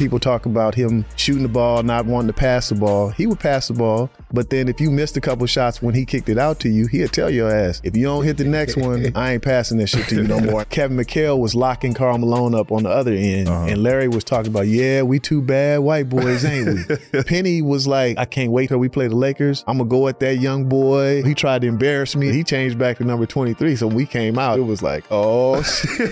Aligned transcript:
People 0.00 0.18
talk 0.18 0.46
about 0.46 0.74
him 0.74 1.04
shooting 1.16 1.42
the 1.42 1.48
ball, 1.50 1.82
not 1.82 2.06
wanting 2.06 2.28
to 2.28 2.32
pass 2.32 2.70
the 2.70 2.74
ball. 2.74 3.10
He 3.10 3.26
would 3.26 3.38
pass 3.38 3.68
the 3.68 3.74
ball, 3.74 4.08
but 4.32 4.48
then 4.48 4.66
if 4.66 4.80
you 4.80 4.90
missed 4.90 5.14
a 5.18 5.20
couple 5.20 5.46
shots 5.46 5.82
when 5.82 5.94
he 5.94 6.06
kicked 6.06 6.30
it 6.30 6.38
out 6.38 6.58
to 6.60 6.70
you, 6.70 6.86
he'd 6.86 7.12
tell 7.12 7.28
your 7.28 7.54
ass, 7.54 7.82
if 7.84 7.94
you 7.94 8.04
don't 8.04 8.24
hit 8.24 8.38
the 8.38 8.44
next 8.44 8.78
one, 8.78 9.12
I 9.14 9.34
ain't 9.34 9.42
passing 9.42 9.76
that 9.76 9.88
shit 9.88 10.08
to 10.08 10.14
you 10.14 10.22
no 10.22 10.40
more. 10.50 10.64
Kevin 10.64 10.96
McHale 10.96 11.38
was 11.38 11.54
locking 11.54 11.92
Karl 11.92 12.16
Malone 12.16 12.54
up 12.54 12.72
on 12.72 12.84
the 12.84 12.88
other 12.88 13.12
end, 13.12 13.48
uh-huh. 13.48 13.66
and 13.66 13.82
Larry 13.82 14.08
was 14.08 14.24
talking 14.24 14.50
about, 14.50 14.68
yeah, 14.68 15.02
we 15.02 15.18
two 15.18 15.42
bad 15.42 15.80
white 15.80 16.08
boys, 16.08 16.46
ain't 16.46 16.88
we? 17.12 17.22
Penny 17.24 17.60
was 17.60 17.86
like, 17.86 18.16
I 18.16 18.24
can't 18.24 18.52
wait 18.52 18.68
till 18.68 18.78
we 18.78 18.88
play 18.88 19.06
the 19.06 19.16
Lakers. 19.16 19.64
I'm 19.66 19.76
gonna 19.76 19.90
go 19.90 20.08
at 20.08 20.18
that 20.20 20.36
young 20.36 20.66
boy. 20.66 21.22
He 21.24 21.34
tried 21.34 21.60
to 21.60 21.66
embarrass 21.66 22.16
me. 22.16 22.32
He 22.32 22.42
changed 22.42 22.78
back 22.78 22.96
to 22.96 23.04
number 23.04 23.26
23, 23.26 23.76
so 23.76 23.86
we 23.86 24.06
came 24.06 24.38
out. 24.38 24.58
It 24.58 24.62
was 24.62 24.80
like, 24.80 25.04
oh 25.10 25.60
shit. 25.60 26.10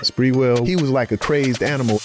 Sprewell, 0.00 0.66
he 0.66 0.74
was 0.74 0.90
like 0.90 1.12
a 1.12 1.16
crazed 1.16 1.62
animal. 1.62 2.00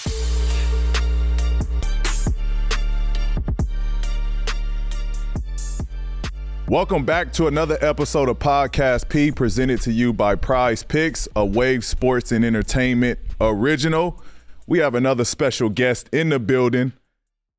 Welcome 6.68 7.04
back 7.04 7.32
to 7.34 7.46
another 7.46 7.78
episode 7.80 8.28
of 8.28 8.40
Podcast 8.40 9.08
P 9.08 9.30
presented 9.30 9.80
to 9.82 9.92
you 9.92 10.12
by 10.12 10.34
Prize 10.34 10.82
Picks, 10.82 11.28
a 11.36 11.46
Wave 11.46 11.84
Sports 11.84 12.32
and 12.32 12.44
Entertainment 12.44 13.20
original. 13.40 14.20
We 14.66 14.80
have 14.80 14.96
another 14.96 15.24
special 15.24 15.68
guest 15.68 16.08
in 16.12 16.30
the 16.30 16.40
building 16.40 16.92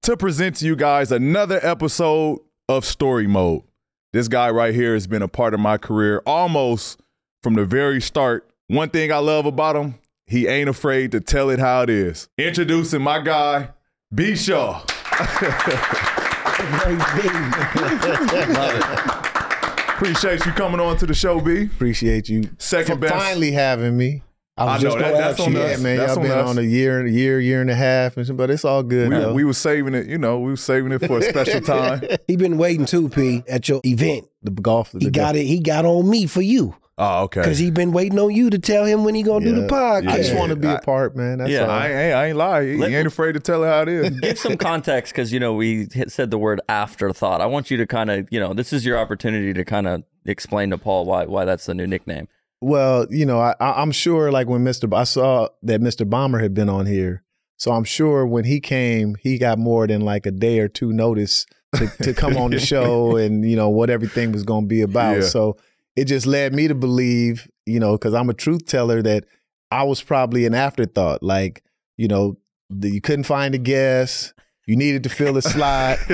to 0.02 0.17
present 0.17 0.58
to 0.58 0.66
you 0.66 0.75
guys 0.75 1.09
another 1.14 1.66
episode 1.66 2.39
of 2.67 2.83
Story 2.83 3.27
Mode. 3.27 3.61
This 4.11 4.27
guy 4.27 4.49
right 4.49 4.75
here 4.75 4.94
has 4.94 5.08
been 5.08 5.21
a 5.21 5.30
part 5.30 5.53
of 5.53 5.61
my 5.61 5.77
career 5.77 6.21
almost 6.25 6.99
from 7.42 7.53
the 7.53 7.64
very 7.64 8.02
start. 8.02 8.49
One 8.67 8.89
thing 8.89 9.14
I 9.14 9.19
love 9.19 9.45
about 9.45 9.77
him, 9.77 9.95
he 10.25 10.47
ain't 10.47 10.67
afraid 10.67 11.14
to 11.14 11.21
tell 11.21 11.49
it 11.49 11.59
how 11.59 11.83
it 11.83 11.89
is. 11.89 12.27
Introducing 12.38 13.03
my 13.03 13.21
guy, 13.21 13.69
B 14.14 14.36
Shaw. 14.36 14.83
Love 16.59 16.73
it. 18.73 19.89
Appreciate 19.94 20.45
you 20.45 20.52
coming 20.52 20.80
on 20.80 20.98
to 20.98 21.05
the 21.05 21.14
show, 21.14 21.39
B. 21.39 21.64
Appreciate 21.65 22.30
you. 22.30 22.49
Second 22.58 22.95
for 22.95 23.02
best. 23.02 23.14
finally 23.14 23.52
having 23.52 23.95
me. 23.98 24.23
I 24.55 24.65
was 24.65 24.73
I 24.73 24.77
just 24.80 24.98
know, 24.98 25.04
that, 25.04 25.17
that's 25.17 25.39
on 25.39 25.54
you. 25.54 25.59
us. 25.59 25.77
Yeah, 25.77 25.83
man, 25.83 25.98
that's 25.98 26.09
y'all 26.15 26.20
on 26.20 26.23
been 26.23 26.37
us. 26.37 26.49
on 26.49 26.58
a 26.58 26.61
year, 26.64 26.99
and 26.99 27.08
a 27.08 27.11
year, 27.11 27.39
year 27.39 27.61
and 27.61 27.70
a 27.70 27.76
half, 27.76 28.17
and 28.17 28.37
but 28.37 28.49
it's 28.49 28.65
all 28.65 28.81
good. 28.81 29.09
We, 29.09 29.33
we 29.33 29.43
were 29.43 29.54
saving 29.54 29.93
it, 29.93 30.08
you 30.08 30.17
know, 30.17 30.39
we 30.39 30.49
were 30.49 30.55
saving 30.58 30.92
it 30.92 31.05
for 31.05 31.20
a 31.20 31.21
special 31.21 31.61
time. 31.61 32.02
he 32.27 32.37
been 32.37 32.58
waiting 32.58 32.87
too, 32.87 33.10
P, 33.10 33.43
at 33.48 33.70
your 33.70 33.81
event. 33.86 34.26
The 34.42 34.49
golf. 34.49 34.93
He 34.99 35.11
got 35.11 35.36
it. 35.36 35.45
He 35.45 35.60
got 35.60 35.86
on 35.86 36.10
me 36.10 36.26
for 36.26 36.42
you. 36.42 36.76
Oh, 36.99 37.23
okay. 37.25 37.41
Because 37.41 37.59
he 37.59 37.69
been 37.69 37.91
waiting 37.91 38.17
on 38.17 38.31
you 38.33 38.49
to 38.49 38.58
tell 38.58 38.83
him 38.85 39.03
when 39.03 39.13
he 39.13 39.21
gonna 39.21 39.45
Yeah. 39.45 39.53
do 39.55 39.61
the 39.61 39.67
podcast. 39.67 40.08
I 40.09 40.17
just 40.17 40.33
want 40.35 40.49
to 40.49 40.55
be 40.55 40.67
a 40.67 40.77
I- 40.77 40.80
part, 40.80 41.15
man. 41.15 41.37
That's 41.37 41.52
Yeah. 41.52 41.65
all. 41.65 41.69
I 41.69 41.87
ain't, 41.89 42.15
I 42.15 42.25
ain't 42.30 42.37
lie. 42.37 42.65
He, 42.65 42.77
Let- 42.77 42.89
he 42.89 42.95
ain't 42.95 43.05
afraid 43.08 43.33
to 43.33 43.39
tell 43.39 43.63
it 43.63 43.67
how 43.67 43.83
it 43.83 43.89
is. 43.89 44.09
Give 44.21 44.39
some 44.39 44.58
context 44.58 45.13
because 45.13 45.31
you 45.31 45.39
know 45.39 45.53
we 45.53 45.87
hit, 45.93 46.11
said 46.11 46.31
the 46.31 46.39
word 46.39 46.59
afterthought. 46.67 47.39
I 47.39 47.45
want 47.45 47.69
you 47.69 47.77
to 47.77 47.86
kind 47.86 48.09
of 48.09 48.27
you 48.31 48.39
know 48.39 48.53
this 48.53 48.73
is 48.73 48.83
your 48.86 48.97
opportunity 48.97 49.53
to 49.53 49.63
kind 49.63 49.87
of 49.87 50.03
explain 50.25 50.71
to 50.71 50.77
Paul 50.80 51.05
why 51.05 51.25
why 51.25 51.45
that's 51.45 51.67
the 51.67 51.75
new 51.75 51.86
nickname. 51.86 52.27
Well, 52.61 53.05
you 53.11 53.27
know, 53.27 53.39
I, 53.39 53.53
I- 53.59 53.80
I'm 53.81 53.91
sure 53.91 54.31
like 54.31 54.47
when 54.47 54.63
Mr. 54.63 54.89
B- 54.89 54.95
I 54.97 55.03
saw 55.03 55.49
that 55.61 55.80
Mr. 55.81 56.09
Bomber 56.09 56.39
had 56.39 56.55
been 56.55 56.69
on 56.69 56.87
here, 56.87 57.21
so 57.57 57.73
I'm 57.73 57.83
sure 57.83 58.25
when 58.25 58.45
he 58.45 58.59
came, 58.59 59.15
he 59.21 59.37
got 59.37 59.59
more 59.59 59.86
than 59.86 60.02
like 60.02 60.25
a 60.25 60.31
day 60.31 60.57
or 60.57 60.67
two 60.67 60.91
notice 60.91 61.45
to, 61.75 61.86
to 62.02 62.13
come 62.15 62.36
on 62.37 62.49
the 62.49 62.59
show 62.73 63.17
and 63.17 63.47
you 63.47 63.55
know 63.55 63.69
what 63.69 63.91
everything 63.91 64.31
was 64.31 64.41
going 64.41 64.63
to 64.63 64.67
be 64.67 64.81
about. 64.81 65.17
Yeah. 65.17 65.21
So 65.27 65.57
it 65.97 66.05
just 66.05 66.27
led 66.27 66.53
me 66.53 66.67
to 66.67 66.75
believe, 66.75 67.49
you 67.65 67.80
know, 67.80 67.93
because 67.93 68.13
I'm 68.13 68.30
a 68.30 68.33
truth 68.33 68.67
teller 68.67 69.02
that 69.02 69.25
I 69.71 69.83
was 69.83 70.02
probably 70.02 70.45
an 70.45 70.53
afterthought. 70.53 71.23
Like, 71.23 71.63
you 71.97 72.08
know, 72.08 72.37
the, 72.69 72.89
you 72.89 73.02
couldn't 73.02 73.23
find 73.23 73.55
a 73.55 73.58
guest. 73.58 74.33
You 74.67 74.75
needed 74.75 75.03
to 75.03 75.09
fill 75.09 75.37
a 75.37 75.41
slot. 75.41 75.97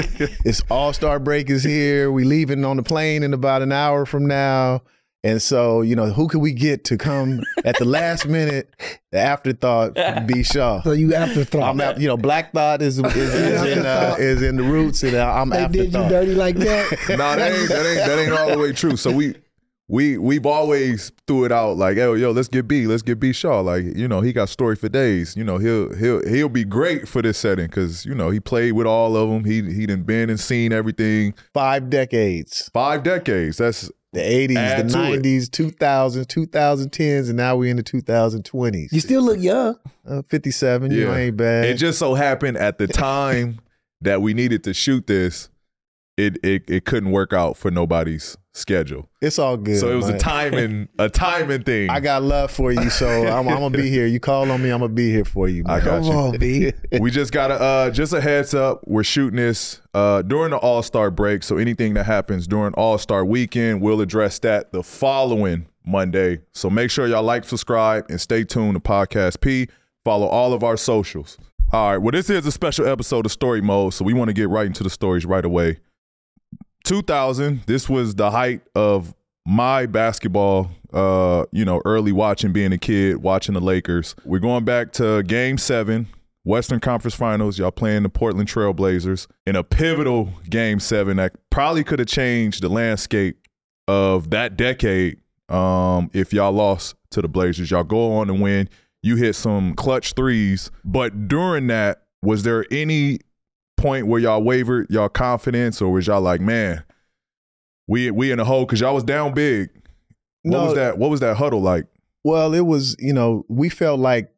It's 0.46 0.62
All 0.70 0.94
Star 0.94 1.20
break 1.20 1.50
is 1.50 1.64
here. 1.64 2.12
We 2.12 2.24
leaving 2.24 2.64
on 2.64 2.78
the 2.78 2.84
plane 2.84 3.24
in 3.24 3.34
about 3.34 3.62
an 3.62 3.72
hour 3.72 4.06
from 4.06 4.26
now. 4.26 4.84
And 5.26 5.42
so, 5.42 5.82
you 5.82 5.96
know, 5.96 6.08
who 6.08 6.28
could 6.28 6.42
we 6.42 6.54
get 6.54 6.84
to 6.86 6.98
come 6.98 7.42
at 7.66 7.78
the 7.78 7.86
last 7.86 8.28
minute? 8.28 8.74
The 9.12 9.20
afterthought, 9.20 9.96
B. 10.28 10.44
Shaw. 10.44 10.82
So 10.82 10.92
you 10.92 11.14
afterthought. 11.14 11.64
I'm 11.64 11.82
out, 11.82 12.00
you 12.00 12.08
know, 12.08 12.18
Black 12.18 12.54
Thought 12.54 12.82
is 12.82 13.00
is, 13.00 13.16
is 13.16 13.64
in 13.64 13.86
uh, 13.86 14.16
is 14.20 14.42
in 14.42 14.58
the 14.58 14.64
roots, 14.64 15.04
and 15.04 15.16
uh, 15.16 15.34
I'm 15.34 15.50
they 15.50 15.68
did 15.68 15.94
you 15.94 16.10
dirty 16.10 16.36
like 16.36 16.58
that. 16.58 16.92
no, 17.10 17.18
that 17.18 17.52
ain't, 17.52 17.70
that 17.70 17.86
ain't 17.86 18.08
that 18.08 18.20
ain't 18.20 18.34
all 18.34 18.50
the 18.50 18.60
way 18.60 18.74
true. 18.74 18.98
So 18.98 19.12
we 19.12 19.36
we 19.88 20.18
we've 20.18 20.46
always 20.46 21.12
threw 21.28 21.44
it 21.46 21.52
out 21.52 21.78
like, 21.78 21.98
yo, 21.98 22.14
yo, 22.14 22.32
let's 22.32 22.48
get 22.48 22.68
B, 22.68 22.88
let's 22.88 23.02
get 23.02 23.20
B 23.20 23.34
Shaw. 23.34 23.60
Like, 23.60 23.84
you 23.84 24.08
know, 24.08 24.22
he 24.22 24.32
got 24.32 24.50
story 24.50 24.76
for 24.76 24.90
days. 24.90 25.36
You 25.36 25.44
know, 25.44 25.58
he'll 25.58 25.94
he'll 25.96 26.28
he'll 26.28 26.50
be 26.50 26.64
great 26.64 27.08
for 27.08 27.22
this 27.22 27.38
setting 27.38 27.68
because 27.68 28.06
you 28.06 28.16
know 28.16 28.30
he 28.30 28.40
played 28.40 28.74
with 28.74 28.88
all 28.88 29.16
of 29.18 29.30
them. 29.30 29.44
He 29.44 29.62
he 29.74 29.86
done 29.86 30.04
been 30.04 30.30
and 30.30 30.40
seen 30.40 30.72
everything. 30.72 31.34
Five 31.54 31.90
decades. 31.90 32.70
Five 32.74 33.04
decades. 33.04 33.58
That's 33.58 33.92
The 34.14 34.20
80s, 34.22 34.78
the 34.78 34.94
to 34.94 35.14
it. 35.14 35.24
90s, 35.24 35.50
2000s, 35.50 36.26
2010s, 36.28 37.28
and 37.30 37.38
now 37.38 37.56
we're 37.58 37.72
in 37.72 37.78
the 37.78 37.84
2020s. 37.84 38.92
You 38.92 39.00
still 39.00 39.24
look 39.24 39.40
young. 39.40 39.78
uh, 40.08 40.22
57, 40.30 40.92
you 40.92 41.12
ain't 41.12 41.36
bad. 41.38 41.66
It 41.66 41.76
just 41.76 41.98
so 42.00 42.14
happened 42.14 42.58
at 42.58 42.78
the 42.78 42.88
time 43.08 43.60
that 44.02 44.22
we 44.22 44.34
needed 44.34 44.64
to 44.66 44.74
shoot 44.74 45.08
this, 45.08 45.50
it 46.16 46.38
it 46.44 46.64
it 46.68 46.86
couldn't 46.86 47.12
work 47.12 47.34
out 47.34 47.58
for 47.58 47.72
nobody's 47.72 48.38
schedule. 48.54 49.10
it's 49.22 49.40
all 49.40 49.58
good. 49.58 49.80
so 49.80 49.92
it 49.92 49.96
was 49.96 50.08
man. 50.08 50.16
a 50.16 50.20
timing 50.20 50.88
a 51.00 51.10
timing 51.10 51.64
thing. 51.64 51.90
I 51.90 52.00
got 52.00 52.22
love 52.24 52.52
for 52.52 52.72
you, 52.72 52.90
so 52.90 53.08
I'm, 53.28 53.48
I'm 53.48 53.60
gonna 53.60 53.72
be 53.76 53.90
here. 53.90 54.06
You 54.06 54.20
call 54.20 54.50
on 54.52 54.62
me, 54.62 54.70
I'm 54.70 54.80
gonna 54.80 54.94
be 54.94 55.10
here 55.12 55.26
for 55.26 55.48
you. 55.50 55.64
I 55.68 55.80
got 55.80 56.04
Come 56.04 56.04
you. 56.04 56.12
on, 56.12 56.38
B. 56.38 56.72
we 57.00 57.10
just 57.12 57.32
got 57.32 57.50
a 57.52 57.56
uh 57.56 57.90
just 57.90 58.14
a 58.14 58.22
heads 58.22 58.54
up 58.54 58.82
we're 58.86 59.04
shooting 59.04 59.38
this 59.38 59.82
uh 59.94 60.22
during 60.22 60.52
the 60.52 60.58
all-star 60.58 61.10
break 61.12 61.44
so 61.44 61.58
anything 61.58 61.94
that 61.96 62.06
happens 62.06 62.48
during 62.48 62.74
all-star 62.76 63.26
weekend 63.26 63.82
we'll 63.82 64.02
address 64.02 64.40
that 64.40 64.72
the 64.72 64.84
following 64.84 65.66
monday 65.86 66.40
so 66.54 66.70
make 66.70 66.90
sure 66.92 67.08
y'all 67.08 67.24
like 67.24 67.44
subscribe 67.44 68.06
and 68.10 68.22
stay 68.22 68.44
tuned 68.44 68.74
to 68.76 68.80
podcast 68.80 69.42
p 69.42 69.68
follow 70.06 70.28
all 70.28 70.54
of 70.54 70.64
our 70.64 70.78
socials 70.78 71.38
all 71.72 71.92
right 71.92 71.98
well 71.98 72.12
this 72.12 72.30
is 72.30 72.46
a 72.46 72.52
special 72.52 72.88
episode 72.88 73.26
of 73.26 73.32
story 73.32 73.62
mode 73.62 73.94
so 73.94 74.06
we 74.06 74.14
want 74.14 74.30
to 74.30 74.34
get 74.34 74.48
right 74.50 74.68
into 74.68 74.84
the 74.84 74.90
stories 74.90 75.26
right 75.26 75.46
away 75.46 75.78
2000 76.84 77.62
this 77.66 77.88
was 77.90 78.16
the 78.16 78.32
height 78.32 78.62
of 78.76 79.16
my 79.46 79.86
basketball 79.86 80.70
uh 80.94 81.46
you 81.52 81.66
know 81.66 81.82
early 81.86 82.12
watching 82.12 82.52
being 82.52 82.72
a 82.72 82.78
kid 82.78 83.18
watching 83.18 83.54
the 83.54 83.62
lakers. 83.62 84.16
We're 84.26 84.40
going 84.40 84.66
back 84.66 84.92
to 84.94 85.24
game 85.24 85.58
seven 85.58 86.08
western 86.44 86.80
conference 86.80 87.16
finals. 87.16 87.58
Y'all 87.58 87.72
playing 87.72 88.04
the 88.04 88.10
portland 88.10 88.48
trail 88.48 88.74
blazers 88.74 89.28
in 89.46 89.56
a 89.56 89.64
pivotal 89.64 90.30
game 90.50 90.80
seven 90.80 91.18
that 91.18 91.34
probably 91.50 91.84
could 91.84 92.00
have 92.00 92.08
changed 92.08 92.62
the 92.62 92.70
landscape 92.70 93.38
of 93.88 94.30
that 94.30 94.56
decade 94.58 95.18
um 95.50 96.10
if 96.14 96.34
y'all 96.34 96.52
lost 96.52 96.96
to 97.12 97.22
the 97.22 97.28
blazers. 97.28 97.72
Y'all 97.72 97.84
go 97.84 98.14
on 98.14 98.30
and 98.30 98.42
win. 98.42 98.70
You 99.02 99.16
hit 99.18 99.36
some 99.36 99.74
clutch 99.76 100.14
threes. 100.14 100.72
But 100.84 101.28
during 101.28 101.68
that 101.68 102.04
was 102.22 102.44
there 102.44 102.66
any 102.72 103.20
point 103.84 104.08
where 104.08 104.20
y'all 104.20 104.42
wavered 104.44 104.88
y'all 104.90 105.10
confidence 105.10 105.82
or 105.82 105.92
was 105.92 106.08
y'all 106.08 106.22
like 106.22 106.42
man 106.42 106.84
we 107.88 108.10
we 108.12 108.32
in 108.32 108.40
a 108.40 108.46
hole 108.46 108.66
because 108.66 108.80
y'all 108.80 108.96
was 108.96 109.04
down 109.04 109.34
big 109.34 109.70
what 110.44 110.52
No. 110.52 110.66
was 110.66 110.76
that 110.76 110.98
what 110.98 111.10
was 111.10 111.20
that 111.20 111.36
huddle 111.38 111.62
like 111.62 111.86
Well, 112.26 112.54
it 112.54 112.66
was, 112.66 112.96
you 113.00 113.12
know, 113.14 113.46
we 113.50 113.68
felt 113.68 114.00
like 114.00 114.30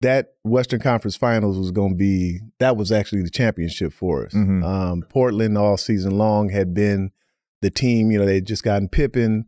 that 0.00 0.32
Western 0.42 0.80
Conference 0.80 1.14
Finals 1.16 1.56
was 1.56 1.70
going 1.70 1.90
to 1.92 1.96
be 1.96 2.40
that 2.58 2.76
was 2.76 2.90
actually 2.90 3.22
the 3.22 3.30
championship 3.30 3.92
for 3.92 4.26
us. 4.26 4.32
Mhm. 4.34 4.64
Um, 4.64 5.02
Portland 5.08 5.56
all 5.56 5.76
season 5.76 6.18
long 6.18 6.48
had 6.48 6.74
been 6.74 7.12
the 7.60 7.70
team. 7.70 8.10
You 8.10 8.18
know, 8.18 8.26
they 8.26 8.40
just 8.40 8.64
gotten 8.64 8.88
Pippen, 8.88 9.46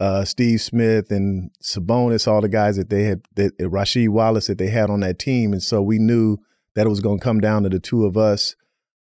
uh, 0.00 0.26
Steve 0.26 0.60
Smith, 0.60 1.10
and 1.10 1.50
Sabonis, 1.62 2.28
all 2.28 2.42
the 2.42 2.48
guys 2.50 2.76
that 2.76 2.90
they 2.90 3.04
had, 3.04 3.22
that 3.36 3.56
Rasheed 3.58 4.10
Wallace 4.10 4.48
that 4.48 4.58
they 4.58 4.68
had 4.68 4.90
on 4.90 5.00
that 5.00 5.18
team, 5.18 5.54
and 5.54 5.62
so 5.62 5.80
we 5.80 5.98
knew 5.98 6.36
that 6.74 6.84
it 6.84 6.90
was 6.90 7.00
going 7.00 7.18
to 7.18 7.24
come 7.24 7.40
down 7.40 7.62
to 7.62 7.70
the 7.70 7.78
two 7.80 8.04
of 8.04 8.18
us. 8.18 8.54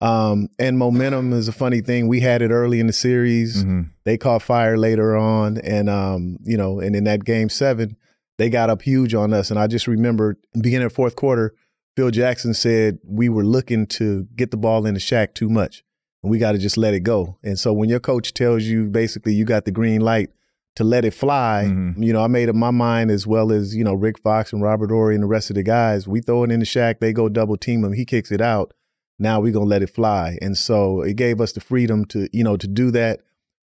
Um, 0.00 0.48
and 0.58 0.78
momentum 0.78 1.32
is 1.34 1.46
a 1.48 1.52
funny 1.52 1.80
thing. 1.82 2.08
We 2.08 2.20
had 2.20 2.40
it 2.40 2.50
early 2.50 2.80
in 2.80 2.86
the 2.86 2.92
series. 2.92 3.64
Mhm. 3.64 3.90
They 4.04 4.16
caught 4.16 4.42
fire 4.42 4.78
later 4.78 5.14
on, 5.16 5.58
and 5.58 5.90
um, 5.90 6.38
you 6.42 6.56
know, 6.56 6.80
and 6.80 6.96
in 6.96 7.04
that 7.04 7.24
game 7.24 7.48
seven, 7.50 7.96
they 8.38 8.48
got 8.48 8.70
up 8.70 8.80
huge 8.82 9.14
on 9.14 9.34
us. 9.34 9.50
And 9.50 9.58
I 9.60 9.66
just 9.66 9.86
remember 9.86 10.38
beginning 10.58 10.86
of 10.86 10.92
fourth 10.94 11.16
quarter, 11.16 11.52
Phil 11.96 12.10
Jackson 12.10 12.54
said 12.54 12.98
we 13.04 13.28
were 13.28 13.44
looking 13.44 13.86
to 13.88 14.26
get 14.36 14.50
the 14.50 14.56
ball 14.56 14.86
in 14.86 14.94
the 14.94 15.00
Shaq 15.00 15.34
too 15.34 15.50
much, 15.50 15.84
and 16.22 16.30
we 16.30 16.38
got 16.38 16.52
to 16.52 16.58
just 16.58 16.78
let 16.78 16.94
it 16.94 17.00
go. 17.00 17.36
And 17.44 17.58
so 17.58 17.72
when 17.74 17.90
your 17.90 18.00
coach 18.00 18.32
tells 18.32 18.62
you 18.64 18.86
basically 18.86 19.34
you 19.34 19.44
got 19.44 19.66
the 19.66 19.70
green 19.72 20.00
light 20.00 20.30
to 20.76 20.84
let 20.84 21.04
it 21.04 21.12
fly, 21.12 21.66
Mhm. 21.68 22.02
you 22.02 22.12
know, 22.14 22.22
I 22.22 22.28
made 22.28 22.48
up 22.48 22.54
my 22.54 22.70
mind 22.70 23.10
as 23.10 23.26
well 23.26 23.52
as 23.52 23.76
you 23.76 23.84
know 23.84 23.92
Rick 23.92 24.18
Fox 24.20 24.50
and 24.54 24.62
Robert 24.62 24.90
Horry 24.90 25.14
and 25.14 25.22
the 25.24 25.26
rest 25.28 25.50
of 25.50 25.56
the 25.56 25.62
guys. 25.62 26.08
We 26.08 26.22
throw 26.22 26.42
it 26.44 26.50
in 26.50 26.60
the 26.60 26.64
Shaq, 26.66 27.00
they 27.00 27.12
go 27.12 27.28
double 27.28 27.58
team 27.58 27.84
him, 27.84 27.92
he 27.92 28.06
kicks 28.06 28.32
it 28.32 28.40
out. 28.40 28.72
Now 29.20 29.38
we're 29.40 29.52
gonna 29.52 29.66
let 29.66 29.82
it 29.82 29.90
fly, 29.90 30.38
and 30.42 30.56
so 30.56 31.02
it 31.02 31.14
gave 31.16 31.40
us 31.40 31.52
the 31.52 31.60
freedom 31.60 32.04
to 32.06 32.28
you 32.32 32.42
know 32.42 32.56
to 32.56 32.66
do 32.66 32.90
that. 32.92 33.20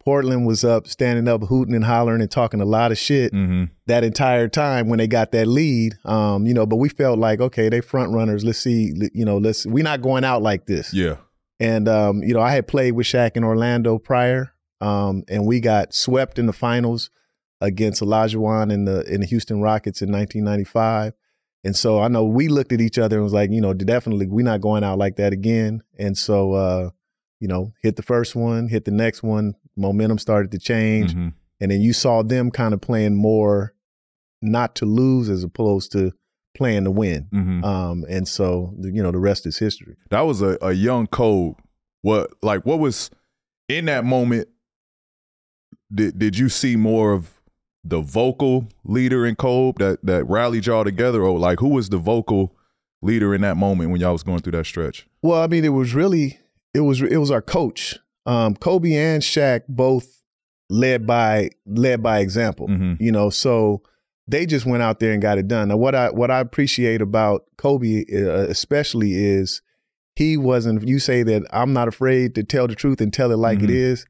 Portland 0.04 0.46
was 0.46 0.64
up, 0.64 0.86
standing 0.86 1.28
up, 1.28 1.42
hooting 1.42 1.74
and 1.74 1.84
hollering 1.84 2.22
and 2.22 2.30
talking 2.30 2.60
a 2.62 2.64
lot 2.64 2.92
of 2.92 2.98
shit 2.98 3.32
Mhm. 3.32 3.68
that 3.86 4.04
entire 4.04 4.48
time 4.48 4.88
when 4.88 4.98
they 4.98 5.06
got 5.06 5.32
that 5.32 5.46
lead. 5.46 5.96
Um, 6.04 6.46
you 6.46 6.54
know, 6.54 6.64
but 6.64 6.76
we 6.76 6.88
felt 6.88 7.18
like, 7.18 7.40
okay, 7.40 7.68
they 7.68 7.80
front 7.82 8.12
runners. 8.12 8.42
Let's 8.44 8.58
see, 8.60 8.94
you 9.12 9.24
know, 9.24 9.36
let's 9.38 9.66
we're 9.66 9.84
not 9.84 10.00
going 10.00 10.24
out 10.24 10.40
like 10.42 10.66
this. 10.66 10.94
Yeah. 10.94 11.16
And 11.60 11.88
um, 11.88 12.22
you 12.22 12.32
know, 12.32 12.40
I 12.40 12.52
had 12.52 12.68
played 12.68 12.92
with 12.92 13.06
Shaq 13.06 13.32
in 13.36 13.44
Orlando 13.44 13.98
prior, 13.98 14.52
um, 14.80 15.24
and 15.28 15.44
we 15.46 15.60
got 15.60 15.92
swept 15.92 16.38
in 16.38 16.46
the 16.46 16.52
finals 16.54 17.10
against 17.60 18.00
Olajuwon 18.00 18.72
in 18.72 18.84
the 18.84 19.02
in 19.12 19.20
the 19.20 19.26
Houston 19.26 19.60
Rockets 19.60 20.00
in 20.00 20.10
1995. 20.12 21.12
And 21.64 21.74
so 21.76 22.00
I 22.00 22.08
know 22.08 22.24
we 22.24 22.48
looked 22.48 22.72
at 22.72 22.80
each 22.80 22.98
other 22.98 23.16
and 23.16 23.24
was 23.24 23.32
like, 23.32 23.50
you 23.50 23.60
know, 23.60 23.74
definitely 23.74 24.26
we're 24.26 24.44
not 24.44 24.60
going 24.60 24.84
out 24.84 24.98
like 24.98 25.16
that 25.16 25.32
again. 25.32 25.82
And 25.98 26.16
so, 26.16 26.52
uh, 26.52 26.90
you 27.40 27.48
know, 27.48 27.72
hit 27.82 27.96
the 27.96 28.02
first 28.02 28.34
one, 28.36 28.68
hit 28.68 28.84
the 28.84 28.90
next 28.90 29.22
one, 29.22 29.54
momentum 29.76 30.18
started 30.18 30.50
to 30.52 30.58
change, 30.58 31.14
Mhm. 31.14 31.32
and 31.60 31.70
then 31.70 31.80
you 31.80 31.92
saw 31.92 32.22
them 32.22 32.50
kind 32.50 32.74
of 32.74 32.80
playing 32.80 33.14
more 33.16 33.74
not 34.40 34.74
to 34.76 34.86
lose 34.86 35.28
as 35.28 35.42
opposed 35.42 35.90
to 35.92 36.12
playing 36.56 36.84
to 36.84 36.90
win. 36.90 37.26
Mhm. 37.32 37.64
Um, 37.64 38.04
and 38.08 38.26
so, 38.26 38.74
you 38.80 39.02
know, 39.02 39.10
the 39.12 39.18
rest 39.18 39.46
is 39.46 39.58
history. 39.58 39.96
that 40.10 40.22
was 40.22 40.40
a, 40.42 40.56
a 40.62 40.72
young 40.72 41.06
Kobe. 41.08 41.54
What 42.02 42.30
like 42.42 42.64
what 42.64 42.78
was 42.78 43.10
in 43.68 43.86
that 43.86 44.04
moment? 44.04 44.48
Did 45.92 46.18
did 46.18 46.38
you 46.38 46.48
see 46.48 46.76
more 46.76 47.12
of 47.12 47.37
the 47.88 48.00
vocal 48.00 48.68
leader 48.84 49.26
in 49.26 49.34
Kobe 49.36 49.84
that 49.84 49.98
that 50.04 50.24
rallied 50.28 50.66
y'all 50.66 50.84
together, 50.84 51.22
or 51.22 51.38
like 51.38 51.60
who 51.60 51.68
was 51.68 51.88
the 51.88 51.98
vocal 51.98 52.54
leader 53.02 53.34
in 53.34 53.40
that 53.42 53.56
moment 53.56 53.90
when 53.90 54.00
y'all 54.00 54.12
was 54.12 54.22
going 54.22 54.40
through 54.40 54.52
that 54.52 54.66
stretch? 54.66 55.06
Well, 55.22 55.40
I 55.42 55.46
mean, 55.46 55.64
it 55.64 55.68
was 55.70 55.94
really 55.94 56.38
it 56.74 56.80
was 56.80 57.00
it 57.02 57.16
was 57.18 57.30
our 57.30 57.42
coach. 57.42 57.98
Um, 58.26 58.54
Kobe 58.56 58.92
and 58.92 59.22
Shaq 59.22 59.62
both 59.68 60.22
led 60.68 61.06
by 61.06 61.50
led 61.66 62.02
by 62.02 62.18
example. 62.20 62.68
Mhm. 62.68 63.00
You 63.00 63.10
know, 63.12 63.30
so 63.30 63.82
they 64.26 64.44
just 64.44 64.66
went 64.66 64.82
out 64.82 65.00
there 65.00 65.12
and 65.12 65.22
got 65.22 65.38
it 65.38 65.48
done. 65.48 65.68
Now, 65.68 65.78
what 65.78 65.94
I 65.94 66.10
what 66.10 66.30
I 66.30 66.40
appreciate 66.40 67.00
about 67.00 67.44
Kobe, 67.56 68.04
uh, 68.12 68.46
especially, 68.48 69.14
is 69.14 69.62
he 70.16 70.36
wasn't. 70.36 70.86
You 70.86 70.98
say 70.98 71.22
that 71.22 71.44
I'm 71.52 71.72
not 71.72 71.88
afraid 71.88 72.34
to 72.34 72.42
tell 72.42 72.66
the 72.68 72.74
truth 72.74 73.00
and 73.00 73.12
tell 73.12 73.32
it 73.32 73.36
like 73.38 73.60
it 73.62 73.70
Mhm. 73.70 73.74
is. 73.74 74.06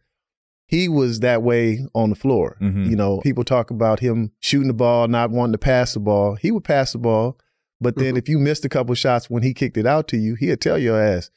He 0.69 0.87
was 0.87 1.21
that 1.21 1.43
way 1.43 1.81
on 1.95 2.11
the 2.11 2.15
floor. 2.17 2.59
Mhm. 2.63 2.89
You 2.91 2.95
know, 2.95 3.19
people 3.21 3.43
talk 3.43 3.71
about 3.71 4.01
him 4.01 4.33
shooting 4.39 4.69
the 4.69 4.75
ball, 4.75 5.09
not 5.09 5.31
wanting 5.31 5.53
to 5.53 5.59
pass 5.59 5.95
the 5.95 6.01
ball. 6.01 6.37
He 6.37 6.51
would 6.51 6.63
pass 6.65 6.93
the 6.93 6.99
ball, 6.99 7.39
but 7.81 7.97
then 7.97 8.17
if 8.19 8.29
you 8.29 8.39
missed 8.39 8.65
a 8.67 8.69
couple 8.69 8.95
shots 8.95 9.31
when 9.31 9.43
he 9.43 9.55
kicked 9.55 9.79
it 9.79 9.87
out 9.87 10.09
to 10.09 10.19
you, 10.19 10.35
he'd 10.35 10.61
tell 10.61 10.79
your 10.79 11.01
ass, 11.01 11.31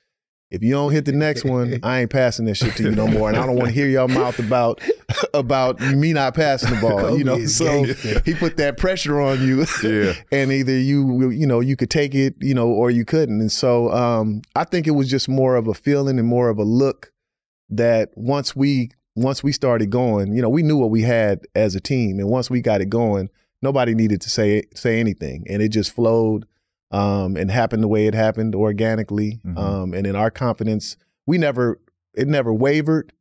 if 0.50 0.62
you 0.62 0.72
don't 0.72 0.92
hit 0.92 1.06
the 1.06 1.14
next 1.14 1.46
one, 1.46 1.80
I 1.82 2.02
ain't 2.02 2.10
passing 2.12 2.44
that 2.48 2.56
shit 2.56 2.76
to 2.76 2.84
you 2.84 2.92
no 2.92 3.08
more. 3.08 3.30
And 3.30 3.38
I 3.38 3.46
don't 3.46 3.56
want 3.56 3.70
to 3.70 3.74
hear 3.74 3.88
your 3.88 4.10
mouth 4.10 4.38
about 4.38 4.82
about 5.34 5.80
me 5.80 6.12
not 6.12 6.34
passing 6.36 6.76
the 6.76 6.82
ball. 6.82 7.18
You 7.18 7.24
know, 7.24 7.46
so 7.46 7.84
he 8.26 8.34
put 8.34 8.58
that 8.58 8.76
pressure 8.78 9.22
on 9.22 9.42
you. 9.48 9.66
Yeah. 9.82 10.14
and 10.34 10.52
either 10.52 10.78
you 10.78 11.30
you 11.30 11.48
know 11.48 11.62
you 11.62 11.78
could 11.78 11.90
take 11.90 12.14
it, 12.14 12.36
you 12.42 12.54
know, 12.54 12.68
or 12.68 12.92
you 12.92 13.06
couldn't. 13.06 13.40
And 13.40 13.50
so 13.50 13.90
um, 13.92 14.42
I 14.54 14.66
think 14.66 14.88
it 14.88 14.92
was 14.92 15.10
just 15.10 15.30
more 15.30 15.56
of 15.56 15.70
a 15.70 15.74
feeling 15.74 16.20
and 16.20 16.28
more 16.28 16.50
of 16.50 16.58
a 16.58 16.66
look 16.66 17.14
that 17.70 18.10
once 18.18 18.54
we 18.54 18.92
once 19.16 19.44
we 19.44 19.52
started 19.52 19.90
going, 19.90 20.34
you 20.34 20.42
know, 20.42 20.50
we 20.50 20.64
knew 20.64 20.78
what 20.78 20.90
we 20.90 21.02
had 21.02 21.42
as 21.56 21.76
a 21.76 21.80
team, 21.82 22.20
and 22.20 22.30
once 22.30 22.50
we 22.50 22.62
got 22.62 22.82
it 22.82 22.90
going, 22.90 23.30
nobody 23.62 23.94
needed 23.94 24.22
to 24.22 24.30
say 24.30 24.64
say 24.74 25.00
anything, 25.00 25.46
and 25.50 25.62
it 25.62 25.70
just 25.70 25.92
flowed 25.92 26.46
um, 26.92 27.38
and 27.38 27.50
happened 27.52 27.84
the 27.84 27.88
way 27.88 28.08
it 28.08 28.14
happened 28.14 28.56
organically. 28.56 29.40
Mhm. 29.46 29.58
Um, 29.58 29.94
and 29.94 30.06
in 30.06 30.16
our 30.16 30.32
confidence, 30.32 30.98
we 31.26 31.38
never 31.38 31.80
it 32.14 32.28
never 32.28 32.54
wavered. 32.54 33.14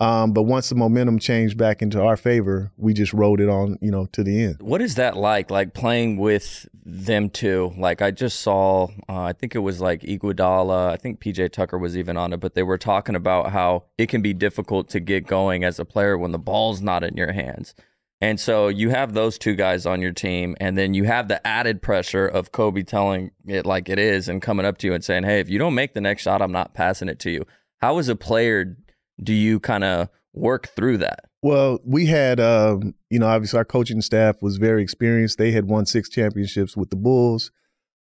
Um, 0.00 0.32
but 0.32 0.42
once 0.42 0.68
the 0.68 0.74
momentum 0.74 1.18
changed 1.18 1.56
back 1.56 1.80
into 1.80 2.02
our 2.02 2.16
favor, 2.16 2.72
we 2.76 2.92
just 2.92 3.12
rode 3.12 3.40
it 3.40 3.48
on, 3.48 3.78
you 3.80 3.90
know, 3.90 4.06
to 4.06 4.24
the 4.24 4.42
end. 4.42 4.56
What 4.60 4.82
is 4.82 4.96
that 4.96 5.16
like? 5.16 5.50
Like 5.50 5.72
playing 5.72 6.16
with 6.16 6.66
them 6.84 7.30
too? 7.30 7.72
Like 7.78 8.02
I 8.02 8.10
just 8.10 8.40
saw, 8.40 8.88
uh, 9.08 9.22
I 9.22 9.32
think 9.32 9.54
it 9.54 9.60
was 9.60 9.80
like 9.80 10.02
Iguodala. 10.02 10.90
I 10.90 10.96
think 10.96 11.20
PJ 11.20 11.52
Tucker 11.52 11.78
was 11.78 11.96
even 11.96 12.16
on 12.16 12.32
it, 12.32 12.40
but 12.40 12.54
they 12.54 12.64
were 12.64 12.78
talking 12.78 13.14
about 13.14 13.52
how 13.52 13.84
it 13.96 14.08
can 14.08 14.20
be 14.20 14.34
difficult 14.34 14.88
to 14.90 15.00
get 15.00 15.26
going 15.26 15.62
as 15.62 15.78
a 15.78 15.84
player 15.84 16.18
when 16.18 16.32
the 16.32 16.38
ball's 16.38 16.82
not 16.82 17.04
in 17.04 17.16
your 17.16 17.32
hands. 17.32 17.74
And 18.20 18.40
so 18.40 18.68
you 18.68 18.90
have 18.90 19.12
those 19.12 19.38
two 19.38 19.54
guys 19.54 19.86
on 19.86 20.00
your 20.00 20.12
team, 20.12 20.56
and 20.58 20.78
then 20.78 20.94
you 20.94 21.04
have 21.04 21.28
the 21.28 21.44
added 21.46 21.82
pressure 21.82 22.26
of 22.26 22.52
Kobe 22.52 22.82
telling 22.82 23.32
it 23.46 23.66
like 23.66 23.88
it 23.88 23.98
is 23.98 24.28
and 24.28 24.40
coming 24.40 24.64
up 24.64 24.78
to 24.78 24.86
you 24.86 24.94
and 24.94 25.04
saying, 25.04 25.24
"Hey, 25.24 25.40
if 25.40 25.50
you 25.50 25.58
don't 25.58 25.74
make 25.74 25.94
the 25.94 26.00
next 26.00 26.22
shot, 26.22 26.40
I'm 26.40 26.52
not 26.52 26.74
passing 26.74 27.08
it 27.08 27.18
to 27.20 27.30
you." 27.30 27.44
How 27.78 27.98
as 27.98 28.08
a 28.08 28.16
player 28.16 28.78
do 29.22 29.32
you 29.32 29.60
kind 29.60 29.84
of 29.84 30.08
work 30.32 30.68
through 30.68 30.98
that? 30.98 31.20
Well, 31.42 31.78
we 31.84 32.06
had, 32.06 32.40
um, 32.40 32.94
you 33.10 33.18
know, 33.18 33.26
obviously 33.26 33.58
our 33.58 33.64
coaching 33.64 34.00
staff 34.00 34.40
was 34.40 34.56
very 34.56 34.82
experienced. 34.82 35.38
They 35.38 35.52
had 35.52 35.66
won 35.66 35.86
six 35.86 36.08
championships 36.08 36.76
with 36.76 36.90
the 36.90 36.96
Bulls. 36.96 37.50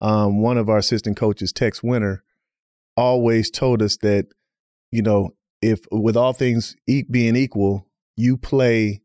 Um, 0.02 0.42
one 0.42 0.58
of 0.58 0.70
our 0.70 0.78
assistant 0.78 1.18
coaches, 1.18 1.54
Tex 1.54 1.82
Winter, 1.82 2.24
always 2.98 3.50
told 3.50 3.82
us 3.82 3.98
that, 3.98 4.28
you 4.92 5.02
know, 5.02 5.36
if 5.62 5.86
with 5.92 6.18
all 6.18 6.34
things 6.34 6.76
e- 6.88 7.06
being 7.10 7.36
equal, 7.36 7.88
you 8.16 8.38
play 8.38 9.02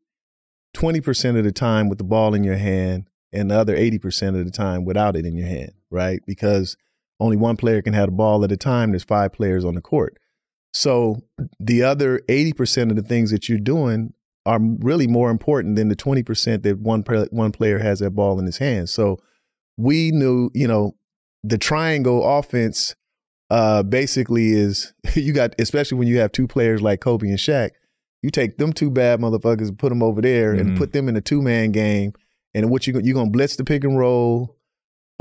20% 0.75 1.39
of 1.39 1.45
the 1.45 1.53
time 1.53 1.89
with 1.89 1.99
the 1.99 2.05
ball 2.05 2.35
in 2.35 2.45
your 2.45 2.57
hand 2.57 3.09
and 3.33 3.51
the 3.51 3.57
other 3.57 3.77
80% 3.77 4.39
of 4.39 4.45
the 4.45 4.51
time 4.51 4.85
without 4.85 5.17
it 5.17 5.25
in 5.25 5.37
your 5.37 5.49
hand, 5.49 5.73
right? 5.91 6.21
Because 6.27 6.77
only 7.21 7.37
one 7.37 7.57
player 7.57 7.83
can 7.83 7.95
have 7.95 8.07
the 8.07 8.13
ball 8.13 8.45
at 8.45 8.53
a 8.53 8.57
time. 8.57 8.91
There's 8.91 9.05
five 9.05 9.33
players 9.33 9.65
on 9.65 9.75
the 9.75 9.81
court. 9.81 10.19
So 10.75 11.23
the 11.61 11.83
other 11.85 12.21
80% 12.29 12.91
of 12.91 12.97
the 12.97 13.03
things 13.03 13.31
that 13.31 13.49
you're 13.49 13.59
doing 13.59 14.13
are 14.45 14.59
really 14.81 15.07
more 15.07 15.31
important 15.31 15.77
than 15.77 15.89
the 15.89 15.97
20% 15.97 16.63
that 16.65 16.79
one 16.81 17.03
play, 17.03 17.27
one 17.31 17.53
player 17.53 17.79
has 17.79 18.01
that 18.01 18.11
ball 18.11 18.39
in 18.39 18.45
his 18.45 18.59
hand. 18.59 18.89
So 18.91 19.19
we 19.79 20.11
knew, 20.11 20.51
you 20.53 20.67
know, 20.69 20.97
the 21.43 21.59
triangle 21.59 22.23
offense 22.39 22.95
uh 23.51 23.83
basically 23.83 24.51
is 24.53 24.95
you 25.15 25.33
got 25.33 25.55
especially 25.59 25.99
when 25.99 26.09
you 26.09 26.19
have 26.19 26.33
two 26.33 26.49
players 26.49 26.81
like 26.83 27.01
Kobe 27.01 27.29
and 27.29 27.39
Shaq, 27.39 27.71
you 28.23 28.31
take 28.31 28.57
them 28.59 28.73
two 28.73 28.91
bad 28.91 29.21
motherfuckers 29.21 29.69
and 29.69 29.79
put 29.79 29.91
them 29.91 30.03
over 30.03 30.21
there 30.23 30.55
Mhm. 30.55 30.61
and 30.61 30.77
put 30.79 30.93
them 30.93 31.09
in 31.09 31.17
a 31.17 31.21
two-man 31.21 31.71
game 31.71 32.15
and 32.55 32.71
what 32.71 32.87
you 32.87 32.95
you're 33.03 33.15
going 33.15 33.27
to 33.27 33.33
blitz 33.33 33.57
the 33.57 33.65
pick 33.65 33.85
and 33.85 33.99
roll 33.99 34.57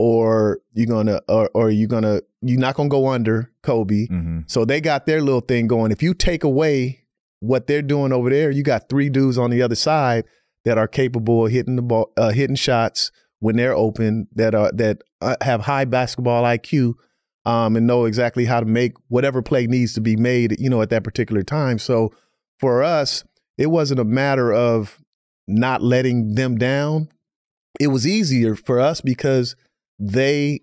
or 0.04 0.60
you're 0.74 1.02
to 1.06 1.24
or, 1.30 1.50
or 1.54 1.72
you're 1.72 1.88
to 1.88 2.22
you're 2.42 2.60
not 2.60 2.76
going 2.76 2.90
to 2.90 2.94
go 2.94 3.08
under 3.08 3.50
Kobe. 3.62 4.08
Mm-hmm. 4.08 4.40
So 4.48 4.66
they 4.66 4.82
got 4.82 5.06
their 5.06 5.22
little 5.22 5.40
thing 5.40 5.66
going. 5.66 5.94
If 5.94 6.04
you 6.04 6.14
take 6.14 6.44
away 6.44 7.06
what 7.40 7.68
they're 7.68 7.82
doing 7.82 8.12
over 8.12 8.30
there, 8.30 8.52
you 8.52 8.64
got 8.64 8.90
three 8.90 9.08
dudes 9.08 9.38
on 9.38 9.50
the 9.50 9.62
other 9.62 9.76
side 9.76 10.26
that 10.66 10.78
are 10.78 10.90
capable 10.90 11.46
of 11.46 11.54
hitting 11.54 11.78
the 11.78 11.82
ball, 11.82 12.12
uh, 12.18 12.32
hitting 12.32 12.58
shots 12.58 13.12
when 13.40 13.56
they're 13.56 13.76
open. 13.76 14.28
That 14.36 14.54
are 14.54 14.74
that 14.74 15.04
uh, 15.22 15.38
have 15.40 15.62
high 15.62 15.86
basketball 15.86 16.44
IQ 16.44 16.96
um, 17.46 17.78
and 17.78 17.88
know 17.88 18.04
exactly 18.04 18.44
how 18.44 18.60
to 18.60 18.66
make 18.66 18.96
whatever 19.08 19.42
play 19.42 19.68
needs 19.68 19.94
to 19.94 20.02
be 20.02 20.18
made. 20.18 20.60
You 20.60 20.70
know, 20.70 20.82
at 20.82 20.90
that 20.90 21.06
particular 21.06 21.44
time. 21.44 21.80
So 21.80 22.14
for 22.60 22.84
us, 22.84 23.24
it 23.58 23.68
wasn't 23.68 24.02
a 24.02 24.06
matter 24.06 24.52
of 24.52 25.00
not 25.48 25.82
letting 25.82 26.36
them 26.36 26.58
down. 26.58 27.08
It 27.80 27.88
was 27.88 28.06
easier 28.06 28.56
for 28.56 28.82
us 28.82 29.00
because 29.00 29.56
they 30.00 30.62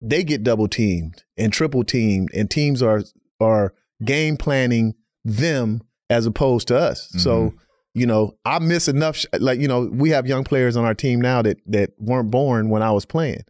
they 0.00 0.24
get 0.24 0.42
double 0.42 0.68
teamed 0.68 1.24
and 1.36 1.52
triple 1.52 1.84
teamed, 1.84 2.30
and 2.34 2.50
teams 2.50 2.82
are 2.82 3.02
are 3.40 3.74
game 4.04 4.36
planning 4.36 4.94
them 5.24 5.82
as 6.08 6.26
opposed 6.26 6.68
to 6.68 6.76
us. 6.76 7.08
So 7.18 7.30
mm-hmm. 7.30 7.56
you 7.94 8.06
know, 8.06 8.32
I 8.44 8.58
miss 8.58 8.88
enough. 8.88 9.16
Sh- 9.16 9.26
like 9.38 9.60
you 9.60 9.68
know, 9.68 9.90
we 9.92 10.10
have 10.10 10.26
young 10.26 10.44
players 10.44 10.76
on 10.76 10.84
our 10.84 10.94
team 10.94 11.20
now 11.20 11.42
that 11.42 11.58
that 11.66 11.90
weren't 11.98 12.30
born 12.30 12.68
when 12.68 12.82
I 12.82 12.90
was 12.92 13.04
playing, 13.04 13.42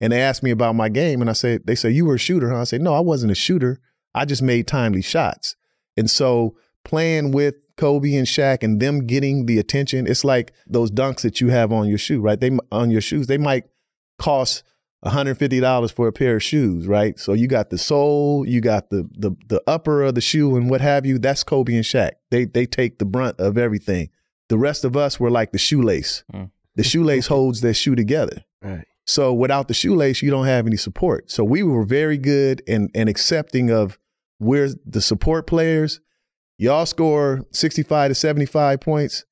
and 0.00 0.12
they 0.12 0.20
asked 0.20 0.42
me 0.42 0.50
about 0.50 0.74
my 0.74 0.88
game, 0.88 1.20
and 1.20 1.30
I 1.30 1.34
said, 1.34 1.66
they 1.66 1.74
say 1.74 1.90
you 1.90 2.04
were 2.04 2.16
a 2.16 2.18
shooter, 2.18 2.50
huh? 2.50 2.60
I 2.60 2.64
said, 2.64 2.82
no, 2.82 2.94
I 2.94 3.00
wasn't 3.00 3.32
a 3.32 3.34
shooter. 3.34 3.80
I 4.14 4.24
just 4.24 4.42
made 4.42 4.66
timely 4.66 5.02
shots. 5.02 5.56
And 5.96 6.10
so 6.10 6.56
playing 6.84 7.32
with 7.32 7.54
Kobe 7.76 8.14
and 8.14 8.26
Shaq 8.26 8.62
and 8.62 8.80
them 8.80 9.06
getting 9.06 9.46
the 9.46 9.58
attention, 9.58 10.06
it's 10.06 10.24
like 10.24 10.52
those 10.66 10.90
dunks 10.90 11.22
that 11.22 11.40
you 11.40 11.48
have 11.48 11.72
on 11.72 11.88
your 11.88 11.98
shoe, 11.98 12.20
right? 12.20 12.38
They 12.38 12.50
on 12.70 12.90
your 12.90 13.00
shoes, 13.00 13.26
they 13.26 13.38
might 13.38 13.64
cost 14.18 14.62
$150 15.04 15.92
for 15.92 16.08
a 16.08 16.12
pair 16.12 16.36
of 16.36 16.42
shoes, 16.42 16.86
right? 16.86 17.18
So 17.18 17.34
you 17.34 17.46
got 17.46 17.70
the 17.70 17.78
sole, 17.78 18.46
you 18.46 18.60
got 18.60 18.90
the 18.90 19.08
the 19.12 19.32
the 19.48 19.62
upper 19.66 20.02
of 20.02 20.14
the 20.14 20.20
shoe 20.20 20.56
and 20.56 20.70
what 20.70 20.80
have 20.80 21.04
you. 21.04 21.18
That's 21.18 21.44
Kobe 21.44 21.74
and 21.74 21.84
Shaq. 21.84 22.12
They 22.30 22.46
they 22.46 22.64
take 22.66 22.98
the 22.98 23.04
brunt 23.04 23.38
of 23.38 23.58
everything. 23.58 24.08
The 24.48 24.58
rest 24.58 24.84
of 24.84 24.96
us 24.96 25.20
were 25.20 25.30
like 25.30 25.52
the 25.52 25.58
shoelace. 25.58 26.24
Mm. 26.32 26.50
The 26.76 26.82
shoelace 26.82 27.26
holds 27.26 27.60
that 27.60 27.74
shoe 27.74 27.94
together. 27.94 28.44
Right. 28.62 28.86
So 29.06 29.32
without 29.34 29.68
the 29.68 29.74
shoelace, 29.74 30.22
you 30.22 30.30
don't 30.30 30.46
have 30.46 30.66
any 30.66 30.76
support. 30.76 31.30
So 31.30 31.44
we 31.44 31.62
were 31.62 31.84
very 31.84 32.16
good 32.16 32.62
and 32.66 32.90
and 32.94 33.08
accepting 33.08 33.70
of 33.70 33.98
where 34.38 34.68
the 34.86 35.02
support 35.02 35.46
players. 35.46 36.00
Y'all 36.56 36.86
score 36.86 37.44
65 37.50 38.10
to 38.10 38.14
75 38.14 38.80
points. 38.80 39.24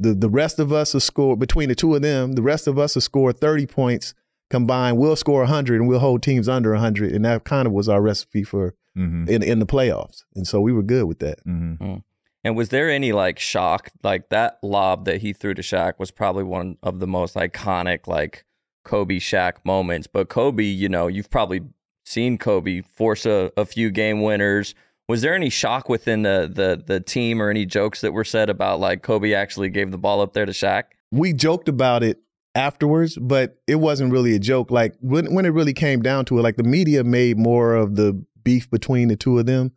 The 0.00 0.14
the 0.14 0.30
rest 0.30 0.58
of 0.58 0.72
us 0.72 0.94
will 0.94 1.00
score 1.00 1.36
between 1.36 1.68
the 1.68 1.74
two 1.74 1.94
of 1.94 2.02
them, 2.02 2.32
the 2.32 2.42
rest 2.42 2.66
of 2.66 2.78
us 2.78 2.94
will 2.94 3.02
score 3.02 3.32
30 3.32 3.66
points 3.66 4.14
combined. 4.48 4.96
We'll 4.98 5.16
score 5.16 5.40
100 5.40 5.80
and 5.80 5.88
we'll 5.88 5.98
hold 5.98 6.22
teams 6.22 6.48
under 6.48 6.70
100 6.72 7.12
and 7.12 7.24
that 7.24 7.44
kind 7.44 7.66
of 7.66 7.72
was 7.72 7.88
our 7.88 8.00
recipe 8.00 8.42
for 8.44 8.74
Mm-hmm. 8.96 9.28
in 9.28 9.42
in 9.42 9.58
the 9.58 9.66
playoffs. 9.66 10.24
And 10.34 10.46
so 10.48 10.58
we 10.62 10.72
were 10.72 10.82
good 10.82 11.04
with 11.04 11.18
that. 11.18 11.44
Mm-hmm. 11.44 11.96
And 12.44 12.56
was 12.56 12.70
there 12.70 12.88
any 12.88 13.12
like 13.12 13.38
shock? 13.38 13.90
Like 14.02 14.30
that 14.30 14.58
lob 14.62 15.04
that 15.04 15.20
he 15.20 15.34
threw 15.34 15.52
to 15.52 15.60
Shaq 15.60 15.98
was 15.98 16.10
probably 16.10 16.44
one 16.44 16.78
of 16.82 16.98
the 16.98 17.06
most 17.06 17.34
iconic 17.34 18.06
like 18.06 18.46
Kobe 18.84 19.16
Shaq 19.16 19.56
moments. 19.64 20.06
But 20.06 20.30
Kobe, 20.30 20.64
you 20.64 20.88
know, 20.88 21.08
you've 21.08 21.28
probably 21.28 21.60
seen 22.06 22.38
Kobe 22.38 22.80
force 22.80 23.26
a, 23.26 23.52
a 23.54 23.66
few 23.66 23.90
game 23.90 24.22
winners. 24.22 24.74
Was 25.08 25.22
there 25.22 25.34
any 25.34 25.50
shock 25.50 25.88
within 25.88 26.22
the, 26.22 26.50
the 26.52 26.82
the 26.84 27.00
team 27.00 27.40
or 27.40 27.48
any 27.50 27.64
jokes 27.64 28.00
that 28.00 28.12
were 28.12 28.24
said 28.24 28.50
about 28.50 28.80
like 28.80 29.02
Kobe 29.02 29.32
actually 29.34 29.68
gave 29.70 29.90
the 29.90 29.98
ball 29.98 30.20
up 30.20 30.32
there 30.32 30.46
to 30.46 30.52
Shaq? 30.52 30.84
we 31.12 31.32
joked 31.32 31.68
about 31.68 32.02
it 32.02 32.20
afterwards, 32.56 33.16
but 33.16 33.58
it 33.68 33.76
wasn't 33.76 34.10
really 34.12 34.34
a 34.34 34.38
joke. 34.40 34.70
Like 34.70 34.94
when 35.00 35.32
when 35.34 35.46
it 35.46 35.50
really 35.50 35.72
came 35.74 36.02
down 36.02 36.24
to 36.26 36.38
it, 36.38 36.42
like 36.42 36.56
the 36.56 36.64
media 36.64 37.04
made 37.04 37.38
more 37.38 37.74
of 37.74 37.94
the 37.96 38.24
beef 38.42 38.68
between 38.70 39.08
the 39.08 39.16
two 39.16 39.38
of 39.38 39.46
them. 39.46 39.72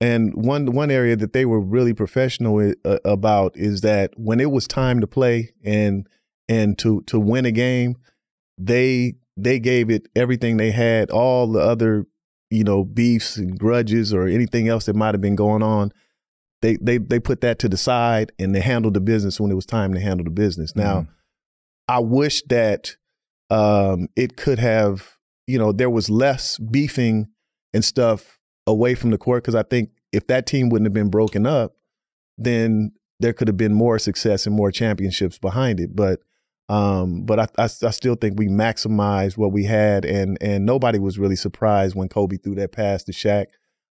And 0.00 0.34
one 0.34 0.66
one 0.72 0.90
area 0.90 1.16
that 1.16 1.32
they 1.32 1.44
were 1.46 1.60
really 1.60 1.94
professional 1.94 2.58
i- 2.60 2.74
uh, 2.84 2.98
about 3.04 3.56
is 3.56 3.80
that 3.80 4.12
when 4.16 4.38
it 4.40 4.50
was 4.50 4.66
time 4.68 5.00
to 5.00 5.06
play 5.06 5.52
and 5.64 6.06
and 6.48 6.78
to 6.78 7.00
to 7.06 7.18
win 7.18 7.46
a 7.46 7.50
game, 7.52 7.96
they 8.58 9.14
they 9.36 9.58
gave 9.58 9.88
it 9.90 10.08
everything 10.14 10.56
they 10.56 10.70
had. 10.70 11.10
All 11.10 11.46
the 11.50 11.60
other 11.60 12.06
you 12.50 12.64
know 12.64 12.84
beefs 12.84 13.36
and 13.36 13.58
grudges 13.58 14.12
or 14.12 14.26
anything 14.26 14.68
else 14.68 14.86
that 14.86 14.96
might 14.96 15.14
have 15.14 15.20
been 15.20 15.36
going 15.36 15.62
on, 15.62 15.92
they 16.62 16.76
they 16.80 16.98
they 16.98 17.20
put 17.20 17.40
that 17.42 17.58
to 17.60 17.68
the 17.68 17.76
side 17.76 18.32
and 18.38 18.54
they 18.54 18.60
handled 18.60 18.94
the 18.94 19.00
business 19.00 19.40
when 19.40 19.50
it 19.50 19.54
was 19.54 19.66
time 19.66 19.94
to 19.94 20.00
handle 20.00 20.24
the 20.24 20.30
business. 20.30 20.74
Now, 20.74 21.06
I 21.88 22.00
wish 22.00 22.42
that 22.48 22.96
um, 23.50 24.08
it 24.16 24.36
could 24.36 24.58
have, 24.58 25.16
you 25.46 25.58
know, 25.58 25.72
there 25.72 25.90
was 25.90 26.10
less 26.10 26.58
beefing 26.58 27.28
and 27.72 27.84
stuff 27.84 28.38
away 28.66 28.94
from 28.94 29.10
the 29.10 29.18
court 29.18 29.42
because 29.42 29.54
I 29.54 29.62
think 29.62 29.90
if 30.12 30.26
that 30.26 30.46
team 30.46 30.68
wouldn't 30.68 30.86
have 30.86 30.94
been 30.94 31.10
broken 31.10 31.46
up, 31.46 31.74
then 32.36 32.92
there 33.20 33.32
could 33.32 33.48
have 33.48 33.56
been 33.56 33.74
more 33.74 33.98
success 33.98 34.46
and 34.46 34.54
more 34.54 34.70
championships 34.70 35.38
behind 35.38 35.80
it. 35.80 35.96
But 35.96 36.20
um, 36.68 37.22
but 37.24 37.38
I, 37.40 37.46
I, 37.58 37.64
I 37.64 37.90
still 37.90 38.14
think 38.14 38.38
we 38.38 38.48
maximized 38.48 39.36
what 39.36 39.52
we 39.52 39.64
had, 39.64 40.04
and 40.04 40.36
and 40.40 40.66
nobody 40.66 40.98
was 40.98 41.18
really 41.18 41.36
surprised 41.36 41.94
when 41.96 42.08
Kobe 42.08 42.36
threw 42.36 42.54
that 42.56 42.72
pass 42.72 43.02
to 43.04 43.12
Shaq. 43.12 43.46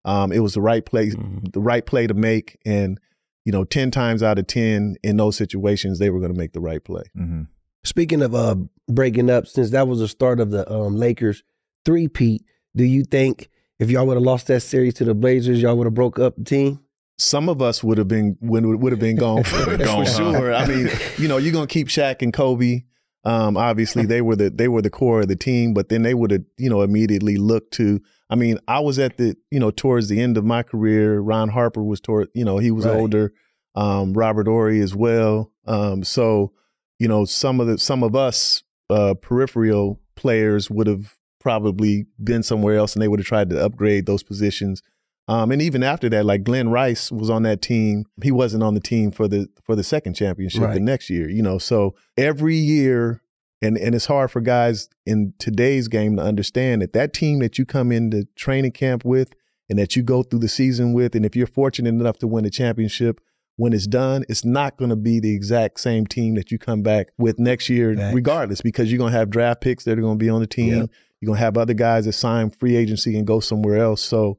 Um, 0.04 0.30
it 0.32 0.40
was 0.40 0.54
the 0.54 0.60
right 0.60 0.84
play, 0.84 1.10
Mhm. 1.10 1.52
the 1.52 1.60
right 1.60 1.84
play 1.84 2.06
to 2.06 2.14
make, 2.14 2.58
and 2.64 2.98
you 3.44 3.52
know, 3.52 3.64
ten 3.64 3.90
times 3.90 4.22
out 4.22 4.38
of 4.38 4.46
ten 4.46 4.96
in 5.02 5.16
those 5.16 5.36
situations, 5.36 5.98
they 5.98 6.10
were 6.10 6.20
going 6.20 6.32
to 6.32 6.38
make 6.38 6.52
the 6.52 6.60
right 6.60 6.82
play. 6.82 7.04
Mm-hmm. 7.16 7.42
Speaking 7.84 8.22
of 8.22 8.34
uh 8.34 8.56
breaking 8.88 9.30
up, 9.30 9.46
since 9.46 9.70
that 9.70 9.86
was 9.88 10.00
the 10.00 10.08
start 10.08 10.40
of 10.40 10.50
the 10.50 10.70
um 10.72 10.96
Lakers 10.96 11.42
three 11.84 12.08
peat, 12.08 12.42
do 12.74 12.84
you 12.84 13.04
think 13.04 13.48
if 13.78 13.90
y'all 13.90 14.06
would 14.06 14.16
have 14.16 14.22
lost 14.24 14.48
that 14.48 14.60
series 14.60 14.94
to 14.94 15.04
the 15.04 15.14
Blazers, 15.14 15.62
y'all 15.62 15.76
would 15.76 15.86
have 15.86 15.94
broke 15.94 16.18
up 16.18 16.34
the 16.36 16.44
team? 16.44 16.80
Some 17.18 17.48
of 17.48 17.62
us 17.62 17.82
would 17.82 17.98
have 17.98 18.08
been 18.08 18.36
would, 18.40 18.64
would 18.64 18.92
have 18.92 19.00
been 19.00 19.16
gone 19.16 19.42
for, 19.44 19.64
gone, 19.78 20.04
for 20.04 20.10
huh? 20.10 20.16
sure. 20.16 20.54
I 20.54 20.66
mean, 20.66 20.88
you 21.18 21.28
know, 21.28 21.38
you're 21.38 21.52
gonna 21.52 21.66
keep 21.66 21.88
Shaq 21.88 22.22
and 22.22 22.32
Kobe. 22.32 22.82
Um, 23.24 23.56
obviously, 23.56 24.06
they 24.06 24.20
were 24.22 24.36
the 24.36 24.50
they 24.50 24.68
were 24.68 24.82
the 24.82 24.90
core 24.90 25.20
of 25.22 25.28
the 25.28 25.34
team, 25.36 25.74
but 25.74 25.88
then 25.88 26.02
they 26.02 26.14
would 26.14 26.30
have 26.30 26.44
you 26.58 26.68
know 26.70 26.82
immediately 26.82 27.36
looked 27.36 27.72
to. 27.74 28.00
I 28.28 28.34
mean, 28.34 28.58
I 28.68 28.80
was 28.80 28.98
at 28.98 29.16
the 29.16 29.36
you 29.50 29.58
know 29.58 29.70
towards 29.70 30.08
the 30.08 30.20
end 30.20 30.36
of 30.36 30.44
my 30.44 30.62
career. 30.62 31.18
Ron 31.20 31.48
Harper 31.48 31.82
was 31.82 32.00
toward 32.00 32.28
you 32.34 32.44
know 32.44 32.58
he 32.58 32.70
was 32.70 32.86
Right. 32.86 32.96
older. 32.96 33.32
Um, 33.74 34.12
Robert 34.14 34.46
Horry 34.46 34.80
as 34.80 34.94
well. 34.94 35.52
Um, 35.66 36.04
so 36.04 36.52
you 36.98 37.08
know 37.08 37.24
some 37.24 37.60
of 37.60 37.66
the 37.66 37.78
some 37.78 38.02
of 38.02 38.14
us 38.14 38.62
uh, 38.90 39.14
peripheral 39.14 40.00
players 40.16 40.70
would 40.70 40.86
have 40.86 41.14
probably 41.40 42.06
been 42.22 42.42
somewhere 42.42 42.76
else, 42.76 42.94
and 42.94 43.02
they 43.02 43.08
would 43.08 43.20
have 43.20 43.26
tried 43.26 43.50
to 43.50 43.64
upgrade 43.64 44.06
those 44.06 44.22
positions. 44.22 44.82
Um, 45.28 45.50
and 45.50 45.60
even 45.60 45.82
after 45.82 46.08
that, 46.10 46.24
like 46.24 46.44
Glen 46.44 46.68
Rice 46.68 47.10
was 47.10 47.30
on 47.30 47.42
that 47.42 47.60
team. 47.60 48.04
He 48.22 48.30
wasn't 48.30 48.62
on 48.62 48.74
the 48.74 48.80
team 48.80 49.10
for 49.10 49.26
the 49.26 49.48
for 49.64 49.74
the 49.74 49.82
second 49.82 50.14
championship 50.14 50.72
the 50.72 50.80
next 50.80 51.10
year. 51.10 51.28
You 51.28 51.42
know, 51.42 51.58
so 51.58 51.96
every 52.16 52.56
year, 52.56 53.22
and 53.60 53.76
and 53.76 53.94
it's 53.94 54.06
hard 54.06 54.30
for 54.30 54.40
guys 54.40 54.88
in 55.04 55.34
today's 55.38 55.88
game 55.88 56.16
to 56.16 56.22
understand 56.22 56.82
that 56.82 56.92
that 56.92 57.12
team 57.12 57.40
that 57.40 57.58
you 57.58 57.66
come 57.66 57.90
into 57.90 58.28
training 58.36 58.72
camp 58.72 59.04
with 59.04 59.32
and 59.68 59.78
that 59.78 59.96
you 59.96 60.02
go 60.02 60.22
through 60.22 60.38
the 60.38 60.48
season 60.48 60.92
with, 60.92 61.16
and 61.16 61.26
if 61.26 61.34
you're 61.34 61.46
fortunate 61.46 61.88
enough 61.88 62.18
to 62.18 62.28
win 62.28 62.44
a 62.44 62.50
championship, 62.50 63.20
when 63.56 63.72
it's 63.72 63.86
done, 63.86 64.24
it's 64.28 64.44
not 64.44 64.76
going 64.76 64.90
to 64.90 64.96
be 64.96 65.18
the 65.18 65.34
exact 65.34 65.80
same 65.80 66.06
team 66.06 66.34
that 66.34 66.52
you 66.52 66.58
come 66.58 66.82
back 66.82 67.08
with 67.18 67.38
next 67.38 67.68
year, 67.68 67.90
regardless, 68.12 68.60
because 68.60 68.92
you're 68.92 68.98
going 68.98 69.12
to 69.12 69.18
have 69.18 69.30
draft 69.30 69.60
picks 69.60 69.84
that 69.84 69.98
are 69.98 70.02
going 70.02 70.18
to 70.18 70.24
be 70.24 70.30
on 70.30 70.40
the 70.40 70.46
team. 70.46 70.74
Yep. 70.74 70.90
You're 71.20 71.26
going 71.28 71.38
to 71.38 71.44
have 71.44 71.56
other 71.56 71.74
guys 71.74 72.04
that 72.04 72.12
sign 72.12 72.50
free 72.50 72.76
agency 72.76 73.16
and 73.16 73.26
go 73.26 73.40
somewhere 73.40 73.78
else. 73.78 74.02
So, 74.02 74.38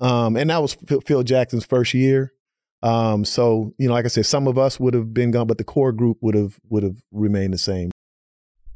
um, 0.00 0.36
and 0.36 0.50
that 0.50 0.60
was 0.62 0.76
Phil, 1.04 1.22
Jackson's 1.22 1.64
first 1.64 1.94
year. 1.94 2.32
Um, 2.82 3.24
so 3.24 3.72
you 3.78 3.88
know, 3.88 3.94
like 3.94 4.04
I 4.04 4.08
said, 4.08 4.26
some 4.26 4.46
of 4.46 4.58
us 4.58 4.78
would 4.78 4.94
have 4.94 5.14
been 5.14 5.30
gone, 5.30 5.46
but 5.46 5.58
the 5.58 5.64
core 5.64 5.92
group 5.92 6.18
would 6.20 6.34
have 6.34 6.58
would 6.68 6.82
have 6.82 6.96
remained 7.12 7.54
the 7.54 7.58
same. 7.58 7.90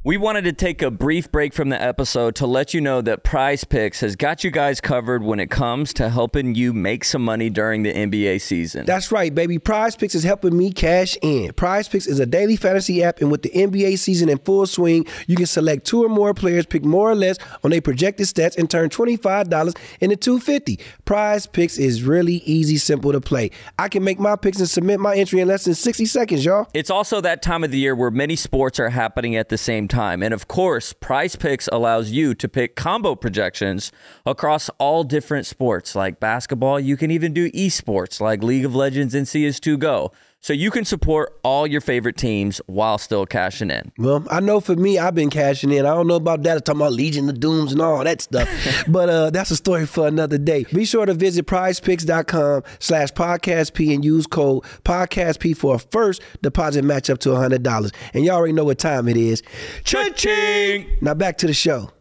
We 0.09 0.17
wanted 0.17 0.45
to 0.45 0.53
take 0.53 0.81
a 0.81 0.89
brief 0.89 1.31
break 1.31 1.53
from 1.53 1.69
the 1.69 1.79
episode 1.79 2.33
to 2.37 2.47
let 2.47 2.73
you 2.73 2.81
know 2.81 2.99
that 2.99 3.23
Prize 3.23 3.63
Picks 3.63 3.99
has 3.99 4.15
got 4.15 4.43
you 4.43 4.49
guys 4.49 4.81
covered 4.81 5.21
when 5.21 5.39
it 5.39 5.51
comes 5.51 5.93
to 5.93 6.09
helping 6.09 6.55
you 6.55 6.73
make 6.73 7.03
some 7.03 7.23
money 7.23 7.51
during 7.51 7.83
the 7.83 7.93
NBA 7.93 8.41
season. 8.41 8.87
That's 8.87 9.11
right, 9.11 9.35
baby. 9.35 9.59
Prize 9.59 9.95
Picks 9.95 10.15
is 10.15 10.23
helping 10.23 10.57
me 10.57 10.71
cash 10.71 11.15
in. 11.21 11.53
Prize 11.53 11.87
Picks 11.87 12.07
is 12.07 12.19
a 12.19 12.25
daily 12.25 12.55
fantasy 12.55 13.03
app, 13.03 13.21
and 13.21 13.29
with 13.29 13.43
the 13.43 13.51
NBA 13.51 13.99
season 13.99 14.29
in 14.29 14.39
full 14.39 14.65
swing, 14.65 15.05
you 15.27 15.35
can 15.35 15.45
select 15.45 15.85
two 15.85 16.03
or 16.03 16.09
more 16.09 16.33
players, 16.33 16.65
pick 16.65 16.83
more 16.83 17.11
or 17.11 17.15
less 17.15 17.37
on 17.63 17.69
their 17.69 17.79
projected 17.79 18.25
stats, 18.25 18.57
and 18.57 18.67
turn 18.67 18.89
$25 18.89 19.77
into 20.01 20.15
250 20.15 20.79
Prize 21.05 21.45
Picks 21.45 21.77
is 21.77 22.01
really 22.01 22.37
easy, 22.45 22.77
simple 22.77 23.11
to 23.11 23.21
play. 23.21 23.51
I 23.77 23.89
can 23.89 24.03
make 24.03 24.17
my 24.17 24.35
picks 24.37 24.57
and 24.57 24.67
submit 24.67 24.99
my 24.99 25.15
entry 25.15 25.39
in 25.39 25.47
less 25.47 25.65
than 25.65 25.75
60 25.75 26.07
seconds, 26.07 26.43
y'all. 26.43 26.65
It's 26.73 26.89
also 26.89 27.21
that 27.21 27.43
time 27.43 27.63
of 27.63 27.69
the 27.69 27.77
year 27.77 27.93
where 27.95 28.09
many 28.09 28.35
sports 28.35 28.79
are 28.79 28.89
happening 28.89 29.35
at 29.35 29.49
the 29.49 29.57
same 29.59 29.87
time. 29.87 29.98
And 29.99 30.33
of 30.33 30.47
course, 30.47 30.93
Prize 30.93 31.35
Picks 31.35 31.67
allows 31.73 32.09
you 32.09 32.33
to 32.33 32.47
pick 32.47 32.77
combo 32.77 33.15
projections 33.15 33.91
across 34.25 34.69
all 34.79 35.03
different 35.03 35.45
sports 35.45 35.93
like 35.93 36.21
basketball. 36.21 36.79
You 36.79 36.95
can 36.95 37.11
even 37.11 37.33
do 37.33 37.51
esports 37.51 38.21
like 38.21 38.41
League 38.41 38.63
of 38.63 38.73
Legends 38.73 39.13
and 39.13 39.27
CS2 39.27 39.77
Go. 39.77 40.13
So 40.41 40.53
you 40.53 40.71
can 40.71 40.85
support 40.85 41.37
all 41.43 41.67
your 41.67 41.81
favorite 41.81 42.15
teams 42.15 42.61
while 42.65 42.97
still 42.97 43.25
cashing 43.25 43.69
in. 43.69 43.91
Well, 43.97 44.25
I 44.31 44.39
know 44.39 44.61
for 44.61 44.75
me, 44.75 44.97
I've 44.97 45.13
been 45.13 45.29
cashing 45.29 45.69
in. 45.71 45.85
I 45.85 45.93
don't 45.93 46.07
know 46.07 46.15
about 46.15 46.43
that. 46.43 46.55
I'm 46.57 46.61
talking 46.61 46.81
about 46.81 46.93
Legion 46.93 47.27
of 47.27 47.41
Dooms 47.41 47.73
and 47.73 47.81
all 47.81 48.01
that 48.03 48.21
stuff. 48.21 48.49
but 48.87 49.09
uh, 49.09 49.29
that's 49.31 49.51
a 49.51 49.57
story 49.57 49.85
for 49.85 50.07
another 50.07 50.37
day. 50.37 50.65
Be 50.73 50.85
sure 50.85 51.05
to 51.05 51.13
visit 51.13 51.45
prizepicks.com 51.45 52.63
slash 52.79 53.11
podcastp 53.11 53.93
and 53.93 54.05
use 54.05 54.27
code 54.27 54.63
podcastp 54.85 55.57
for 55.57 55.75
a 55.75 55.79
first 55.79 56.21
deposit 56.41 56.85
match 56.85 57.09
up 57.09 57.19
to 57.19 57.29
$100. 57.29 57.93
And 58.13 58.23
y'all 58.23 58.37
already 58.37 58.53
know 58.53 58.63
what 58.63 58.79
time 58.79 59.09
it 59.09 59.17
is. 59.17 59.43
Cha-ching! 59.83 60.87
Now 61.01 61.15
back 61.15 61.37
to 61.39 61.47
the 61.47 61.53
show. 61.53 61.91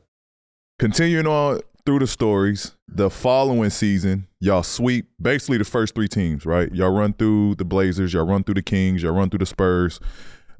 Continuing 0.78 1.26
on 1.26 1.60
through 1.88 1.98
the 2.00 2.06
stories, 2.06 2.74
the 2.86 3.08
following 3.08 3.70
season, 3.70 4.28
y'all 4.40 4.62
sweep 4.62 5.08
basically 5.22 5.56
the 5.56 5.64
first 5.64 5.94
three 5.94 6.06
teams, 6.06 6.44
right? 6.44 6.70
Y'all 6.74 6.90
run 6.90 7.14
through 7.14 7.54
the 7.54 7.64
Blazers, 7.64 8.12
y'all 8.12 8.26
run 8.26 8.44
through 8.44 8.56
the 8.56 8.62
Kings, 8.62 9.02
y'all 9.02 9.12
run 9.12 9.30
through 9.30 9.38
the 9.38 9.46
Spurs, 9.46 9.98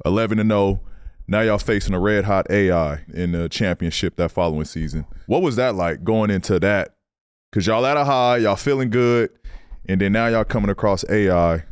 11 0.06 0.38
and 0.38 0.50
0. 0.50 0.80
Now 1.26 1.42
y'all 1.42 1.58
facing 1.58 1.92
a 1.92 2.00
red 2.00 2.24
hot 2.24 2.50
AI 2.50 3.04
in 3.12 3.32
the 3.32 3.50
championship 3.50 4.16
that 4.16 4.30
following 4.30 4.64
season. 4.64 5.04
What 5.26 5.42
was 5.42 5.56
that 5.56 5.74
like 5.74 6.02
going 6.02 6.30
into 6.30 6.58
that? 6.60 6.94
Cause 7.52 7.66
y'all 7.66 7.84
at 7.84 7.98
a 7.98 8.06
high, 8.06 8.38
y'all 8.38 8.56
feeling 8.56 8.88
good, 8.88 9.28
and 9.86 10.00
then 10.00 10.12
now 10.12 10.28
y'all 10.28 10.44
coming 10.44 10.70
across 10.70 11.04
AI. 11.10 11.62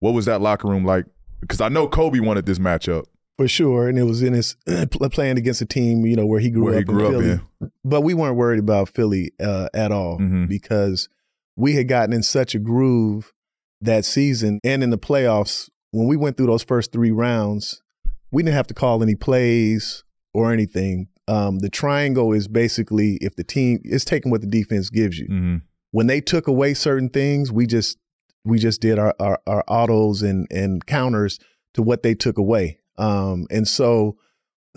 What 0.00 0.12
was 0.14 0.24
that 0.24 0.40
locker 0.40 0.68
room 0.68 0.86
like? 0.86 1.04
Because 1.42 1.60
I 1.60 1.68
know 1.68 1.86
Kobe 1.86 2.20
wanted 2.20 2.46
this 2.46 2.58
matchup. 2.58 3.04
For 3.38 3.48
sure. 3.48 3.88
And 3.88 3.98
it 3.98 4.04
was 4.04 4.22
in 4.22 4.32
his 4.32 4.56
playing 5.12 5.38
against 5.38 5.60
a 5.62 5.66
team, 5.66 6.04
you 6.06 6.16
know, 6.16 6.26
where 6.26 6.40
he 6.40 6.50
grew 6.50 6.64
Where 6.64 6.74
up 6.74 6.78
he 6.78 6.84
grew 6.84 7.00
in 7.00 7.06
up 7.06 7.12
Philly. 7.20 7.30
in. 7.62 7.70
But 7.84 8.00
we 8.02 8.14
weren't 8.14 8.36
worried 8.36 8.58
about 8.60 8.88
Philly 8.88 9.32
uh, 9.40 9.68
at 9.74 9.90
all 9.92 10.18
Mhm. 10.18 10.48
because 10.48 11.08
we 11.56 11.74
had 11.74 11.88
gotten 11.88 12.12
in 12.14 12.22
such 12.22 12.54
a 12.54 12.58
groove 12.58 13.32
that 13.80 14.04
season 14.04 14.58
and 14.64 14.82
in 14.82 14.90
the 14.90 14.98
playoffs 14.98 15.68
when 15.90 16.06
we 16.06 16.16
went 16.16 16.36
through 16.36 16.46
those 16.46 16.62
first 16.62 16.92
three 16.92 17.10
rounds. 17.10 17.82
We 18.30 18.42
didn't 18.42 18.54
have 18.54 18.66
to 18.68 18.74
call 18.74 19.02
any 19.02 19.14
plays 19.14 20.04
or 20.32 20.52
anything. 20.52 21.08
Um, 21.28 21.58
the 21.58 21.68
triangle 21.68 22.32
is 22.32 22.48
basically 22.48 23.18
if 23.20 23.36
the 23.36 23.44
team 23.44 23.80
is 23.84 24.04
taking 24.04 24.30
what 24.30 24.40
the 24.40 24.46
defense 24.46 24.88
gives 24.90 25.18
you. 25.18 25.26
hmm 25.28 25.56
When 25.90 26.06
they 26.06 26.20
took 26.20 26.46
away 26.48 26.74
certain 26.74 27.08
things, 27.10 27.52
we 27.52 27.66
just 27.66 27.98
we 28.44 28.58
just 28.58 28.80
did 28.80 28.98
our 28.98 29.14
our, 29.20 29.38
our 29.46 29.62
autos 29.68 30.22
and 30.22 30.46
and 30.50 30.84
counters 30.86 31.38
to 31.74 31.82
what 31.82 32.02
they 32.02 32.14
took 32.14 32.38
away. 32.38 32.78
Um, 32.98 33.46
and 33.50 33.66
so 33.66 34.16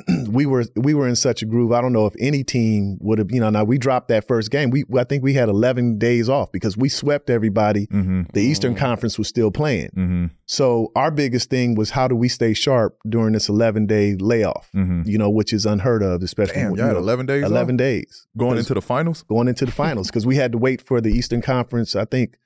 we 0.30 0.46
were 0.46 0.66
we 0.76 0.94
were 0.94 1.08
in 1.08 1.16
such 1.16 1.42
a 1.42 1.46
groove. 1.46 1.72
I 1.72 1.80
don't 1.80 1.94
know 1.94 2.06
if 2.06 2.14
any 2.20 2.44
team 2.44 2.98
would 3.00 3.18
have, 3.18 3.32
you 3.32 3.40
know. 3.40 3.50
Now 3.50 3.64
we 3.64 3.78
dropped 3.78 4.10
that 4.10 4.28
first 4.28 4.52
game. 4.52 4.70
We 4.70 4.84
I 4.98 5.06
think 5.06 5.24
we 5.24 5.34
had 5.36 5.48
11 5.48 5.98
days 6.00 6.28
off 6.28 6.52
because 6.52 6.76
we 6.76 6.90
swept 6.90 7.30
everybody. 7.30 7.86
hmm 7.86 8.24
The 8.34 8.42
Eastern 8.42 8.76
Conference 8.76 9.18
was 9.18 9.30
still 9.30 9.52
playing. 9.52 9.92
hmm 9.94 10.26
So 10.48 10.92
our 10.98 11.12
biggest 11.12 11.50
thing 11.50 11.76
was 11.76 11.92
how 11.92 12.10
do 12.10 12.16
we 12.16 12.28
stay 12.28 12.54
sharp 12.54 12.98
during 13.08 13.32
this 13.32 13.48
11 13.48 13.86
day 13.88 14.16
layoff? 14.16 14.68
hmm 14.74 15.04
You 15.06 15.18
know, 15.18 15.30
which 15.30 15.54
is 15.54 15.66
unheard 15.66 16.04
of, 16.04 16.22
especially 16.24 16.56
Damn, 16.56 16.72
when, 16.72 16.80
y'all 16.80 16.88
had 16.88 16.94
know, 16.96 17.00
11 17.00 17.26
days 17.28 17.44
11 17.46 17.76
off? 17.76 17.78
days 17.78 18.28
Going 18.36 18.52
'Cause- 18.56 18.60
into 18.66 18.74
the 18.74 18.82
finals? 18.82 19.24
going 19.30 19.48
into 19.48 19.66
the 19.66 19.72
finals 19.72 20.08
because 20.08 20.26
we 20.26 20.36
had 20.36 20.52
to 20.52 20.58
wait 20.58 20.82
for 20.82 21.00
the 21.00 21.10
Eastern 21.10 21.42
Conference. 21.42 21.96
I 21.96 22.04
think 22.04 22.32
They 22.32 22.38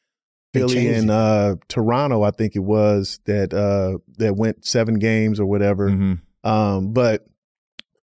Philly 0.54 0.88
and 0.88 1.12
uh, 1.12 1.56
Toronto, 1.68 2.24
I 2.24 2.32
think 2.32 2.56
it 2.56 2.60
was 2.64 3.20
that 3.26 3.54
uh, 3.54 4.00
that 4.18 4.36
went 4.36 4.66
seven 4.66 4.96
games 5.00 5.40
or 5.40 5.46
whatever. 5.46 5.90
hmm 5.90 6.14
Um, 6.44 6.94
but 6.94 7.26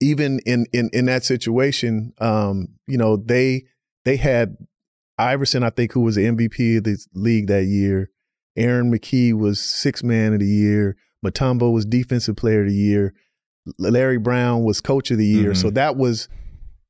even 0.00 0.40
in 0.46 0.66
in 0.72 0.90
in 0.92 1.06
that 1.06 1.24
situation, 1.24 2.12
um, 2.18 2.68
you 2.86 2.98
know 2.98 3.16
they 3.16 3.64
they 4.04 4.16
had 4.16 4.56
Iverson, 5.18 5.62
I 5.62 5.70
think, 5.70 5.92
who 5.92 6.00
was 6.00 6.16
the 6.16 6.24
MVP 6.26 6.78
of 6.78 6.84
the 6.84 6.98
league 7.14 7.46
that 7.46 7.64
year. 7.64 8.10
Aaron 8.56 8.92
McKie 8.92 9.32
was 9.32 9.60
six 9.60 10.02
man 10.02 10.34
of 10.34 10.40
the 10.40 10.46
year. 10.46 10.96
Mutombo 11.24 11.72
was 11.72 11.84
defensive 11.86 12.36
player 12.36 12.62
of 12.62 12.68
the 12.68 12.74
year. 12.74 13.14
Larry 13.78 14.18
Brown 14.18 14.62
was 14.62 14.80
coach 14.80 15.10
of 15.10 15.18
the 15.18 15.26
year. 15.26 15.52
Mhm. 15.52 15.56
So 15.56 15.70
that 15.70 15.96
was 15.96 16.28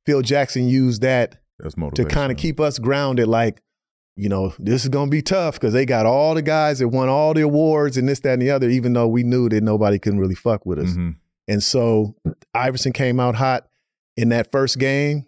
Phil 0.05 0.21
Jackson 0.21 0.67
used 0.67 1.01
that 1.01 1.37
to 1.95 2.03
kind 2.13 2.31
of 2.31 2.37
keep 2.37 2.59
us 2.59 2.77
grounded 2.79 3.27
like 3.27 3.61
you 4.17 4.27
know 4.27 4.53
this 4.59 4.83
is 4.83 4.89
going 4.89 5.07
to 5.07 5.11
be 5.11 5.21
tough 5.21 5.55
because 5.55 5.73
they 5.73 5.85
got 5.85 6.05
all 6.05 6.33
the 6.33 6.41
guys 6.41 6.79
that 6.79 6.89
won 6.89 7.07
all 7.07 7.33
the 7.33 7.41
awards 7.41 7.97
and 7.97 8.09
this 8.09 8.19
that 8.21 8.33
and 8.33 8.41
the 8.41 8.49
other 8.51 8.69
even 8.69 8.93
though 8.93 9.07
we 9.07 9.23
knew 9.23 9.47
that 9.47 9.63
nobody 9.63 9.99
can 9.99 10.17
really 10.19 10.35
fuck 10.35 10.65
with 10.65 10.79
us 10.79 10.93
hmm 10.93 11.11
and 11.49 11.63
so 11.63 12.13
iverson 12.53 12.91
came 12.91 13.19
out 13.19 13.35
hot 13.35 13.67
in 14.17 14.29
that 14.29 14.51
first 14.51 14.77
game 14.79 15.25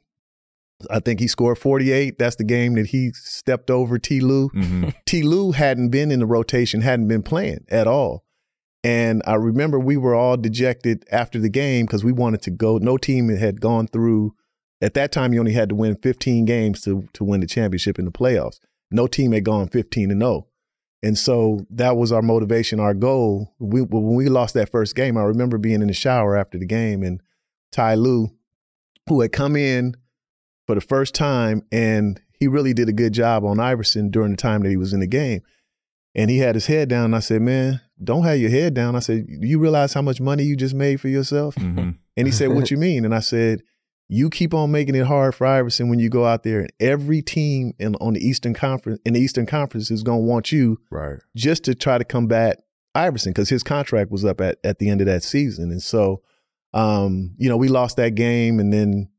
i 0.89 0.99
think 0.99 1.19
he 1.19 1.27
scored 1.27 1.57
48 1.57 2.17
that's 2.19 2.35
the 2.35 2.43
game 2.43 2.73
that 2.75 2.87
he 2.87 3.11
stepped 3.13 3.69
over 3.71 3.97
Ty 3.99 4.15
Lue 4.15 4.49
hmm 4.49 4.89
Ty 5.05 5.21
Lue 5.21 5.51
hadn't 5.51 5.89
been 5.89 6.11
in 6.11 6.19
the 6.19 6.25
rotation, 6.25 6.81
hadn't 6.81 7.07
been 7.07 7.23
playing 7.23 7.65
at 7.69 7.87
all. 7.87 8.23
And 8.83 9.21
I 9.25 9.35
remember 9.35 9.77
we 9.79 9.97
were 9.97 10.15
all 10.15 10.37
dejected 10.37 11.03
after 11.11 11.37
the 11.39 11.49
game 11.49 11.85
because 11.85 12.03
we 12.05 12.13
wanted 12.13 12.41
to 12.43 12.51
go. 12.51 12.77
No 12.77 12.95
team 12.97 13.27
had 13.27 13.59
gone 13.59 13.87
through. 13.87 14.35
At 14.81 14.93
that 14.93 15.11
time, 15.11 15.33
you 15.33 15.39
only 15.41 15.51
had 15.51 15.67
to 15.69 15.75
win 15.75 15.97
15 15.97 16.45
games 16.45 16.79
to 16.81 17.09
to 17.13 17.25
win 17.25 17.41
the 17.41 17.47
championship 17.47 17.99
in 17.99 18.05
the 18.05 18.11
playoffs. 18.11 18.59
No 18.91 19.07
team 19.07 19.31
had 19.31 19.45
gone 19.45 19.67
15 19.67 20.11
and 20.11 20.21
0. 20.21 20.47
And 21.01 21.17
so 21.17 21.65
that 21.69 21.95
was 21.95 22.11
our 22.11 22.21
motivation, 22.21 22.79
our 22.79 22.93
goal. 22.93 23.53
We, 23.59 23.81
when 23.81 24.15
we 24.15 24.27
lost 24.27 24.53
that 24.55 24.69
first 24.69 24.95
game, 24.95 25.17
I 25.17 25.21
remember 25.23 25.57
being 25.57 25.81
in 25.81 25.87
the 25.87 25.93
shower 25.93 26.35
after 26.35 26.57
the 26.57 26.65
game 26.65 27.03
and 27.03 27.21
Ty 27.71 27.95
Lue, 27.95 28.29
who 29.07 29.21
had 29.21 29.31
come 29.31 29.55
in 29.55 29.95
for 30.65 30.75
the 30.75 30.81
first 30.81 31.15
time, 31.15 31.63
and 31.71 32.19
he 32.37 32.47
really 32.47 32.73
did 32.73 32.89
a 32.89 32.93
good 32.93 33.13
job 33.13 33.45
on 33.45 33.59
Iverson 33.59 34.09
during 34.11 34.31
the 34.31 34.37
time 34.37 34.61
that 34.63 34.69
he 34.69 34.77
was 34.77 34.93
in 34.93 34.99
the 34.99 35.07
game. 35.07 35.41
And 36.15 36.29
he 36.29 36.39
had 36.39 36.55
his 36.55 36.65
head 36.65 36.89
down. 36.89 37.05
And 37.05 37.15
I 37.15 37.19
said, 37.19 37.41
"Man, 37.41 37.81
don't 38.03 38.23
have 38.23 38.39
your 38.39 38.49
head 38.49 38.73
down." 38.73 38.95
I 38.95 38.99
said, 38.99 39.27
"Do 39.27 39.47
you 39.47 39.59
realize 39.59 39.93
how 39.93 40.01
much 40.01 40.19
money 40.19 40.43
you 40.43 40.55
just 40.55 40.73
made 40.73 40.99
for 40.99 41.07
yourself?" 41.07 41.55
hmm 41.55 41.91
And 42.17 42.27
he 42.27 42.31
said, 42.31 42.49
"What 42.49 42.71
you 42.71 42.77
mean?" 42.77 43.05
And 43.05 43.13
I 43.13 43.19
said, 43.19 43.61
"You 44.09 44.29
keep 44.29 44.53
on 44.53 44.71
making 44.71 44.95
it 44.95 45.05
hard 45.05 45.35
for 45.35 45.47
Iverson 45.47 45.87
when 45.87 45.99
you 45.99 46.09
go 46.09 46.25
out 46.25 46.43
there, 46.43 46.59
and 46.59 46.73
every 46.79 47.21
team 47.21 47.73
in 47.79 47.95
on 47.95 48.13
the 48.13 48.19
Eastern 48.27 48.53
Conference 48.53 48.99
in 49.05 49.13
the 49.13 49.19
Eastern 49.21 49.45
Conference 49.45 49.89
is 49.91 50.03
going 50.03 50.19
to 50.19 50.25
want 50.25 50.51
you 50.51 50.79
Right. 50.91 51.19
just 51.35 51.63
to 51.65 51.75
try 51.75 51.97
to 51.97 52.03
combat 52.03 52.63
Iverson 52.95 53.31
because 53.31 53.49
his 53.49 53.63
contract 53.63 54.11
was 54.11 54.25
up 54.25 54.41
at, 54.41 54.57
at 54.63 54.79
the 54.79 54.89
end 54.89 54.99
of 55.01 55.07
that 55.07 55.23
season. 55.23 55.71
And 55.71 55.81
so, 55.81 56.21
um, 56.73 57.35
you 57.37 57.47
know, 57.47 57.55
we 57.57 57.67
lost 57.67 57.97
that 57.97 58.15
game 58.15 58.59
and 58.59 58.73
then, 58.73 59.09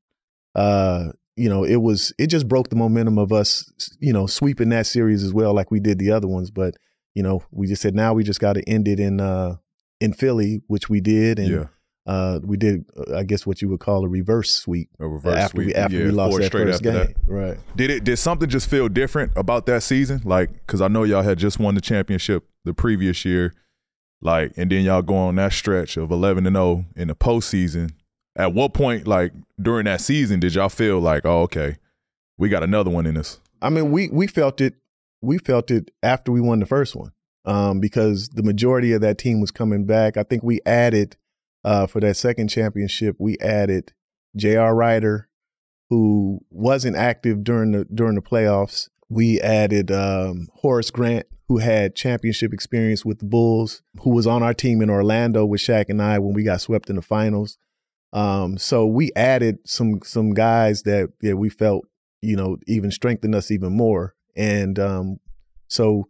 uh, 0.55 1.12
you 1.37 1.48
know, 1.48 1.64
it 1.64 1.76
was, 1.76 2.12
it 2.18 2.26
just 2.26 2.48
broke 2.48 2.68
the 2.68 2.76
momentum 2.76 3.16
of 3.16 3.33
us, 3.33 3.70
you 4.00 4.12
know, 4.12 4.26
sweeping 4.26 4.70
that 4.70 4.87
series 4.87 5.22
as 5.22 5.33
well, 5.33 5.55
like 5.55 5.70
we 5.70 5.81
did 5.81 5.98
the 6.00 6.11
other 6.11 6.26
ones. 6.26 6.50
But, 6.50 6.74
you 7.14 7.22
know, 7.22 7.42
we 7.53 7.68
just 7.68 7.81
said, 7.81 7.94
now 7.94 8.12
we 8.12 8.24
just 8.24 8.40
got 8.40 8.55
to 8.55 8.68
end 8.68 8.88
it 8.88 8.98
in, 8.98 9.20
uh, 9.20 9.57
in 10.00 10.12
Philly, 10.12 10.62
which 10.66 10.90
we 10.90 11.00
did. 11.00 11.38
And, 11.38 11.48
yeah. 11.48 11.64
Uh, 12.11 12.40
we 12.42 12.57
did, 12.57 12.85
uh, 12.96 13.18
I 13.18 13.23
guess 13.23 13.46
what 13.46 13.62
you 13.62 13.68
would 13.68 13.79
call 13.79 14.05
a 14.05 14.09
reverse 14.09 14.51
sweep 14.51 14.88
A 14.99 15.07
reverse 15.07 15.37
after 15.37 15.59
we, 15.59 15.75
after 15.75 15.96
yeah, 15.96 16.05
we 16.07 16.11
lost 16.11 16.38
that 16.38 16.46
straight 16.46 16.66
first 16.66 16.83
game. 16.83 16.94
that. 16.94 17.14
Right. 17.29 17.57
Did 17.77 17.90
it? 17.90 18.03
Did 18.03 18.16
something 18.16 18.49
just 18.49 18.68
feel 18.68 18.88
different 18.88 19.31
about 19.37 19.66
that 19.66 19.85
season? 19.85 20.20
Like, 20.25 20.53
because 20.53 20.81
I 20.81 20.88
know 20.88 21.05
y'all 21.05 21.23
had 21.23 21.38
just 21.38 21.61
won 21.61 21.77
the 21.77 21.81
championship 21.81 22.49
the 22.64 22.75
previous 22.75 23.25
year, 23.25 23.55
like, 24.20 24.53
and 24.57 24.73
then 24.73 24.83
y'all 24.85 25.03
go 25.03 25.14
on 25.14 25.37
that 25.37 25.53
stretch 25.53 25.96
of 25.96 26.11
eleven 26.11 26.46
and 26.49 26.57
zero 26.57 26.85
in 26.96 27.07
the 27.07 27.14
postseason. 27.14 27.92
At 28.35 28.55
what 28.55 28.75
point, 28.75 29.07
like 29.07 29.33
during 29.62 29.85
that 29.85 30.01
season, 30.01 30.40
did 30.40 30.55
y'all 30.55 30.68
feel 30.68 30.99
like, 30.99 31.25
oh, 31.25 31.42
okay, 31.42 31.77
we 32.38 32.49
got 32.49 32.64
another 32.64 32.90
one 32.90 33.07
in 33.07 33.16
us? 33.16 33.40
I 33.62 33.70
mean, 33.70 33.92
we 33.92 34.09
we 34.09 34.27
felt 34.27 34.61
it. 34.61 34.75
We 35.23 35.38
felt 35.38 35.70
it 35.70 35.92
after 36.03 36.33
we 36.33 36.40
won 36.40 36.59
the 36.59 36.66
first 36.66 36.96
one, 36.96 37.12
um, 37.44 37.79
because 37.79 38.31
the 38.31 38.42
majority 38.42 38.94
of 38.94 39.01
that 39.03 39.18
team 39.18 39.40
was 39.40 39.53
coming 39.53 39.85
back. 39.85 40.16
I 40.16 40.25
think 40.25 40.42
we 40.42 40.61
added 40.66 41.16
uh, 41.64 41.87
for 41.87 42.01
that 42.01 42.16
second 42.16 42.49
championship. 42.49 43.16
We 43.18 43.37
added 43.38 43.92
J.R. 44.37 44.75
Rider, 44.75 45.29
who 45.88 46.40
wasn't 46.51 46.96
active 46.96 47.44
during 47.44 47.73
the 47.73 47.85
during 47.87 48.14
the 48.14 48.23
playoffs. 48.23 48.88
We 49.09 49.40
added 49.40 49.90
um, 49.90 50.49
Horace 50.55 50.90
Grant, 50.90 51.27
who 51.49 51.59
had 51.59 51.96
championship 51.96 52.53
experience 52.53 53.05
with 53.05 53.18
the 53.18 53.25
Bulls, 53.25 53.83
who 54.03 54.11
was 54.11 54.27
on 54.27 54.42
our 54.42 54.55
team 54.55 54.81
in 54.81 54.90
Orlando 54.90 55.44
with 55.44 55.61
Shaq 55.61 55.87
and 55.88 56.01
I 56.01 56.18
when 56.18 56.33
we 56.33 56.44
got 56.44 56.61
swept 56.61 56.88
in 56.88 56.96
the 56.96 57.03
finals. 57.03 57.59
Um, 58.12 58.59
so 58.59 58.87
we 58.87 59.11
added 59.16 59.59
some 59.66 60.01
some 60.05 60.33
guys 60.33 60.83
that 60.85 61.11
that 61.20 61.37
we 61.37 61.49
felt 61.49 61.87
you 62.23 62.37
know 62.37 62.57
even 62.66 62.90
strengthened 62.90 63.35
us 63.35 63.51
even 63.51 63.77
more. 63.77 64.14
And 64.37 64.79
um, 64.79 65.20
so 65.68 66.09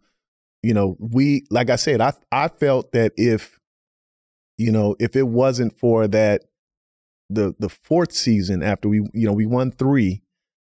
you 0.61 0.73
know 0.73 0.95
we 0.99 1.45
like 1.49 1.69
I 1.69 1.75
said, 1.75 2.01
I 2.01 2.13
I 2.31 2.47
felt 2.47 2.91
that 2.91 3.13
if 3.17 3.59
you 4.57 4.71
know 4.71 4.95
if 4.99 5.15
it 5.15 5.27
wasn't 5.27 5.77
for 5.77 6.07
that 6.07 6.43
the 7.29 7.55
the 7.59 7.69
fourth 7.69 8.11
season 8.11 8.61
after 8.61 8.89
we 8.89 8.97
you 9.13 9.25
know 9.27 9.33
we 9.33 9.45
won 9.45 9.71
three 9.71 10.21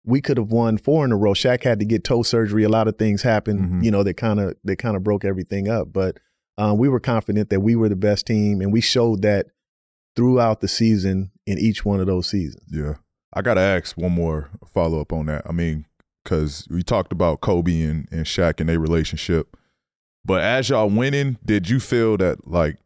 we 0.05 0.21
could 0.21 0.37
have 0.37 0.51
won 0.51 0.77
four 0.79 1.05
in 1.05 1.13
a 1.13 1.17
row. 1.17 1.33
Shaq 1.33 1.63
had 1.63 1.79
to 1.79 1.85
get 1.85 2.03
toe 2.03 2.25
surgery. 2.25 2.65
A 2.65 2.69
lot 2.69 2.89
of 2.89 2.99
things 2.99 3.23
happened, 3.23 3.61
Mhm. 3.61 3.85
you 3.85 3.91
know, 3.93 4.03
that 4.03 4.15
kind 4.17 4.41
of 4.41 4.57
that 4.65 4.75
kind 4.77 4.97
of 4.97 5.05
broke 5.05 5.25
everything 5.25 5.69
up. 5.69 5.93
But 5.93 6.19
um, 6.59 6.77
we 6.77 6.89
were 6.89 6.99
confident 6.99 7.51
that 7.51 7.61
we 7.61 7.77
were 7.77 7.89
the 7.89 7.95
best 7.95 8.27
team, 8.27 8.61
and 8.61 8.73
we 8.73 8.81
showed 8.81 9.23
that 9.23 9.47
throughout 10.17 10.61
the 10.61 10.67
season 10.67 11.31
in 11.47 11.57
each 11.57 11.85
one 11.85 12.01
of 12.01 12.07
those 12.09 12.29
seasons. 12.29 12.65
Yeah. 12.69 12.95
I 13.33 13.43
got 13.43 13.55
to 13.55 13.61
ask 13.61 13.97
one 13.97 14.11
more 14.11 14.51
follow 14.67 15.01
up 15.01 15.13
on 15.13 15.27
that. 15.27 15.43
I 15.47 15.53
mean, 15.53 15.87
because 16.25 16.67
we 16.69 16.83
talked 16.83 17.13
about 17.13 17.41
Kobe 17.41 17.83
and, 17.83 18.09
and 18.11 18.27
Shaq 18.27 18.59
and 18.59 18.69
their 18.69 18.81
relationship. 18.81 19.57
But 20.25 20.43
as 20.43 20.69
y'all 20.69 20.91
winning, 20.91 21.39
did 21.45 21.71
you 21.71 21.79
feel 21.79 22.17
that 22.17 22.47
like 22.49 22.77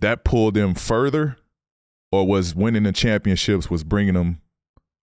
that 0.00 0.24
pulled 0.24 0.54
them 0.54 0.74
further? 0.74 1.36
Or 2.12 2.26
was 2.26 2.54
winning 2.56 2.82
the 2.82 2.92
championships 2.92 3.70
was 3.70 3.84
bringing 3.84 4.14
them 4.14 4.40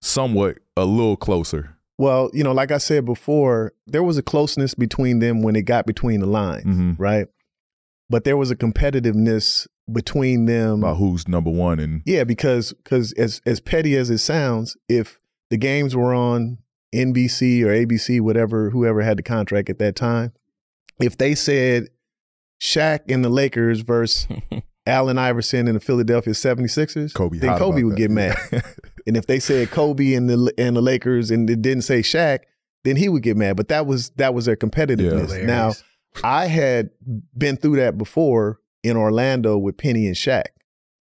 somewhat 0.03 0.59
a 0.77 0.85
little 0.85 1.17
closer? 1.17 1.77
Well, 1.99 2.31
you 2.35 2.45
know, 2.45 2.53
like 2.53 2.71
I 2.71 2.79
said 2.79 3.05
before, 3.05 3.73
there 3.87 4.03
was 4.03 4.19
a 4.19 4.23
closeness 4.23 4.75
between 4.75 5.19
them 5.19 5.43
when 5.43 5.57
it 5.57 5.63
got 5.63 5.87
between 5.87 6.21
the 6.21 6.27
lines, 6.27 6.65
Mhm. 6.65 6.97
right? 6.99 7.27
But 8.09 8.25
there 8.25 8.37
was 8.37 8.51
a 8.51 8.57
competitiveness 8.57 9.67
between 9.91 10.45
them. 10.47 10.81
About 10.81 10.97
who's 10.99 11.27
number 11.29 11.51
one 11.51 11.79
and 11.81 12.03
Yeah, 12.07 12.25
because 12.25 12.73
because 12.73 13.13
as 13.15 13.41
as 13.47 13.61
petty 13.61 13.97
as 13.97 14.11
it 14.11 14.19
sounds, 14.19 14.77
if 14.89 15.19
the 15.51 15.57
games 15.57 15.95
were 15.97 16.15
on 16.15 16.59
NBC 16.95 17.63
or 17.65 17.69
ABC, 17.73 18.21
whatever, 18.21 18.71
whoever 18.71 19.01
had 19.03 19.17
the 19.19 19.23
contract 19.23 19.71
at 19.71 19.79
that 19.79 19.97
time, 19.97 20.33
if 21.01 21.17
they 21.17 21.35
said 21.35 21.89
Shaq 22.61 23.01
and 23.09 23.25
the 23.25 23.29
Lakers 23.31 23.81
versus 23.81 24.27
Allen 24.91 25.19
Iverson 25.19 25.67
and 25.69 25.77
the 25.77 25.81
Philadelphia 25.81 26.33
76ers, 26.35 27.15
Kobe. 27.15 27.39
then 27.39 27.51
hot 27.51 27.59
Kobe 27.59 27.83
would 27.83 27.95
that. 27.95 27.99
get 27.99 28.11
mad. 28.11 28.37
and 29.07 29.17
if 29.17 29.27
they 29.27 29.39
said 29.41 29.71
Kobe 29.71 30.15
and 30.15 30.29
the 30.29 30.53
and 30.59 30.77
the 30.77 30.83
Lakers 30.83 31.31
and 31.31 31.49
it 31.49 31.63
didn't 31.63 31.83
say 31.83 32.01
Shaq, 32.01 32.41
then 32.85 32.97
he 32.97 33.09
would 33.09 33.23
get 33.23 33.37
mad. 33.37 33.57
But 33.57 33.69
that 33.69 33.87
was 33.87 34.11
that 34.11 34.35
was 34.35 34.47
their 34.47 34.57
competitiveness. 34.57 35.33
Hilarious. 35.33 35.47
Now 35.47 35.73
I 36.25 36.47
had 36.47 36.91
been 37.37 37.57
through 37.57 37.77
that 37.77 37.97
before 37.97 38.59
in 38.83 38.97
Orlando 38.97 39.57
with 39.59 39.77
Penny 39.77 40.07
and 40.07 40.17
Shaq. 40.17 40.47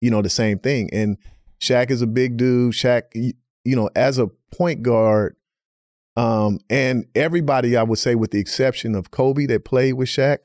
you 0.01 0.11
know, 0.11 0.23
the 0.23 0.31
same 0.31 0.59
thing. 0.59 0.91
And 0.93 1.17
Shaq 1.61 1.91
is 1.91 2.03
a 2.03 2.07
big 2.07 2.37
dude. 2.37 2.73
Shaq, 2.75 3.03
you 3.15 3.77
know, 3.77 3.91
as 3.95 4.19
a 4.19 4.29
point 4.53 4.83
guard, 4.83 5.37
um, 6.17 6.59
and 6.69 7.07
everybody, 7.15 7.77
I 7.77 7.83
would 7.83 7.99
say, 7.99 8.15
with 8.15 8.31
the 8.31 8.41
exception 8.41 8.95
of 8.95 9.11
Kobe 9.11 9.47
that 9.47 9.65
played 9.65 9.95
with 9.95 10.09
Shaq, 10.09 10.39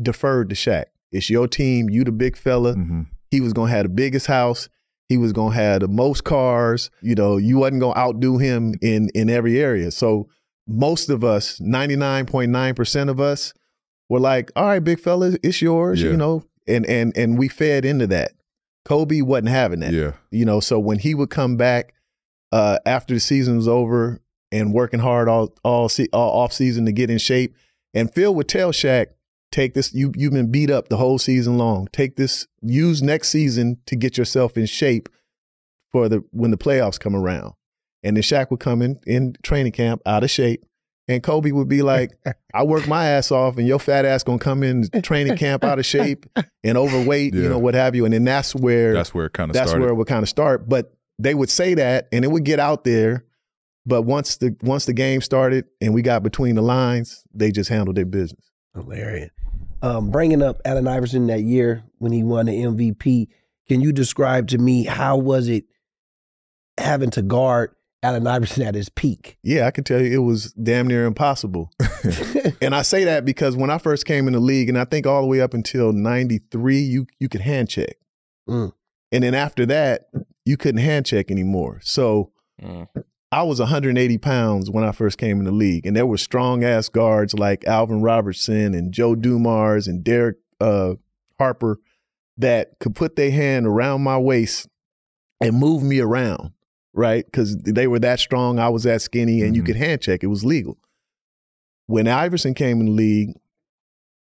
deferred 0.00 0.50
to 0.50 0.54
Shaq. 0.54 0.84
It's 1.12 1.30
your 1.30 1.48
team. 1.48 1.88
You 1.90 2.04
the 2.04 2.12
big 2.12 2.36
fella. 2.36 2.74
Mm-hmm. 2.74 3.02
He 3.30 3.40
was 3.40 3.52
gonna 3.52 3.70
have 3.70 3.84
the 3.84 3.88
biggest 3.90 4.26
house. 4.26 4.68
He 5.08 5.16
was 5.16 5.32
gonna 5.32 5.54
have 5.54 5.80
the 5.80 5.88
most 5.88 6.24
cars. 6.24 6.90
You 7.00 7.14
know, 7.14 7.36
you 7.36 7.58
wasn't 7.58 7.80
gonna 7.80 7.98
outdo 7.98 8.38
him 8.38 8.74
in 8.82 9.08
in 9.14 9.30
every 9.30 9.58
area. 9.60 9.90
So 9.90 10.28
most 10.66 11.08
of 11.08 11.22
us, 11.24 11.60
ninety 11.60 11.96
nine 11.96 12.26
point 12.26 12.50
nine 12.50 12.74
percent 12.74 13.10
of 13.10 13.20
us, 13.20 13.52
were 14.08 14.20
like, 14.20 14.50
"All 14.56 14.66
right, 14.66 14.82
big 14.82 15.00
fella, 15.00 15.36
it's 15.42 15.62
yours." 15.62 16.02
Yeah. 16.02 16.10
You 16.10 16.16
know, 16.16 16.44
and 16.66 16.86
and 16.86 17.16
and 17.16 17.38
we 17.38 17.48
fed 17.48 17.84
into 17.84 18.06
that. 18.08 18.32
Kobe 18.84 19.20
wasn't 19.20 19.48
having 19.48 19.80
that. 19.80 19.92
Yeah. 19.92 20.12
You 20.30 20.44
know, 20.44 20.60
so 20.60 20.78
when 20.78 20.98
he 20.98 21.14
would 21.14 21.30
come 21.30 21.56
back 21.56 21.92
uh, 22.52 22.78
after 22.86 23.14
the 23.14 23.20
season 23.20 23.56
was 23.56 23.66
over 23.68 24.20
and 24.52 24.72
working 24.72 25.00
hard 25.00 25.28
all 25.28 25.52
all, 25.64 25.88
se- 25.88 26.08
all 26.12 26.40
off 26.40 26.52
season 26.52 26.86
to 26.86 26.92
get 26.92 27.10
in 27.10 27.18
shape, 27.18 27.54
and 27.94 28.12
Phil 28.14 28.34
would 28.34 28.48
tell 28.48 28.70
Shaq, 28.72 29.06
"Take 29.56 29.72
this. 29.74 29.94
You 29.94 30.12
you've 30.14 30.32
been 30.32 30.50
beat 30.50 30.70
up 30.70 30.88
the 30.88 30.98
whole 30.98 31.18
season 31.18 31.56
long. 31.56 31.88
Take 31.92 32.16
this. 32.16 32.46
Use 32.60 33.02
next 33.02 33.30
season 33.30 33.78
to 33.86 33.96
get 33.96 34.18
yourself 34.18 34.56
in 34.58 34.66
shape 34.66 35.08
for 35.92 36.08
the 36.08 36.22
when 36.30 36.50
the 36.50 36.58
playoffs 36.58 37.00
come 37.00 37.16
around." 37.16 37.54
And 38.02 38.16
then 38.16 38.22
Shaq 38.22 38.50
would 38.50 38.60
come 38.60 38.82
in 38.82 39.00
in 39.06 39.34
training 39.42 39.72
camp 39.72 40.02
out 40.04 40.22
of 40.22 40.30
shape. 40.30 40.64
And 41.08 41.22
Kobe 41.22 41.52
would 41.52 41.68
be 41.68 41.82
like, 41.82 42.10
I 42.52 42.64
work 42.64 42.86
my 42.88 43.06
ass 43.06 43.30
off, 43.30 43.56
and 43.58 43.66
your 43.66 43.78
fat 43.78 44.04
ass 44.04 44.22
gonna 44.24 44.38
come 44.40 44.62
in 44.64 44.88
training 45.02 45.36
camp 45.36 45.62
out 45.64 45.78
of 45.78 45.86
shape 45.86 46.26
and 46.64 46.76
overweight, 46.76 47.32
Yeah. 47.32 47.42
you 47.42 47.48
know, 47.48 47.58
what 47.58 47.74
have 47.74 47.94
you. 47.94 48.04
And 48.04 48.12
then 48.12 48.24
that's 48.24 48.54
where 48.56 48.92
That's 48.92 49.14
where 49.14 49.26
it 49.26 49.32
kind 49.32 49.50
of 49.50 49.54
starts. 49.54 49.66
that's 49.66 49.70
started. 49.70 49.82
where 49.84 49.92
it 49.92 49.96
would 49.96 50.08
kind 50.08 50.22
of 50.24 50.28
start. 50.28 50.68
But 50.68 50.92
they 51.18 51.34
would 51.34 51.48
say 51.48 51.74
that, 51.74 52.08
and 52.12 52.24
it 52.24 52.28
would 52.32 52.44
get 52.44 52.58
out 52.60 52.82
there. 52.84 53.24
But 53.86 54.02
once 54.02 54.36
the 54.38 54.54
once 54.62 54.84
the 54.84 54.92
game 54.92 55.20
started 55.20 55.64
and 55.80 55.94
we 55.94 56.02
got 56.02 56.22
between 56.24 56.56
the 56.56 56.62
lines, 56.62 57.22
they 57.32 57.52
just 57.52 57.70
handled 57.70 57.96
their 57.96 58.04
business. 58.04 58.44
Hilarious. 58.74 59.30
Um, 59.82 60.10
bringing 60.10 60.42
up 60.42 60.60
Allen 60.64 60.88
Iverson 60.88 61.26
that 61.28 61.42
year 61.42 61.84
when 61.98 62.12
he 62.12 62.22
won 62.22 62.46
the 62.46 62.52
MVP, 62.52 63.28
can 63.68 63.80
you 63.80 63.92
describe 63.92 64.48
to 64.48 64.58
me 64.58 64.84
how 64.84 65.16
was 65.16 65.48
it 65.48 65.64
having 66.78 67.10
to 67.10 67.22
guard 67.22 67.70
Allen 68.02 68.26
Iverson 68.26 68.62
at 68.62 68.74
his 68.74 68.88
peak? 68.88 69.36
Yeah, 69.42 69.66
I 69.66 69.70
can 69.70 69.84
tell 69.84 70.00
you 70.00 70.12
it 70.20 70.24
was 70.24 70.52
damn 70.54 70.86
near 70.86 71.04
impossible. 71.04 71.70
and 72.60 72.74
I 72.74 72.82
say 72.82 73.04
that 73.04 73.24
because 73.24 73.56
when 73.56 73.70
I 73.70 73.78
first 73.78 74.06
came 74.06 74.26
in 74.26 74.32
the 74.32 74.40
league, 74.40 74.68
and 74.68 74.78
I 74.78 74.84
think 74.84 75.06
all 75.06 75.20
the 75.22 75.28
way 75.28 75.40
up 75.40 75.54
until 75.54 75.92
'93, 75.92 76.78
you 76.80 77.06
you 77.18 77.28
could 77.28 77.40
hand 77.42 77.68
check, 77.68 77.96
Mm. 78.48 78.72
and 79.12 79.24
then 79.24 79.34
after 79.34 79.66
that, 79.66 80.08
you 80.44 80.56
couldn't 80.56 80.80
hand 80.80 81.06
check 81.06 81.30
anymore. 81.30 81.80
So 81.82 82.32
Mm. 82.62 82.86
I 83.36 83.42
was 83.42 83.60
180 83.60 84.16
pounds 84.16 84.70
when 84.70 84.82
I 84.82 84.92
first 84.92 85.18
came 85.18 85.40
in 85.40 85.44
the 85.44 85.52
league, 85.52 85.84
and 85.84 85.94
there 85.94 86.06
were 86.06 86.16
strong 86.16 86.64
ass 86.64 86.88
guards 86.88 87.34
like 87.34 87.66
Alvin 87.66 88.00
Robertson 88.00 88.72
and 88.72 88.92
Joe 88.94 89.14
Dumars 89.14 89.86
and 89.86 90.02
Derek 90.02 90.38
uh, 90.58 90.94
Harper 91.38 91.78
that 92.38 92.78
could 92.80 92.94
put 92.94 93.14
their 93.16 93.30
hand 93.30 93.66
around 93.66 94.00
my 94.02 94.16
waist 94.16 94.68
and 95.38 95.54
move 95.54 95.82
me 95.82 96.00
around, 96.00 96.52
right? 96.94 97.26
Because 97.26 97.58
they 97.58 97.86
were 97.86 97.98
that 97.98 98.20
strong, 98.20 98.58
I 98.58 98.70
was 98.70 98.84
that 98.84 99.02
skinny, 99.02 99.42
and 99.42 99.54
you 99.54 99.62
Mhm. 99.62 99.66
could 99.66 99.76
hand 99.76 100.00
check. 100.00 100.24
It 100.24 100.28
was 100.28 100.42
legal. 100.42 100.78
When 101.88 102.08
Iverson 102.08 102.54
came 102.54 102.80
in 102.80 102.86
the 102.86 102.92
league, 102.92 103.34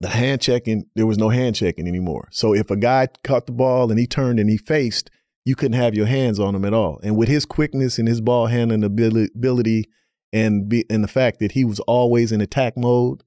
the 0.01 0.09
hand 0.09 0.41
checking, 0.41 0.87
there 0.97 1.07
was 1.07 1.17
no 1.17 1.29
hand 1.29 1.55
checking 1.55 1.87
anymore. 1.87 2.27
So 2.33 2.55
if 2.57 2.73
a 2.73 2.77
guy 2.77 3.07
caught 3.23 3.47
the 3.47 3.53
ball 3.53 3.89
and 3.89 4.01
he 4.01 4.09
turned 4.09 4.41
and 4.41 4.51
he 4.51 4.57
faced, 4.57 5.11
you 5.47 5.55
couldn't 5.55 5.79
have 5.81 5.95
your 5.95 6.05
hands 6.07 6.39
on 6.39 6.55
him 6.55 6.65
at 6.67 6.75
all. 6.75 7.01
And 7.03 7.17
with 7.17 7.29
his 7.29 7.47
quickness 7.47 7.99
and 7.99 8.07
his 8.07 8.21
ball 8.21 8.47
handling 8.49 8.85
ability 8.85 9.87
and 10.33 10.69
be, 10.69 10.85
and 10.91 11.03
the 11.03 11.09
fact 11.09 11.39
that 11.39 11.53
he 11.53 11.65
was 11.65 11.81
always 11.81 12.33
in 12.33 12.41
attack 12.43 12.77
mode, 12.77 13.23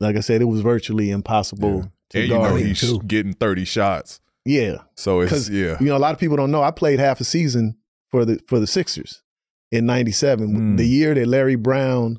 like 0.00 0.16
I 0.16 0.20
said, 0.20 0.40
it 0.42 0.46
was 0.46 0.62
virtually 0.62 1.10
impossible 1.10 1.90
to 2.10 2.18
and 2.18 2.28
you 2.28 2.34
guard. 2.34 2.50
know 2.50 2.56
him. 2.56 2.66
he's 2.66 2.80
too. 2.80 2.98
getting 3.06 3.34
30 3.34 3.64
shots. 3.64 4.20
yeah, 4.44 4.78
So 4.96 5.20
it's 5.20 5.48
yeah. 5.48 5.76
you 5.78 5.86
know, 5.86 5.96
a 5.96 5.98
lot 6.00 6.12
of 6.14 6.18
people 6.18 6.36
don't 6.36 6.50
know. 6.50 6.62
I 6.62 6.72
played 6.72 6.98
half 6.98 7.20
a 7.20 7.24
season 7.24 7.76
for 8.10 8.24
the 8.24 8.40
for 8.48 8.58
the 8.58 8.66
Sixers 8.66 9.22
in 9.70 9.86
'97, 9.86 10.48
Mm. 10.48 10.76
the 10.78 10.84
year 10.86 11.14
that 11.14 11.26
Larry 11.26 11.54
Brown 11.54 12.18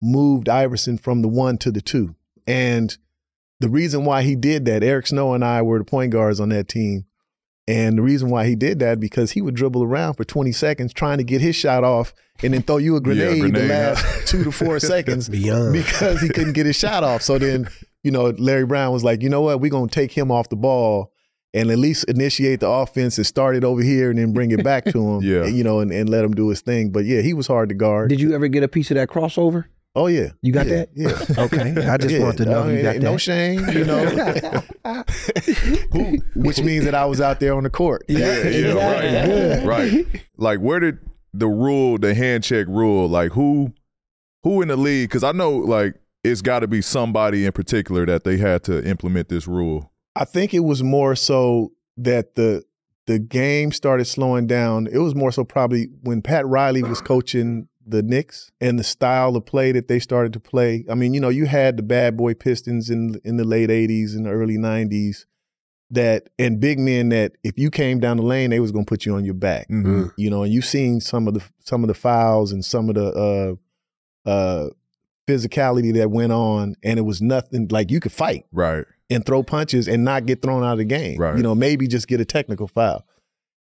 moved 0.00 0.48
Iverson 0.48 0.96
from 0.98 1.22
the 1.22 1.28
one 1.28 1.58
to 1.58 1.70
the 1.70 1.80
two. 1.80 2.14
And 2.46 2.96
the 3.60 3.68
reason 3.68 4.04
why 4.04 4.22
he 4.22 4.34
did 4.36 4.64
that, 4.66 4.82
Eric 4.82 5.08
Snow 5.08 5.34
and 5.34 5.44
I 5.44 5.62
were 5.62 5.78
the 5.78 5.84
point 5.84 6.12
guards 6.12 6.40
on 6.40 6.48
that 6.50 6.68
team. 6.68 7.04
And 7.68 7.98
the 7.98 8.02
reason 8.02 8.30
why 8.30 8.46
he 8.46 8.56
did 8.56 8.78
that 8.78 8.98
because 8.98 9.32
he 9.32 9.42
would 9.42 9.54
dribble 9.54 9.84
around 9.84 10.14
for 10.14 10.24
20 10.24 10.52
seconds 10.52 10.92
trying 10.94 11.18
to 11.18 11.24
get 11.24 11.42
his 11.42 11.54
shot 11.54 11.84
off 11.84 12.14
and 12.42 12.54
then 12.54 12.62
throw 12.62 12.78
you 12.78 12.96
a 12.96 13.00
grenade, 13.00 13.42
the 13.42 13.50
grenade, 13.50 13.68
last 13.70 14.02
huh? 14.02 14.20
two 14.26 14.42
to 14.44 14.50
four 14.50 14.80
seconds 14.80 15.28
Beyond. 15.28 15.74
because 15.74 16.22
he 16.22 16.30
couldn't 16.30 16.54
get 16.54 16.64
his 16.64 16.76
shot 16.76 17.04
off. 17.04 17.20
So 17.20 17.38
then, 17.38 17.68
you 18.02 18.10
know, 18.10 18.30
Larry 18.38 18.64
Brown 18.64 18.92
was 18.92 19.04
like, 19.04 19.22
you 19.22 19.28
know 19.28 19.42
what, 19.42 19.60
we're 19.60 19.70
gonna 19.70 19.88
take 19.88 20.12
him 20.12 20.30
off 20.30 20.48
the 20.48 20.56
ball 20.56 21.12
and 21.52 21.70
at 21.70 21.78
least 21.78 22.04
initiate 22.04 22.60
the 22.60 22.68
offense 22.68 23.18
and 23.18 23.26
start 23.26 23.54
it 23.54 23.64
over 23.64 23.82
here 23.82 24.08
and 24.08 24.18
then 24.18 24.32
bring 24.32 24.50
it 24.50 24.64
back 24.64 24.86
to 24.86 25.06
him. 25.06 25.22
Yeah. 25.28 25.44
and, 25.44 25.54
you 25.54 25.62
know, 25.64 25.80
and, 25.80 25.92
and 25.92 26.08
let 26.08 26.24
him 26.24 26.32
do 26.32 26.48
his 26.48 26.62
thing. 26.62 26.90
But 26.90 27.04
yeah, 27.04 27.20
he 27.20 27.34
was 27.34 27.46
hard 27.46 27.68
to 27.68 27.74
guard. 27.74 28.08
Did 28.08 28.20
you 28.20 28.34
ever 28.34 28.48
get 28.48 28.62
a 28.62 28.68
piece 28.68 28.90
of 28.90 28.94
that 28.94 29.08
crossover? 29.10 29.66
Oh 29.98 30.06
yeah. 30.06 30.28
You 30.42 30.52
got 30.52 30.66
yeah, 30.66 30.76
that? 30.76 30.90
Yeah. 30.94 31.08
Okay. 31.44 31.86
I 31.86 31.96
just 31.96 32.14
Yeah, 32.14 32.22
want 32.22 32.36
to 32.38 32.44
know 32.44 32.64
no, 32.64 32.68
if 32.68 32.74
oh, 32.74 32.76
you 32.76 32.82
got 32.82 32.94
ain't 32.94 33.04
no 33.04 33.16
shame, 33.16 33.68
you 33.70 33.84
know. 33.84 34.04
Which 36.34 36.60
means 36.60 36.84
that 36.84 36.94
I 36.94 37.04
was 37.04 37.20
out 37.20 37.40
there 37.40 37.54
on 37.54 37.64
the 37.64 37.70
court. 37.70 38.04
Yeah, 38.08 38.48
yeah, 38.48 38.72
right. 38.72 39.64
Right. 39.64 40.06
Like 40.36 40.60
where 40.60 40.80
did 40.80 40.98
the 41.34 41.48
rule, 41.48 41.98
the 41.98 42.14
hand 42.14 42.44
check 42.44 42.66
rule, 42.68 43.08
like 43.08 43.32
who 43.32 43.72
who 44.44 44.62
in 44.62 44.68
the 44.68 44.76
league 44.76 45.10
cuz 45.10 45.24
I 45.24 45.32
know 45.32 45.50
like 45.50 45.94
it's 46.24 46.42
got 46.42 46.60
to 46.60 46.68
be 46.68 46.82
somebody 46.82 47.44
in 47.44 47.52
particular 47.52 48.06
that 48.06 48.24
they 48.24 48.36
had 48.36 48.62
to 48.64 48.84
implement 48.86 49.28
this 49.28 49.46
rule. 49.46 49.92
I 50.14 50.24
think 50.24 50.54
it 50.54 50.60
was 50.60 50.82
more 50.82 51.16
so 51.16 51.72
that 51.96 52.34
the 52.34 52.64
the 53.06 53.18
game 53.18 53.72
started 53.72 54.04
slowing 54.04 54.46
down. 54.46 54.86
It 54.86 54.98
was 54.98 55.14
more 55.14 55.32
so 55.32 55.42
probably 55.42 55.88
when 56.02 56.20
Pat 56.20 56.46
Riley 56.46 56.82
was 56.82 57.00
coaching 57.00 57.68
the 57.90 58.02
Knicks 58.02 58.50
and 58.60 58.78
the 58.78 58.84
style 58.84 59.34
of 59.36 59.44
play 59.46 59.72
that 59.72 59.88
they 59.88 59.98
started 59.98 60.32
to 60.34 60.40
play. 60.40 60.84
I 60.90 60.94
mean, 60.94 61.14
you 61.14 61.20
know, 61.20 61.28
you 61.28 61.46
had 61.46 61.76
the 61.76 61.82
bad 61.82 62.16
boy 62.16 62.34
Pistons 62.34 62.90
in 62.90 63.20
in 63.24 63.36
the 63.36 63.44
late 63.44 63.70
'80s 63.70 64.14
and 64.14 64.26
early 64.26 64.56
'90s 64.58 65.24
that 65.90 66.28
and 66.38 66.60
big 66.60 66.78
men 66.78 67.08
that 67.08 67.32
if 67.42 67.58
you 67.58 67.70
came 67.70 67.98
down 67.98 68.18
the 68.18 68.22
lane, 68.22 68.50
they 68.50 68.60
was 68.60 68.72
gonna 68.72 68.84
put 68.84 69.06
you 69.06 69.14
on 69.14 69.24
your 69.24 69.34
back. 69.34 69.68
Mhm. 69.70 70.12
You 70.18 70.28
know, 70.30 70.42
and 70.42 70.52
you've 70.52 70.64
seen 70.66 71.00
some 71.00 71.26
of 71.26 71.34
the 71.34 71.42
some 71.64 71.82
of 71.82 71.88
the 71.88 71.94
fouls 71.94 72.52
and 72.52 72.64
some 72.64 72.88
of 72.90 72.94
the 72.94 73.58
uh 74.26 74.28
uh 74.28 74.68
physicality 75.26 75.92
that 75.94 76.10
went 76.10 76.32
on, 76.32 76.74
and 76.82 76.98
it 76.98 77.02
was 77.02 77.20
nothing 77.20 77.68
like 77.70 77.90
you 77.90 78.00
could 78.00 78.12
fight 78.12 78.46
Right. 78.52 78.84
and 79.10 79.24
throw 79.26 79.42
punches 79.42 79.86
and 79.88 80.02
not 80.04 80.24
get 80.26 80.40
thrown 80.42 80.64
out 80.64 80.72
of 80.72 80.78
the 80.78 80.84
game. 80.84 81.18
Right. 81.18 81.36
You 81.36 81.42
know, 81.42 81.54
maybe 81.54 81.86
just 81.86 82.08
get 82.08 82.20
a 82.20 82.24
technical 82.24 82.66
foul. 82.68 83.04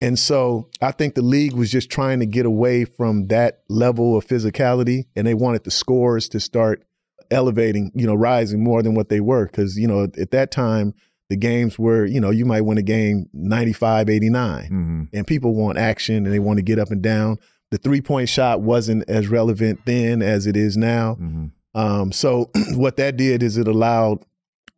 And 0.01 0.19
so 0.19 0.69
I 0.81 0.91
think 0.91 1.15
the 1.15 1.21
league 1.21 1.53
was 1.53 1.71
just 1.71 1.89
trying 1.89 2.19
to 2.19 2.25
get 2.25 2.45
away 2.45 2.85
from 2.85 3.27
that 3.27 3.63
level 3.69 4.17
of 4.17 4.27
physicality 4.27 5.05
and 5.15 5.25
they 5.25 5.33
wanted 5.33 5.63
the 5.63 5.71
scores 5.71 6.27
to 6.29 6.39
start 6.39 6.83
elevating, 7.31 7.91
you 7.95 8.05
know, 8.05 8.13
rising 8.15 8.63
more 8.63 8.83
than 8.83 8.93
what 8.93 9.09
they 9.09 9.19
were. 9.19 9.47
Cause, 9.47 9.77
you 9.77 9.87
know, 9.87 10.03
at 10.17 10.31
that 10.31 10.51
time, 10.51 10.93
the 11.29 11.35
games 11.37 11.79
were, 11.79 12.05
you 12.05 12.19
know, 12.21 12.29
you 12.29 12.45
might 12.45 12.61
win 12.61 12.77
a 12.77 12.83
game 12.83 13.27
95 13.33 14.09
89 14.09 14.69
Mhm. 14.69 15.07
and 15.17 15.25
people 15.25 15.55
want 15.55 15.77
action 15.77 16.23
and 16.25 16.31
they 16.33 16.39
want 16.39 16.57
to 16.57 16.63
get 16.63 16.77
up 16.77 16.91
and 16.91 17.01
down. 17.01 17.37
The 17.71 17.77
three 17.79 18.01
point 18.01 18.29
shot 18.29 18.61
wasn't 18.61 19.09
as 19.09 19.27
relevant 19.27 19.79
then 19.85 20.21
as 20.21 20.45
it 20.45 20.55
is 20.55 20.77
now. 20.77 21.17
Mhm. 21.19 21.51
Um, 21.73 22.11
so 22.11 22.51
what 22.75 22.97
that 22.97 23.17
did 23.17 23.41
is 23.41 23.57
it 23.57 23.67
allowed 23.67 24.19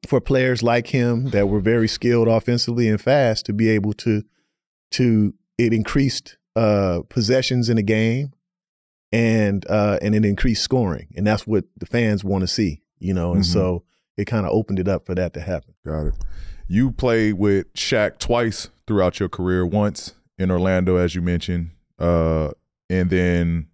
for 0.08 0.22
players 0.22 0.64
like 0.64 0.88
him 0.88 1.32
that 1.32 1.50
were 1.50 1.60
very 1.60 1.88
skilled 1.88 2.28
offensively 2.30 2.88
and 2.88 3.02
fast 3.02 3.46
to 3.48 3.54
be 3.54 3.68
able 3.70 3.94
to 3.94 4.24
to 4.92 5.34
it 5.58 5.74
increased 5.74 6.38
uh, 6.56 7.02
possessions 7.10 7.70
in 7.70 7.78
the 7.78 7.84
game 7.84 8.32
and 9.12 9.66
uh, 9.70 9.98
and 10.02 10.16
it 10.16 10.26
increased 10.26 10.64
scoring 10.64 11.08
and 11.16 11.26
that's 11.26 11.46
what 11.48 11.66
the 11.78 11.86
fans 11.86 12.24
want 12.24 12.42
to 12.42 12.48
see 12.48 12.82
you 13.00 13.14
know 13.14 13.34
and 13.34 13.44
Mhm. 13.44 13.54
so 13.54 13.84
it 14.18 14.26
kind 14.26 14.46
of 14.46 14.52
opened 14.52 14.80
it 14.80 14.88
up 14.88 15.06
for 15.06 15.16
that 15.16 15.34
to 15.34 15.42
happen 15.42 15.74
Got 15.86 16.08
it. 16.08 16.14
You 16.68 16.92
played 16.92 17.36
with 17.36 17.72
Shaq 17.76 18.20
twice 18.20 18.70
throughout 18.86 19.22
your 19.22 19.30
career. 19.30 19.66
Once 19.66 20.16
in 20.38 20.52
Orlando, 20.52 20.98
as 20.98 21.16
you 21.16 21.22
mentioned, 21.22 21.70
uh, 21.98 22.52
and 22.90 23.10
then 23.10 23.68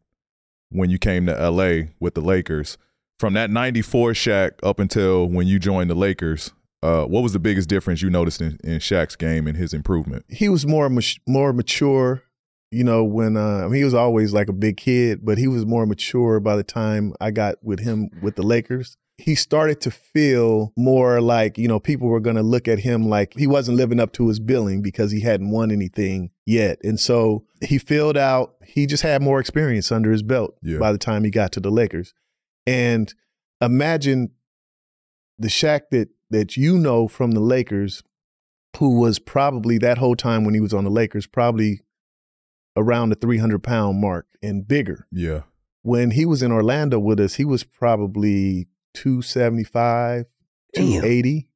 when 0.69 0.91
you 0.91 0.99
came 0.99 1.25
to 1.25 1.33
LA 1.49 1.87
with 1.99 2.13
the 2.13 2.21
Lakers. 2.21 2.77
From 3.17 3.33
that 3.33 3.49
'94 3.49 4.11
Shaq 4.11 4.51
up 4.61 4.79
until 4.79 5.27
when 5.27 5.47
you 5.47 5.57
joined 5.57 5.89
the 5.89 5.95
Lakers, 5.95 6.51
uh, 6.83 7.05
what 7.05 7.23
was 7.23 7.33
the 7.33 7.39
biggest 7.39 7.69
difference 7.69 8.01
you 8.01 8.09
noticed 8.09 8.41
in, 8.41 8.59
in 8.63 8.79
Shaq's 8.79 9.15
game 9.15 9.47
and 9.47 9.57
his 9.57 9.73
improvement? 9.73 10.25
he 10.29 10.49
was 10.49 10.65
more 10.67 10.89
mat- 10.89 11.17
more 11.27 11.53
mature 11.53 12.23
you 12.71 12.83
know 12.83 13.03
when 13.03 13.37
uh, 13.37 13.59
I 13.63 13.67
mean, 13.67 13.75
he 13.75 13.83
was 13.83 13.93
always 13.93 14.33
like 14.33 14.49
a 14.49 14.53
big 14.53 14.77
kid 14.77 15.19
but 15.23 15.37
he 15.37 15.47
was 15.47 15.65
more 15.65 15.85
mature 15.85 16.39
by 16.39 16.55
the 16.55 16.63
time 16.63 17.13
I 17.21 17.31
got 17.31 17.55
with 17.63 17.79
him 17.79 18.09
with 18.21 18.35
the 18.35 18.43
Lakers 18.43 18.97
he 19.19 19.35
started 19.35 19.79
to 19.81 19.91
feel 19.91 20.73
more 20.75 21.21
like, 21.21 21.59
you 21.59 21.67
know, 21.67 21.79
people 21.79 22.07
were 22.07 22.19
going 22.19 22.35
to 22.35 22.41
look 22.41 22.67
at 22.67 22.79
him 22.79 23.07
like 23.07 23.35
he 23.37 23.45
wasn't 23.45 23.77
living 23.77 23.99
up 23.99 24.11
to 24.13 24.27
his 24.27 24.39
billing 24.39 24.81
because 24.81 25.11
he 25.11 25.21
hadn't 25.21 25.51
won 25.51 25.71
anything 25.71 26.31
yet. 26.47 26.79
And 26.83 26.99
so 26.99 27.45
he 27.61 27.77
filled 27.77 28.17
out, 28.17 28.55
he 28.65 28.87
just 28.87 29.03
had 29.03 29.21
more 29.21 29.39
experience 29.39 29.91
under 29.91 30.11
his 30.11 30.23
belt 30.23 30.55
Yeah. 30.63 30.79
by 30.79 30.91
the 30.91 30.97
time 30.97 31.23
he 31.23 31.29
got 31.29 31.51
to 31.53 31.59
the 31.59 31.69
Lakers. 31.69 32.15
And 32.65 33.13
imagine 33.61 34.31
the 35.43 35.49
Shaq 35.49 35.81
that 35.91 36.09
that 36.31 36.57
you 36.57 36.77
know 36.79 37.07
from 37.07 37.31
the 37.31 37.39
Lakers, 37.39 38.01
who 38.77 38.99
was 38.99 39.19
probably 39.19 39.77
that 39.77 39.99
whole 39.99 40.15
time 40.15 40.43
when 40.45 40.55
he 40.55 40.59
was 40.59 40.73
on 40.73 40.83
the 40.83 40.89
Lakers, 40.89 41.27
probably 41.27 41.81
around 42.75 43.09
the 43.09 43.15
300 43.15 43.61
pound 43.61 44.01
mark 44.01 44.25
and 44.41 44.67
bigger 44.67 45.05
Yeah. 45.11 45.41
when 45.83 46.09
he 46.11 46.25
was 46.25 46.41
in 46.41 46.51
Orlando 46.51 46.97
with 46.97 47.19
us, 47.19 47.35
he 47.35 47.45
was 47.45 47.63
probably 47.63 48.67
275, 48.95 50.25
Damn. 50.73 50.85
280. 50.87 51.47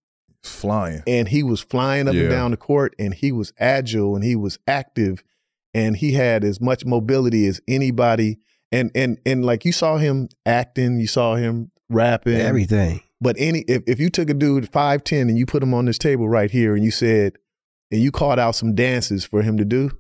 Flying. 0.44 1.02
And 1.08 1.28
he 1.28 1.42
was 1.44 1.60
flying 1.60 2.08
up 2.08 2.14
Yeah. 2.14 2.22
and 2.22 2.30
down 2.30 2.52
the 2.52 2.58
court 2.58 2.96
and 3.00 3.14
he 3.14 3.32
was 3.32 3.52
agile 3.60 4.16
and 4.16 4.24
he 4.24 4.36
was 4.36 4.60
active 4.68 5.24
and 5.74 5.98
he 5.98 6.14
had 6.14 6.44
as 6.44 6.62
much 6.62 6.86
mobility 6.86 7.48
as 7.48 7.60
anybody. 7.68 8.38
And 8.72 8.92
and 8.96 9.18
and 9.26 9.44
like 9.46 9.66
you 9.66 9.72
saw 9.72 9.98
him 9.98 10.30
acting, 10.46 11.00
you 11.00 11.08
saw 11.08 11.36
him 11.36 11.72
rapping. 11.90 12.36
Everything. 12.36 13.02
But 13.20 13.36
any 13.40 13.60
if, 13.68 13.84
if 13.88 14.00
you 14.00 14.10
took 14.10 14.30
a 14.30 14.34
dude 14.34 14.72
five 14.72 15.04
ten 15.04 15.30
and 15.30 15.38
you 15.38 15.46
put 15.46 15.64
him 15.64 15.74
on 15.74 15.86
this 15.86 15.98
table 15.98 16.30
right 16.30 16.52
here 16.52 16.76
and 16.76 16.84
you 16.84 16.92
said 16.92 17.34
and 17.92 18.02
you 18.02 18.12
called 18.12 18.38
out 18.40 18.56
some 18.56 18.76
dances 18.76 19.26
for 19.26 19.42
him 19.42 19.58
to 19.58 19.66
do, 19.66 19.92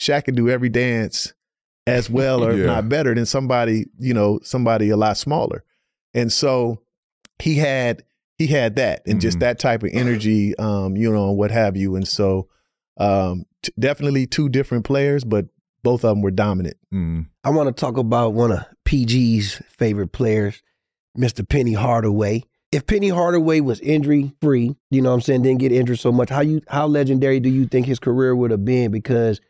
Shaq 0.00 0.24
could 0.24 0.36
do 0.36 0.48
every 0.48 0.68
dance 0.70 1.34
as 1.86 2.08
well 2.08 2.42
or 2.42 2.52
Yeah. 2.54 2.66
not 2.66 2.88
better 2.88 3.14
than 3.14 3.26
somebody, 3.26 3.86
you 3.98 4.14
know, 4.14 4.40
somebody 4.42 4.88
a 4.88 4.96
lot 4.96 5.18
smaller. 5.18 5.62
And 6.14 6.32
so 6.32 6.80
he 7.38 7.56
had 7.56 8.02
he 8.38 8.46
had 8.46 8.76
that 8.76 9.02
and 9.06 9.20
just 9.20 9.36
Mhm. 9.36 9.40
that 9.40 9.58
type 9.58 9.82
of 9.82 9.90
energy, 9.92 10.56
um, 10.56 10.96
you 10.96 11.12
know, 11.12 11.28
and 11.28 11.38
what 11.38 11.50
have 11.50 11.76
you. 11.76 11.94
And 11.96 12.08
so 12.08 12.48
um 12.96 13.44
t- 13.62 13.72
definitely 13.78 14.26
two 14.26 14.48
different 14.48 14.84
players, 14.84 15.22
but 15.24 15.46
both 15.82 16.02
of 16.04 16.10
them 16.14 16.22
were 16.22 16.30
dominant. 16.30 16.76
Mm. 16.94 17.26
I 17.44 17.50
want 17.50 17.66
to 17.68 17.78
talk 17.78 17.98
about 17.98 18.32
one 18.32 18.52
of 18.52 18.60
PG's 18.86 19.60
favorite 19.68 20.12
players, 20.12 20.62
Mr. 21.18 21.46
Penny 21.46 21.74
Hardaway. 21.74 22.44
If 22.74 22.88
Penny 22.88 23.08
Hardaway 23.08 23.60
was 23.60 23.78
injury 23.78 24.32
free, 24.40 24.74
you 24.90 25.00
know 25.00 25.10
what 25.10 25.14
I'm 25.14 25.20
saying, 25.20 25.42
didn't 25.42 25.60
get 25.60 25.70
injured 25.70 26.00
so 26.00 26.10
much, 26.10 26.28
how 26.28 26.40
you 26.40 26.60
how 26.66 26.88
legendary 26.88 27.38
do 27.38 27.48
you 27.48 27.66
think 27.66 27.86
his 27.86 28.00
career 28.00 28.34
would 28.34 28.50
have 28.50 28.64
been? 28.64 28.90
Because 28.90 29.40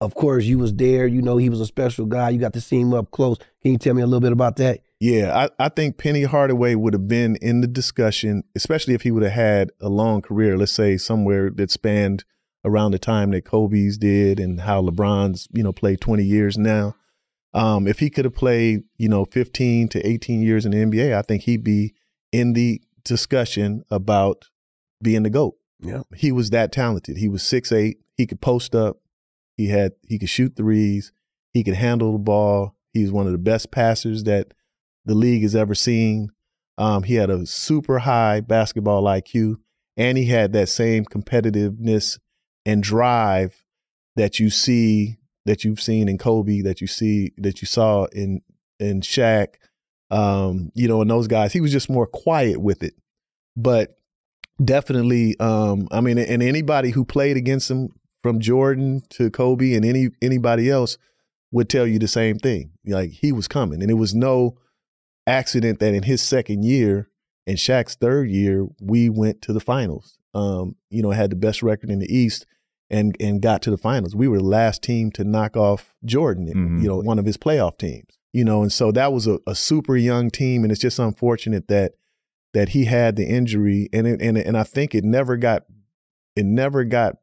of 0.00 0.14
course 0.14 0.44
you 0.44 0.56
was 0.56 0.72
there, 0.74 1.08
you 1.08 1.20
know 1.20 1.36
he 1.36 1.48
was 1.48 1.60
a 1.60 1.66
special 1.66 2.06
guy, 2.06 2.30
you 2.30 2.38
got 2.38 2.52
to 2.52 2.60
see 2.60 2.78
him 2.78 2.94
up 2.94 3.10
close. 3.10 3.38
Can 3.60 3.72
you 3.72 3.78
tell 3.78 3.94
me 3.94 4.02
a 4.02 4.06
little 4.06 4.20
bit 4.20 4.30
about 4.30 4.54
that? 4.58 4.82
Yeah, 5.00 5.48
I, 5.58 5.64
I 5.64 5.68
think 5.68 5.98
Penny 5.98 6.22
Hardaway 6.22 6.76
would 6.76 6.92
have 6.92 7.08
been 7.08 7.34
in 7.42 7.60
the 7.60 7.66
discussion, 7.66 8.44
especially 8.54 8.94
if 8.94 9.02
he 9.02 9.10
would 9.10 9.24
have 9.24 9.32
had 9.32 9.72
a 9.80 9.88
long 9.88 10.22
career, 10.22 10.56
let's 10.56 10.70
say 10.70 10.96
somewhere 10.96 11.50
that 11.50 11.72
spanned 11.72 12.22
around 12.64 12.92
the 12.92 13.00
time 13.00 13.32
that 13.32 13.44
Kobe's 13.44 13.98
did 13.98 14.38
and 14.38 14.60
how 14.60 14.80
LeBron's, 14.80 15.48
you 15.52 15.64
know, 15.64 15.72
played 15.72 16.00
20 16.00 16.22
years 16.22 16.56
now. 16.56 16.94
Um, 17.52 17.88
if 17.88 17.98
he 17.98 18.10
could 18.10 18.26
have 18.26 18.34
played, 18.36 18.84
you 18.96 19.08
know, 19.08 19.24
15 19.24 19.88
to 19.88 20.06
18 20.06 20.40
years 20.40 20.64
in 20.64 20.70
the 20.70 20.78
NBA, 20.78 21.16
I 21.16 21.22
think 21.22 21.42
he'd 21.42 21.64
be 21.64 21.94
in 22.32 22.52
the 22.52 22.80
discussion 23.04 23.84
about 23.90 24.48
being 25.02 25.22
the 25.22 25.30
GOAT. 25.30 25.56
Yeah. 25.80 26.02
He 26.14 26.32
was 26.32 26.50
that 26.50 26.72
talented. 26.72 27.16
He 27.16 27.28
was 27.28 27.42
six 27.42 27.72
eight. 27.72 28.00
He 28.16 28.26
could 28.26 28.40
post 28.40 28.74
up. 28.74 28.98
He 29.56 29.68
had 29.68 29.92
he 30.06 30.18
could 30.18 30.28
shoot 30.28 30.56
threes. 30.56 31.12
He 31.52 31.64
could 31.64 31.74
handle 31.74 32.12
the 32.12 32.18
ball. 32.18 32.76
He 32.92 33.02
was 33.02 33.12
one 33.12 33.26
of 33.26 33.32
the 33.32 33.38
best 33.38 33.70
passers 33.70 34.24
that 34.24 34.52
the 35.04 35.14
league 35.14 35.42
has 35.42 35.56
ever 35.56 35.74
seen. 35.74 36.30
Um, 36.78 37.02
he 37.02 37.14
had 37.14 37.30
a 37.30 37.46
super 37.46 38.00
high 38.00 38.40
basketball 38.40 39.04
IQ, 39.04 39.56
and 39.96 40.16
he 40.16 40.26
had 40.26 40.52
that 40.52 40.68
same 40.68 41.04
competitiveness 41.04 42.18
and 42.64 42.82
drive 42.82 43.64
that 44.16 44.38
you 44.38 44.50
see 44.50 45.18
that 45.46 45.64
you've 45.64 45.80
seen 45.80 46.08
in 46.08 46.18
Kobe, 46.18 46.60
that 46.60 46.80
you 46.80 46.86
see 46.86 47.32
that 47.38 47.60
you 47.60 47.66
saw 47.66 48.04
in 48.06 48.42
in 48.78 49.00
Shaq, 49.00 49.54
um, 50.10 50.70
you 50.74 50.88
know, 50.88 51.00
and 51.02 51.10
those 51.10 51.26
guys. 51.28 51.52
He 51.52 51.60
was 51.60 51.72
just 51.72 51.88
more 51.90 52.06
quiet 52.06 52.60
with 52.60 52.82
it, 52.82 52.94
but 53.56 53.96
definitely, 54.62 55.38
um, 55.40 55.88
I 55.90 56.00
mean, 56.00 56.18
and 56.18 56.42
anybody 56.42 56.90
who 56.90 57.04
played 57.04 57.36
against 57.36 57.70
him 57.70 57.90
from 58.22 58.40
Jordan 58.40 59.02
to 59.10 59.30
Kobe 59.30 59.74
and 59.74 59.84
any 59.84 60.08
anybody 60.20 60.70
else 60.70 60.98
would 61.52 61.68
tell 61.68 61.86
you 61.86 61.98
the 61.98 62.08
same 62.08 62.38
thing. 62.38 62.70
Like 62.86 63.10
he 63.10 63.32
was 63.32 63.48
coming, 63.48 63.82
and 63.82 63.90
it 63.90 63.94
was 63.94 64.14
no 64.14 64.56
accident 65.26 65.78
that 65.80 65.94
in 65.94 66.02
his 66.02 66.22
second 66.22 66.64
year 66.64 67.08
and 67.46 67.56
Shaq's 67.56 67.94
third 67.94 68.30
year, 68.30 68.66
we 68.80 69.08
went 69.08 69.42
to 69.42 69.52
the 69.52 69.60
finals. 69.60 70.16
Um, 70.34 70.76
you 70.90 71.02
know, 71.02 71.10
had 71.10 71.30
the 71.30 71.36
best 71.36 71.62
record 71.62 71.90
in 71.90 71.98
the 71.98 72.12
East 72.14 72.46
and 72.88 73.16
and 73.20 73.40
got 73.42 73.62
to 73.62 73.70
the 73.70 73.76
finals. 73.78 74.14
We 74.14 74.28
were 74.28 74.38
the 74.38 74.44
last 74.44 74.82
team 74.82 75.10
to 75.12 75.24
knock 75.24 75.56
off 75.56 75.94
Jordan, 76.04 76.46
Mhm. 76.46 76.82
you 76.82 76.88
know, 76.88 76.98
one 76.98 77.18
of 77.18 77.24
his 77.24 77.36
playoff 77.36 77.78
teams. 77.78 78.18
You 78.32 78.44
know, 78.44 78.62
and 78.62 78.72
so 78.72 78.92
that 78.92 79.12
was 79.12 79.26
a, 79.26 79.40
a 79.46 79.54
super 79.54 79.96
young 79.96 80.30
team, 80.30 80.62
and 80.62 80.70
it's 80.70 80.80
just 80.80 80.98
unfortunate 80.98 81.68
that 81.68 81.92
that 82.52 82.70
he 82.70 82.84
had 82.84 83.16
the 83.16 83.26
injury, 83.26 83.88
and 83.92 84.06
it, 84.06 84.20
and 84.20 84.36
and 84.38 84.56
I 84.56 84.62
think 84.62 84.94
it 84.94 85.04
never 85.04 85.36
got 85.36 85.64
it 86.36 86.44
never 86.44 86.84
got 86.84 87.16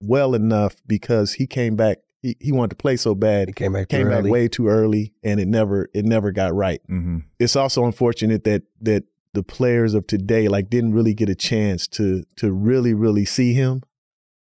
well 0.00 0.34
enough 0.34 0.76
because 0.86 1.34
he 1.34 1.46
came 1.46 1.76
back. 1.76 1.98
He, 2.22 2.36
he 2.40 2.52
wanted 2.52 2.70
to 2.70 2.76
play 2.76 2.96
so 2.96 3.14
bad, 3.14 3.48
He 3.48 3.52
came 3.52 3.74
back 3.74 3.88
came 3.88 4.08
back 4.08 4.24
way 4.24 4.48
too 4.48 4.68
early, 4.68 5.12
and 5.22 5.38
it 5.38 5.48
never 5.48 5.90
it 5.92 6.04
never 6.04 6.32
got 6.32 6.54
right 6.54 6.80
hmm 6.86 7.18
it's 7.38 7.56
also 7.56 7.84
unfortunate 7.84 8.44
that 8.44 8.62
that 8.80 9.04
the 9.34 9.42
players 9.42 9.92
of 9.92 10.06
today 10.06 10.48
like 10.48 10.70
didn't 10.70 10.94
really 10.94 11.12
get 11.12 11.28
a 11.28 11.34
chance 11.34 11.86
to 11.88 12.24
to 12.36 12.50
really 12.52 12.94
really 12.94 13.26
see 13.26 13.52
him 13.52 13.82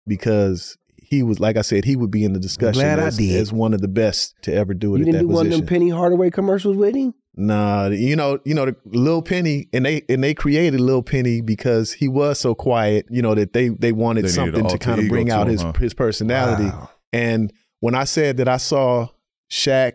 because 0.08 0.78
he 1.13 1.23
was 1.23 1.39
like 1.39 1.58
I 1.58 1.62
said 1.62 1.86
he 1.86 1.95
would 1.95 2.12
be 2.12 2.23
in 2.23 2.34
the 2.34 2.39
discussion 2.39 2.82
glad 2.82 2.99
I 2.99 3.08
as, 3.08 3.17
did. 3.17 3.36
as 3.36 3.52
one 3.54 3.73
of 3.73 3.82
the 3.82 3.88
best 3.88 4.36
to 4.43 4.54
ever 4.54 4.73
do 4.73 4.95
it 4.95 4.99
You 4.99 5.04
at 5.04 5.06
didn't 5.06 5.21
that 5.28 5.28
do 5.28 5.36
one 5.36 5.45
of 5.47 5.52
them 5.52 5.65
Penny 5.65 5.89
Hardaway 5.89 6.30
commercials 6.30 6.76
with 6.78 6.95
him? 6.95 7.13
nah, 7.36 7.88
you 7.88 8.15
know, 8.15 8.39
you 8.45 8.54
know, 8.54 8.65
the 8.65 8.76
Lil 8.86 9.21
Penny 9.21 9.67
and 9.73 9.86
they 9.86 10.04
and 10.10 10.23
they 10.23 10.34
created 10.34 10.80
Lil 10.80 11.02
Penny 11.02 11.41
because 11.41 11.93
he 11.93 12.08
was 12.08 12.39
so 12.39 12.54
quiet, 12.54 13.06
you 13.10 13.21
know, 13.21 13.34
that 13.36 13.54
they 13.54 13.69
they 13.69 13.91
wanted 13.91 14.26
They 14.26 14.30
something 14.30 14.67
to 14.67 14.78
kind 14.78 14.99
of 15.02 15.08
bring 15.08 15.32
out 15.32 15.47
him, 15.47 15.54
his 15.54 15.62
huh? 15.62 15.73
his 15.73 15.93
personality. 15.93 16.65
Wow. 16.65 16.89
And 17.12 17.52
when 17.80 17.95
I 17.95 18.04
said 18.04 18.38
that 18.38 18.47
I 18.47 18.58
saw 18.58 19.08
Shaq 19.52 19.93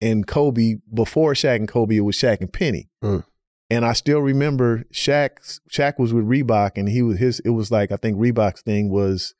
and 0.00 0.26
Kobe 0.26 0.76
before 0.92 1.32
Shaq 1.34 1.56
and 1.56 1.68
Kobe, 1.68 1.96
it 1.96 2.00
was 2.00 2.16
Shaq 2.16 2.40
and 2.40 2.52
Penny. 2.52 2.88
Mm. 3.02 3.24
And 3.68 3.84
I 3.84 3.94
still 3.94 4.20
remember 4.20 4.84
Shaq. 4.92 5.60
Shaq 5.70 5.98
was 5.98 6.12
with 6.14 6.24
Reebok, 6.24 6.72
and 6.76 6.88
he 6.88 7.02
was 7.02 7.18
his. 7.18 7.40
It 7.40 7.50
was 7.50 7.70
like 7.70 7.90
I 7.92 7.96
think 7.96 8.16
Reebok's 8.18 8.62
thing 8.62 8.90
was, 8.90 9.34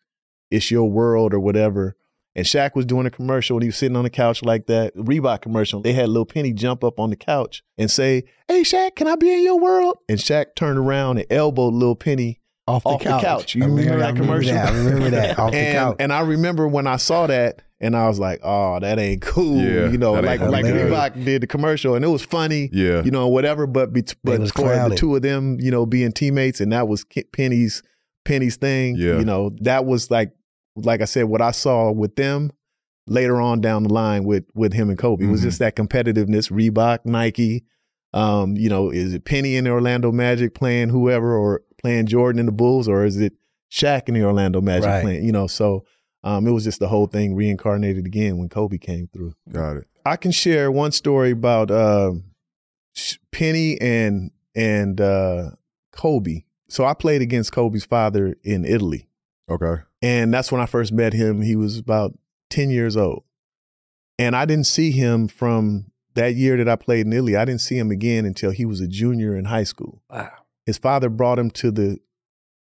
"It's 0.51 0.71
your 0.71 0.89
world" 0.91 1.35
or 1.35 1.41
whatever. 1.41 1.97
And 2.35 2.45
Shaq 2.45 2.75
was 2.75 2.85
doing 2.85 3.07
a 3.07 3.11
commercial, 3.11 3.57
and 3.57 3.63
he 3.63 3.69
was 3.69 3.77
sitting 3.77 3.97
on 3.97 4.05
the 4.05 4.11
couch 4.11 4.43
like 4.43 4.67
that. 4.67 4.95
Reebok 4.95 5.41
commercial. 5.41 5.81
They 5.81 5.95
had 5.95 6.11
Lil 6.11 6.27
Penny 6.27 6.53
jump 6.53 6.85
up 6.85 7.01
on 7.01 7.09
the 7.09 7.17
couch 7.17 7.63
and 7.79 7.91
say, 7.91 8.25
"Hey 8.47 8.61
Shaq, 8.61 8.95
can 8.97 9.07
I 9.07 9.17
be 9.17 9.33
in 9.33 9.43
your 9.43 9.59
world?" 9.59 9.99
And 10.09 10.19
Shaq 10.19 10.55
turned 10.55 10.79
around 10.79 11.17
and 11.19 11.27
elbowed 11.31 11.73
Lil 11.73 11.95
Penny 11.95 12.41
Off 12.69 12.83
the 12.83 12.89
off 12.91 13.01
couch. 13.01 13.21
the 13.23 13.27
couch. 13.27 13.55
You 13.55 13.63
I 13.63 13.67
remember, 13.69 13.99
that 14.01 14.09
I 14.09 14.13
commercial? 14.13 14.53
That. 14.53 14.69
I 14.73 14.77
remember 14.77 15.11
that. 15.11 15.39
Off 15.39 15.53
the 15.53 15.57
and, 15.67 15.77
couch. 15.79 15.97
and 16.01 16.13
I 16.13 16.21
remember 16.21 16.69
when 16.69 16.87
I 16.87 16.97
saw 16.97 17.27
that, 17.27 17.63
and 17.81 17.97
I 17.97 18.07
was 18.07 18.19
like, 18.19 18.41
"Oh, 18.43 18.81
that 18.81 18.99
ain't 18.99 19.23
cool." 19.23 19.57
Yeah, 19.57 19.89
you 19.89 19.97
know, 19.97 20.13
like 20.13 20.41
ain't 20.41 20.51
like. 20.51 20.67
Reebok 20.67 21.25
did 21.25 21.43
the 21.43 21.47
commercial, 21.47 21.95
and 21.95 22.05
it 22.05 22.09
was 22.09 22.23
funny. 22.23 22.69
Yeah. 22.71 23.03
you 23.03 23.11
know, 23.11 23.29
whatever. 23.29 23.67
But 23.67 23.95
bet- 23.95 24.15
but 24.23 24.41
was 24.41 24.51
for 24.51 24.89
the 24.91 24.95
two 24.95 25.17
of 25.17 25.23
them, 25.23 25.59
you 25.59 25.71
know, 25.71 25.87
being 25.87 26.13
teammates, 26.13 26.61
and 26.61 26.71
that 26.73 26.87
was 26.87 27.07
Penny's 27.33 27.83
Penny's 28.27 28.57
thing. 28.57 28.97
Yeah. 28.97 29.19
you 29.19 29.25
know, 29.25 29.51
that 29.63 29.85
was 29.87 30.11
like 30.11 30.33
like 30.77 31.01
I 31.01 31.07
said, 31.07 31.25
what 31.25 31.41
I 31.41 31.53
saw 31.53 31.91
with 31.91 32.17
them 32.17 32.51
later 33.07 33.41
on 33.41 33.61
down 33.61 33.85
the 33.85 33.93
line 33.93 34.25
with 34.25 34.45
with 34.55 34.73
him 34.75 34.91
and 34.91 34.99
Kobe. 34.99 35.25
It 35.25 35.31
was 35.31 35.41
just 35.43 35.59
that 35.61 35.77
competitiveness. 35.77 36.51
Reebok, 36.51 37.07
Nike. 37.07 37.65
Um, 38.13 38.57
you 38.57 38.69
know, 38.69 38.91
is 38.91 39.15
it 39.15 39.25
Penny 39.25 39.57
in 39.57 39.65
the 39.65 39.71
Orlando 39.71 40.11
Magic 40.13 40.55
playing 40.55 40.89
whoever, 40.91 41.37
or 41.37 41.63
playing 41.81 42.07
Jordan 42.07 42.39
in 42.41 42.47
the 42.47 42.53
Bulls, 42.53 42.89
or 42.89 43.05
is 43.05 43.19
it 43.21 43.35
Shaq 43.71 44.09
in 44.09 44.15
the 44.15 44.25
Orlando 44.25 44.61
Magic 44.61 44.87
Right. 44.87 45.03
playing? 45.03 45.25
You 45.25 45.33
know, 45.33 45.47
so 45.47 45.85
um, 46.25 46.47
it 46.47 46.51
was 46.53 46.65
just 46.65 46.81
the 46.81 46.89
whole 46.89 47.07
thing 47.07 47.35
reincarnated 47.35 48.07
again 48.07 48.39
when 48.39 48.49
Kobe 48.49 48.79
came 48.79 49.09
through. 49.13 49.33
Got 49.53 49.79
it. 49.79 49.85
I 50.07 50.17
can 50.17 50.31
share 50.31 50.71
one 50.71 50.93
story 50.93 51.31
about 51.33 51.71
uh, 51.71 52.13
Penny 53.33 53.79
and 53.81 54.31
and 54.55 55.01
uh, 55.01 55.51
Kobe. 55.93 56.45
So 56.69 56.85
I 56.85 56.95
played 56.95 57.23
against 57.23 57.53
Kobe's 57.53 57.85
father 57.85 58.37
in 58.43 58.65
Italy, 58.65 59.09
Okay. 59.51 59.83
and 60.03 60.33
that's 60.35 60.51
when 60.51 60.61
I 60.61 60.67
first 60.67 60.93
met 60.93 61.13
him. 61.13 61.43
He 61.43 61.55
was 61.57 61.79
about 61.79 62.19
ten 62.51 62.71
years 62.71 62.97
old, 62.97 63.25
and 64.19 64.35
I 64.35 64.45
didn't 64.45 64.67
see 64.67 64.91
him 64.91 65.29
from 65.29 65.87
that 66.15 66.35
year 66.35 66.57
that 66.57 66.69
I 66.69 66.77
played 66.77 67.07
in 67.07 67.13
Italy. 67.13 67.37
I 67.37 67.45
didn't 67.45 67.61
see 67.61 67.79
him 67.79 67.91
again 67.91 68.25
until 68.25 68.51
he 68.51 68.65
was 68.65 68.81
a 68.81 68.89
junior 68.89 69.37
in 69.37 69.45
high 69.47 69.65
school. 69.65 70.03
wow. 70.11 70.31
His 70.65 70.79
father 70.79 71.09
brought 71.09 71.39
him 71.39 71.51
to 71.53 71.71
the. 71.71 72.01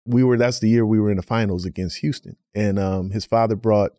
We 0.06 0.22
were 0.22 0.36
that's 0.36 0.60
the 0.60 0.68
year 0.68 0.86
we 0.86 1.00
were 1.00 1.10
in 1.10 1.16
the 1.16 1.22
finals 1.22 1.64
against 1.64 1.98
Houston, 1.98 2.36
and 2.54 2.78
um, 2.78 3.10
his 3.10 3.24
father 3.26 3.56
brought 3.56 3.92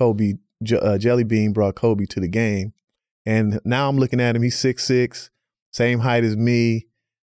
Kobe. 0.00 0.34
J- 0.62 0.78
uh, 0.78 0.96
Jelly 0.96 1.24
Bean 1.24 1.52
brought 1.52 1.74
Kobe 1.74 2.06
to 2.06 2.20
the 2.20 2.28
game, 2.28 2.72
and 3.26 3.60
now 3.64 3.88
I'm 3.88 3.98
looking 3.98 4.20
at 4.20 4.34
him. 4.34 4.42
He's 4.42 4.58
six 4.58 4.84
six, 4.84 5.30
same 5.72 5.98
height 5.98 6.24
as 6.24 6.36
me, 6.36 6.86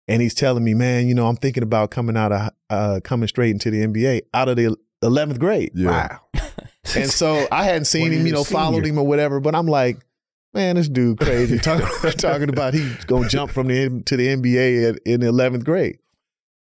and 0.08 0.22
he's 0.22 0.34
telling 0.34 0.64
me, 0.64 0.74
man, 0.74 1.06
you 1.06 1.14
know, 1.14 1.26
I'm 1.26 1.36
thinking 1.36 1.62
about 1.62 1.90
coming 1.90 2.16
out 2.16 2.32
of 2.32 2.50
uh, 2.70 3.00
coming 3.04 3.28
straight 3.28 3.50
into 3.50 3.70
the 3.70 3.86
NBA 3.86 4.22
out 4.32 4.48
of 4.48 4.56
the 4.56 4.76
11th 5.02 5.38
grade. 5.38 5.72
Yeah. 5.74 6.18
Wow. 6.34 6.42
And 6.96 7.10
so 7.10 7.46
I 7.52 7.64
hadn't 7.64 7.84
seen 7.86 8.12
him, 8.12 8.26
you 8.26 8.32
know, 8.32 8.44
followed 8.44 8.86
him 8.86 8.98
or 8.98 9.06
whatever. 9.06 9.40
But 9.40 9.54
I'm 9.54 9.66
like, 9.66 9.98
man, 10.54 10.76
this 10.76 10.88
dude 10.88 11.18
crazy 11.20 11.58
talking, 11.58 12.12
talking 12.12 12.48
about 12.48 12.74
he's 12.74 13.04
gonna 13.04 13.28
jump 13.28 13.50
from 13.50 13.68
the 13.68 14.02
to 14.06 14.16
the 14.16 14.28
NBA 14.28 14.88
at, 14.88 15.00
in 15.04 15.20
the 15.20 15.26
11th 15.26 15.64
grade. 15.64 15.98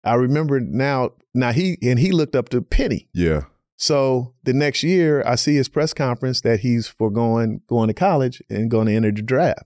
I 0.03 0.13
remember 0.15 0.59
now. 0.59 1.11
Now 1.37 1.51
he 1.51 1.77
and 1.81 1.99
he 1.99 2.13
looked 2.13 2.35
up 2.35 2.47
to 2.49 2.61
Penny. 2.61 3.09
Yeah. 3.13 3.41
So 3.77 4.33
the 4.43 4.53
next 4.53 4.83
year, 4.83 5.21
I 5.25 5.35
see 5.35 5.55
his 5.55 5.67
press 5.67 5.93
conference 5.93 6.39
that 6.41 6.61
he's 6.61 6.87
for 6.87 7.11
going 7.11 7.61
going 7.67 7.89
to 7.89 7.93
college 7.93 8.41
and 8.49 8.71
going 8.71 8.87
to 8.87 8.93
enter 8.93 9.11
the 9.11 9.21
draft. 9.21 9.63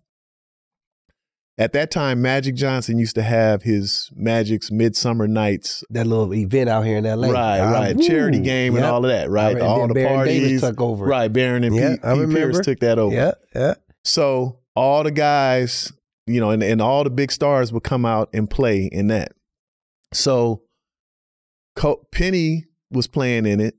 At 1.59 1.73
that 1.73 1.91
time, 1.91 2.21
Magic 2.21 2.55
Johnson 2.55 2.97
used 2.97 3.15
to 3.15 3.21
have 3.21 3.63
his 3.63 4.09
Magic's 4.15 4.71
Midsummer 4.71 5.27
Nights, 5.27 5.83
That 5.89 6.07
little 6.07 6.33
event 6.33 6.69
out 6.69 6.85
here 6.85 6.97
in 6.97 7.03
LA. 7.03 7.29
right, 7.31 7.59
Ah, 7.59 7.71
right, 7.73 7.95
woo. 7.97 8.01
charity 8.07 8.39
game 8.39 8.75
and 8.77 8.85
all 8.85 9.03
of 9.03 9.11
that, 9.11 9.29
right, 9.29 9.59
all 9.59 9.87
the 9.89 9.93
Baron 9.93 10.25
Davis 10.25 10.61
parties, 10.61 10.61
took 10.61 10.79
over. 10.81 11.05
right, 11.05 11.27
Baron 11.27 11.65
and 11.65 11.75
Yeah, 11.75 11.89
Pete, 11.91 11.99
I 12.05 12.13
Pete 12.13 12.21
remember. 12.21 12.51
Pierce 12.53 12.65
took 12.65 12.79
that 12.79 12.97
over. 12.97 13.13
Yeah, 13.13 13.31
yeah. 13.53 13.73
So 14.05 14.59
all 14.75 15.03
the 15.03 15.11
guys, 15.11 15.91
you 16.27 16.39
know, 16.39 16.49
and, 16.51 16.63
and 16.63 16.81
all 16.81 17.03
the 17.03 17.09
big 17.09 17.29
stars 17.31 17.73
would 17.73 17.83
come 17.83 18.05
out 18.05 18.29
and 18.33 18.49
play 18.49 18.85
in 18.89 19.07
that. 19.07 19.33
So 20.13 20.61
Co- 21.75 22.07
Penny 22.13 22.65
was 22.91 23.07
playing 23.07 23.45
in 23.45 23.59
it, 23.59 23.75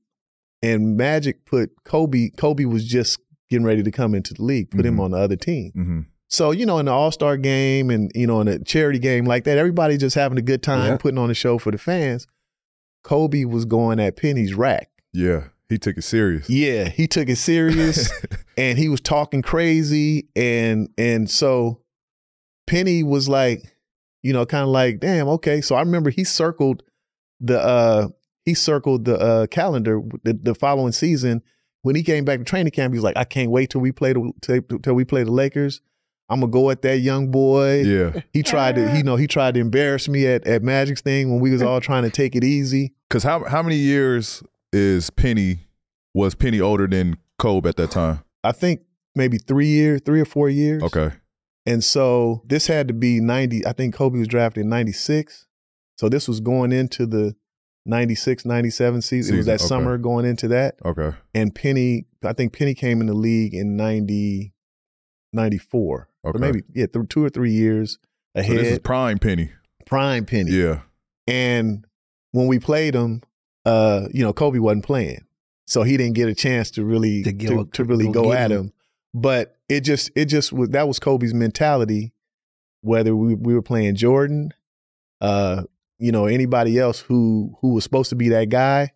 and 0.62 0.96
Magic 0.98 1.46
put 1.46 1.70
Kobe. 1.84 2.28
Kobe 2.36 2.64
was 2.66 2.86
just 2.86 3.20
getting 3.48 3.64
ready 3.64 3.82
to 3.82 3.90
come 3.90 4.14
into 4.14 4.34
the 4.34 4.42
league, 4.42 4.70
put 4.70 4.84
him 4.86 4.96
Mhm. 4.96 5.00
on 5.00 5.10
the 5.12 5.16
other 5.18 5.36
team. 5.36 5.72
Mm-hmm. 5.76 6.00
So 6.30 6.52
you 6.52 6.64
know, 6.64 6.78
in 6.78 6.86
the 6.86 6.92
All 6.92 7.10
Star 7.10 7.36
game 7.36 7.90
and 7.90 8.10
you 8.14 8.26
know 8.26 8.40
in 8.40 8.48
a 8.48 8.58
charity 8.60 8.98
game 8.98 9.24
like 9.24 9.44
that, 9.44 9.58
everybody 9.58 9.96
just 9.96 10.14
having 10.14 10.38
a 10.38 10.42
good 10.42 10.62
time, 10.62 10.92
Yeah. 10.92 10.96
putting 10.96 11.18
on 11.18 11.30
a 11.30 11.34
show 11.34 11.58
for 11.58 11.70
the 11.70 11.78
fans. 11.78 12.26
Kobe 13.02 13.44
was 13.44 13.64
going 13.64 13.98
at 13.98 14.16
Penny's 14.16 14.54
rack. 14.54 14.90
Yeah. 15.12 15.48
He 15.68 15.78
took 15.78 15.96
it 15.96 16.02
serious. 16.02 16.50
Yeah, 16.50 16.88
he 16.88 17.06
took 17.06 17.28
it 17.28 17.36
serious 17.36 18.10
and 18.56 18.76
he 18.76 18.88
was 18.88 19.00
talking 19.00 19.40
crazy 19.42 20.28
and 20.34 20.88
and 20.98 21.30
so 21.30 21.80
Penny 22.66 23.02
was 23.02 23.28
like, 23.28 23.62
you 24.22 24.32
know, 24.32 24.44
kind 24.46 24.62
of 24.64 24.68
like, 24.70 24.98
damn, 25.00 25.28
okay. 25.28 25.60
So 25.60 25.74
I 25.76 25.80
remember 25.80 26.10
he 26.10 26.24
circled 26.24 26.82
the 27.40 27.58
uh 27.60 28.08
he 28.44 28.54
circled 28.54 29.04
the 29.04 29.16
uh 29.18 29.46
calendar 29.46 30.00
the, 30.24 30.32
the 30.34 30.54
following 30.54 30.92
season 30.92 31.40
when 31.82 31.94
he 31.96 32.02
came 32.02 32.24
back 32.24 32.38
to 32.40 32.44
training 32.44 32.72
camp. 32.72 32.92
He 32.92 32.98
was 32.98 33.04
like, 33.04 33.16
I 33.16 33.24
can't 33.24 33.50
wait 33.50 33.70
till 33.70 33.80
we 33.80 33.92
play 33.92 34.12
the 34.12 34.32
till, 34.42 34.60
till 34.80 34.94
we 34.94 35.04
play 35.04 35.22
the 35.24 35.32
Lakers. 35.32 35.80
I'm 36.30 36.40
gonna 36.40 36.52
go 36.52 36.70
at 36.70 36.82
that 36.82 36.98
young 36.98 37.30
boy. 37.30 37.82
yeah. 37.82 38.20
He 38.32 38.42
tried 38.42 38.76
to, 38.76 38.96
you 38.96 39.02
know, 39.02 39.16
he 39.16 39.26
tried 39.26 39.54
to 39.54 39.60
embarrass 39.60 40.08
me 40.08 40.26
at 40.26 40.46
at 40.46 40.62
Magic's 40.62 41.00
thing 41.00 41.30
when 41.30 41.40
we 41.40 41.50
was 41.50 41.60
all 41.60 41.80
trying 41.80 42.04
to 42.04 42.10
take 42.10 42.36
it 42.36 42.44
easy. 42.44 42.94
Cause 43.10 43.24
how 43.24 43.44
how 43.44 43.62
many 43.62 43.76
years 43.76 44.42
is 44.72 45.10
Penny 45.10 45.66
was 46.14 46.34
Penny 46.34 46.60
older 46.60 46.86
than 46.86 47.16
Kobe 47.38 47.68
at 47.68 47.76
that 47.76 47.90
time? 47.90 48.22
I 48.44 48.52
think 48.52 48.80
maybe 49.14 49.38
three 49.38 49.66
years, 49.66 50.00
three 50.04 50.20
or 50.20 50.24
four 50.24 50.48
years. 50.48 50.82
Okay. 50.82 51.10
And 51.66 51.84
so 51.84 52.42
this 52.46 52.66
had 52.66 52.88
to 52.88 52.94
be 52.94 53.20
90. 53.20 53.66
I 53.66 53.72
think 53.72 53.94
Kobe 53.94 54.18
was 54.18 54.28
drafted 54.28 54.64
in 54.64 54.70
96. 54.70 55.46
So 55.98 56.08
this 56.08 56.26
was 56.26 56.40
going 56.40 56.72
into 56.72 57.06
the 57.06 57.36
96, 57.86 58.44
97 58.44 59.02
season. 59.02 59.34
it 59.34 59.38
was 59.38 59.46
that 59.46 59.60
okay. 59.60 59.66
summer 59.68 59.98
going 59.98 60.24
into 60.24 60.48
that. 60.48 60.76
Okay. 60.84 61.12
And 61.34 61.54
Penny, 61.54 62.06
I 62.24 62.32
think 62.32 62.56
Penny 62.56 62.74
came 62.74 63.00
in 63.00 63.06
the 63.06 63.14
league 63.14 63.54
in 63.54 63.76
90, 63.76 64.52
94. 65.32 66.08
Or 66.22 66.32
maybe, 66.34 66.62
yeah, 66.74 66.86
th- 66.86 67.08
two 67.08 67.24
or 67.24 67.30
three 67.30 67.52
years 67.52 67.98
So 68.36 68.40
ahead. 68.40 68.58
this 68.58 68.68
is 68.72 68.78
prime 68.80 69.18
Penny. 69.18 69.50
prime 69.86 70.24
Penny. 70.26 70.50
Yeah. 70.52 70.80
And 71.26 71.84
when 72.32 72.46
we 72.46 72.58
played 72.58 72.94
him, 72.94 73.22
uh, 73.64 74.06
you 74.12 74.22
know, 74.22 74.32
Kobe 74.32 74.58
wasn't 74.58 74.84
playing. 74.84 75.24
So 75.66 75.82
he 75.82 75.96
didn't 75.96 76.14
get 76.14 76.28
a 76.28 76.34
chance 76.34 76.70
to 76.72 76.84
really 76.84 77.22
To 77.22 77.32
to, 77.32 77.46
go- 77.46 77.64
to 77.64 77.84
really 77.84 78.06
go 78.06 78.24
go, 78.24 78.32
at 78.32 78.50
him. 78.50 78.58
him. 78.66 78.72
But 79.14 79.56
it 79.68 79.80
just 79.80 80.10
it 80.14 80.26
just 80.26 80.52
was 80.52 80.68
that 80.70 80.86
was 80.88 80.98
Kobe's 80.98 81.32
mentality, 81.34 82.12
whether 82.82 83.14
we, 83.16 83.34
we 83.34 83.54
were 83.54 83.62
playing 83.62 83.94
Jordan, 83.96 84.52
uh, 85.20 85.62
you 85.98 86.12
know, 86.12 86.26
anybody 86.26 86.78
else 86.78 87.00
who 87.00 87.56
who 87.60 87.74
was 87.74 87.84
supposed 87.84 88.10
to 88.10 88.16
be 88.16 88.28
that 88.30 88.48
guy, 88.50 88.90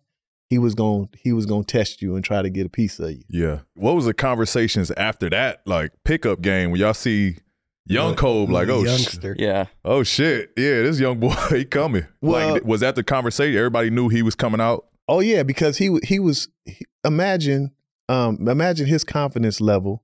he 0.55 0.59
was 0.59 0.73
going 0.73 1.09
he 1.17 1.33
was 1.33 1.45
going 1.45 1.63
to 1.65 1.71
test 1.77 2.01
you 2.01 2.15
and 2.15 2.23
try 2.23 2.41
to 2.41 2.49
get 2.49 2.65
a 2.65 2.69
piece 2.69 2.97
of 2.99 3.11
you. 3.11 3.23
Yeah. 3.29 3.59
What 3.73 3.95
was 3.95 4.05
the 4.05 4.13
conversations 4.13 4.89
after 4.91 5.29
that 5.31 5.61
like 5.65 5.91
pickup 6.05 6.39
game 6.41 6.71
when 6.71 6.79
y'all 6.79 6.93
see 6.93 7.37
young 7.85 8.07
Young- 8.07 8.15
Kobe 8.15 8.53
like 8.53 8.69
oh 8.69 8.85
sh- 8.85 9.17
Yeah. 9.37 9.65
oh 9.83 10.03
shit 10.03 10.51
yeah 10.57 10.81
this 10.83 10.99
young 10.99 11.19
boy 11.19 11.35
he 11.49 11.65
coming 11.65 12.05
Well- 12.21 12.53
like 12.53 12.63
was 12.65 12.79
that 12.81 12.95
the 12.95 13.03
conversation 13.03 13.57
everybody 13.57 13.89
knew 13.89 14.07
he 14.09 14.21
was 14.21 14.35
coming 14.35 14.61
out 14.61 14.85
Oh 15.07 15.19
yeah, 15.19 15.43
because 15.43 15.77
he 15.77 15.99
he 16.03 16.17
was 16.17 16.47
he- 16.65 16.85
imagine 17.03 17.71
um 18.09 18.47
imagine 18.47 18.87
his 18.87 19.03
confidence 19.03 19.59
level. 19.61 20.03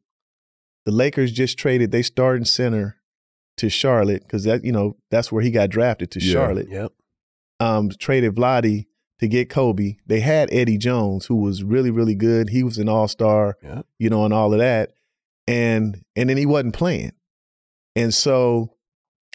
The 0.85 0.91
Lakers 0.91 1.31
just 1.31 1.57
traded 1.57 1.91
they 1.91 2.01
starting 2.03 2.45
center 2.45 2.97
to 3.57 3.69
Charlotte 3.69 4.21
because 4.23 4.43
that 4.43 4.63
you 4.63 4.71
know 4.71 4.97
that's 5.09 5.31
where 5.31 5.41
he 5.41 5.49
got 5.49 5.69
drafted 5.71 6.11
to 6.11 6.19
Yeah. 6.19 6.33
Charlotte. 6.33 6.67
Yep. 6.69 6.91
Um, 7.59 7.89
traded 7.99 8.35
Vlade 8.35 8.85
to 9.21 9.27
get 9.27 9.49
Kobe. 9.49 9.97
They 10.07 10.19
had 10.19 10.51
Eddie 10.51 10.77
Jones 10.77 11.27
who 11.27 11.36
was 11.38 11.63
really 11.63 11.91
really 11.91 12.15
good. 12.15 12.49
He 12.49 12.63
was 12.63 12.77
an 12.77 12.89
all 12.89 13.07
star, 13.07 13.57
Yep. 13.63 13.86
you 13.99 14.10
know, 14.10 14.25
and 14.25 14.34
all 14.34 14.51
of 14.53 14.60
that. 14.60 14.91
And 15.47 16.03
and 16.15 16.29
then 16.29 16.38
he 16.38 16.45
wasn't 16.45 16.75
playing, 16.75 17.13
and 17.95 18.13
so 18.13 18.75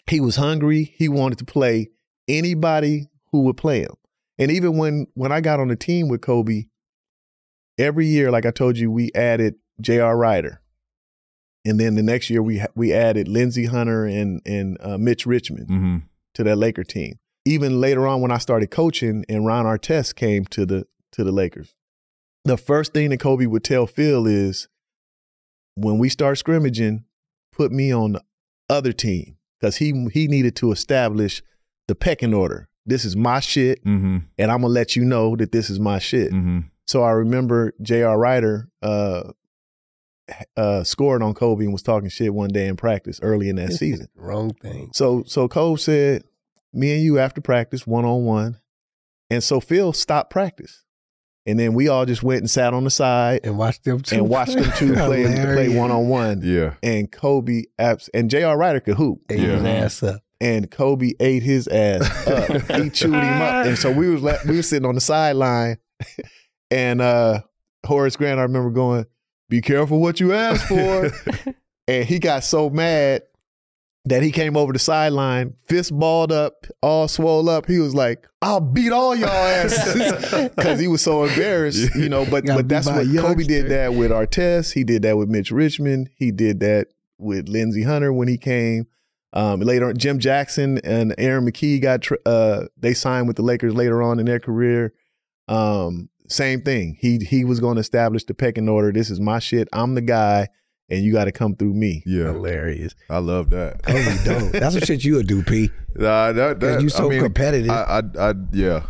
he 0.09 0.19
was 0.19 0.35
hungry. 0.35 0.93
He 0.95 1.09
wanted 1.09 1.39
to 1.39 1.45
play 1.45 1.89
anybody 2.27 3.09
who 3.31 3.41
would 3.41 3.57
play 3.57 3.81
him. 3.81 3.95
And 4.39 4.51
even 4.51 4.77
when 4.77 5.07
when 5.15 5.31
I 5.31 5.41
got 5.41 5.59
on 5.59 5.67
the 5.67 5.75
team 5.75 6.07
with 6.07 6.21
Kobe, 6.21 6.65
every 7.77 8.05
year, 8.07 8.31
like 8.31 8.45
I 8.45 8.51
told 8.51 8.77
you, 8.77 8.89
we 8.89 9.11
added 9.13 9.55
J.R. 9.81 10.17
Rider, 10.17 10.61
and 11.65 11.79
then 11.79 11.95
the 11.95 12.03
next 12.03 12.29
year 12.29 12.41
we 12.41 12.63
we 12.75 12.93
added 12.93 13.27
Lindsey 13.27 13.65
Hunter 13.65 14.05
and 14.05 14.41
and 14.45 14.77
uh, 14.79 14.97
Mitch 14.97 15.25
Richmond 15.25 15.67
mm-hmm. 15.67 15.97
to 16.35 16.43
that 16.43 16.57
Laker 16.57 16.83
team. 16.83 17.19
Even 17.47 17.79
later 17.81 18.05
on, 18.07 18.21
when 18.21 18.31
I 18.31 18.37
started 18.37 18.69
coaching, 18.71 19.23
and 19.29 19.45
Ron 19.45 19.65
Artest 19.65 20.15
came 20.15 20.45
to 20.47 20.65
the 20.65 20.85
to 21.13 21.23
the 21.23 21.31
Lakers, 21.31 21.73
the 22.43 22.57
first 22.57 22.93
thing 22.93 23.09
that 23.11 23.19
Kobe 23.19 23.45
would 23.45 23.63
tell 23.63 23.87
Phil 23.87 24.27
is, 24.27 24.67
when 25.75 25.97
we 25.97 26.09
start 26.09 26.37
scrimmaging, 26.37 27.05
put 27.53 27.71
me 27.71 27.91
on 27.93 28.13
the 28.13 28.23
other 28.69 28.91
team 28.91 29.37
because 29.59 29.77
he 29.77 30.07
he 30.13 30.27
needed 30.27 30.55
to 30.57 30.71
establish 30.71 31.41
the 31.87 31.95
pecking 31.95 32.33
order. 32.33 32.67
This 32.85 33.03
is 33.05 33.15
my 33.15 33.39
shit, 33.39 33.83
Mm-hmm. 33.85 34.17
and 34.37 34.51
I'm 34.51 34.61
gonna 34.61 34.73
let 34.73 34.95
you 34.95 35.03
know 35.05 35.35
that 35.37 35.51
this 35.51 35.69
is 35.69 35.79
my 35.79 35.99
shit. 35.99 36.31
Mm-hmm. 36.31 36.59
So 36.85 37.03
I 37.03 37.11
remember 37.11 37.73
J.R. 37.81 38.17
Rider 38.17 38.69
uh, 38.81 39.31
uh, 40.55 40.83
scored 40.83 41.21
on 41.21 41.33
Kobe 41.33 41.63
and 41.65 41.73
was 41.73 41.81
talking 41.81 42.09
shit 42.09 42.33
one 42.33 42.49
day 42.49 42.67
in 42.67 42.75
practice 42.77 43.19
early 43.21 43.49
in 43.49 43.55
that 43.57 43.73
season. 43.83 44.07
Wrong 44.15 44.53
thing. 44.53 44.91
So 44.93 45.23
so 45.27 45.47
Kobe 45.47 45.79
said, 45.79 46.23
"Me 46.77 46.93
and 46.93 47.03
you 47.03 47.19
after 47.19 47.41
practice, 47.41 47.85
one 47.87 48.05
on 48.05 48.23
one," 48.25 48.59
and 49.29 49.43
so 49.43 49.59
Phil 49.59 49.91
stopped 49.93 50.29
practice, 50.29 50.83
and 51.45 51.59
then 51.59 51.73
we 51.73 51.87
all 51.87 52.05
just 52.05 52.23
went 52.23 52.41
and 52.41 52.49
sat 52.49 52.73
on 52.73 52.83
the 52.83 52.89
side 52.89 53.41
And 53.43 53.57
watch 53.57 53.81
them 53.81 54.01
two 54.01 54.15
and 54.15 54.29
watched 54.29 54.55
them 54.55 54.71
two 54.77 54.93
play 54.93 55.23
play 55.43 55.69
one 55.69 55.91
on 55.91 56.07
one. 56.07 56.41
Yeah. 56.43 56.75
And 56.83 57.11
Kobe 57.11 57.63
abs- 57.79 58.09
and 58.13 58.29
J.R. 58.29 58.57
Rider 58.57 58.79
could 58.79 58.95
hoop, 58.95 59.19
Ate 59.29 59.39
Yeah. 59.39 59.55
his 59.57 59.65
ass 59.65 60.03
up. 60.03 60.21
and 60.39 60.69
Kobe 60.69 61.13
ate 61.19 61.43
his 61.43 61.67
ass 61.67 62.27
up. 62.27 62.49
he 62.81 62.89
chewed 62.91 63.13
him 63.13 63.41
up, 63.41 63.65
and 63.65 63.77
so 63.77 63.91
we 63.91 64.09
was 64.09 64.21
la- 64.21 64.37
we 64.47 64.55
were 64.57 64.61
sitting 64.63 64.87
on 64.87 64.95
the 64.95 65.01
sideline, 65.01 65.77
and 66.71 67.01
uh, 67.01 67.41
Horace 67.85 68.15
Grant, 68.15 68.39
I 68.39 68.43
remember 68.43 68.69
going, 68.69 69.05
"Be 69.49 69.61
careful 69.61 69.99
what 69.99 70.19
you 70.19 70.33
ask 70.33 70.67
for," 70.67 71.11
and 71.87 72.05
he 72.05 72.19
got 72.19 72.43
so 72.43 72.69
mad 72.69 73.23
that 74.09 74.23
he 74.23 74.31
came 74.31 74.55
over 74.55 74.73
the 74.73 74.79
sideline, 74.79 75.53
fist 75.65 75.97
balled 75.97 76.31
up, 76.31 76.65
all 76.81 77.07
swole 77.07 77.49
up. 77.49 77.67
He 77.67 77.79
was 77.79 77.95
like, 77.95 78.25
"I'll 78.41 78.59
beat 78.59 78.91
all 78.91 79.15
y'all 79.15 79.29
asses," 79.29 80.49
because 80.55 80.79
he 80.79 80.87
was 80.87 81.01
so 81.01 81.23
embarrassed, 81.25 81.95
you 81.95 82.09
know. 82.09 82.25
But 82.25 82.45
but 82.45 82.67
that's 82.67 82.87
what 82.87 83.05
Kobe 83.07 83.43
did 83.43 83.69
that 83.69 83.93
with 83.93 84.11
Artest. 84.11 84.73
He 84.73 84.83
did 84.83 85.01
that 85.03 85.17
with 85.17 85.29
Mitch 85.29 85.51
Richmond. 85.51 86.09
He 86.15 86.31
did 86.31 86.59
that 86.61 86.87
with 87.17 87.47
Lindsey 87.49 87.83
Hunter 87.83 88.13
when 88.13 88.27
he 88.27 88.37
came. 88.37 88.87
Um, 89.33 89.59
later 89.59 89.87
on, 89.89 89.97
Jim 89.97 90.19
Jackson 90.19 90.79
and 90.79 91.13
Aaron 91.17 91.45
McKie 91.45 91.81
got 91.81 92.01
tr- 92.01 92.15
uh, 92.25 92.65
they 92.77 92.93
signed 92.93 93.27
with 93.27 93.35
the 93.35 93.43
Lakers 93.43 93.75
later 93.75 94.01
on 94.01 94.19
in 94.19 94.25
their 94.25 94.39
career. 94.39 94.93
Um, 95.47 96.09
same 96.27 96.61
thing. 96.61 96.97
He 96.99 97.17
he 97.17 97.43
was 97.43 97.59
going 97.59 97.75
to 97.75 97.81
establish 97.81 98.23
the 98.23 98.33
pecking 98.33 98.69
order. 98.69 98.91
This 98.91 99.09
is 99.09 99.19
my 99.19 99.39
shit. 99.39 99.67
I'm 99.73 99.95
the 99.95 100.01
guy, 100.01 100.47
and 100.89 101.03
you 101.03 101.11
got 101.13 101.25
to 101.25 101.31
come 101.31 101.55
through 101.55 101.73
me. 101.73 102.03
Yeah. 102.05 102.25
Hilarious. 102.25 102.95
I 103.09 103.19
love 103.19 103.49
that. 103.51 103.83
Kobe 103.83 104.23
dope. 104.23 104.51
That's 104.53 104.75
some 104.75 104.83
shit 104.83 105.03
you 105.03 105.15
would 105.15 105.27
do, 105.27 105.43
P. 105.43 105.69
Nah, 105.95 106.31
that, 106.31 106.59
that, 106.59 106.81
you 106.81 106.89
so 106.89 107.07
I 107.07 107.09
mean, 107.09 107.21
competitive. 107.21 107.69
I, 107.69 108.01
I, 108.17 108.29
I 108.29 108.33
yeah. 108.51 108.83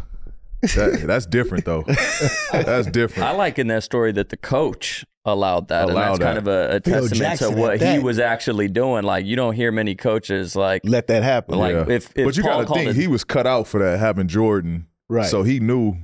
That, 0.61 1.03
that's 1.05 1.25
different 1.25 1.65
though. 1.65 1.83
that's 2.51 2.87
different. 2.87 3.27
I 3.29 3.31
like 3.31 3.59
in 3.59 3.67
that 3.67 3.83
story 3.83 4.11
that 4.13 4.29
the 4.29 4.37
coach 4.37 5.05
allowed 5.23 5.67
that. 5.67 5.89
Allowed 5.89 6.13
and 6.13 6.13
that's 6.13 6.19
kind 6.19 6.37
of 6.39 6.47
a, 6.47 6.75
a 6.75 6.79
testament 6.79 7.13
Jackson 7.15 7.53
to 7.53 7.61
what 7.61 7.81
he 7.81 7.99
was 7.99 8.17
actually 8.17 8.67
doing. 8.67 9.03
Like 9.03 9.25
you 9.25 9.35
don't 9.35 9.53
hear 9.53 9.71
many 9.71 9.93
coaches 9.93 10.55
like 10.55 10.81
Let 10.83 11.07
that 11.07 11.21
happen. 11.23 11.59
Like, 11.59 11.73
Yeah. 11.73 11.85
if- 11.89 12.11
if 12.17 12.25
but 12.25 12.37
you 12.37 12.43
got 12.43 12.67
to 12.67 12.73
think 12.73 12.89
it- 12.89 12.95
he 12.95 13.07
was 13.07 13.23
cut 13.23 13.45
out 13.45 13.67
for 13.67 13.79
that 13.79 13.99
having 13.99 14.27
Jordan, 14.27 14.87
Right. 15.09 15.27
So 15.29 15.43
he 15.43 15.59
knew 15.59 15.95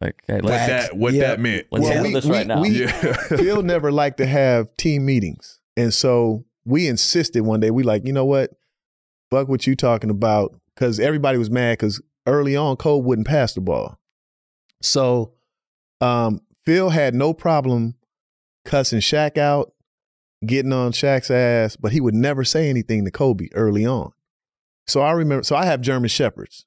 like 0.00 0.22
hey, 0.26 0.34
what 0.40 0.48
that 0.48 0.96
what 0.96 1.14
Yeah. 1.14 1.28
that 1.28 1.40
meant. 1.40 1.66
let's 1.70 1.82
Well, 1.84 1.92
handle 1.92 2.08
we- 2.10 2.14
this 2.14 2.24
we- 2.26 2.44
now. 2.44 2.60
we- 2.60 2.80
yeah, 2.84 3.12
Phil 3.28 3.62
never 3.62 3.92
liked 3.92 4.18
to 4.18 4.26
have 4.26 4.74
team 4.76 5.04
meetings. 5.06 5.60
And 5.76 5.92
so 5.92 6.44
we 6.64 6.86
insisted 6.88 7.42
one 7.42 7.60
day, 7.60 7.70
we 7.70 7.82
like, 7.82 8.06
you 8.06 8.12
know 8.12 8.24
what? 8.24 8.50
Fuck 9.30 9.48
what 9.48 9.66
you 9.66 9.74
talking 9.76 10.10
about. 10.10 10.54
Cause 10.76 10.98
everybody 11.00 11.38
was 11.38 11.50
mad 11.50 11.78
because 11.78 12.00
early 12.26 12.56
on, 12.56 12.76
Cole 12.76 13.02
wouldn't 13.02 13.26
pass 13.28 13.54
the 13.54 13.60
ball. 13.60 13.98
So 14.82 15.32
um, 16.00 16.40
Phil 16.66 16.90
had 16.90 17.14
no 17.14 17.32
problem 17.32 17.94
cussing 18.64 19.00
Shaq 19.00 19.38
out, 19.38 19.72
getting 20.44 20.72
on 20.72 20.92
Shaq's 20.92 21.30
ass, 21.30 21.76
but 21.76 21.92
he 21.92 22.00
would 22.00 22.14
never 22.14 22.44
say 22.44 22.68
anything 22.68 23.04
to 23.04 23.10
Kobe 23.10 23.48
early 23.54 23.86
on. 23.86 24.12
So 24.86 25.00
I 25.00 25.12
remember 25.12 25.44
so 25.44 25.56
I 25.56 25.64
have 25.64 25.80
German 25.80 26.08
shepherds. 26.08 26.66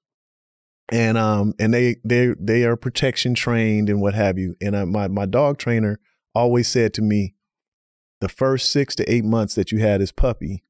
And 0.89 1.17
um 1.17 1.53
and 1.59 1.73
they 1.73 1.97
they 2.05 2.33
they 2.39 2.63
are 2.63 2.77
protection 2.77 3.33
trained 3.33 3.89
and 3.89 4.01
what 4.01 4.13
have 4.13 4.37
you. 4.37 4.55
And 4.61 4.75
uh, 4.75 4.85
my 4.85 5.07
my 5.07 5.25
dog 5.25 5.57
trainer 5.57 5.99
always 6.33 6.67
said 6.67 6.93
to 6.95 7.01
me, 7.01 7.33
the 8.21 8.29
first 8.29 8.71
six 8.71 8.95
to 8.95 9.11
eight 9.11 9.25
months 9.25 9.55
that 9.55 9.71
you 9.71 9.79
had 9.79 10.01
this 10.01 10.11
puppy, 10.11 10.63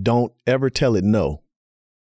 don't 0.00 0.32
ever 0.46 0.70
tell 0.70 0.96
it 0.96 1.04
no. 1.04 1.42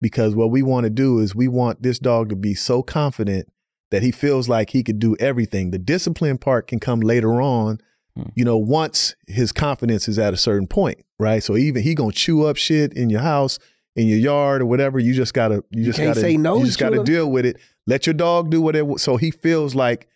Because 0.01 0.35
what 0.35 0.51
we 0.51 0.61
want 0.61 0.83
to 0.85 0.89
do 0.89 1.19
is 1.19 1.35
we 1.35 1.47
want 1.47 1.81
this 1.81 1.99
dog 1.99 2.29
to 2.29 2.35
be 2.35 2.53
so 2.53 2.83
confident 2.83 3.51
that 3.89 4.03
he 4.03 4.11
feels 4.11 4.47
like 4.49 4.71
he 4.71 4.83
could 4.83 4.99
do 4.99 5.15
everything. 5.19 5.71
The 5.71 5.79
discipline 5.79 6.37
part 6.37 6.67
can 6.67 6.79
come 6.79 6.99
later 6.99 7.41
on, 7.41 7.79
Hmm. 8.15 8.29
you 8.35 8.43
know, 8.43 8.57
once 8.57 9.15
his 9.27 9.51
confidence 9.51 10.07
is 10.07 10.17
at 10.19 10.33
a 10.33 10.37
certain 10.37 10.67
point, 10.67 11.05
right? 11.19 11.43
So 11.43 11.55
even 11.55 11.83
he 11.83 11.93
gonna 11.95 12.11
chew 12.11 12.45
up 12.45 12.57
shit 12.57 12.93
in 12.93 13.09
your 13.09 13.21
house, 13.21 13.59
in 13.97 14.07
your 14.07 14.19
yard 14.19 14.61
or 14.61 14.65
whatever. 14.65 14.99
You 14.99 15.13
just 15.13 15.33
gotta 15.33 15.63
you 15.71 15.83
just 15.83 15.97
can't 15.97 16.09
gotta 16.09 16.21
say 16.21 16.37
no 16.37 16.59
you 16.59 16.65
just 16.65 16.79
gotta 16.79 16.97
chewing- 16.97 17.05
deal 17.05 17.29
with 17.29 17.45
it. 17.45 17.57
Let 17.87 18.05
your 18.05 18.13
dog 18.13 18.49
do 18.49 18.61
whatever 18.61 18.97
so 18.97 19.17
he 19.17 19.31
feels 19.31 19.75
like 19.75 20.07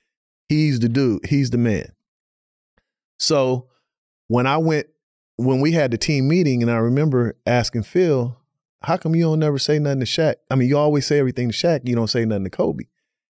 he's 0.47 0.79
the 0.79 0.88
dude, 0.88 1.25
he's 1.25 1.49
the 1.49 1.57
man. 1.57 1.91
So 3.19 3.67
when 4.27 4.47
I 4.47 4.57
went, 4.57 4.88
when 5.36 5.59
we 5.59 5.71
had 5.71 5.91
the 5.91 5.97
team 5.97 6.27
meeting, 6.27 6.61
and 6.61 6.71
I 6.71 6.77
remember 6.77 7.36
asking 7.45 7.84
Phil, 7.84 8.38
how 8.84 8.97
come 8.97 9.15
you 9.15 9.23
don't 9.23 9.39
never 9.39 9.59
say 9.59 9.79
nothing 9.79 9.99
to 9.99 10.05
Shaq? 10.05 10.36
I 10.49 10.55
mean, 10.55 10.69
you 10.69 10.77
always 10.77 11.05
say 11.05 11.19
everything 11.19 11.51
to 11.51 11.55
Shaq, 11.55 11.88
you 11.88 11.95
don't 11.95 12.07
say 12.07 12.25
nothing 12.25 12.45
to 12.45 12.49
Kobe. 12.49 12.86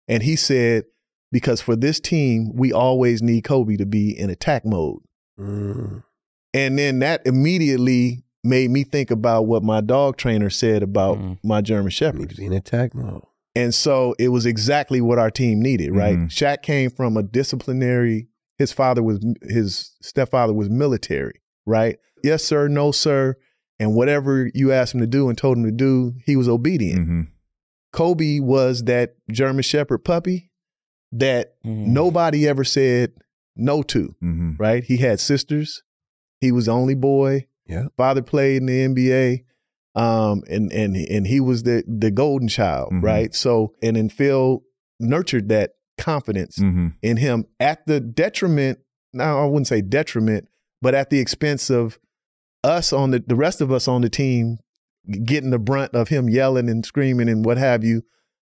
And 0.08 0.24
he 0.24 0.36
said, 0.36 0.86
because 1.32 1.62
for 1.62 1.76
this 1.76 2.00
team, 2.00 2.52
we 2.54 2.74
always 2.74 3.22
need 3.22 3.44
Kobe 3.44 3.78
to 3.78 3.86
be 3.86 4.18
in 4.18 4.30
attack 4.30 4.66
mode. 4.66 5.02
Mm. 5.40 6.04
And 6.54 6.78
then 6.78 7.00
that 7.00 7.22
immediately 7.26 8.24
made 8.44 8.72
me 8.72 8.84
think 8.84 9.12
about 9.12 9.44
what 9.44 9.64
my 9.64 9.82
dog 9.82 10.18
trainer 10.18 10.50
said 10.50 10.82
about 10.84 11.18
Mm. 11.20 11.38
my 11.44 11.62
German 11.62 11.86
Need 11.86 11.94
Shepherd. 11.94 12.30
to 12.32 12.36
be 12.36 12.46
in 12.46 12.54
attack 12.54 12.96
mode. 12.96 13.22
And 13.54 13.74
so 13.76 14.16
it 14.18 14.30
was 14.30 14.46
exactly 14.46 15.02
what 15.02 15.20
our 15.20 15.30
team 15.30 15.62
needed, 15.62 15.92
right? 15.96 16.18
Mhm. 16.18 16.30
Shaq 16.30 16.62
came 16.62 16.90
from 16.90 17.18
a 17.18 17.24
disciplinary, 17.24 18.28
his 18.58 18.72
father 18.72 19.04
was, 19.04 19.20
his 19.44 19.96
stepfather 20.02 20.54
was 20.54 20.70
military, 20.70 21.42
right? 21.66 21.98
Yes, 22.24 22.44
sir, 22.44 22.68
no, 22.68 22.92
sir. 22.92 23.36
And 23.80 23.94
whatever 23.96 24.50
you 24.54 24.72
asked 24.72 24.94
him 24.94 25.02
to 25.02 25.08
do 25.08 25.28
and 25.28 25.38
told 25.38 25.58
him 25.58 25.64
to 25.66 25.72
do, 25.72 26.14
he 26.26 26.36
was 26.36 26.48
obedient. 26.48 27.06
hmm 27.06 27.22
Kobe 27.94 28.40
was 28.40 28.84
that 28.86 29.16
German 29.30 29.64
Shepherd 29.64 30.00
puppy 30.00 30.50
that 31.12 31.56
Mhm. 31.66 31.88
nobody 31.88 32.48
ever 32.48 32.64
said 32.64 33.12
no 33.58 33.84
to, 33.84 34.16
hmm 34.22 34.52
right? 34.58 34.84
He 34.86 34.98
had 34.98 35.20
sisters. 35.20 35.84
He 36.40 36.52
was 36.54 36.66
the 36.68 36.72
only 36.72 36.96
boy. 36.96 37.48
Yeah. 37.72 37.86
Father 37.98 38.22
played 38.22 38.58
in 38.58 38.66
the 38.68 38.86
NBA. 38.88 39.44
Um, 39.94 40.44
and 40.50 40.72
and 40.72 40.96
and 40.96 41.28
he 41.28 41.40
was 41.42 41.64
the 41.64 41.84
the 41.88 42.12
golden 42.12 42.48
child, 42.48 42.94
Mhm. 42.94 43.04
right? 43.04 43.36
So 43.36 43.74
and 43.84 43.98
then 43.98 44.08
Phil 44.10 44.64
nurtured 45.02 45.50
that 45.50 45.72
confidence 45.98 46.56
hmm 46.58 46.88
in 47.02 47.18
him 47.18 47.46
at 47.60 47.86
the 47.88 48.00
detriment, 48.00 48.80
now 49.14 49.42
I 49.42 49.46
wouldn't 49.46 49.68
say 49.68 49.82
detriment, 49.82 50.48
but 50.82 50.96
at 50.96 51.10
the 51.10 51.20
expense 51.20 51.70
of 51.70 52.00
us 52.64 52.94
on 52.94 53.12
the 53.12 53.20
the 53.20 53.36
rest 53.36 53.60
of 53.60 53.70
us 53.72 53.88
on 53.90 54.02
the 54.02 54.10
team 54.10 54.60
getting 55.26 55.50
the 55.50 55.60
brunt 55.60 55.94
of 55.94 56.08
him 56.08 56.30
yelling 56.30 56.70
and 56.70 56.86
screaming 56.86 57.28
and 57.28 57.44
what 57.44 57.58
have 57.58 57.84
you, 57.84 58.04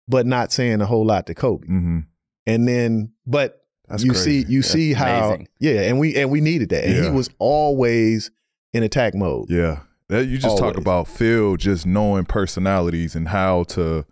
but 0.08 0.26
not 0.26 0.54
saying 0.54 0.80
a 0.80 0.86
whole 0.86 1.06
lot 1.06 1.26
to 1.28 1.34
Kobe. 1.36 1.68
hmm 1.68 2.00
And 2.46 2.66
then, 2.68 3.12
but 3.28 3.60
That's 3.90 4.04
you 4.06 4.12
crazy. 4.14 4.44
see, 4.44 4.52
you 4.54 4.62
see 4.62 4.94
how, 4.94 5.32
amazing. 5.32 5.48
yeah, 5.60 5.82
and 5.82 6.00
we 6.00 6.16
and 6.16 6.32
we 6.32 6.40
needed 6.40 6.70
that, 6.70 6.86
and 6.86 7.04
he 7.04 7.10
was 7.10 7.30
always 7.40 8.32
in 8.76 8.84
attack 8.84 9.16
mode. 9.16 9.50
Yeah. 9.50 9.80
That 10.10 10.26
you 10.28 10.38
just 10.38 10.58
talk 10.60 10.78
about 10.78 11.08
Phil 11.08 11.56
just 11.56 11.86
knowing 11.88 12.26
personalities 12.26 13.16
and 13.16 13.28
how 13.30 13.64
to 13.70 14.06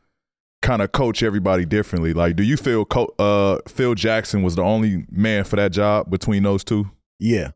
kind 0.64 0.82
of 0.82 0.91
coach 0.91 1.22
everybody 1.22 1.66
differently. 1.66 2.14
Like, 2.14 2.36
do 2.36 2.41
you 2.41 2.57
feel 2.57 2.84
co- 2.86 3.14
uh, 3.20 3.59
Phil 3.68 3.93
Jackson 3.93 4.41
was 4.41 4.55
the 4.55 4.64
only 4.64 5.05
man 5.11 5.43
for 5.43 5.55
that 5.57 5.72
job 5.72 6.09
between 6.09 6.41
those 6.43 6.64
two? 6.64 6.89
Yeah, 7.20 7.51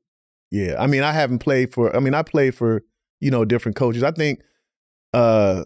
yeah. 0.51 0.75
I 0.77 0.85
mean, 0.85 1.01
I 1.01 1.13
haven't 1.13 1.39
played 1.39 1.73
for. 1.73 1.95
I 1.95 1.99
mean, 1.99 2.13
I 2.13 2.21
played 2.21 2.53
for 2.53 2.83
you 3.19 3.31
know 3.31 3.43
different 3.43 3.75
coaches. 3.75 4.03
I 4.03 4.11
think 4.11 4.41
uh, 5.13 5.63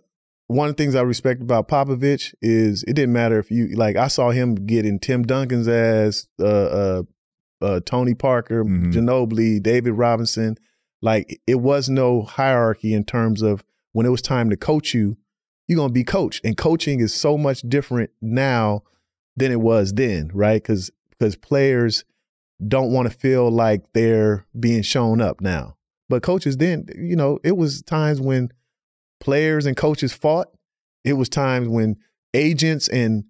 one 0.47 0.69
of 0.69 0.77
the 0.77 0.81
things 0.81 0.95
I 0.95 1.01
respect 1.01 1.41
about 1.41 1.67
Popovich 1.67 2.33
is 2.41 2.83
it 2.83 2.93
didn't 2.93 3.11
matter 3.13 3.37
if 3.37 3.51
you 3.51 3.67
like. 3.75 3.97
I 3.97 4.07
saw 4.07 4.29
him 4.29 4.55
getting 4.55 4.97
Tim 4.97 5.23
Duncan's 5.23 5.67
ass, 5.67 6.27
uh, 6.39 6.45
uh, 6.45 7.03
uh, 7.61 7.79
Tony 7.85 8.13
Parker, 8.13 8.63
Mhm. 8.63 8.93
Ginobili, 8.93 9.61
David 9.61 9.91
Robinson. 9.93 10.55
Like 11.01 11.41
it 11.47 11.55
was 11.55 11.89
no 11.89 12.23
hierarchy 12.23 12.93
in 12.93 13.03
terms 13.03 13.41
of 13.41 13.63
when 13.93 14.05
it 14.05 14.09
was 14.09 14.21
time 14.21 14.49
to 14.49 14.57
coach 14.57 14.93
you, 14.93 15.17
you're 15.67 15.77
gonna 15.77 15.93
be 15.93 16.03
coached, 16.03 16.43
and 16.43 16.57
coaching 16.57 16.99
is 16.99 17.13
so 17.13 17.37
much 17.37 17.61
different 17.61 18.11
now 18.21 18.83
than 19.35 19.51
it 19.51 19.61
was 19.61 19.93
then, 19.93 20.29
right? 20.33 20.61
Because 20.61 20.91
because 21.11 21.35
players 21.35 22.03
don't 22.67 22.91
want 22.91 23.09
to 23.11 23.17
feel 23.17 23.49
like 23.49 23.83
they're 23.93 24.45
being 24.59 24.81
shown 24.81 25.21
up 25.21 25.41
now. 25.41 25.75
But 26.09 26.23
coaches 26.23 26.57
then, 26.57 26.87
you 26.95 27.15
know, 27.15 27.39
it 27.43 27.57
was 27.57 27.81
times 27.81 28.19
when 28.19 28.51
players 29.19 29.65
and 29.65 29.77
coaches 29.77 30.13
fought. 30.13 30.47
It 31.03 31.13
was 31.13 31.29
times 31.29 31.67
when 31.67 31.97
agents 32.33 32.87
and 32.87 33.23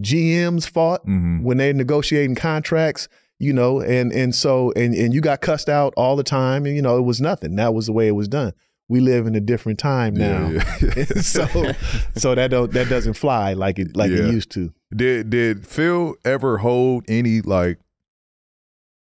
GMs 0.00 0.68
fought 0.68 1.02
hmm 1.04 1.42
when 1.42 1.56
they're 1.56 1.72
negotiating 1.72 2.34
contracts, 2.34 3.08
you 3.38 3.52
know, 3.52 3.80
and 3.80 4.12
and 4.12 4.34
so 4.34 4.72
and 4.76 4.94
and 4.94 5.12
you 5.12 5.20
got 5.20 5.40
cussed 5.40 5.68
out 5.68 5.92
all 5.96 6.16
the 6.16 6.22
time, 6.24 6.66
and 6.66 6.74
you 6.76 6.82
know, 6.82 6.96
it 6.98 7.02
was 7.02 7.20
nothing. 7.20 7.56
That 7.56 7.74
was 7.74 7.86
the 7.86 7.92
way 7.92 8.08
it 8.08 8.12
was 8.14 8.28
done. 8.28 8.52
We 8.88 9.00
live 9.00 9.26
in 9.26 9.34
a 9.34 9.40
different 9.40 9.78
time 9.80 10.14
now. 10.14 10.48
Yeah, 10.48 10.64
yeah. 10.80 11.04
so 11.20 11.72
so 12.14 12.34
that 12.34 12.50
don't 12.50 12.72
that 12.72 12.88
doesn't 12.88 13.14
fly 13.14 13.52
like 13.52 13.78
it 13.78 13.96
like 13.96 14.10
Yeah. 14.10 14.26
it 14.26 14.32
used 14.32 14.50
to. 14.52 14.72
Did 14.94 15.30
did 15.30 15.66
Phil 15.66 16.14
ever 16.24 16.58
hold 16.58 17.04
any 17.08 17.40
like, 17.40 17.78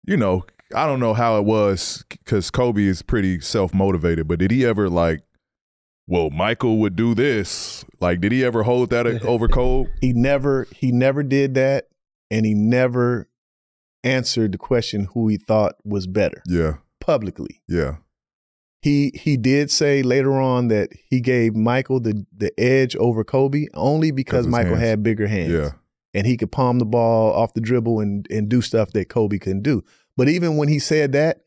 you 0.05 0.17
know, 0.17 0.45
I 0.75 0.85
don't 0.87 0.99
know 0.99 1.13
how 1.13 1.37
it 1.37 1.45
was 1.45 2.03
because 2.09 2.49
Kobe 2.49 2.83
is 2.83 3.01
pretty 3.01 3.39
self 3.39 3.73
motivated, 3.73 4.27
but 4.27 4.39
did 4.39 4.51
he 4.51 4.65
ever 4.65 4.89
like, 4.89 5.21
well, 6.07 6.29
Michael 6.31 6.79
would 6.79 6.95
do 6.95 7.13
this? 7.13 7.85
Like, 7.99 8.19
did 8.21 8.31
he 8.31 8.43
ever 8.43 8.63
hold 8.63 8.89
that 8.89 9.05
uh, 9.05 9.19
over 9.23 9.47
Kobe? 9.47 9.89
he 10.01 10.11
never 10.13 10.67
he 10.75 10.91
never 10.91 11.21
did 11.23 11.53
that 11.53 11.87
and 12.31 12.45
he 12.45 12.53
never 12.55 13.29
answered 14.07 14.51
the 14.53 14.57
question 14.57 15.07
who 15.13 15.27
he 15.27 15.37
thought 15.37 15.75
was 15.83 16.07
better. 16.07 16.41
Yeah, 16.47 16.77
publicly. 16.99 17.61
Yeah, 17.67 17.97
he 18.81 19.11
he 19.15 19.37
did 19.37 19.69
say 19.71 20.03
later 20.03 20.33
on 20.39 20.67
that 20.69 20.89
he 21.09 21.19
gave 21.19 21.55
michael 21.55 21.99
the 21.99 22.25
the 22.35 22.51
edge 22.59 22.95
over 22.97 23.23
kobe 23.23 23.65
only 23.73 24.11
because 24.11 24.47
michael 24.47 24.75
hands. 24.75 24.87
had 24.87 25.03
bigger 25.03 25.27
hands. 25.27 25.51
Yeah. 25.51 25.71
and 26.13 26.25
he 26.25 26.37
could 26.37 26.51
palm 26.51 26.79
the 26.79 26.85
ball 26.85 27.33
off 27.33 27.53
the 27.53 27.61
dribble 27.61 27.99
and 27.99 28.27
and 28.29 28.49
do 28.49 28.61
stuff 28.61 28.91
that 28.93 29.09
kobe 29.09 29.39
couldn't 29.39 29.63
do. 29.63 29.83
But 30.15 30.29
even 30.29 30.57
when 30.57 30.67
he 30.67 30.79
said 30.79 31.11
that 31.13 31.41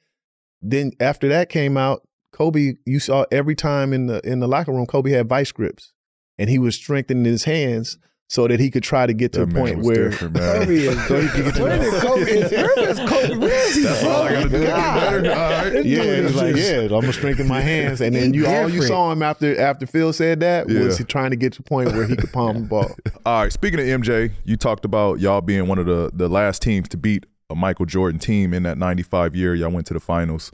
then 0.61 0.93
after 1.01 1.29
that 1.29 1.49
came 1.49 1.77
out 1.77 2.07
kobe 2.33 2.75
you 2.85 3.01
saw 3.01 3.25
every 3.33 3.55
time 3.55 3.93
in 3.93 4.07
the 4.07 4.21
in 4.29 4.41
the 4.41 4.49
locker 4.49 4.73
room 4.73 4.87
kobe 4.87 5.11
had 5.11 5.29
vice 5.29 5.53
grips. 5.53 5.93
And 6.39 6.49
he 6.49 6.59
was 6.59 6.75
strengthening 6.75 7.25
his 7.25 7.45
hands 7.45 7.99
so 8.31 8.47
that 8.47 8.61
he 8.61 8.71
could 8.71 8.85
try 8.85 9.07
to 9.07 9.13
get 9.13 9.33
to 9.33 9.45
That 9.45 9.57
a 9.57 9.61
point 9.61 9.79
where 9.81 10.11
different. 10.11 10.37
Kobe 10.37 10.77
is 10.77 11.07
So 11.09 11.21
he 11.21 11.29
could 11.31 11.45
get 11.47 11.55
to 11.57 11.63
Where 11.65 11.79
did 11.81 12.01
Kobe 12.01 12.23
is? 12.23 12.53
Where 12.53 12.89
is 12.89 12.99
Kobe? 13.01 13.37
Where 13.39 13.69
is 13.69 13.75
he 13.75 13.83
That's 13.83 14.05
all 14.05 14.23
I 14.23 14.33
gotta 14.33 14.49
do 14.49 14.59
to 14.61 14.67
God. 14.67 15.01
better. 15.01 15.33
All 15.33 15.51
right. 15.51 15.85
Yeah, 15.85 16.03
dude 16.03 16.07
it 16.07 16.25
is 16.27 16.37
like, 16.37 16.55
yeah, 16.55 16.83
I'm 16.83 16.89
gonna 16.89 17.13
strengthen 17.13 17.49
my 17.49 17.61
hands. 17.61 18.01
And 18.01 18.15
then 18.15 18.33
you 18.33 18.47
all 18.47 18.69
you 18.69 18.83
saw 18.83 19.11
him 19.11 19.25
after 19.25 19.61
after 19.61 19.85
Phil 19.85 20.13
said 20.13 20.39
that 20.41 20.69
was 20.69 20.97
he 20.97 21.03
trying 21.03 21.31
to 21.31 21.37
get 21.37 21.55
to 21.55 21.63
the 21.63 21.69
point 21.69 21.89
where 21.89 22.07
he 22.07 22.15
could 22.15 22.33
palm 22.33 22.63
the 22.63 22.69
ball. 22.69 22.95
All 23.27 23.43
right. 23.43 23.53
Speaking 23.53 23.81
of 23.81 23.87
MJ, 23.87 24.31
you 24.45 24.57
talked 24.57 24.85
about 24.85 25.19
y'all 25.19 25.41
being 25.41 25.67
one 25.67 25.81
of 25.81 25.87
the 25.87 26.13
the 26.15 26.29
last 26.29 26.63
teams 26.63 26.89
to 26.91 26.97
beat 26.97 27.27
a 27.51 27.57
Michael 27.57 27.85
Jordan 27.85 28.21
team 28.21 28.55
in 28.55 28.63
that 28.63 28.79
'95 28.79 29.35
year. 29.35 29.57
Y'all 29.57 29.73
went 29.73 29.89
to 29.89 29.95
the 29.95 30.01
finals. 30.01 30.53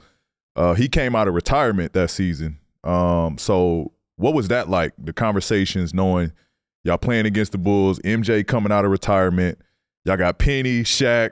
Uh, 0.55 0.73
he 0.73 0.87
came 0.87 1.15
out 1.15 1.27
of 1.27 1.35
retirement 1.35 1.93
that 1.93 2.09
season. 2.09 2.57
Um, 2.83 3.37
so 3.37 3.91
what 4.15 4.33
was 4.33 4.47
that 4.47 4.67
like? 4.67 4.93
The 4.97 5.13
conversations, 5.13 5.93
knowing 5.93 6.31
y'all 6.87 6.97
playing 6.97 7.25
against 7.25 7.51
the 7.51 7.57
Bulls, 7.57 7.99
MJ 7.99 8.47
coming 8.47 8.71
out 8.71 8.85
of 8.85 8.91
retirement. 8.91 9.59
Y'all 10.05 10.15
got 10.15 10.39
Penny, 10.39 10.83
Shaq, 10.83 11.31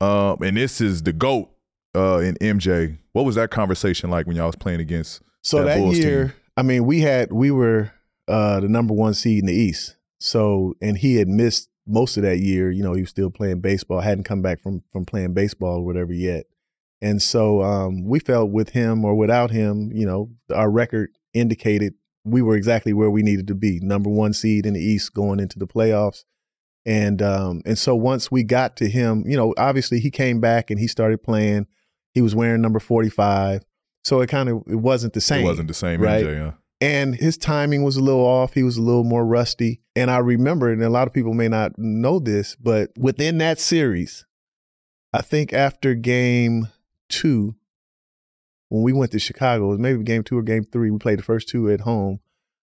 um, 0.00 0.40
and 0.40 0.56
this 0.56 0.80
is 0.80 1.02
the 1.02 1.12
goat 1.12 1.50
uh, 1.96 2.18
and 2.18 2.38
MJ. 2.38 2.96
What 3.12 3.24
was 3.24 3.34
that 3.34 3.50
conversation 3.50 4.10
like 4.10 4.28
when 4.28 4.36
y'all 4.36 4.46
was 4.46 4.56
playing 4.56 4.80
against? 4.80 5.22
So 5.42 5.58
that 5.58 5.64
that, 5.64 5.78
Bulls 5.78 5.98
year, 5.98 6.26
team? 6.26 6.34
I 6.56 6.62
mean, 6.62 6.86
we 6.86 7.00
had 7.00 7.32
we 7.32 7.50
were 7.50 7.92
uh, 8.28 8.60
the 8.60 8.68
number 8.68 8.94
one 8.94 9.12
seed 9.12 9.40
in 9.40 9.46
the 9.46 9.52
East. 9.52 9.96
So 10.20 10.74
and 10.80 10.96
he 10.96 11.16
had 11.16 11.28
missed 11.28 11.68
most 11.86 12.16
of 12.16 12.22
that 12.22 12.38
year. 12.38 12.70
You 12.70 12.84
know, 12.84 12.94
he 12.94 13.00
was 13.00 13.10
still 13.10 13.30
playing 13.30 13.60
baseball, 13.60 14.00
hadn't 14.00 14.24
come 14.24 14.40
back 14.40 14.62
from 14.62 14.84
from 14.92 15.04
playing 15.04 15.34
baseball 15.34 15.78
or 15.78 15.84
whatever 15.84 16.12
yet. 16.12 16.46
And 17.02 17.20
so 17.20 17.62
um, 17.62 18.04
we 18.04 18.20
felt 18.20 18.50
with 18.50 18.70
him 18.70 19.04
or 19.04 19.14
without 19.14 19.50
him, 19.50 19.90
you 19.92 20.06
know, 20.06 20.30
our 20.54 20.70
record 20.70 21.10
indicated 21.34 21.94
we 22.26 22.42
were 22.42 22.56
exactly 22.56 22.92
where 22.92 23.10
we 23.10 23.22
needed 23.22 23.46
to 23.48 23.54
be, 23.54 23.80
number 23.80 24.10
one 24.10 24.32
seed 24.32 24.66
in 24.66 24.74
the 24.74 24.80
East 24.80 25.14
going 25.14 25.40
into 25.40 25.58
the 25.58 25.66
playoffs. 25.66 26.24
And 26.84 27.20
um, 27.22 27.62
and 27.64 27.78
so 27.78 27.96
once 27.96 28.30
we 28.30 28.44
got 28.44 28.76
to 28.76 28.88
him, 28.88 29.24
you 29.26 29.36
know, 29.36 29.54
obviously 29.56 30.00
he 30.00 30.10
came 30.10 30.40
back 30.40 30.70
and 30.70 30.78
he 30.78 30.86
started 30.86 31.22
playing. 31.22 31.66
He 32.14 32.22
was 32.22 32.34
wearing 32.34 32.62
number 32.62 32.78
forty 32.78 33.10
five, 33.10 33.64
so 34.04 34.20
it 34.20 34.28
kind 34.28 34.48
of 34.48 34.62
it 34.68 34.76
wasn't 34.76 35.12
the 35.12 35.20
same. 35.20 35.44
It 35.44 35.48
wasn't 35.48 35.68
the 35.68 35.74
same 35.74 36.00
right? 36.00 36.24
MJ. 36.24 36.44
Huh? 36.44 36.52
and 36.80 37.14
his 37.14 37.38
timing 37.38 37.82
was 37.82 37.96
a 37.96 38.02
little 38.02 38.24
off. 38.24 38.54
He 38.54 38.62
was 38.62 38.76
a 38.76 38.82
little 38.82 39.04
more 39.04 39.24
rusty. 39.24 39.80
And 39.94 40.10
I 40.10 40.18
remember, 40.18 40.70
and 40.70 40.82
a 40.82 40.90
lot 40.90 41.06
of 41.06 41.14
people 41.14 41.32
may 41.32 41.48
not 41.48 41.78
know 41.78 42.18
this, 42.18 42.54
but 42.56 42.90
within 42.98 43.38
that 43.38 43.58
series, 43.58 44.26
I 45.12 45.22
think 45.22 45.52
after 45.52 45.94
game 45.94 46.68
two, 47.08 47.54
when 48.68 48.82
we 48.82 48.92
went 48.92 49.12
to 49.12 49.18
Chicago, 49.18 49.64
it 49.66 49.68
was 49.68 49.78
maybe 49.78 50.02
game 50.02 50.22
two 50.24 50.38
or 50.38 50.42
game 50.42 50.64
three, 50.64 50.90
we 50.90 50.98
played 50.98 51.18
the 51.18 51.22
first 51.24 51.48
two 51.48 51.70
at 51.70 51.80
home. 51.82 52.20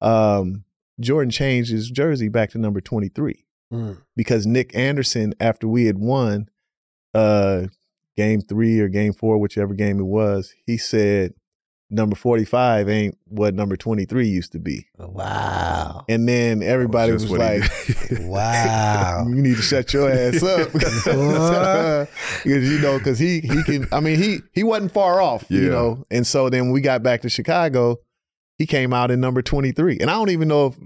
Um, 0.00 0.64
Jordan 1.00 1.30
changed 1.30 1.70
his 1.70 1.90
jersey 1.90 2.28
back 2.28 2.50
to 2.50 2.58
number 2.58 2.80
23 2.80 3.44
Mm. 3.72 3.98
because 4.16 4.46
Nick 4.48 4.74
Anderson, 4.74 5.32
after 5.38 5.68
we 5.68 5.84
had 5.84 5.96
won 5.96 6.48
uh, 7.14 7.66
game 8.16 8.40
three 8.40 8.80
or 8.80 8.88
game 8.88 9.12
four, 9.12 9.38
whichever 9.38 9.74
game 9.74 10.00
it 10.00 10.04
was, 10.06 10.52
he 10.66 10.76
said, 10.76 11.34
number 11.90 12.14
45 12.16 12.88
ain't 12.88 13.18
what 13.26 13.54
number 13.54 13.76
23 13.76 14.28
used 14.28 14.52
to 14.52 14.58
be. 14.58 14.86
Wow. 14.98 16.04
And 16.08 16.28
then 16.28 16.62
everybody 16.62 17.12
Just 17.12 17.28
was 17.28 17.38
like. 17.38 18.20
Wow. 18.20 19.24
you 19.28 19.34
need 19.34 19.56
to 19.56 19.62
shut 19.62 19.92
your 19.92 20.10
ass 20.10 20.42
up. 20.42 20.70
Because, 22.42 22.70
you 22.70 22.78
know, 22.78 22.96
because 22.98 23.18
he, 23.18 23.40
he 23.40 23.62
can, 23.64 23.86
I 23.92 24.00
mean, 24.00 24.18
he, 24.18 24.38
he 24.52 24.62
wasn't 24.62 24.92
far 24.92 25.20
off, 25.20 25.44
Yeah. 25.48 25.60
you 25.60 25.68
know. 25.70 26.06
And 26.10 26.26
so 26.26 26.48
then 26.48 26.64
when 26.64 26.72
we 26.72 26.80
got 26.80 27.02
back 27.02 27.20
to 27.22 27.28
Chicago, 27.28 27.98
he 28.56 28.66
came 28.66 28.92
out 28.94 29.10
in 29.10 29.20
number 29.20 29.42
23. 29.42 29.98
And 30.00 30.10
I 30.10 30.14
don't 30.14 30.30
even 30.30 30.48
know 30.48 30.66
if, 30.68 30.76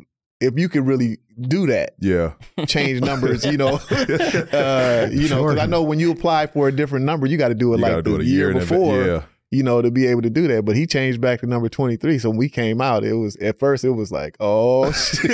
if 0.40 0.59
you 0.59 0.68
could 0.68 0.86
really 0.86 1.18
do 1.40 1.66
that, 1.68 1.94
yeah. 2.00 2.32
change 2.66 3.00
numbers, 3.00 3.44
you 3.44 3.57
know. 3.57 3.76
uh, 3.90 5.09
you 5.12 5.28
know, 5.28 5.42
because 5.46 5.59
I 5.59 5.66
know 5.66 5.82
when 5.82 5.98
you 6.00 6.11
apply 6.11 6.46
for 6.48 6.68
a 6.68 6.72
different 6.72 7.05
number, 7.05 7.26
you 7.26 7.36
got 7.36 7.48
to 7.48 7.55
do 7.55 7.72
it 7.72 7.76
You 7.76 7.82
like 7.82 7.92
gotta 7.92 8.02
the 8.02 8.11
do 8.11 8.16
it 8.16 8.22
a 8.22 8.24
year 8.24 8.50
year 8.50 8.61
before 8.61 9.05
Yeah. 9.05 9.22
You 9.55 9.62
know, 9.62 9.80
to 9.80 9.90
be 9.90 10.07
able 10.07 10.22
to 10.22 10.30
do 10.30 10.48
that. 10.48 10.64
But 10.64 10.76
he 10.76 10.86
changed 10.86 11.20
back 11.20 11.40
to 11.40 11.46
number 11.46 11.68
23. 11.68 12.18
So 12.18 12.30
when 12.30 12.38
we 12.38 12.48
came 12.48 12.80
out, 12.80 13.05
it 13.05 13.14
was 13.14 13.36
at 13.36 13.59
first 13.59 13.84
it 13.84 13.90
was 13.90 14.11
like, 14.11 14.36
oh 14.40 14.90
shit. 14.92 15.30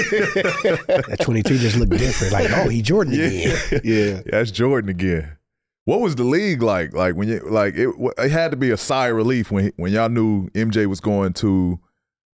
That 0.87 1.19
23 1.23 1.59
just 1.59 1.77
looked 1.77 1.93
different. 1.93 2.33
Like, 2.33 2.51
oh, 2.53 2.69
he 2.69 2.83
Jordan 2.83 3.15
again. 3.15 3.59
yeah. 3.85 4.21
That's 4.27 4.51
Jordan 4.51 4.91
again. 4.91 5.37
What 5.87 6.01
was 6.01 6.17
the 6.17 6.25
league 6.25 6.63
like? 6.63 6.93
Like 6.93 7.17
when 7.17 7.29
you 7.29 7.41
like 7.41 7.75
it, 7.75 7.89
it 8.19 8.31
had 8.31 8.51
to 8.51 8.57
be 8.57 8.71
a 8.71 8.77
sigh 8.77 9.09
of 9.09 9.17
relief 9.17 9.51
when 9.51 9.73
when 9.77 9.93
y'all 9.93 10.11
knew 10.11 10.49
MJ 10.51 10.87
was 10.87 11.01
going 11.01 11.33
to 11.35 11.81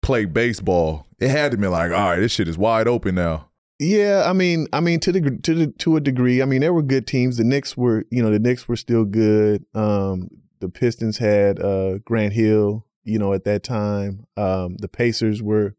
play 0.01 0.25
baseball. 0.25 1.07
It 1.19 1.29
had 1.29 1.51
to 1.51 1.59
be 1.59 1.67
like, 1.67 1.91
all 1.91 2.11
right, 2.11 2.21
this 2.21 2.33
shit 2.33 2.49
is 2.49 2.57
wide 2.57 2.87
open 2.87 3.17
now. 3.17 3.49
Yeah, 3.79 4.25
I 4.27 4.33
mean, 4.33 4.69
I 4.73 4.81
mean 4.81 5.01
to 5.01 5.13
the 5.13 5.39
to 5.43 5.55
the 5.55 5.67
to 5.67 5.97
a 5.97 6.01
degree. 6.01 6.41
I 6.41 6.45
mean, 6.45 6.61
there 6.61 6.73
were 6.73 6.83
good 6.83 7.07
teams. 7.07 7.37
The 7.37 7.45
Knicks 7.45 7.77
were, 7.77 8.05
you 8.11 8.23
know, 8.23 8.31
the 8.31 8.39
Knicks 8.39 8.69
were 8.69 8.77
still 8.77 9.05
good. 9.05 9.65
Um, 9.75 10.29
the 10.63 10.69
Pistons 10.69 11.19
had 11.19 11.61
uh, 11.61 11.99
Grant 11.99 12.33
Hill, 12.33 12.87
you 13.05 13.19
know, 13.19 13.33
at 13.33 13.45
that 13.45 13.65
time. 13.65 14.27
Um, 14.37 14.77
the 14.79 14.89
Pacers 14.89 15.43
were 15.43 15.75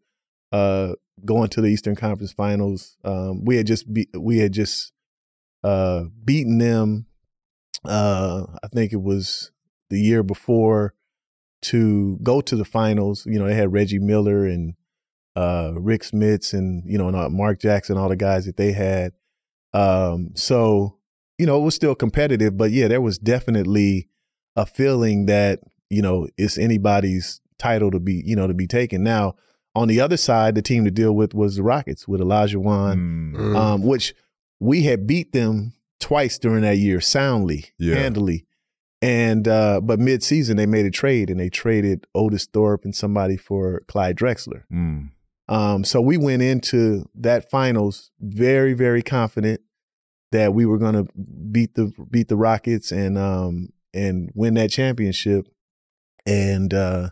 uh, 0.51 0.93
going 1.25 1.49
to 1.49 1.61
the 1.61 1.69
Eastern 1.69 1.95
Conference 1.95 2.33
Finals. 2.33 2.97
Um, 3.03 3.45
we 3.45 3.55
had 3.55 3.65
just 3.65 3.91
be, 3.91 4.07
we 4.13 4.39
had 4.39 4.51
just 4.51 4.91
uh, 5.63 6.03
beaten 6.23 6.57
them. 6.57 7.05
Uh, 7.85 8.43
I 8.61 8.67
think 8.67 8.91
it 8.91 9.01
was 9.01 9.51
the 9.89 9.99
year 9.99 10.21
before 10.21 10.93
to 11.63 12.19
go 12.21 12.41
to 12.41 12.55
the 12.57 12.65
finals. 12.65 13.25
You 13.25 13.39
know, 13.39 13.47
they 13.47 13.55
had 13.55 13.71
Reggie 13.71 13.99
Miller 13.99 14.45
and 14.45 14.75
uh, 15.35 15.71
Rick 15.75 16.03
Smits 16.03 16.53
and 16.53 16.83
you 16.85 16.97
know 16.97 17.07
and 17.07 17.15
uh, 17.15 17.29
Mark 17.29 17.59
Jackson, 17.59 17.97
all 17.97 18.09
the 18.09 18.17
guys 18.17 18.45
that 18.45 18.57
they 18.57 18.73
had. 18.73 19.13
Um, 19.73 20.31
so 20.35 20.97
you 21.37 21.45
know 21.45 21.57
it 21.57 21.63
was 21.63 21.73
still 21.73 21.95
competitive, 21.95 22.57
but 22.57 22.71
yeah, 22.71 22.89
there 22.89 23.01
was 23.01 23.17
definitely 23.17 24.09
a 24.55 24.65
feeling 24.65 25.25
that 25.27 25.59
you 25.89 26.01
know 26.01 26.27
it's 26.37 26.57
anybody's 26.57 27.41
title 27.57 27.91
to 27.91 27.99
be 27.99 28.21
you 28.25 28.35
know 28.35 28.47
to 28.47 28.53
be 28.53 28.67
taken. 28.67 29.03
Now 29.03 29.35
on 29.75 29.87
the 29.87 29.99
other 30.01 30.17
side, 30.17 30.53
the 30.55 30.61
team 30.61 30.85
to 30.85 30.91
deal 30.91 31.13
with 31.15 31.33
was 31.33 31.55
the 31.55 31.63
Rockets 31.63 32.07
with 32.07 32.21
Olajuwon, 32.21 33.33
Mm. 33.33 33.55
um, 33.55 33.81
which 33.83 34.13
we 34.59 34.83
had 34.83 35.07
beat 35.07 35.31
them 35.33 35.73
twice 35.99 36.37
during 36.37 36.61
that 36.61 36.77
year 36.77 37.01
soundly, 37.01 37.65
Yeah. 37.79 37.95
handily. 37.95 38.45
And 39.01 39.47
uh, 39.47 39.81
but 39.81 39.99
mid-season 39.99 40.55
they 40.57 40.65
made 40.65 40.85
a 40.85 40.91
trade 40.91 41.29
and 41.29 41.39
they 41.39 41.49
traded 41.49 42.05
Otis 42.15 42.45
Thorpe 42.45 42.85
and 42.85 42.95
somebody 42.95 43.35
for 43.35 43.81
Clyde 43.87 44.15
Drexler. 44.15 44.63
Mm. 44.71 45.09
Um, 45.49 45.83
so 45.83 45.99
we 46.01 46.15
went 46.17 46.41
into 46.41 47.05
that 47.15 47.49
finals 47.51 48.11
very, 48.21 48.73
very 48.73 49.01
confident 49.01 49.59
that 50.31 50.53
we 50.53 50.65
were 50.65 50.77
going 50.77 50.93
to 50.95 51.05
beat 51.51 51.75
the 51.75 51.91
beat 52.09 52.27
the 52.29 52.37
Rockets 52.37 52.91
and 52.93 53.17
um 53.17 53.69
and 53.93 54.31
win 54.33 54.53
that 54.55 54.69
championship. 54.71 55.47
And 56.25 56.73
uh, 56.73 57.09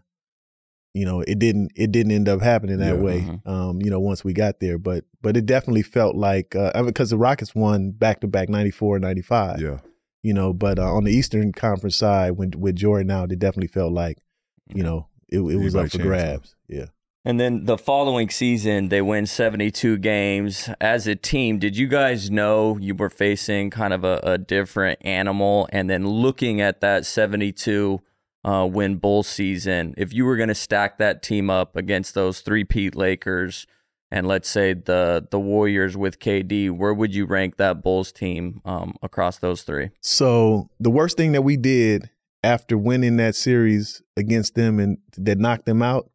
you 0.93 1.05
know, 1.05 1.21
it 1.21 1.39
didn't 1.39 1.71
it 1.75 1.91
didn't 1.91 2.11
end 2.11 2.27
up 2.29 2.41
happening 2.41 2.77
that 2.79 2.95
Yeah. 2.95 3.01
way. 3.01 3.21
Mhm. 3.21 3.47
Um, 3.47 3.81
you 3.81 3.89
know, 3.89 3.99
once 3.99 4.23
we 4.23 4.33
got 4.33 4.59
there, 4.59 4.77
but 4.77 5.05
but 5.21 5.37
it 5.37 5.45
definitely 5.45 5.83
felt 5.83 6.15
like 6.15 6.55
uh, 6.55 6.71
I 6.75 6.79
mean, 6.79 6.87
because 6.87 7.09
the 7.09 7.17
Rockets 7.17 7.53
won 7.55 7.91
back 7.91 8.21
to 8.21 8.27
back 8.27 8.49
94 8.49 8.97
and 8.97 9.03
95 9.03 9.61
Yeah. 9.61 9.79
you 10.23 10.33
know. 10.33 10.53
But 10.53 10.79
uh, 10.79 10.93
on 10.93 11.03
the 11.05 11.11
Eastern 11.11 11.51
Conference 11.53 11.95
side, 11.95 12.31
when 12.31 12.51
with 12.57 12.75
Jordan 12.75 13.11
out, 13.11 13.31
it 13.31 13.39
definitely 13.39 13.67
felt 13.67 13.93
like, 13.93 14.17
you 14.73 14.83
know, 14.83 15.07
it, 15.29 15.37
it 15.39 15.41
was 15.41 15.75
Anybody 15.75 15.85
up 15.85 15.91
for 15.91 15.97
grabs. 15.99 16.55
Yeah. 16.67 16.85
And 17.23 17.39
then 17.39 17.65
the 17.65 17.77
following 17.77 18.29
season, 18.29 18.89
they 18.89 19.01
win 19.01 19.27
72 19.27 19.99
games. 19.99 20.69
As 20.81 21.05
a 21.05 21.15
team, 21.15 21.59
did 21.59 21.77
you 21.77 21.87
guys 21.87 22.31
know 22.31 22.77
you 22.79 22.95
were 22.95 23.11
facing 23.11 23.69
kind 23.69 23.93
of 23.93 24.03
a, 24.03 24.19
a 24.23 24.37
different 24.39 24.99
animal? 25.05 25.69
And 25.71 25.87
then 25.87 26.07
looking 26.07 26.61
at 26.61 26.81
that 26.81 27.05
72 27.05 28.01
uh, 28.43 28.67
win 28.71 28.95
Bull 28.95 29.21
season, 29.21 29.93
if 29.97 30.13
you 30.13 30.25
were 30.25 30.35
going 30.35 30.49
to 30.49 30.55
stack 30.55 30.97
that 30.97 31.21
team 31.21 31.51
up 31.51 31.75
against 31.75 32.15
those 32.15 32.41
three-peat 32.41 32.95
Lakers 32.95 33.67
and 34.13 34.27
let's 34.27 34.49
say 34.49 34.73
the 34.73 35.25
the 35.31 35.39
Warriors 35.39 35.95
with 35.95 36.19
KD, 36.19 36.69
where 36.69 36.93
would 36.93 37.15
you 37.15 37.25
rank 37.25 37.55
that 37.57 37.81
Bulls 37.81 38.11
team 38.11 38.61
um, 38.65 38.95
across 39.01 39.37
those 39.37 39.61
three? 39.61 39.91
So 40.01 40.69
the 40.81 40.89
worst 40.89 41.15
thing 41.15 41.31
that 41.31 41.43
we 41.43 41.55
did 41.55 42.09
after 42.43 42.77
winning 42.77 43.15
that 43.17 43.35
series 43.35 44.01
against 44.17 44.55
them 44.55 44.79
and 44.79 44.97
that 45.17 45.37
knocked 45.37 45.65
them 45.65 45.81
out 45.81 46.11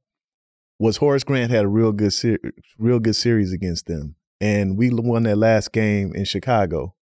was 0.79 0.99
Horace 0.99 1.24
Grant 1.24 1.51
had 1.51 1.64
a 1.64 1.68
real 1.68 1.93
good 1.93 2.12
ser- 2.12 2.39
real 2.79 2.99
good 2.99 3.16
series 3.16 3.53
against 3.53 3.87
them, 3.87 4.16
and 4.41 4.77
we 4.77 4.91
won 4.91 5.22
that 5.24 5.37
last 5.37 5.72
game 5.72 6.12
in 6.14 6.24
Chicago, 6.24 6.95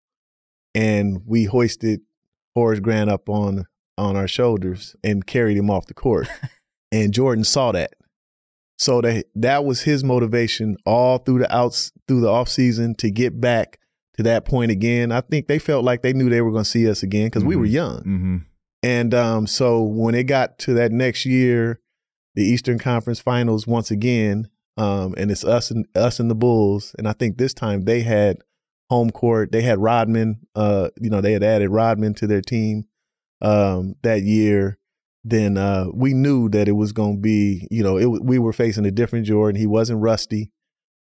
and 0.74 1.22
we 1.26 1.44
hoisted 1.44 2.00
Horace 2.54 2.80
Grant 2.80 3.10
up 3.10 3.28
on 3.28 3.66
on 3.96 4.16
our 4.16 4.28
shoulders 4.28 4.96
and 5.04 5.26
carried 5.26 5.56
him 5.56 5.70
off 5.70 5.86
the 5.86 5.94
court, 5.94 6.28
and 6.92 7.12
Jordan 7.12 7.44
saw 7.44 7.72
that. 7.72 7.92
So 8.76 9.00
that 9.02 9.26
that 9.36 9.64
was 9.64 9.82
his 9.82 10.02
motivation 10.02 10.76
all 10.84 11.18
through 11.18 11.38
the 11.40 11.54
outs 11.54 11.92
through 12.08 12.20
the 12.22 12.28
off 12.30 12.48
season 12.48 12.94
to 12.96 13.10
get 13.10 13.40
back 13.40 13.78
to 14.16 14.22
that 14.24 14.44
point 14.44 14.70
again. 14.72 15.12
I 15.12 15.20
think 15.20 15.46
they 15.46 15.58
felt 15.60 15.84
like 15.84 16.02
they 16.02 16.12
knew 16.12 16.28
they 16.28 16.40
were 16.40 16.50
going 16.50 16.64
to 16.64 16.70
see 16.70 16.88
us 16.88 17.02
again 17.02 17.26
because 17.26 17.44
we 17.44 17.56
were 17.56 17.66
Mhm. 17.66 17.70
young. 17.72 17.98
Mm-hmm. 18.00 18.36
And 18.82 19.14
um, 19.14 19.46
so 19.46 19.82
when 19.82 20.14
it 20.14 20.24
got 20.24 20.58
to 20.60 20.74
that 20.74 20.92
next 20.92 21.24
year, 21.24 21.80
the 22.34 22.44
Eastern 22.44 22.78
Conference 22.78 23.20
Finals 23.20 23.66
once 23.66 23.90
again, 23.90 24.48
um, 24.76 25.14
and 25.16 25.30
it's 25.30 25.44
us 25.44 25.70
and 25.70 25.86
us 25.94 26.18
and 26.20 26.30
the 26.30 26.34
Bulls. 26.34 26.94
And 26.98 27.06
I 27.06 27.12
think 27.12 27.36
this 27.36 27.54
time 27.54 27.82
they 27.82 28.02
had 28.02 28.38
home 28.90 29.10
court. 29.10 29.52
They 29.52 29.62
had 29.62 29.78
Rodman. 29.78 30.40
Uh, 30.54 30.90
you 31.00 31.10
know, 31.10 31.20
they 31.20 31.32
had 31.32 31.42
added 31.42 31.70
Rodman 31.70 32.14
to 32.14 32.26
their 32.26 32.42
team 32.42 32.84
um, 33.40 33.94
that 34.02 34.22
year. 34.22 34.78
Then 35.24 35.56
uh, 35.56 35.86
we 35.92 36.12
knew 36.12 36.48
that 36.50 36.68
it 36.68 36.72
was 36.72 36.92
going 36.92 37.16
to 37.16 37.20
be, 37.20 37.66
you 37.70 37.82
know, 37.82 37.96
it, 37.96 38.06
we 38.06 38.38
were 38.38 38.52
facing 38.52 38.84
a 38.84 38.90
different 38.90 39.26
Jordan. 39.26 39.58
He 39.58 39.66
wasn't 39.66 40.02
rusty, 40.02 40.52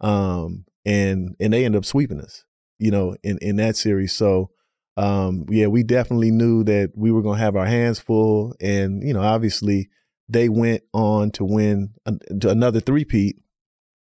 um, 0.00 0.66
and 0.84 1.36
and 1.40 1.52
they 1.52 1.64
ended 1.64 1.78
up 1.78 1.86
sweeping 1.86 2.20
us, 2.20 2.44
you 2.78 2.90
know, 2.90 3.16
in 3.22 3.38
in 3.38 3.56
that 3.56 3.76
series. 3.76 4.12
So 4.12 4.50
um, 4.96 5.46
yeah, 5.48 5.68
we 5.68 5.82
definitely 5.82 6.30
knew 6.30 6.64
that 6.64 6.92
we 6.94 7.10
were 7.10 7.22
going 7.22 7.38
to 7.38 7.44
have 7.44 7.56
our 7.56 7.64
hands 7.64 7.98
full, 7.98 8.54
and 8.60 9.02
you 9.02 9.14
know, 9.14 9.22
obviously, 9.22 9.88
they 10.30 10.48
went 10.48 10.82
on 10.92 11.30
to 11.32 11.44
win 11.44 11.94
to 12.40 12.48
another 12.50 12.80
three-peat. 12.80 13.36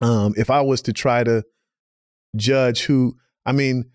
Um, 0.01 0.33
if 0.37 0.49
I 0.49 0.61
was 0.61 0.81
to 0.83 0.93
try 0.93 1.23
to 1.23 1.43
judge 2.35 2.83
who, 2.83 3.15
I 3.45 3.51
mean, 3.51 3.91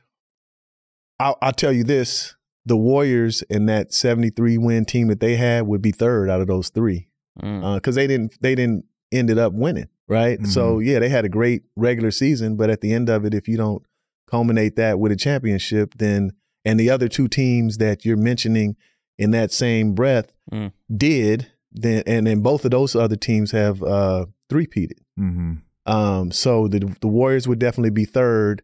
I'll, 1.21 1.39
I'll 1.41 1.53
tell 1.53 1.73
you 1.73 1.85
this: 1.85 2.35
the 2.67 2.77
Warriors 2.77 3.43
and 3.51 3.69
that 3.69 3.93
73 3.95 4.59
win 4.59 4.85
team 4.85 5.09
that 5.09 5.21
they 5.21 5.37
had 5.37 5.67
would 5.67 5.83
be 5.83 5.93
third 5.93 6.29
out 6.31 6.41
of 6.41 6.47
those 6.47 6.69
three 6.71 7.09
Mm. 7.43 7.75
because 7.75 7.97
they 7.97 8.07
didn't 8.07 8.33
they 8.41 8.55
didn't 8.55 8.85
ended 9.11 9.39
up 9.39 9.53
winning, 9.53 9.89
right? 10.07 10.39
So 10.47 10.79
yeah, 10.79 11.01
they 11.01 11.09
had 11.09 11.25
a 11.25 11.29
great 11.29 11.65
regular 11.75 12.13
season, 12.13 12.55
but 12.57 12.71
at 12.71 12.81
the 12.81 12.93
end 12.93 13.09
of 13.11 13.25
it, 13.25 13.35
if 13.35 13.49
you 13.49 13.57
don't 13.57 13.83
culminate 14.31 14.77
that 14.77 15.01
with 15.01 15.11
a 15.11 15.17
championship, 15.17 15.95
then 15.97 16.31
and 16.65 16.79
the 16.79 16.91
other 16.91 17.09
two 17.09 17.27
teams 17.27 17.79
that 17.79 18.05
you're 18.05 18.17
mentioning 18.17 18.77
in 19.19 19.33
that 19.33 19.51
same 19.53 19.95
breath 19.97 20.33
Mm. 20.53 20.71
did, 20.97 21.51
then 21.75 22.03
and 22.07 22.27
then 22.27 22.41
both 22.41 22.65
of 22.65 22.71
those 22.71 22.95
other 22.97 23.17
teams 23.17 23.51
have 23.51 23.83
uh 23.83 24.27
three-peated. 24.49 24.99
Mm-hmm. 25.19 25.55
Um, 25.87 26.31
so 26.31 26.69
the 26.69 26.95
the 27.01 27.09
Warriors 27.09 27.47
would 27.47 27.59
definitely 27.59 27.91
be 27.91 28.05
third, 28.05 28.63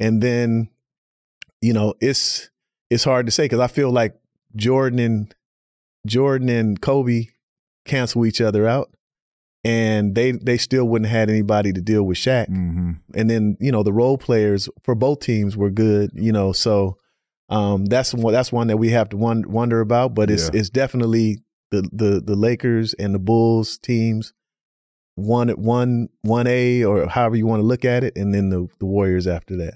and 0.00 0.22
then 0.22 0.68
you 1.60 1.72
know 1.72 1.94
it's 2.00 2.50
it's 2.90 3.04
hard 3.04 3.26
to 3.26 3.32
say 3.32 3.44
because 3.44 3.60
I 3.60 3.68
feel 3.68 3.90
like 3.90 4.14
Jordan 4.56 4.98
and 4.98 5.34
Jordan 6.06 6.48
and 6.48 6.80
Kobe 6.80 7.26
cancel 7.84 8.26
each 8.26 8.40
other 8.40 8.66
out, 8.66 8.90
and 9.64 10.14
they 10.14 10.32
they 10.32 10.56
still 10.56 10.86
wouldn't 10.88 11.08
have 11.08 11.20
had 11.20 11.30
anybody 11.30 11.72
to 11.72 11.80
deal 11.80 12.02
with 12.02 12.18
Shaq. 12.18 12.48
Mm-hmm. 12.48 12.92
And 13.14 13.30
then 13.30 13.56
you 13.60 13.70
know 13.70 13.82
the 13.82 13.92
role 13.92 14.18
players 14.18 14.68
for 14.82 14.94
both 14.94 15.20
teams 15.20 15.56
were 15.56 15.70
good, 15.70 16.10
you 16.14 16.32
know. 16.32 16.52
So 16.52 16.98
um, 17.48 17.86
that's 17.86 18.12
one 18.12 18.32
that's 18.32 18.50
one 18.50 18.66
that 18.68 18.76
we 18.78 18.90
have 18.90 19.08
to 19.10 19.16
won- 19.16 19.48
wonder 19.50 19.80
about. 19.80 20.14
But 20.14 20.30
it's 20.30 20.50
Yeah. 20.52 20.60
it's 20.60 20.70
definitely 20.70 21.42
the 21.70 21.88
the 21.92 22.20
the 22.20 22.36
Lakers 22.36 22.94
and 22.94 23.14
the 23.14 23.18
Bulls 23.18 23.78
teams 23.78 24.32
one 25.14 25.48
one 25.50 26.08
one 26.22 26.46
A 26.46 26.84
or 26.84 27.06
however 27.08 27.36
you 27.36 27.46
want 27.46 27.60
to 27.60 27.66
look 27.66 27.84
at 27.84 28.04
it, 28.04 28.16
and 28.16 28.34
then 28.34 28.50
the 28.50 28.68
the 28.78 28.86
Warriors 28.86 29.26
after 29.26 29.56
that. 29.56 29.74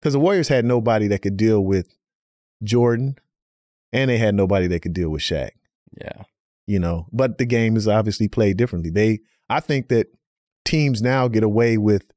Because 0.00 0.12
the 0.14 0.20
Warriors 0.20 0.48
had 0.48 0.64
nobody 0.64 1.08
that 1.08 1.20
could 1.20 1.36
deal 1.36 1.60
with 1.64 1.94
Jordan, 2.62 3.16
and 3.92 4.10
they 4.10 4.18
had 4.18 4.34
nobody 4.34 4.66
that 4.68 4.80
could 4.80 4.92
deal 4.94 5.10
with 5.10 5.22
Shaq 5.22 5.50
Yeah. 6.00 6.22
you 6.66 6.78
know 6.78 7.06
but 7.12 7.38
the 7.38 7.44
game 7.46 7.76
is 7.76 7.88
obviously 7.88 8.28
played 8.28 8.56
differently 8.56 8.90
they 8.90 9.18
i 9.50 9.58
think 9.60 9.88
that 9.88 10.06
teams 10.64 11.02
now 11.02 11.26
get 11.28 11.42
away 11.42 11.76
with 11.76 12.10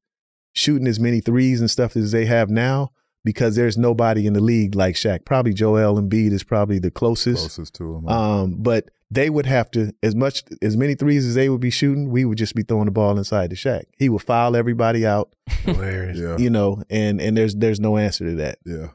shooting 0.54 0.88
as 0.88 1.00
many 1.00 1.20
threes 1.20 1.60
and 1.60 1.70
stuff 1.70 1.98
as 1.98 2.12
they 2.12 2.26
have 2.26 2.50
now 2.50 2.92
because 3.26 3.56
there's 3.58 3.78
nobody 3.78 4.28
in 4.28 4.34
the 4.34 4.40
league 4.40 4.76
like 4.76 4.96
Shaq. 4.96 5.26
Probably 5.26 5.54
Joel 5.54 6.02
Embiid 6.02 6.32
is 6.32 6.44
probably 6.44 6.80
the 6.80 6.92
closest. 6.92 7.42
Closest 7.42 7.74
to 7.76 7.96
him. 7.96 8.08
Um, 8.08 8.56
but 8.60 8.90
they 9.12 9.30
would 9.30 9.46
have 9.46 9.70
to 9.72 9.92
as 10.02 10.16
much 10.16 10.44
as 10.62 10.78
many 10.78 10.96
threes 10.96 11.26
as 11.26 11.36
they 11.36 11.50
would 11.50 11.60
be 11.60 11.70
shooting, 11.70 12.10
we 12.10 12.24
would 12.24 12.38
just 12.38 12.56
be 12.56 12.64
throwing 12.64 12.86
the 12.86 12.92
ball 12.92 13.18
inside 13.18 13.50
the 13.50 13.56
Shaq. 13.56 13.84
He 13.98 14.08
would 14.08 14.22
foul 14.22 14.56
everybody 14.56 15.06
out, 15.06 15.36
yeah. 15.66 16.38
you 16.38 16.50
know, 16.50 16.84
and 16.90 17.20
and 17.20 17.36
there's 17.36 17.56
there's 17.56 17.80
no 17.80 17.98
answer 17.98 18.26
to 18.26 18.36
that. 18.36 18.60
Yeah. 18.66 18.90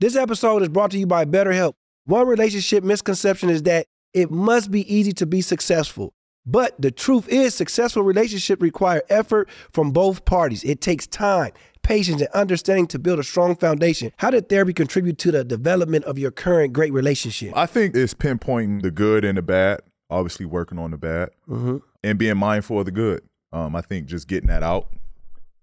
This 0.00 0.16
episode 0.16 0.62
is 0.62 0.68
brought 0.68 0.90
to 0.92 0.98
you 0.98 1.06
by 1.06 1.24
BetterHelp. 1.24 1.74
One 2.06 2.26
relationship 2.26 2.84
misconception 2.84 3.50
is 3.50 3.64
that 3.64 3.86
it 4.14 4.30
must 4.30 4.70
be 4.70 4.92
easy 4.92 5.12
to 5.12 5.26
be 5.26 5.42
successful. 5.42 6.14
But 6.46 6.80
the 6.80 6.90
truth 6.90 7.28
is, 7.28 7.54
successful 7.54 8.02
relationships 8.02 8.62
require 8.62 9.02
effort 9.10 9.50
from 9.70 9.90
both 9.90 10.24
parties. 10.24 10.64
It 10.64 10.80
takes 10.80 11.06
time, 11.06 11.52
patience, 11.88 12.20
and 12.20 12.30
understanding 12.34 12.86
to 12.88 12.98
build 12.98 13.18
a 13.18 13.22
strong 13.24 13.56
foundation. 13.56 14.12
How 14.18 14.30
did 14.30 14.48
therapy 14.48 14.72
contribute 14.74 15.18
to 15.18 15.32
the 15.32 15.42
development 15.42 16.04
of 16.04 16.18
your 16.18 16.30
current 16.30 16.72
great 16.74 16.92
relationship? 16.92 17.56
I 17.56 17.66
think 17.66 17.96
it's 17.96 18.14
pinpointing 18.14 18.82
the 18.82 18.90
good 18.90 19.24
and 19.24 19.38
the 19.38 19.42
bad, 19.42 19.80
obviously 20.10 20.44
working 20.46 20.78
on 20.78 20.90
the 20.90 20.98
bad 20.98 21.30
Mhm. 21.48 21.82
and 22.04 22.18
being 22.18 22.36
mindful 22.36 22.78
of 22.80 22.84
the 22.84 22.90
good. 22.92 23.22
Um, 23.52 23.74
I 23.74 23.80
think 23.80 24.06
just 24.06 24.28
getting 24.28 24.48
that 24.48 24.62
out, 24.62 24.88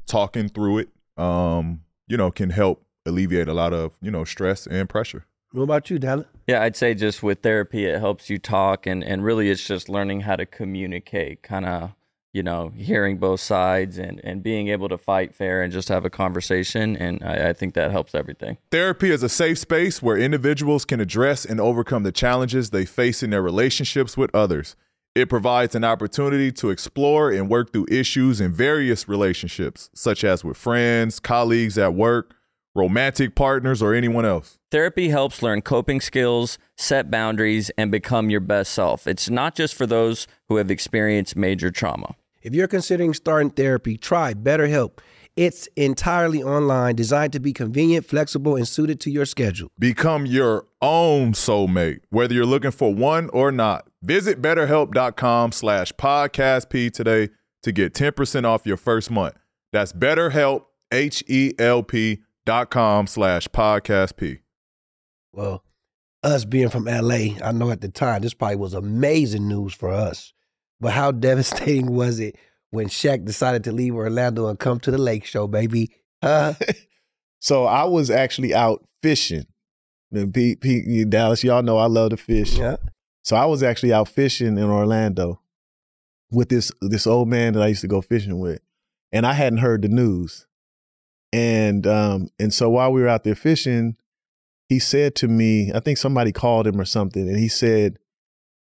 talking 0.07 0.49
through 0.49 0.79
it, 0.79 0.89
um, 1.17 1.81
you 2.07 2.17
know, 2.17 2.31
can 2.31 2.49
help 2.49 2.83
alleviate 3.05 3.47
a 3.47 3.53
lot 3.53 3.71
of, 3.73 3.91
you 4.01 4.09
know, 4.09 4.23
stress 4.23 4.65
and 4.67 4.89
pressure. 4.89 5.25
What 5.51 5.63
about 5.63 5.89
you, 5.89 5.99
Dallas? 5.99 6.25
Yeah, 6.47 6.63
I'd 6.63 6.75
say 6.75 6.93
just 6.95 7.23
with 7.23 7.41
therapy, 7.41 7.85
it 7.85 7.99
helps 7.99 8.29
you 8.29 8.37
talk, 8.39 8.85
and 8.85 9.03
and 9.03 9.23
really, 9.23 9.49
it's 9.49 9.65
just 9.65 9.87
learning 9.87 10.21
how 10.21 10.35
to 10.35 10.45
communicate, 10.45 11.43
kind 11.43 11.65
of, 11.65 11.91
you 12.35 12.43
know, 12.43 12.73
hearing 12.75 13.17
both 13.17 13.39
sides 13.39 13.97
and 13.97 14.19
and 14.25 14.43
being 14.43 14.67
able 14.67 14.89
to 14.89 14.97
fight 14.97 15.33
fair 15.33 15.61
and 15.61 15.71
just 15.71 15.87
have 15.87 16.03
a 16.03 16.09
conversation, 16.09 16.97
and 16.97 17.23
I, 17.23 17.49
I 17.49 17.53
think 17.53 17.75
that 17.75 17.91
helps 17.91 18.13
everything. 18.13 18.57
Therapy 18.71 19.09
is 19.09 19.23
a 19.23 19.29
safe 19.29 19.57
space 19.57 20.01
where 20.01 20.17
individuals 20.17 20.83
can 20.83 20.99
address 20.99 21.45
and 21.45 21.61
overcome 21.61 22.03
the 22.03 22.11
challenges 22.11 22.71
they 22.71 22.85
face 22.85 23.23
in 23.23 23.29
their 23.29 23.41
relationships 23.41 24.17
with 24.17 24.35
others. 24.35 24.75
It 25.15 25.29
provides 25.29 25.75
an 25.75 25.85
opportunity 25.85 26.51
to 26.51 26.71
explore 26.71 27.31
and 27.31 27.49
work 27.49 27.71
through 27.71 27.85
issues 27.89 28.41
in 28.41 28.51
various 28.51 29.07
relationships, 29.07 29.89
such 29.93 30.25
as 30.25 30.43
with 30.43 30.57
friends, 30.57 31.21
colleagues 31.21 31.77
at 31.77 31.93
work, 31.93 32.35
romantic 32.75 33.33
partners, 33.33 33.81
or 33.81 33.93
anyone 33.93 34.25
else. 34.25 34.59
Therapy 34.71 35.07
helps 35.07 35.41
learn 35.41 35.61
coping 35.61 36.01
skills, 36.01 36.57
set 36.75 37.09
boundaries, 37.09 37.71
and 37.77 37.91
become 37.91 38.29
your 38.29 38.41
best 38.41 38.73
self. 38.73 39.07
It's 39.07 39.29
not 39.29 39.55
just 39.55 39.73
for 39.73 39.85
those 39.85 40.27
who 40.49 40.57
have 40.57 40.69
experienced 40.69 41.37
major 41.37 41.71
trauma. 41.71 42.15
If 42.45 42.53
you're 42.53 42.67
considering 42.67 43.15
starting 43.15 43.49
therapy, 43.49 43.97
try 43.97 44.35
BetterHelp. 44.35 44.99
It's 45.35 45.67
entirely 45.75 46.43
online, 46.43 46.95
designed 46.95 47.33
to 47.33 47.39
be 47.39 47.53
convenient, 47.53 48.05
flexible, 48.05 48.55
and 48.55 48.67
suited 48.67 48.99
to 48.99 49.09
your 49.09 49.25
schedule. 49.25 49.69
Become 49.79 50.27
your 50.27 50.67
own 50.79 51.33
soulmate, 51.33 52.01
whether 52.11 52.35
you're 52.35 52.45
looking 52.45 52.69
for 52.69 52.93
one 52.93 53.31
or 53.31 53.51
not. 53.51 53.87
Visit 54.03 54.43
betterhelp.com 54.43 55.53
slash 55.53 55.91
podcastp 55.93 56.91
today 56.93 57.29
to 57.63 57.71
get 57.71 57.95
10% 57.95 58.45
off 58.45 58.67
your 58.67 58.77
first 58.77 59.09
month. 59.09 59.33
That's 59.73 59.91
betterhelp, 59.91 60.65
H-E-L-P 60.91 62.21
dot 62.45 62.69
com 62.69 63.07
slash 63.07 63.47
podcastp. 63.47 64.39
Well, 65.33 65.63
us 66.21 66.45
being 66.45 66.69
from 66.69 66.85
LA, 66.85 67.39
I 67.43 67.51
know 67.51 67.71
at 67.71 67.81
the 67.81 67.89
time 67.89 68.21
this 68.21 68.35
probably 68.35 68.57
was 68.57 68.75
amazing 68.75 69.47
news 69.47 69.73
for 69.73 69.89
us. 69.89 70.31
But 70.79 70.93
how 70.93 71.11
devastating 71.11 71.91
was 71.95 72.19
it 72.19 72.35
when 72.71 72.87
Shaq 72.87 73.25
decided 73.25 73.63
to 73.65 73.71
leave 73.71 73.95
Orlando 73.95 74.47
and 74.47 74.59
come 74.59 74.79
to 74.81 74.91
the 74.91 74.97
Lake 74.97 75.25
Show, 75.25 75.47
baby? 75.47 75.91
Uh, 76.21 76.53
So 77.45 77.65
I 77.65 77.83
was 77.83 78.09
actually 78.09 78.55
out 78.55 78.83
fishing. 79.03 79.45
And 80.11 80.33
Pete, 80.33 80.61
Pete, 80.61 81.07
Dallas, 81.11 81.43
y'all 81.43 81.61
know 81.61 81.77
I 81.77 81.85
love 81.85 82.09
to 82.09 82.17
fish. 82.17 82.57
yeah. 82.57 82.77
So 83.23 83.35
I 83.35 83.45
was 83.45 83.61
actually 83.61 83.93
out 83.93 84.07
fishing 84.07 84.57
in 84.57 84.63
Orlando 84.63 85.39
with 86.31 86.49
this 86.49 86.71
this 86.81 87.05
old 87.05 87.27
man 87.27 87.53
that 87.53 87.61
I 87.61 87.67
used 87.67 87.81
to 87.81 87.87
go 87.87 88.01
fishing 88.01 88.39
with, 88.39 88.61
and 89.11 89.27
I 89.27 89.33
hadn't 89.33 89.59
heard 89.59 89.83
the 89.83 89.89
news. 89.89 90.47
And 91.31 91.85
um 91.85 92.29
and 92.39 92.51
so 92.51 92.69
while 92.71 92.91
we 92.91 93.01
were 93.01 93.07
out 93.07 93.23
there 93.25 93.35
fishing, 93.35 93.95
he 94.67 94.79
said 94.79 95.13
to 95.17 95.27
me, 95.27 95.71
I 95.71 95.81
think 95.81 95.99
somebody 95.99 96.31
called 96.31 96.65
him 96.65 96.81
or 96.81 96.85
something, 96.85 97.29
and 97.29 97.37
he 97.37 97.47
said, 97.47 97.99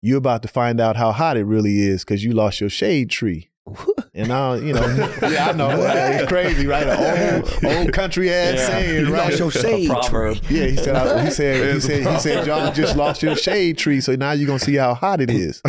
"You're 0.03 0.19
about 0.19 0.43
to 0.43 0.49
find 0.49 0.81
out 0.81 0.97
how 0.97 1.13
hot 1.13 1.37
it 1.37 1.45
really 1.45 1.81
is 1.81 2.05
because 2.05 2.25
you 2.25 2.33
lost 2.33 2.61
your 2.61 2.71
shade 2.71 3.11
tree." 3.11 3.51
And 4.15 4.33
I, 4.33 4.57
you 4.57 4.73
know, 4.73 4.85
yeah, 5.23 5.51
I 5.51 5.53
know 5.53 5.71
it's 5.81 6.27
crazy, 6.29 6.67
right? 6.67 6.85
An 6.89 7.45
old, 7.45 7.65
old 7.65 7.93
country 7.93 8.31
ass 8.33 8.57
Yeah. 8.57 8.67
saying, 8.67 9.07
You 9.07 9.13
right? 9.15 9.27
lost 9.31 9.39
your 9.39 9.51
shade 9.53 9.89
proverb. 9.89 10.41
tree. 10.43 10.59
Yeah, 10.59 10.67
he 10.67 10.77
said. 10.77 10.97
I, 10.97 11.25
he 11.25 11.31
said. 11.31 11.75
He 11.75 11.81
said. 11.81 12.07
He 12.15 12.19
said. 12.19 12.47
Y'all 12.47 12.73
just 12.73 12.97
lost 12.97 13.23
your 13.23 13.37
shade 13.37 13.79
tree, 13.79 14.01
so 14.01 14.17
now 14.17 14.33
you're 14.33 14.49
gonna 14.49 14.59
see 14.59 14.75
how 14.75 14.95
hot 14.95 15.21
it 15.21 15.31
is. 15.31 15.63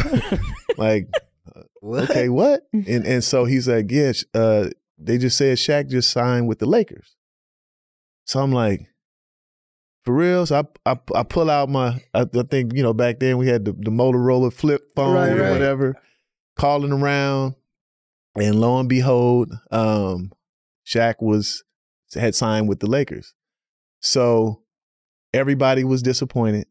like, 0.78 1.10
What? 1.82 2.10
okay, 2.10 2.30
what? 2.30 2.64
And 2.74 3.06
and 3.06 3.24
so 3.24 3.46
he's 3.46 3.68
like, 3.68 3.92
yeah. 3.92 4.14
sh- 4.14 4.24
Uh, 4.34 4.70
they 4.98 5.20
just 5.20 5.38
said 5.38 5.58
Shaq 5.60 5.90
just 5.90 6.10
signed 6.10 6.48
with 6.48 6.58
the 6.58 6.66
Lakers. 6.66 7.16
So 8.26 8.40
I'm 8.42 8.52
like, 8.52 8.88
for 10.04 10.14
real? 10.14 10.46
So 10.46 10.64
I 10.86 10.92
I, 10.92 11.00
I 11.16 11.24
pull 11.24 11.50
out 11.50 11.70
my. 11.70 12.02
I, 12.14 12.22
I 12.22 12.44
think 12.50 12.74
you 12.76 12.84
know 12.84 12.94
back 12.94 13.20
then 13.20 13.38
we 13.38 13.48
had 13.48 13.66
the, 13.66 13.74
the 13.74 13.92
Motorola 13.92 14.52
flip 14.52 14.82
phone 14.96 15.14
Right, 15.16 15.32
or 15.32 15.42
right. 15.42 15.52
whatever. 15.52 15.96
Calling 16.58 16.92
around, 16.92 17.56
and 18.36 18.60
lo 18.60 18.80
and 18.80 18.90
behold, 18.90 19.52
um, 19.72 20.32
Shaq 20.86 21.16
was 21.20 21.64
had 22.14 22.36
signed 22.36 22.68
with 22.68 22.80
the 22.80 22.88
Lakers. 22.88 23.34
So 24.02 24.62
everybody 25.34 25.84
was 25.84 26.02
disappointed. 26.02 26.68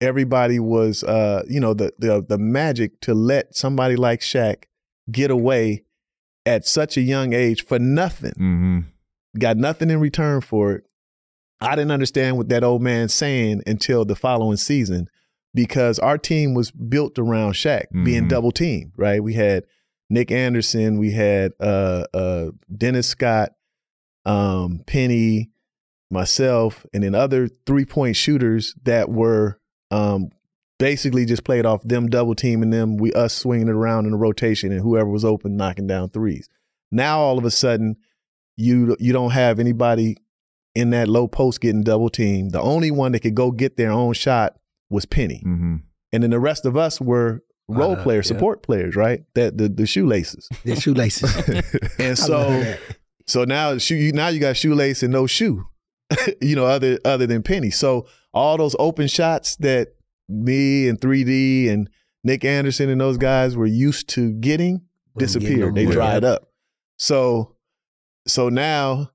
Everybody 0.00 0.58
was 0.58 1.04
uh, 1.04 1.42
you 1.48 1.60
know, 1.60 1.72
the 1.74 1.92
the 1.98 2.24
the 2.26 2.38
magic 2.38 3.00
to 3.02 3.14
let 3.14 3.54
somebody 3.56 3.96
like 3.96 4.20
Shaq 4.20 4.64
get 5.10 5.30
away 5.30 5.84
at 6.44 6.66
such 6.66 6.96
a 6.96 7.00
young 7.00 7.32
age 7.32 7.64
for 7.64 7.78
nothing. 7.78 8.32
Mm-hmm. 8.32 8.78
Got 9.38 9.56
nothing 9.56 9.90
in 9.90 10.00
return 10.00 10.40
for 10.40 10.72
it. 10.72 10.84
I 11.60 11.74
didn't 11.74 11.90
understand 11.92 12.36
what 12.36 12.48
that 12.50 12.64
old 12.64 12.82
man 12.82 13.08
saying 13.08 13.62
until 13.66 14.04
the 14.04 14.14
following 14.16 14.56
season 14.58 15.08
because 15.54 15.98
our 15.98 16.18
team 16.18 16.52
was 16.54 16.70
built 16.70 17.18
around 17.18 17.52
Shaq 17.52 17.84
being 18.04 18.24
Mhm. 18.24 18.28
double 18.28 18.52
teamed, 18.52 18.92
right? 18.96 19.22
We 19.22 19.32
had 19.34 19.64
Nick 20.10 20.30
Anderson, 20.30 20.98
we 20.98 21.12
had 21.12 21.52
uh 21.58 22.04
uh 22.12 22.50
Dennis 22.76 23.06
Scott, 23.08 23.52
um, 24.24 24.82
Penny, 24.86 25.50
myself, 26.10 26.84
and 26.92 27.02
then 27.02 27.14
other 27.14 27.48
three 27.66 27.84
point 27.84 28.16
shooters 28.16 28.74
that 28.84 29.08
were 29.10 29.58
um 29.90 30.28
basically 30.78 31.24
just 31.24 31.42
played 31.42 31.64
off 31.64 31.82
them 31.84 32.06
double 32.08 32.34
teaming 32.34 32.68
them, 32.70 32.98
we 32.98 33.12
us 33.14 33.32
swinging 33.34 33.68
it 33.68 33.72
around 33.74 34.04
in 34.06 34.12
a 34.12 34.16
rotation, 34.16 34.72
and 34.72 34.82
whoever 34.82 35.08
was 35.08 35.24
open 35.24 35.56
knocking 35.56 35.86
down 35.86 36.10
threes. 36.10 36.48
Now 36.92 37.18
all 37.20 37.38
of 37.38 37.44
a 37.44 37.50
sudden, 37.50 37.96
you 38.56 38.94
you 39.00 39.12
don't 39.12 39.30
have 39.30 39.58
anybody 39.58 40.16
in 40.76 40.90
that 40.90 41.08
low 41.08 41.26
post 41.26 41.62
getting 41.62 41.82
double 41.82 42.10
teamed. 42.10 42.52
The 42.52 42.60
only 42.60 42.90
one 42.90 43.12
that 43.12 43.20
could 43.20 43.34
go 43.34 43.50
get 43.50 43.78
their 43.78 43.90
own 43.90 44.12
shot 44.12 44.56
was 44.90 45.06
Penny. 45.06 45.42
Mm-hmm. 45.44 45.76
And 46.12 46.22
then 46.22 46.30
the 46.30 46.38
rest 46.38 46.66
of 46.66 46.76
us 46.76 47.00
were 47.00 47.42
role 47.66 47.96
Uh, 47.96 48.02
players, 48.02 48.26
yeah. 48.26 48.36
support 48.36 48.62
players, 48.62 48.94
right? 48.94 49.24
That 49.34 49.56
the, 49.56 49.70
the 49.70 49.86
shoelaces. 49.86 50.48
The 50.64 50.76
shoelaces. 50.76 51.34
And 51.98 52.18
so 52.18 52.76
so 53.26 53.44
now 53.44 53.78
shoe 53.78 53.96
you 53.96 54.12
now 54.12 54.28
you 54.28 54.38
got 54.38 54.56
shoelace 54.56 55.02
and 55.02 55.12
no 55.12 55.26
shoe. 55.26 55.66
you 56.42 56.54
know, 56.54 56.66
other 56.66 56.98
other 57.06 57.26
than 57.26 57.42
Penny. 57.42 57.70
So 57.70 58.06
all 58.34 58.58
those 58.58 58.76
open 58.78 59.08
shots 59.08 59.56
that 59.56 59.94
me 60.28 60.88
and 60.88 61.00
3D 61.00 61.70
and 61.70 61.88
Nick 62.22 62.44
Anderson 62.44 62.90
and 62.90 63.00
those 63.00 63.16
guys 63.16 63.56
were 63.56 63.66
used 63.66 64.10
to 64.10 64.32
getting 64.34 64.82
Wasn't 65.14 65.42
getting 65.42 65.56
disappeared. 65.56 65.74
They 65.74 65.86
dried 65.86 66.22
up. 66.22 66.50
So 66.98 67.56
so 68.26 68.50
now, 68.50 69.10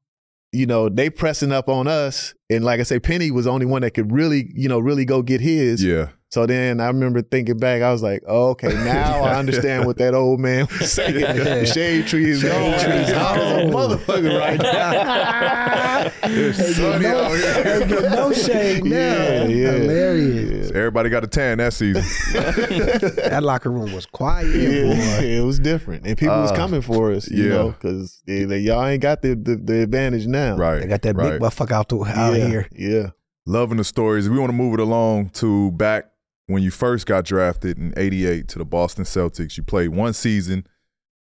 you 0.51 0.65
know, 0.65 0.89
they 0.89 1.09
pressing 1.09 1.51
up 1.51 1.69
on 1.69 1.87
us. 1.87 2.33
And 2.49 2.63
like 2.63 2.79
I 2.79 2.83
say, 2.83 2.99
Penny 2.99 3.31
was 3.31 3.45
the 3.45 3.51
only 3.51 3.65
one 3.65 3.81
that 3.83 3.91
could 3.91 4.11
really, 4.11 4.51
you 4.53 4.67
know, 4.69 4.79
really 4.79 5.05
go 5.05 5.21
get 5.21 5.41
his. 5.41 5.83
Yeah. 5.83 6.09
So 6.31 6.45
then 6.45 6.79
I 6.79 6.87
remember 6.87 7.21
thinking 7.21 7.57
back, 7.57 7.81
I 7.81 7.91
was 7.91 8.01
like, 8.01 8.23
oh, 8.25 8.51
okay, 8.51 8.69
now 8.69 9.21
I 9.21 9.35
understand 9.35 9.85
what 9.85 9.97
that 9.97 10.13
old 10.13 10.39
man 10.39 10.65
was 10.79 10.89
saying. 10.93 11.15
The 11.19 11.65
shade 11.65 12.07
tree 12.07 12.29
is 12.29 12.41
gone. 12.41 12.79
tree's 12.79 13.11
Hot 13.11 13.37
as 13.37 13.63
a 13.63 13.69
motherfucker 13.69 14.39
right 14.39 14.57
now. 14.61 16.09
Hey, 16.21 16.35
get 16.35 16.55
sunny 16.55 17.03
no, 17.03 17.23
out 17.23 17.85
here. 17.85 18.01
no 18.09 18.31
shade 18.31 18.85
now. 18.85 18.97
Yeah, 18.97 19.43
yeah. 19.43 19.71
Hilarious. 19.73 20.71
Everybody 20.71 21.09
got 21.09 21.25
a 21.25 21.27
tan 21.27 21.57
that 21.57 21.73
season. 21.73 22.01
That 23.31 23.43
locker 23.43 23.69
room 23.69 23.91
was 23.93 24.05
quiet, 24.05 24.47
Yeah, 24.55 24.83
boy. 25.19 25.25
it 25.25 25.41
was 25.45 25.59
different, 25.59 26.05
and 26.05 26.17
people 26.17 26.35
was 26.37 26.51
Uh, 26.51 26.55
coming 26.55 26.81
for 26.81 27.11
us, 27.11 27.29
you 27.29 27.43
yeah. 27.43 27.49
know, 27.49 27.69
because 27.71 28.21
y'all 28.25 28.85
ain't 28.85 29.01
got 29.01 29.21
the, 29.21 29.35
the 29.35 29.55
the 29.57 29.81
advantage 29.83 30.27
now. 30.27 30.55
right. 30.55 30.79
They 30.81 30.87
got 30.87 31.01
that 31.01 31.15
right. 31.15 31.33
big 31.33 31.41
motherfucker 31.41 31.71
out, 31.71 31.89
the, 31.89 31.97
out 32.03 32.37
yeah, 32.37 32.47
here. 32.47 32.67
Yeah, 32.73 33.09
Loving 33.45 33.77
the 33.77 33.83
stories. 33.83 34.29
We 34.29 34.37
want 34.39 34.49
to 34.49 34.55
move 34.55 34.73
it 34.75 34.79
along 34.79 35.29
to 35.31 35.71
back 35.71 36.05
when 36.47 36.63
you 36.63 36.71
first 36.71 37.05
got 37.05 37.25
drafted 37.25 37.77
in 37.77 37.93
88 37.95 38.47
to 38.49 38.59
the 38.59 38.65
Boston 38.65 39.05
Celtics. 39.05 39.57
You 39.57 39.63
played 39.63 39.89
one 39.89 40.13
season, 40.13 40.67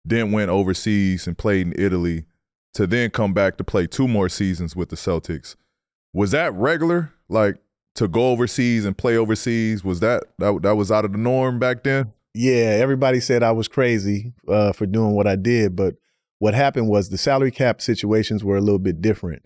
then 0.03 0.31
went 0.31 0.49
overseas 0.49 1.27
and 1.27 1.37
played 1.37 1.67
in 1.67 1.73
Italy 1.77 2.25
to 2.73 2.87
then 2.87 3.09
come 3.09 3.33
back 3.33 3.57
to 3.57 3.63
play 3.63 3.87
two 3.87 4.07
more 4.07 4.29
seasons 4.29 4.75
with 4.75 4.89
the 4.89 4.95
Celtics. 4.95 5.55
Was 6.13 6.31
that 6.31 6.53
regular? 6.53 7.13
Like 7.27 7.57
to 7.95 8.07
go 8.07 8.31
overseas 8.31 8.85
and 8.85 8.97
play 8.97 9.17
overseas? 9.17 9.83
Was 9.83 9.99
that 9.99 10.23
that, 10.39 10.61
that 10.63 10.75
was 10.75 10.91
out 10.91 11.05
of 11.05 11.11
the 11.11 11.17
norm 11.17 11.59
back 11.59 11.83
then? 11.83 12.13
yeah. 12.33 12.77
Everybody 12.81 13.19
said 13.19 13.43
I 13.43 13.51
was 13.51 13.67
crazy 13.67 14.33
uh, 14.47 14.71
for 14.71 14.85
doing 14.85 15.13
what 15.13 15.27
I 15.27 15.35
did, 15.35 15.75
but 15.75 15.95
what 16.39 16.53
happened 16.53 16.87
was 16.87 17.09
the 17.09 17.17
salary 17.17 17.51
cap 17.51 17.81
situations 17.81 18.43
were 18.43 18.57
a 18.57 18.61
little 18.61 18.79
bit 18.79 19.01
different, 19.01 19.43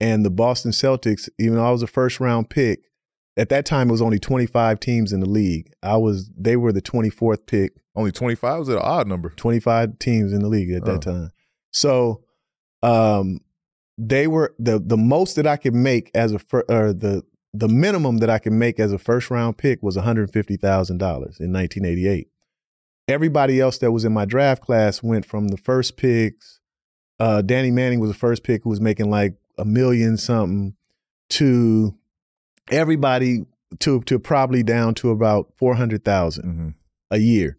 and 0.00 0.24
the 0.24 0.30
Boston 0.30 0.72
Celtics, 0.72 1.28
even 1.38 1.56
though 1.56 1.66
I 1.66 1.70
was 1.70 1.82
a 1.82 1.86
first 1.86 2.20
round 2.20 2.50
pick, 2.50 2.80
at 3.36 3.48
that 3.48 3.66
time 3.66 3.88
it 3.88 3.92
was 3.92 4.02
only 4.02 4.18
twenty 4.18 4.46
five 4.46 4.80
teams 4.80 5.12
in 5.12 5.20
the 5.20 5.28
league. 5.28 5.72
I 5.82 5.96
was 5.96 6.30
they 6.36 6.56
were 6.56 6.72
the 6.72 6.80
twenty 6.80 7.10
fourth 7.10 7.46
pick. 7.46 7.72
Only 7.96 8.10
25 8.10 8.58
was 8.58 8.68
it 8.68 8.72
an 8.74 8.82
odd 8.82 9.06
number? 9.06 9.30
25 9.30 10.00
teams 10.00 10.32
in 10.32 10.40
the 10.40 10.48
league 10.48 10.72
at 10.72 10.84
that 10.84 10.96
Oh. 10.96 11.12
time. 11.12 11.30
So 11.72 12.24
um 12.82 13.40
they 13.98 14.26
were 14.26 14.52
the 14.58 14.80
the 14.84 14.96
most 14.96 15.36
that 15.36 15.46
I 15.46 15.56
could 15.56 15.74
make 15.74 16.10
as 16.14 16.32
a 16.32 16.40
fir- 16.40 16.64
or 16.68 16.92
the 16.92 17.22
the 17.52 17.68
minimum 17.68 18.16
that 18.18 18.28
I 18.30 18.40
could 18.40 18.52
make 18.52 18.80
as 18.80 18.92
a 18.92 18.98
first 18.98 19.30
round 19.30 19.58
pick 19.58 19.80
was 19.80 19.96
$150,000 19.96 20.90
in 21.40 21.52
1988. 21.52 22.28
Everybody 23.06 23.60
else 23.60 23.78
that 23.78 23.92
was 23.92 24.04
in 24.04 24.12
my 24.12 24.24
draft 24.24 24.60
class 24.62 25.00
went 25.02 25.24
from 25.24 25.48
the 25.48 25.56
first 25.56 25.96
picks 25.96 26.58
uh 27.20 27.42
Danny 27.42 27.70
Manning 27.70 28.00
was 28.00 28.10
the 28.10 28.18
first 28.18 28.42
pick 28.42 28.64
who 28.64 28.70
was 28.70 28.80
making 28.80 29.08
like 29.08 29.34
a 29.56 29.64
million 29.64 30.16
something 30.16 30.74
to 31.30 31.94
everybody 32.70 33.44
to 33.80 34.00
to 34.02 34.18
probably 34.18 34.62
down 34.62 34.94
to 34.94 35.10
about 35.10 35.52
400,000 35.56 36.44
Mm-hmm. 36.44 36.68
a 37.10 37.18
year. 37.18 37.58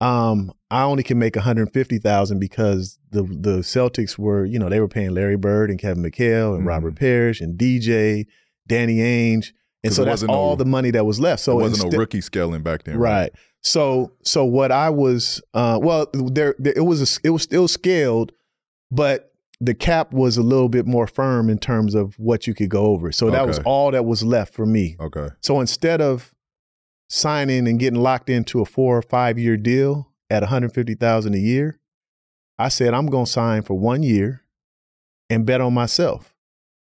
Um, 0.00 0.52
I 0.70 0.82
only 0.82 1.02
can 1.04 1.18
make 1.18 1.36
150,000 1.36 2.38
because 2.40 2.98
the 3.10 3.22
the 3.22 3.58
Celtics 3.58 4.18
were, 4.18 4.44
you 4.44 4.58
know, 4.58 4.68
they 4.68 4.80
were 4.80 4.88
paying 4.88 5.10
Larry 5.10 5.36
Bird 5.36 5.70
and 5.70 5.78
Kevin 5.78 6.02
McHale 6.02 6.54
and 6.54 6.64
Mhm. 6.64 6.68
Robert 6.68 6.96
Parish 6.96 7.40
and 7.40 7.56
DJ, 7.58 8.26
Danny 8.66 8.96
Ainge, 8.98 9.52
and 9.84 9.92
so 9.92 10.04
that's 10.04 10.22
no- 10.22 10.32
all 10.32 10.56
the 10.56 10.64
money 10.64 10.90
that 10.92 11.04
was 11.06 11.20
left. 11.20 11.40
So 11.42 11.52
it 11.52 11.62
wasn't 11.62 11.84
instead- 11.84 11.92
no 11.92 11.98
rookie 11.98 12.20
scaling 12.20 12.62
back 12.62 12.84
then, 12.84 12.96
right? 12.98 13.32
So 13.60 14.12
so 14.24 14.44
what 14.44 14.72
I 14.72 14.90
was, 14.90 15.40
uh, 15.54 15.78
well, 15.80 16.06
there, 16.12 16.54
there 16.58 16.72
it 16.76 16.84
was 16.84 17.00
a, 17.00 17.20
it 17.22 17.30
was 17.30 17.42
still 17.42 17.68
scaled, 17.68 18.32
but 18.90 19.31
the 19.62 19.74
cap 19.74 20.12
was 20.12 20.36
a 20.36 20.42
little 20.42 20.68
bit 20.68 20.86
more 20.86 21.06
firm 21.06 21.48
in 21.48 21.56
terms 21.56 21.94
of 21.94 22.18
what 22.18 22.48
you 22.48 22.54
could 22.54 22.68
go 22.68 22.86
over. 22.86 23.12
So 23.12 23.30
that 23.30 23.46
was 23.46 23.60
all 23.60 23.92
that 23.92 24.04
was 24.04 24.24
left 24.24 24.52
for 24.52 24.66
me. 24.66 24.96
Okay. 24.98 25.28
So 25.40 25.60
instead 25.60 26.00
of 26.00 26.34
signing 27.08 27.68
and 27.68 27.78
getting 27.78 28.00
locked 28.00 28.28
into 28.28 28.60
a 28.60 28.64
four 28.64 28.98
or 28.98 29.02
five 29.02 29.38
year 29.38 29.56
deal 29.56 30.08
at 30.28 30.42
150,000 30.42 31.34
a 31.34 31.38
year, 31.38 31.78
I 32.58 32.70
said 32.70 32.92
I'm 32.92 33.06
going 33.06 33.26
to 33.26 33.30
sign 33.30 33.62
for 33.62 33.78
1 33.78 34.02
year 34.02 34.42
and 35.30 35.46
bet 35.46 35.60
on 35.60 35.72
myself. 35.72 36.34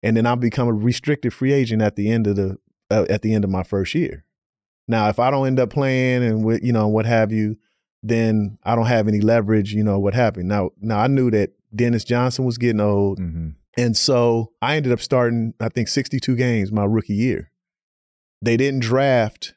And 0.03 0.15
then 0.15 0.27
I'll 0.27 0.35
become 0.35 0.67
a 0.67 0.73
restricted 0.73 1.33
free 1.33 1.53
agent 1.53 1.81
at 1.81 1.95
the 1.95 2.11
end 2.11 2.27
of 2.27 2.35
the 2.35 2.59
uh, 2.91 3.05
at 3.09 3.23
the 3.23 3.33
end 3.33 3.43
of 3.43 3.49
my 3.49 3.63
first 3.63 3.95
year. 3.95 4.23
Now, 4.87 5.09
if 5.09 5.17
I 5.17 5.31
don't 5.31 5.47
end 5.47 5.59
up 5.59 5.71
playing 5.71 6.23
and 6.23 6.45
with, 6.45 6.63
you 6.63 6.73
know 6.73 6.87
what 6.87 7.07
have 7.07 7.31
you, 7.31 7.57
then 8.03 8.59
I 8.63 8.75
don't 8.75 8.85
have 8.85 9.07
any 9.07 9.19
leverage, 9.19 9.73
you 9.73 9.83
know 9.83 9.97
what 9.97 10.13
happened. 10.13 10.47
Now, 10.47 10.69
now 10.79 10.99
I 10.99 11.07
knew 11.07 11.31
that 11.31 11.56
Dennis 11.75 12.03
Johnson 12.03 12.45
was 12.45 12.57
getting 12.57 12.79
old. 12.79 13.19
Mm-hmm. 13.19 13.49
And 13.77 13.95
so 13.95 14.53
I 14.61 14.75
ended 14.75 14.91
up 14.91 15.01
starting, 15.01 15.53
I 15.59 15.69
think, 15.69 15.87
62 15.87 16.35
games 16.35 16.71
my 16.71 16.83
rookie 16.83 17.13
year. 17.13 17.51
They 18.41 18.57
didn't 18.57 18.81
draft 18.81 19.53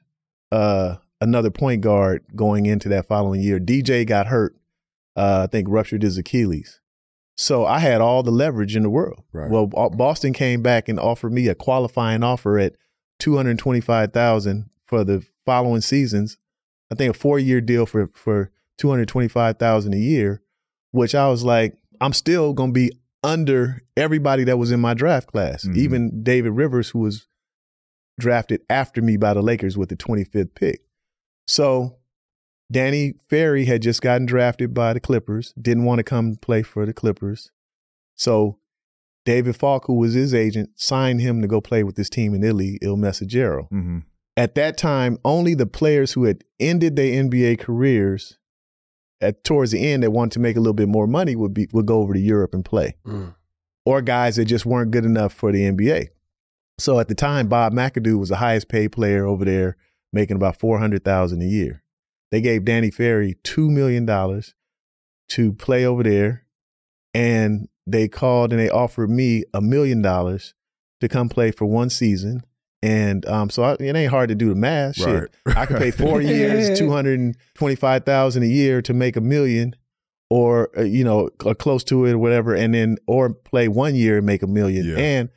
uh, 0.53 0.97
another 1.21 1.51
point 1.51 1.81
guard 1.81 2.25
going 2.35 2.67
into 2.67 2.89
that 2.91 3.07
following 3.07 3.41
year. 3.41 3.59
DJ 3.59 4.07
got 4.07 4.27
hurt, 4.27 4.55
uh, 5.17 5.47
I 5.49 5.51
think 5.51 5.69
ruptured 5.71 6.03
his 6.03 6.19
Achilles. 6.19 6.81
So 7.37 7.65
I 7.65 7.79
had 7.79 8.03
all 8.03 8.23
the 8.23 8.31
leverage 8.31 8.77
in 8.77 8.83
the 8.83 8.91
world. 8.91 9.23
Right. 9.33 9.51
Well, 9.51 9.67
Boston 9.67 10.35
came 10.35 10.61
back 10.61 10.89
and 10.89 11.01
offered 11.01 11.33
me 11.33 11.49
a 11.49 11.55
qualifying 11.55 12.23
offer 12.23 12.59
at 12.59 12.75
225000 13.21 14.69
for 14.85 15.05
the 15.05 15.25
following 15.47 15.81
seasons. 15.81 16.37
I 16.93 16.97
think 16.97 17.15
a 17.15 17.19
four 17.19 17.39
year 17.39 17.63
deal 17.63 17.87
for, 17.87 18.11
for 18.13 18.51
225000 18.77 19.95
a 19.95 19.97
year, 19.97 20.43
which 20.91 21.15
I 21.15 21.29
was 21.29 21.43
like, 21.43 21.79
I'm 22.01 22.13
still 22.13 22.53
going 22.53 22.71
to 22.71 22.75
be 22.75 22.93
under 23.23 23.83
everybody 23.97 24.45
that 24.45 24.59
was 24.59 24.71
in 24.71 24.81
my 24.81 24.95
draft 24.95 25.27
class, 25.29 25.65
Mhm. 25.65 25.77
even 25.77 26.23
David 26.23 26.53
Rivers, 26.53 26.91
who 26.91 27.01
was 27.01 27.27
drafted 28.19 28.63
after 28.71 29.03
me 29.03 29.17
by 29.17 29.35
the 29.35 29.43
Lakers 29.43 29.77
with 29.77 29.89
the 29.91 29.97
25th 29.97 30.55
pick. 30.55 30.83
So 31.47 31.97
Danny 32.73 33.15
Ferry 33.29 33.65
had 33.65 33.83
just 33.83 34.01
gotten 34.01 34.27
drafted 34.27 34.73
by 34.73 34.93
the 34.93 35.01
Clippers, 35.01 35.53
didn't 35.61 35.85
want 35.85 35.99
to 35.99 36.05
come 36.05 36.37
play 36.37 36.63
for 36.63 36.87
the 36.87 36.93
Clippers. 36.93 37.51
So 38.17 38.59
David 39.27 39.57
Falk, 39.57 39.87
who 39.87 39.95
was 39.95 40.15
his 40.15 40.33
agent, 40.33 40.71
signed 40.77 41.21
him 41.21 41.43
to 41.43 41.49
go 41.49 41.61
play 41.61 41.83
with 41.83 41.97
this 41.97 42.09
team 42.09 42.35
in 42.35 42.43
Italy, 42.43 42.79
Il 42.81 42.97
Messaggero. 42.97 43.69
Mm-hmm. 43.71 43.99
At 44.37 44.55
that 44.55 44.79
time, 44.79 45.19
only 45.25 45.55
the 45.55 45.67
players 45.67 46.13
who 46.13 46.25
had 46.25 46.45
ended 46.59 46.97
their 46.97 47.23
NBA 47.23 47.59
careers 47.59 48.39
at 49.21 49.45
towards 49.45 49.71
the 49.73 49.87
end 49.87 50.03
that 50.03 50.11
wanted 50.11 50.33
to 50.33 50.41
make 50.41 50.57
a 50.57 50.61
little 50.61 50.73
bit 50.75 50.89
more 50.89 51.07
money 51.07 51.37
would 51.37 51.53
be 51.55 51.69
would 51.73 51.87
go 51.87 52.01
over 52.01 52.15
to 52.15 52.21
Europe 52.21 52.55
and 52.55 52.65
play 52.65 52.97
Mm. 53.07 53.35
or 53.85 54.01
guys 54.03 54.37
that 54.37 54.47
just 54.47 54.65
weren't 54.67 54.91
good 54.91 55.05
enough 55.05 55.33
for 55.33 55.53
the 55.53 55.63
NBA. 55.65 56.09
So 56.79 56.99
at 56.99 57.09
the 57.09 57.15
time, 57.15 57.47
Bob 57.49 57.75
McAdoo 57.75 58.19
was 58.19 58.31
the 58.31 58.37
highest 58.37 58.69
paid 58.69 58.93
player 58.93 59.27
over 59.27 59.45
there, 59.45 59.77
making 60.13 60.37
about 60.37 60.59
four 60.59 60.79
hundred 60.79 61.05
thousand 61.05 61.43
a 61.43 61.47
year. 61.47 61.83
They 62.31 62.41
gave 62.41 62.65
Danny 62.65 62.91
Ferry 62.91 63.37
two 63.45 63.71
million 63.71 64.07
dollars 64.07 64.55
to 65.31 65.53
play 65.53 65.85
over 65.85 66.03
there, 66.03 66.47
and 67.15 67.69
they 67.87 68.09
called 68.09 68.53
and 68.53 68.61
they 68.61 68.71
offered 68.71 69.11
me 69.11 69.45
a 69.53 69.61
million 69.61 70.01
dollars 70.01 70.55
to 71.01 71.09
come 71.09 71.29
play 71.29 71.51
for 71.51 71.65
one 71.67 71.91
season. 71.91 72.43
And 72.83 73.27
um, 73.27 73.51
so 73.51 73.63
I, 73.63 73.73
it 73.75 73.95
ain't 73.95 74.11
hard 74.11 74.31
to 74.31 74.35
do 74.35 74.49
the 74.49 74.55
math. 74.55 74.97
Shit, 74.97 75.31
I 75.55 75.67
could 75.67 75.79
pay 75.79 75.91
four 75.91 76.23
years, 76.23 76.79
two 76.79 76.91
hundred 76.91 77.21
and 77.21 77.37
twenty-five 77.55 78.05
thousand 78.05 78.43
a 78.43 78.47
year 78.47 78.81
to 78.83 78.95
make 78.95 79.17
a 79.17 79.21
million, 79.21 79.77
or 80.31 80.71
uh, 80.79 80.83
you 80.83 81.05
know, 81.05 81.29
or 81.45 81.55
close 81.55 81.85
to 81.85 82.07
it, 82.07 82.13
or 82.13 82.19
whatever, 82.19 82.55
and 82.55 82.73
then 82.73 82.97
or 83.07 83.35
play 83.35 83.69
one 83.69 83.95
year 83.95 84.17
and 84.19 84.27
make 84.27 84.43
a 84.43 84.47
million. 84.47 84.87
Yeah. 84.87 84.97
And 84.97 85.29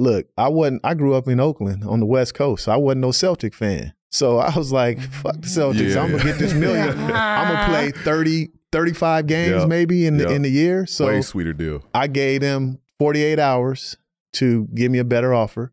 look, 0.00 0.26
I 0.36 0.48
wasn't. 0.48 0.80
I 0.82 0.94
grew 0.94 1.14
up 1.14 1.28
in 1.28 1.38
Oakland 1.38 1.84
on 1.84 2.00
the 2.00 2.06
West 2.06 2.34
Coast, 2.34 2.64
so 2.64 2.72
I 2.72 2.76
wasn't 2.76 3.02
no 3.02 3.12
Celtic 3.12 3.54
fan. 3.54 3.94
So 4.10 4.38
I 4.38 4.52
was 4.56 4.72
like, 4.72 5.00
"Fuck 5.00 5.36
the 5.42 5.46
Celtics! 5.46 5.94
Yeah, 5.94 6.02
I'm 6.02 6.10
gonna 6.10 6.24
yeah. 6.24 6.30
get 6.32 6.38
this 6.40 6.52
million. 6.52 6.88
I'm 7.14 7.54
gonna 7.54 7.66
play 7.68 7.90
30, 7.92 8.48
35 8.72 9.26
games 9.28 9.50
Yeah. 9.50 9.66
maybe 9.66 10.04
in 10.04 10.16
the 10.16 10.28
in 10.32 10.42
the 10.42 10.50
year." 10.50 10.84
So 10.86 11.06
Way 11.06 11.22
sweeter 11.22 11.52
deal. 11.52 11.84
I 11.94 12.08
gave 12.08 12.40
them 12.40 12.80
48 12.98 13.38
hours 13.38 13.96
to 14.32 14.66
give 14.74 14.90
me 14.90 14.98
a 14.98 15.04
better 15.04 15.32
offer. 15.32 15.72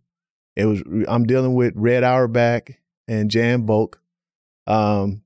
It 0.57 0.65
was 0.65 0.81
I'm 1.07 1.27
dealing 1.27 1.53
with 1.53 1.73
Red 1.75 2.03
Auerbach 2.03 2.71
and 3.07 3.29
Jan 3.29 3.67
Volk. 3.67 4.01
Um, 4.65 5.21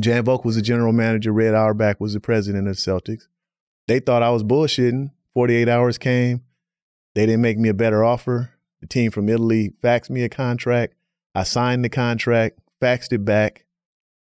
Jan 0.00 0.24
Volk 0.24 0.42
was 0.46 0.56
the 0.56 0.62
general 0.62 0.94
manager. 0.94 1.32
Red 1.32 1.54
Auerbach 1.54 2.00
was 2.00 2.14
the 2.14 2.20
president 2.20 2.66
of 2.66 2.76
the 2.76 2.80
Celtics. 2.80 3.28
They 3.88 4.00
thought 4.00 4.22
I 4.22 4.30
was 4.30 4.42
bullshitting. 4.42 5.10
48 5.34 5.68
hours 5.68 5.98
came. 5.98 6.44
They 7.14 7.26
didn't 7.26 7.42
make 7.42 7.58
me 7.58 7.68
a 7.68 7.74
better 7.74 8.02
offer. 8.02 8.52
The 8.80 8.86
team 8.86 9.10
from 9.10 9.28
Italy 9.28 9.74
faxed 9.82 10.08
me 10.08 10.22
a 10.22 10.30
contract. 10.30 10.94
I 11.34 11.42
signed 11.42 11.84
the 11.84 11.90
contract, 11.90 12.58
faxed 12.80 13.12
it 13.12 13.22
back. 13.22 13.66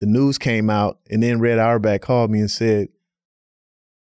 The 0.01 0.07
news 0.07 0.39
came 0.39 0.71
out, 0.71 1.01
and 1.11 1.25
then 1.25 1.41
Red 1.41 1.59
Auerbach 1.59 2.03
called 2.03 2.31
me 2.31 2.39
and 2.39 2.51
said, 2.51 2.89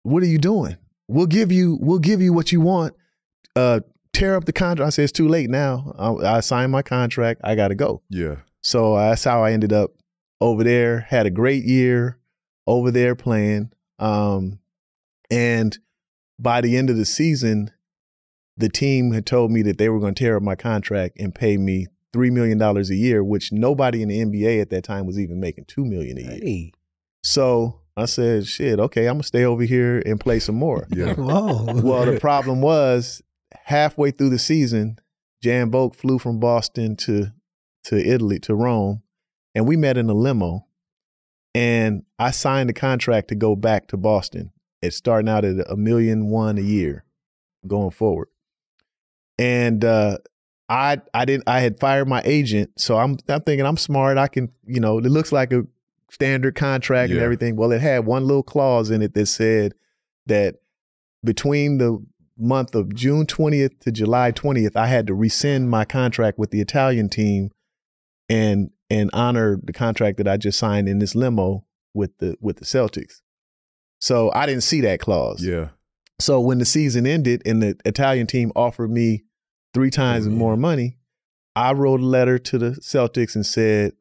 "What 0.02 0.24
are 0.24 0.26
you 0.26 0.38
doing? 0.38 0.78
We'll 1.06 1.26
give 1.26 1.52
you, 1.52 1.78
we'll 1.80 2.00
give 2.00 2.20
you 2.20 2.32
what 2.32 2.50
you 2.50 2.60
want. 2.60 2.96
Uh, 3.54 3.80
tear 4.18 4.36
up 4.36 4.44
the 4.44 4.52
contract." 4.52 4.86
I 4.86 4.90
said, 4.90 5.04
"It's 5.04 5.12
too 5.12 5.28
late 5.28 5.50
now. 5.50 5.94
I, 5.98 6.36
I 6.36 6.40
signed 6.40 6.72
my 6.72 6.82
contract. 6.82 7.40
I 7.44 7.54
got 7.54 7.68
to 7.68 7.74
go." 7.74 8.02
Yeah. 8.10 8.36
So 8.62 8.96
that's 8.96 9.24
how 9.24 9.44
I 9.44 9.52
ended 9.52 9.72
up 9.72 9.92
over 10.40 10.64
there. 10.64 11.00
Had 11.00 11.26
a 11.26 11.30
great 11.30 11.64
year 11.64 12.18
over 12.66 12.90
there 12.90 13.14
playing. 13.14 13.72
Um, 13.98 14.60
and 15.30 15.76
by 16.38 16.60
the 16.60 16.76
end 16.76 16.90
of 16.90 16.96
the 16.96 17.04
season, 17.04 17.70
the 18.56 18.68
team 18.68 19.12
had 19.12 19.26
told 19.26 19.50
me 19.50 19.62
that 19.62 19.78
they 19.78 19.88
were 19.88 20.00
going 20.00 20.14
to 20.14 20.24
tear 20.24 20.36
up 20.36 20.42
my 20.42 20.54
contract 20.54 21.16
and 21.18 21.34
pay 21.34 21.56
me 21.56 21.86
three 22.12 22.30
million 22.30 22.58
dollars 22.58 22.90
a 22.90 22.94
year, 22.94 23.22
which 23.22 23.52
nobody 23.52 24.02
in 24.02 24.08
the 24.08 24.24
NBA 24.24 24.60
at 24.60 24.70
that 24.70 24.84
time 24.84 25.06
was 25.06 25.18
even 25.18 25.40
making 25.40 25.64
2 25.66 25.84
million 25.84 26.18
a 26.18 26.22
year. 26.22 26.40
Hey. 26.42 26.72
So 27.22 27.80
I 27.96 28.06
said, 28.06 28.46
"Shit, 28.46 28.78
okay, 28.78 29.06
I'm 29.06 29.14
gonna 29.14 29.24
stay 29.24 29.44
over 29.44 29.62
here 29.62 30.02
and 30.06 30.20
play 30.20 30.38
some 30.38 30.54
more." 30.54 30.86
Yeah. 30.90 31.14
Whoa. 31.14 31.80
well, 31.82 32.06
the 32.06 32.18
problem 32.20 32.60
was 32.60 33.22
halfway 33.64 34.10
through 34.10 34.30
the 34.30 34.38
season, 34.38 34.98
Jan 35.42 35.70
Volk 35.70 35.94
flew 35.94 36.18
from 36.18 36.40
Boston 36.40 36.96
to 36.96 37.32
to 37.84 37.96
Italy 37.96 38.38
to 38.40 38.54
Rome, 38.54 39.02
and 39.54 39.66
we 39.66 39.76
met 39.76 39.96
in 39.96 40.10
a 40.10 40.14
limo. 40.14 40.66
And 41.54 42.02
I 42.18 42.30
signed 42.30 42.70
a 42.70 42.74
contract 42.74 43.28
to 43.28 43.34
go 43.34 43.56
back 43.56 43.88
to 43.88 43.96
Boston. 43.96 44.52
It's 44.82 44.96
starting 44.96 45.28
out 45.28 45.44
at 45.44 45.68
a 45.68 45.76
million 45.76 46.28
one 46.28 46.58
a 46.58 46.62
year, 46.62 47.04
going 47.66 47.90
forward. 47.90 48.28
And 49.38 49.84
uh, 49.84 50.18
I 50.68 51.00
I 51.14 51.24
didn't 51.24 51.48
I 51.48 51.60
had 51.60 51.80
fired 51.80 52.08
my 52.08 52.22
agent, 52.24 52.70
so 52.76 52.98
I'm 52.98 53.16
I'm 53.28 53.40
thinking 53.40 53.66
I'm 53.66 53.76
smart. 53.76 54.18
I 54.18 54.28
can 54.28 54.50
you 54.66 54.80
know 54.80 54.98
it 54.98 55.04
looks 55.04 55.32
like 55.32 55.52
a 55.52 55.64
standard 56.10 56.54
contract 56.54 57.12
and 57.12 57.20
everything. 57.20 57.56
Well, 57.56 57.72
it 57.72 57.80
had 57.80 58.06
one 58.06 58.26
little 58.26 58.42
clause 58.42 58.90
in 58.90 59.02
it 59.02 59.14
that 59.14 59.26
said 59.26 59.74
that 60.26 60.56
between 61.24 61.78
the 61.78 62.04
month 62.38 62.74
of 62.74 62.94
June 62.94 63.26
20th 63.26 63.80
to 63.80 63.92
July 63.92 64.32
20th, 64.32 64.76
I 64.76 64.86
had 64.86 65.06
to 65.08 65.14
rescind 65.14 65.70
my 65.70 65.84
contract 65.84 66.38
with 66.38 66.50
the 66.50 66.60
Italian 66.60 67.08
team 67.08 67.50
and 68.28 68.70
and 68.90 69.10
honor 69.12 69.60
the 69.62 69.72
contract 69.72 70.16
that 70.16 70.28
I 70.28 70.36
just 70.36 70.58
signed 70.58 70.88
in 70.88 70.98
this 70.98 71.14
limo 71.14 71.64
with 71.94 72.16
the 72.18 72.36
with 72.40 72.56
the 72.56 72.64
Celtics. 72.64 73.20
So 74.00 74.30
I 74.32 74.46
didn't 74.46 74.62
see 74.62 74.80
that 74.82 75.00
clause. 75.00 75.44
Yeah. 75.44 75.68
So 76.20 76.40
when 76.40 76.58
the 76.58 76.64
season 76.64 77.06
ended 77.06 77.42
and 77.46 77.62
the 77.62 77.76
Italian 77.84 78.26
team 78.26 78.52
offered 78.56 78.90
me 78.90 79.24
three 79.74 79.90
times 79.90 80.26
yeah. 80.26 80.32
more 80.32 80.56
money, 80.56 80.98
I 81.54 81.72
wrote 81.72 82.00
a 82.00 82.06
letter 82.06 82.38
to 82.38 82.58
the 82.58 82.70
Celtics 82.70 83.34
and 83.34 83.44
said, 83.44 83.92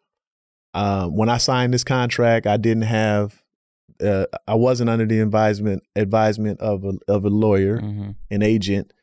um, 0.73 1.15
when 1.15 1.29
I 1.29 1.37
signed 1.37 1.73
this 1.73 1.83
contract, 1.83 2.45
I 2.45 2.57
didn't 2.57 2.83
have, 2.83 3.41
uh, 4.03 4.25
I 4.47 4.55
wasn't 4.55 4.89
under 4.89 5.05
the 5.05 5.19
advisement 5.19 5.83
advisement 5.95 6.59
of 6.61 6.83
a 6.85 6.93
of 7.07 7.25
a 7.25 7.29
lawyer, 7.29 7.79
Mhm. 7.79 8.15
an 8.31 8.41
agent, 8.43 8.93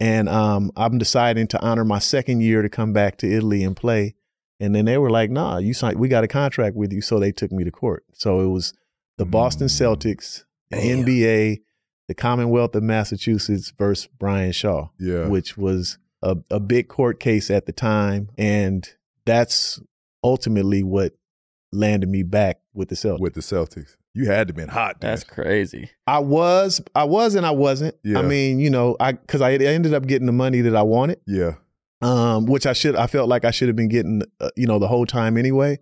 and 0.00 0.28
um, 0.28 0.70
I'm 0.76 0.98
deciding 0.98 1.46
to 1.48 1.60
honor 1.62 1.84
my 1.84 1.98
second 1.98 2.40
year 2.42 2.62
to 2.62 2.68
come 2.68 2.92
back 2.92 3.16
to 3.18 3.30
Italy 3.30 3.62
and 3.64 3.76
play. 3.76 4.14
And 4.60 4.74
then 4.74 4.84
they 4.84 4.96
were 4.98 5.10
like, 5.10 5.30
"Nah, 5.30 5.58
you 5.58 5.74
signed. 5.74 5.98
We 5.98 6.08
got 6.08 6.22
a 6.24 6.28
contract 6.28 6.76
with 6.76 6.92
you." 6.92 7.00
So 7.00 7.18
they 7.18 7.32
took 7.32 7.50
me 7.52 7.64
to 7.64 7.70
court. 7.70 8.04
So 8.12 8.40
it 8.40 8.46
was 8.48 8.74
the 9.18 9.24
Boston 9.26 9.66
Mm. 9.66 9.70
Celtics, 9.96 10.44
the 10.70 10.76
Damn. 10.76 10.98
NBA, 11.04 11.62
the 12.08 12.14
Commonwealth 12.14 12.74
of 12.74 12.82
Massachusetts 12.82 13.72
versus 13.78 14.08
Brian 14.18 14.52
Shaw, 14.52 14.88
Yeah. 14.98 15.28
which 15.28 15.56
was 15.58 15.98
a, 16.22 16.36
a 16.50 16.60
big 16.60 16.88
court 16.88 17.18
case 17.20 17.50
at 17.50 17.66
the 17.66 17.72
time, 17.72 18.28
and 18.38 18.88
that's 19.24 19.80
ultimately 20.22 20.82
what 20.82 21.14
landed 21.72 22.08
me 22.08 22.22
back 22.22 22.60
with 22.74 22.88
the 22.88 22.94
Celtics. 22.94 23.20
With 23.20 23.34
the 23.34 23.40
Celtics. 23.40 23.96
You 24.14 24.26
had 24.26 24.48
to 24.48 24.54
been 24.54 24.68
hot. 24.68 25.00
Then. 25.00 25.10
That's 25.10 25.24
crazy. 25.24 25.90
I 26.06 26.18
was, 26.18 26.82
I 26.94 27.04
was, 27.04 27.34
and 27.34 27.46
I 27.46 27.50
wasn't. 27.50 27.96
Yeah. 28.04 28.18
I 28.18 28.22
mean, 28.22 28.60
you 28.60 28.68
know, 28.68 28.96
I 29.00 29.12
because 29.12 29.40
I 29.40 29.52
ended 29.54 29.94
up 29.94 30.06
getting 30.06 30.26
the 30.26 30.32
money 30.32 30.60
that 30.60 30.76
I 30.76 30.82
wanted, 30.82 31.20
yeah. 31.26 31.54
um, 32.02 32.44
which 32.46 32.66
I 32.66 32.74
should, 32.74 32.94
I 32.94 33.06
felt 33.06 33.28
like 33.28 33.44
I 33.44 33.50
should 33.50 33.68
have 33.68 33.76
been 33.76 33.88
getting, 33.88 34.22
uh, 34.40 34.50
you 34.54 34.66
know, 34.66 34.78
the 34.78 34.88
whole 34.88 35.06
time 35.06 35.38
anyway. 35.38 35.78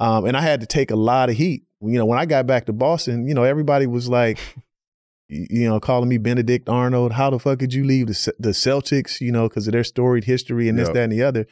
Um, 0.00 0.24
and 0.24 0.36
I 0.36 0.40
had 0.40 0.60
to 0.60 0.66
take 0.66 0.90
a 0.90 0.96
lot 0.96 1.28
of 1.28 1.36
heat. 1.36 1.64
You 1.80 1.98
know, 1.98 2.06
when 2.06 2.18
I 2.18 2.24
got 2.24 2.46
back 2.46 2.66
to 2.66 2.72
Boston, 2.72 3.28
you 3.28 3.34
know, 3.34 3.42
everybody 3.44 3.86
was 3.86 4.08
like, 4.08 4.38
you 5.28 5.68
know, 5.68 5.78
calling 5.78 6.08
me 6.08 6.16
Benedict 6.16 6.68
Arnold. 6.68 7.12
How 7.12 7.28
the 7.30 7.38
fuck 7.38 7.58
did 7.58 7.74
you 7.74 7.84
leave 7.84 8.06
the 8.06 8.34
the 8.38 8.50
Celtics? 8.50 9.20
You 9.20 9.30
know, 9.32 9.48
because 9.48 9.66
of 9.66 9.72
their 9.72 9.84
storied 9.84 10.24
history 10.24 10.68
and 10.68 10.78
this, 10.78 10.88
Yep. 10.88 10.94
that, 10.94 11.02
and 11.04 11.12
the 11.12 11.22
other. 11.22 11.46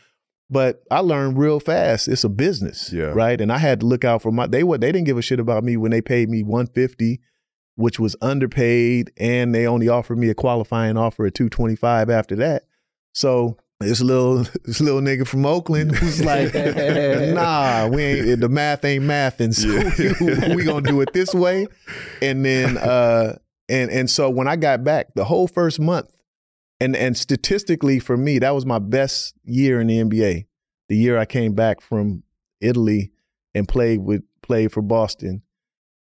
But 0.48 0.82
I 0.90 1.00
learned 1.00 1.38
real 1.38 1.58
fast. 1.58 2.06
It's 2.06 2.22
a 2.22 2.28
business, 2.28 2.92
Yeah. 2.92 3.06
right? 3.06 3.40
And 3.40 3.50
I 3.52 3.58
had 3.58 3.80
to 3.80 3.86
look 3.86 4.04
out 4.04 4.22
for 4.22 4.30
my. 4.30 4.46
They 4.46 4.62
would. 4.62 4.80
They 4.80 4.92
didn't 4.92 5.06
give 5.06 5.18
a 5.18 5.22
shit 5.22 5.40
about 5.40 5.64
me 5.64 5.76
when 5.76 5.90
they 5.90 6.00
paid 6.00 6.28
me 6.28 6.42
one 6.44 6.66
fifty, 6.68 7.20
which 7.74 7.98
was 7.98 8.14
underpaid, 8.22 9.10
and 9.16 9.52
they 9.54 9.66
only 9.66 9.88
offered 9.88 10.18
me 10.18 10.28
a 10.28 10.34
qualifying 10.34 10.96
offer 10.96 11.26
at 11.26 11.34
two 11.34 11.48
twenty 11.48 11.74
five 11.74 12.08
after 12.10 12.36
that. 12.36 12.62
So 13.12 13.56
this 13.80 14.00
little 14.00 14.44
this 14.64 14.80
little 14.80 15.00
nigga 15.00 15.26
from 15.26 15.44
Oakland 15.44 15.90
was 16.00 16.24
like, 16.24 16.54
"Nah, 17.34 17.88
we 17.88 18.02
ain't. 18.04 18.40
The 18.40 18.48
math 18.48 18.84
ain't 18.84 19.04
mathing, 19.04 19.52
so 19.52 19.68
Yeah. 19.68 20.48
we, 20.50 20.56
we 20.56 20.64
gonna 20.64 20.86
do 20.88 21.00
it 21.00 21.12
this 21.12 21.34
way." 21.34 21.66
And 22.22 22.44
then, 22.44 22.78
uh, 22.78 23.36
and 23.68 23.90
and 23.90 24.08
so 24.08 24.30
when 24.30 24.46
I 24.46 24.54
got 24.54 24.84
back, 24.84 25.08
the 25.16 25.24
whole 25.24 25.48
first 25.48 25.80
month, 25.80 26.08
and 26.80 26.94
and 26.96 27.16
statistically 27.16 27.98
for 27.98 28.16
me, 28.16 28.38
that 28.38 28.54
was 28.54 28.66
my 28.66 28.78
best 28.78 29.34
year 29.44 29.80
in 29.80 29.86
the 29.88 29.98
NBA. 30.02 30.46
The 30.88 30.96
year 30.96 31.18
I 31.18 31.24
came 31.24 31.54
back 31.54 31.80
from 31.80 32.22
Italy 32.60 33.12
and 33.54 33.66
played 33.68 34.00
with 34.00 34.22
played 34.42 34.72
for 34.72 34.82
Boston. 34.82 35.42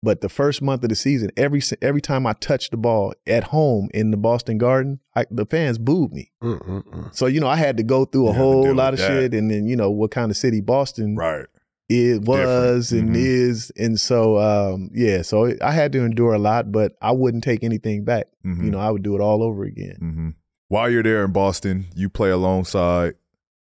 But 0.04 0.22
the 0.22 0.30
first 0.30 0.62
month 0.62 0.84
of 0.84 0.90
the 0.90 0.96
season, 0.96 1.32
every 1.36 1.62
every 1.82 2.02
time 2.02 2.28
I 2.28 2.34
touched 2.34 2.70
the 2.72 2.78
ball 2.78 3.14
at 3.26 3.46
home 3.46 3.90
in 3.96 4.12
the 4.12 4.18
Boston 4.18 4.60
Garden, 4.60 5.00
I, 5.16 5.26
the 5.32 5.46
fans 5.46 5.80
booed 5.80 6.14
me. 6.14 6.32
Mm-mm-mm. 6.44 7.14
So 7.16 7.26
you 7.26 7.40
know 7.40 7.48
I 7.48 7.56
had 7.56 7.78
to 7.78 7.84
go 7.84 8.06
through 8.06 8.28
a 8.30 8.32
to 8.34 8.38
whole 8.38 8.76
lot 8.76 8.94
of 8.94 9.00
that. 9.00 9.08
shit, 9.08 9.34
and 9.34 9.50
then 9.50 9.66
you 9.66 9.76
know 9.76 9.90
what 9.90 10.12
kind 10.12 10.30
of 10.30 10.38
city 10.38 10.62
Boston 10.62 11.16
Right. 11.16 11.48
it 11.90 12.22
was 12.22 12.92
and 12.92 13.10
Mhm. 13.10 13.16
is, 13.18 13.72
and 13.76 14.00
so 14.00 14.38
um, 14.38 14.92
yeah, 14.94 15.24
so 15.24 15.52
I 15.64 15.72
had 15.72 15.92
to 15.94 16.06
endure 16.06 16.34
a 16.34 16.40
lot, 16.40 16.72
but 16.72 16.96
I 17.02 17.12
wouldn't 17.12 17.44
take 17.44 17.64
anything 17.64 18.04
back. 18.04 18.28
Mhm. 18.46 18.66
You 18.66 18.70
know, 18.72 18.80
I 18.80 18.92
would 18.92 19.02
do 19.04 19.16
it 19.16 19.22
all 19.22 19.42
over 19.42 19.64
again. 19.64 19.96
hmm 20.00 20.30
While 20.70 20.90
you're 20.90 21.04
there 21.04 21.24
in 21.24 21.32
Boston, 21.32 21.88
you 21.96 22.10
play 22.10 22.30
alongside 22.30 23.16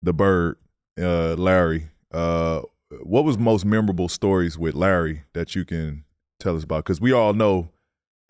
the 0.03 0.13
Bird, 0.13 0.57
uh, 0.99 1.35
Larry. 1.35 1.89
Uh, 2.13 2.63
what 3.03 3.25
was 3.25 3.37
most 3.37 3.65
memorable 3.65 4.09
stories 4.09 4.57
with 4.57 4.75
Larry 4.75 5.25
that 5.35 5.55
you 5.55 5.65
can 5.65 6.05
tell 6.41 6.57
us 6.57 6.65
about? 6.65 6.85
Because 6.85 7.01
we 7.01 7.13
all 7.13 7.35
know 7.35 7.69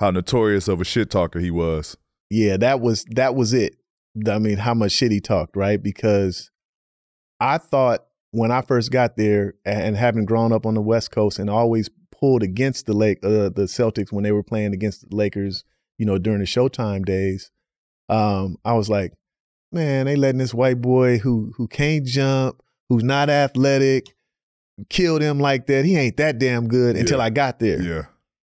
how 0.01 0.11
notorious 0.11 0.67
of 0.69 0.81
a 0.81 0.85
shit 0.85 1.11
talker 1.11 1.39
he 1.39 1.51
was. 1.51 1.97
yeah, 2.31 2.57
that 2.57 2.81
was 2.81 3.05
that 3.11 3.35
was 3.35 3.53
it. 3.53 3.77
I 4.29 4.39
mean, 4.39 4.57
how 4.57 4.75
much 4.75 4.93
shit 4.93 5.13
he 5.13 5.21
talked, 5.21 5.57
right? 5.57 5.81
Because 5.81 6.51
I 7.39 7.59
thought 7.59 8.07
when 8.33 8.51
I 8.51 8.63
first 8.63 8.91
got 8.91 9.17
there, 9.17 9.55
and 9.65 9.97
having 9.97 10.25
grown 10.25 10.53
up 10.53 10.67
on 10.67 10.75
the 10.75 10.81
West 10.81 11.11
Coast, 11.11 11.39
and 11.39 11.49
always 11.49 11.89
pulled 12.11 12.43
against 12.43 12.87
the 12.87 12.95
Lake, 12.95 13.19
uh, 13.23 13.51
the 13.51 13.67
Celtics 13.69 14.11
when 14.11 14.25
they 14.25 14.33
were 14.33 14.43
playing 14.43 14.75
against 14.75 15.09
the 15.09 15.15
Lakers, 15.15 15.65
you 15.99 16.07
know, 16.07 16.19
during 16.19 16.41
the 16.41 16.47
Showtime 16.47 17.05
days. 17.05 17.53
Um, 18.09 18.57
I 18.65 18.75
was 18.75 18.89
like, 18.89 19.13
man, 19.73 20.07
they 20.07 20.17
letting 20.17 20.39
this 20.39 20.55
white 20.55 20.81
boy 20.81 21.19
who 21.19 21.53
who 21.57 21.69
can't 21.69 22.05
jump, 22.05 22.63
who's 22.89 23.05
not 23.05 23.29
athletic, 23.31 24.15
kill 24.89 25.19
them 25.19 25.41
like 25.41 25.67
that. 25.67 25.85
He 25.85 25.97
ain't 25.97 26.17
that 26.19 26.39
damn 26.39 26.69
good 26.69 26.97
until 26.97 27.21
I 27.21 27.31
got 27.31 27.59
there. 27.59 27.81
Yeah. 27.81 28.03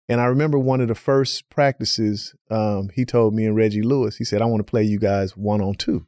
And 0.10 0.20
I 0.20 0.26
remember 0.26 0.60
one 0.60 0.82
of 0.82 0.90
the 0.90 0.96
first 0.96 1.50
practices, 1.50 2.36
um, 2.52 2.90
he 2.94 3.06
told 3.06 3.34
me 3.34 3.46
and 3.46 3.56
Reggie 3.56 3.82
Lewis, 3.82 4.18
he 4.18 4.26
said, 4.26 4.42
I 4.42 4.46
want 4.46 4.60
to 4.60 4.70
play 4.70 4.84
you 4.84 5.00
guys 5.00 5.38
one 5.38 5.62
on 5.62 5.76
two. 5.76 6.06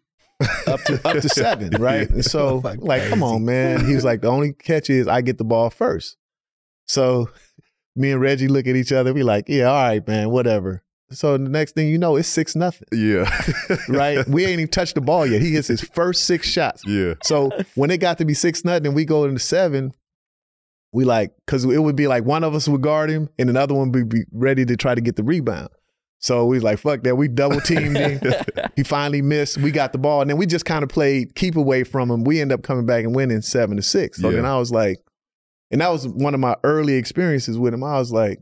up 0.68 0.82
to 0.84 1.00
up 1.08 1.22
to 1.22 1.30
seven, 1.30 1.70
right? 1.82 2.10
And 2.10 2.26
so 2.26 2.60
Fuck 2.62 2.80
like, 2.82 3.08
come 3.08 3.24
on, 3.24 3.46
man. 3.46 3.86
He 3.86 3.96
was 3.96 4.04
like, 4.04 4.22
the 4.22 4.28
only 4.28 4.52
catch 4.52 4.90
is 4.90 5.08
I 5.08 5.22
get 5.22 5.38
the 5.38 5.46
ball 5.46 5.70
first. 5.70 6.18
So 6.88 7.30
me 7.96 8.12
and 8.12 8.20
Reggie 8.20 8.50
look 8.50 8.68
at 8.68 8.76
each 8.76 8.92
other, 8.92 9.14
we 9.14 9.24
like, 9.24 9.46
yeah, 9.48 9.66
all 9.66 9.82
right, 9.82 10.06
man, 10.06 10.30
whatever. 10.30 10.84
So 11.12 11.38
the 11.38 11.50
next 11.50 11.74
thing 11.76 11.88
you 11.88 11.98
know, 12.00 12.16
it's 12.16 12.28
six 12.28 12.56
nothing. 12.56 12.88
Yeah. 12.92 13.30
Right? 13.90 14.28
we 14.28 14.44
ain't 14.44 14.54
even 14.54 14.68
touched 14.68 14.96
the 14.96 15.02
ball 15.02 15.26
yet. 15.26 15.42
He 15.42 15.52
hits 15.52 15.68
his 15.68 15.82
first 15.82 16.24
six 16.24 16.50
shots. 16.50 16.84
Yeah. 16.86 17.14
So 17.24 17.52
when 17.76 17.92
it 17.92 17.98
got 18.00 18.18
to 18.18 18.26
be 18.26 18.34
six 18.34 18.66
nothing 18.66 18.88
and 18.88 18.96
we 18.96 19.06
go 19.06 19.26
into 19.26 19.40
seven, 19.40 19.94
we 20.92 21.04
like 21.06 21.32
because 21.46 21.64
it 21.66 21.78
would 21.78 21.96
be 21.96 22.08
like 22.08 22.24
one 22.26 22.44
of 22.44 22.56
us 22.56 22.68
would 22.68 22.82
guard 22.82 23.10
him 23.10 23.30
and 23.38 23.50
another 23.50 23.76
one 23.76 23.92
would 23.92 24.10
be 24.10 24.24
ready 24.32 24.66
to 24.66 24.76
try 24.78 24.96
to 24.96 25.02
get 25.02 25.16
the 25.16 25.24
rebound. 25.24 25.70
So 26.20 26.46
we 26.46 26.56
was 26.58 26.64
like, 26.64 26.80
fuck 26.80 27.04
that. 27.04 27.16
We 27.18 27.28
double 27.28 27.62
teamed 27.62 27.98
him. 27.98 28.20
he 28.76 28.82
finally 28.84 29.22
missed. 29.22 29.58
We 29.60 29.70
got 29.72 29.92
the 29.92 30.00
ball. 30.00 30.22
And 30.22 30.30
then 30.30 30.38
we 30.38 30.48
just 30.48 30.66
kind 30.66 30.82
of 30.84 30.90
played 30.90 31.36
keep 31.36 31.56
away 31.56 31.84
from 31.84 32.10
him. 32.10 32.24
We 32.24 32.42
end 32.42 32.52
up 32.52 32.64
coming 32.64 32.86
back 32.88 33.04
and 33.04 33.14
winning 33.14 33.42
seven 33.42 33.78
to 33.78 33.84
six. 33.84 34.20
So 34.22 34.30
Yeah. 34.30 34.38
then 34.38 34.46
I 34.46 34.58
was 34.58 34.72
like, 34.72 34.98
and 35.70 35.82
that 35.82 35.92
was 35.92 36.08
one 36.08 36.34
of 36.34 36.40
my 36.40 36.56
early 36.64 36.96
experiences 36.96 37.60
with 37.60 37.74
him. 37.74 37.84
I 37.84 38.00
was 38.00 38.12
like, 38.12 38.40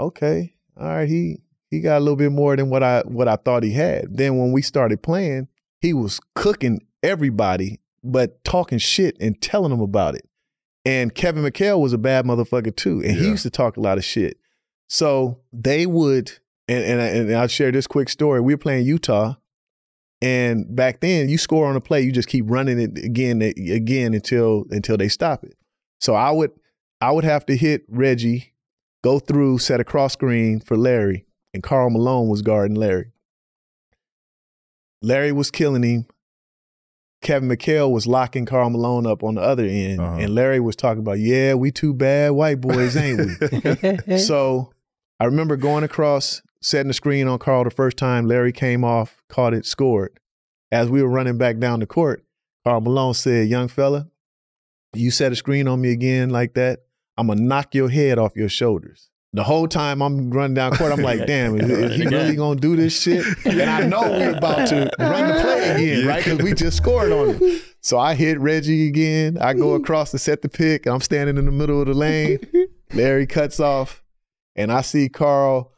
okay, 0.00 0.54
all 0.76 0.86
right, 0.88 1.08
he 1.08 1.38
he 1.72 1.80
got 1.80 1.96
a 1.96 2.00
little 2.00 2.16
bit 2.16 2.30
more 2.30 2.54
than 2.54 2.68
what 2.68 2.82
I 2.82 3.00
what 3.06 3.28
I 3.28 3.36
thought 3.36 3.62
he 3.62 3.72
had. 3.72 4.14
Then 4.14 4.36
when 4.36 4.52
we 4.52 4.60
started 4.60 5.02
playing, 5.02 5.48
he 5.80 5.94
was 5.94 6.20
cooking 6.34 6.86
everybody, 7.02 7.80
but 8.04 8.44
talking 8.44 8.76
shit 8.76 9.16
and 9.18 9.40
telling 9.40 9.70
them 9.70 9.80
about 9.80 10.14
it. 10.14 10.28
And 10.84 11.14
Kevin 11.14 11.42
McHale 11.42 11.80
was 11.80 11.94
a 11.94 11.98
bad 11.98 12.26
motherfucker 12.26 12.76
too, 12.76 13.02
and 13.02 13.16
he 13.16 13.26
used 13.26 13.44
to 13.44 13.50
talk 13.50 13.78
a 13.78 13.80
lot 13.80 13.96
of 13.96 14.04
shit. 14.04 14.36
So 14.90 15.40
they 15.50 15.86
would, 15.86 16.30
and 16.68 16.84
and, 16.84 17.00
I, 17.00 17.06
and 17.06 17.34
I'll 17.34 17.48
share 17.48 17.72
this 17.72 17.86
quick 17.86 18.10
story. 18.10 18.42
We 18.42 18.52
were 18.52 18.58
playing 18.58 18.84
Utah, 18.84 19.36
and 20.20 20.76
back 20.76 21.00
then 21.00 21.30
you 21.30 21.38
score 21.38 21.66
on 21.66 21.74
a 21.74 21.80
play, 21.80 22.02
you 22.02 22.12
just 22.12 22.28
keep 22.28 22.44
running 22.48 22.78
it 22.78 22.98
again, 23.02 23.40
again 23.40 24.12
until 24.12 24.66
until 24.68 24.98
they 24.98 25.08
stop 25.08 25.42
it. 25.42 25.54
So 26.02 26.14
I 26.14 26.32
would 26.32 26.50
I 27.00 27.12
would 27.12 27.24
have 27.24 27.46
to 27.46 27.56
hit 27.56 27.86
Reggie, 27.88 28.52
go 29.02 29.18
through, 29.18 29.56
set 29.56 29.80
a 29.80 29.84
cross 29.84 30.12
screen 30.12 30.60
for 30.60 30.76
Larry, 30.76 31.24
and 31.54 31.62
Karl 31.62 31.90
Malone 31.90 32.28
was 32.28 32.42
guarding 32.42 32.76
Larry. 32.76 33.12
Larry 35.02 35.32
was 35.32 35.50
killing 35.50 35.82
him. 35.82 36.06
Kevin 37.22 37.48
McHale 37.48 37.90
was 37.90 38.06
locking 38.06 38.46
Karl 38.46 38.70
Malone 38.70 39.06
up 39.06 39.22
on 39.22 39.36
the 39.36 39.40
other 39.42 39.64
end, 39.64 40.00
Uh-huh. 40.00 40.16
and 40.18 40.34
Larry 40.34 40.58
was 40.58 40.74
talking 40.74 41.00
about, 41.00 41.20
"Yeah, 41.20 41.54
we 41.54 41.70
two 41.70 41.94
bad 41.94 42.32
white 42.32 42.60
boys, 42.60 42.96
ain't 42.96 43.20
we?" 44.08 44.18
so 44.18 44.72
I 45.20 45.26
remember 45.26 45.56
going 45.56 45.84
across, 45.84 46.42
setting 46.60 46.88
the 46.88 46.94
screen 46.94 47.28
on 47.28 47.38
Karl 47.38 47.62
the 47.64 47.70
first 47.70 47.96
time. 47.96 48.26
Larry 48.26 48.50
came 48.52 48.82
off, 48.82 49.22
caught 49.28 49.54
it, 49.54 49.66
scored. 49.66 50.18
As 50.72 50.88
we 50.88 51.00
were 51.02 51.08
running 51.08 51.38
back 51.38 51.58
down 51.58 51.78
the 51.80 51.86
court, 51.86 52.24
Karl 52.64 52.80
Malone 52.80 53.14
said, 53.14 53.48
"Young 53.48 53.68
fella, 53.68 54.08
you 54.94 55.12
set 55.12 55.30
a 55.30 55.36
screen 55.36 55.68
on 55.68 55.80
me 55.80 55.92
again 55.92 56.30
like 56.30 56.54
that, 56.54 56.80
I'm 57.16 57.28
gonna 57.28 57.40
knock 57.40 57.72
your 57.74 57.88
head 57.88 58.18
off 58.18 58.34
your 58.34 58.48
shoulders." 58.48 59.10
The 59.34 59.42
whole 59.42 59.66
time 59.66 60.02
I'm 60.02 60.30
running 60.30 60.54
down 60.54 60.72
court, 60.72 60.92
I'm 60.92 61.02
like, 61.02 61.26
"Damn, 61.26 61.58
is, 61.58 61.70
is 61.70 61.96
he 61.96 62.06
really 62.06 62.36
gonna 62.36 62.60
do 62.60 62.76
this 62.76 63.00
shit?" 63.00 63.24
And 63.46 63.62
I 63.62 63.86
know 63.86 64.02
we're 64.02 64.36
about 64.36 64.68
to 64.68 64.90
run 64.98 65.28
the 65.28 65.40
play 65.40 65.70
again, 65.70 66.06
right? 66.06 66.22
Because 66.22 66.38
we 66.40 66.52
just 66.52 66.76
scored 66.76 67.10
on 67.12 67.34
him. 67.36 67.60
So 67.80 67.98
I 67.98 68.14
hit 68.14 68.38
Reggie 68.38 68.88
again. 68.88 69.38
I 69.40 69.54
go 69.54 69.74
across 69.74 70.10
to 70.10 70.18
set 70.18 70.42
the 70.42 70.48
pick. 70.48 70.86
I'm 70.86 71.00
standing 71.00 71.38
in 71.38 71.46
the 71.46 71.52
middle 71.52 71.80
of 71.80 71.86
the 71.86 71.94
lane. 71.94 72.38
Larry 72.92 73.26
cuts 73.26 73.58
off, 73.58 74.02
and 74.54 74.70
I 74.70 74.82
see 74.82 75.08
Karl 75.08 75.72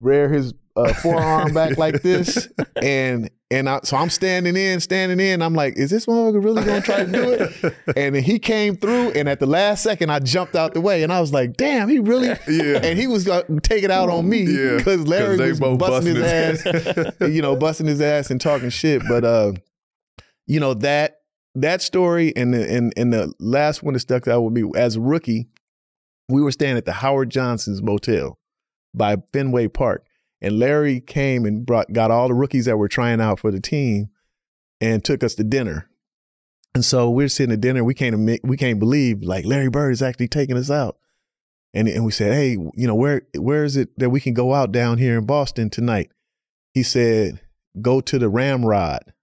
rear 0.00 0.28
his 0.28 0.54
uh, 0.76 0.92
forearm 0.94 1.52
back 1.52 1.76
like 1.78 2.02
this, 2.02 2.48
and 2.80 3.30
and 3.50 3.68
I, 3.68 3.80
so 3.84 3.96
I'm 3.96 4.08
standing 4.08 4.56
in, 4.56 4.80
standing 4.80 5.20
in. 5.20 5.42
I'm 5.42 5.54
like, 5.54 5.76
is 5.76 5.90
this 5.90 6.06
motherfucker 6.06 6.42
really 6.42 6.64
gonna 6.64 6.80
try 6.80 7.04
to 7.04 7.12
do 7.12 7.30
it? 7.32 7.74
And 7.96 8.14
then 8.14 8.22
he 8.22 8.38
came 8.38 8.76
through, 8.76 9.10
and 9.10 9.28
at 9.28 9.38
the 9.38 9.46
last 9.46 9.82
second, 9.82 10.10
I 10.10 10.18
jumped 10.18 10.54
out 10.54 10.72
the 10.72 10.80
way, 10.80 11.02
and 11.02 11.12
I 11.12 11.20
was 11.20 11.32
like, 11.32 11.56
damn, 11.56 11.88
he 11.88 11.98
really? 11.98 12.28
Yeah. 12.48 12.80
And 12.82 12.98
he 12.98 13.06
was 13.06 13.24
gonna 13.24 13.60
take 13.60 13.84
it 13.84 13.90
out 13.90 14.08
on 14.08 14.28
me 14.28 14.42
Yeah, 14.42 14.80
Larry 14.86 15.36
was 15.36 15.60
both 15.60 15.78
busting 15.78 16.16
his 16.16 16.64
ass, 16.66 17.12
you 17.20 17.42
know, 17.42 17.54
busting 17.56 17.86
his 17.86 18.00
ass 18.00 18.30
and 18.30 18.40
talking 18.40 18.70
shit. 18.70 19.02
But 19.06 19.24
uh, 19.24 19.52
you 20.46 20.60
know 20.60 20.74
that 20.74 21.18
that 21.54 21.82
story 21.82 22.32
and 22.36 22.54
the 22.54 22.70
and, 22.70 22.92
and 22.96 23.12
the 23.12 23.32
last 23.38 23.82
one 23.82 23.94
that 23.94 24.00
stuck 24.00 24.26
out 24.26 24.40
with 24.42 24.52
me 24.54 24.70
as 24.76 24.96
a 24.96 25.00
rookie, 25.00 25.48
we 26.28 26.42
were 26.42 26.52
staying 26.52 26.76
at 26.76 26.84
the 26.84 26.92
Howard 26.92 27.30
Johnson's 27.30 27.82
Motel 27.82 28.38
by 28.94 29.16
Fenway 29.32 29.68
Park, 29.68 30.06
and 30.42 30.58
Larry 30.58 31.00
came 31.00 31.46
and 31.46 31.64
brought 31.64 31.92
got 31.92 32.10
all 32.10 32.28
the 32.28 32.34
rookies 32.34 32.66
that 32.66 32.76
were 32.76 32.88
trying 32.88 33.20
out 33.20 33.40
for 33.40 33.50
the 33.50 33.60
team, 33.60 34.10
and 34.80 35.02
took 35.02 35.22
us 35.22 35.34
to 35.36 35.44
dinner. 35.44 35.88
And 36.74 36.84
so 36.84 37.08
we're 37.08 37.28
sitting 37.28 37.52
at 37.52 37.60
dinner. 37.60 37.84
We 37.84 37.94
can't 37.94 38.14
admit, 38.14 38.40
we 38.42 38.56
can't 38.56 38.78
believe 38.78 39.22
like 39.22 39.44
Larry 39.44 39.70
Bird 39.70 39.92
is 39.92 40.02
actually 40.02 40.28
taking 40.28 40.56
us 40.56 40.70
out. 40.70 40.98
And 41.72 41.88
and 41.88 42.04
we 42.04 42.12
said, 42.12 42.34
hey, 42.34 42.50
you 42.50 42.86
know 42.86 42.94
where 42.94 43.22
where 43.38 43.64
is 43.64 43.76
it 43.76 43.98
that 43.98 44.10
we 44.10 44.20
can 44.20 44.34
go 44.34 44.52
out 44.52 44.72
down 44.72 44.98
here 44.98 45.16
in 45.16 45.24
Boston 45.24 45.70
tonight? 45.70 46.10
He 46.74 46.82
said, 46.82 47.40
go 47.80 48.00
to 48.02 48.18
the 48.18 48.28
Ramrod. 48.28 49.14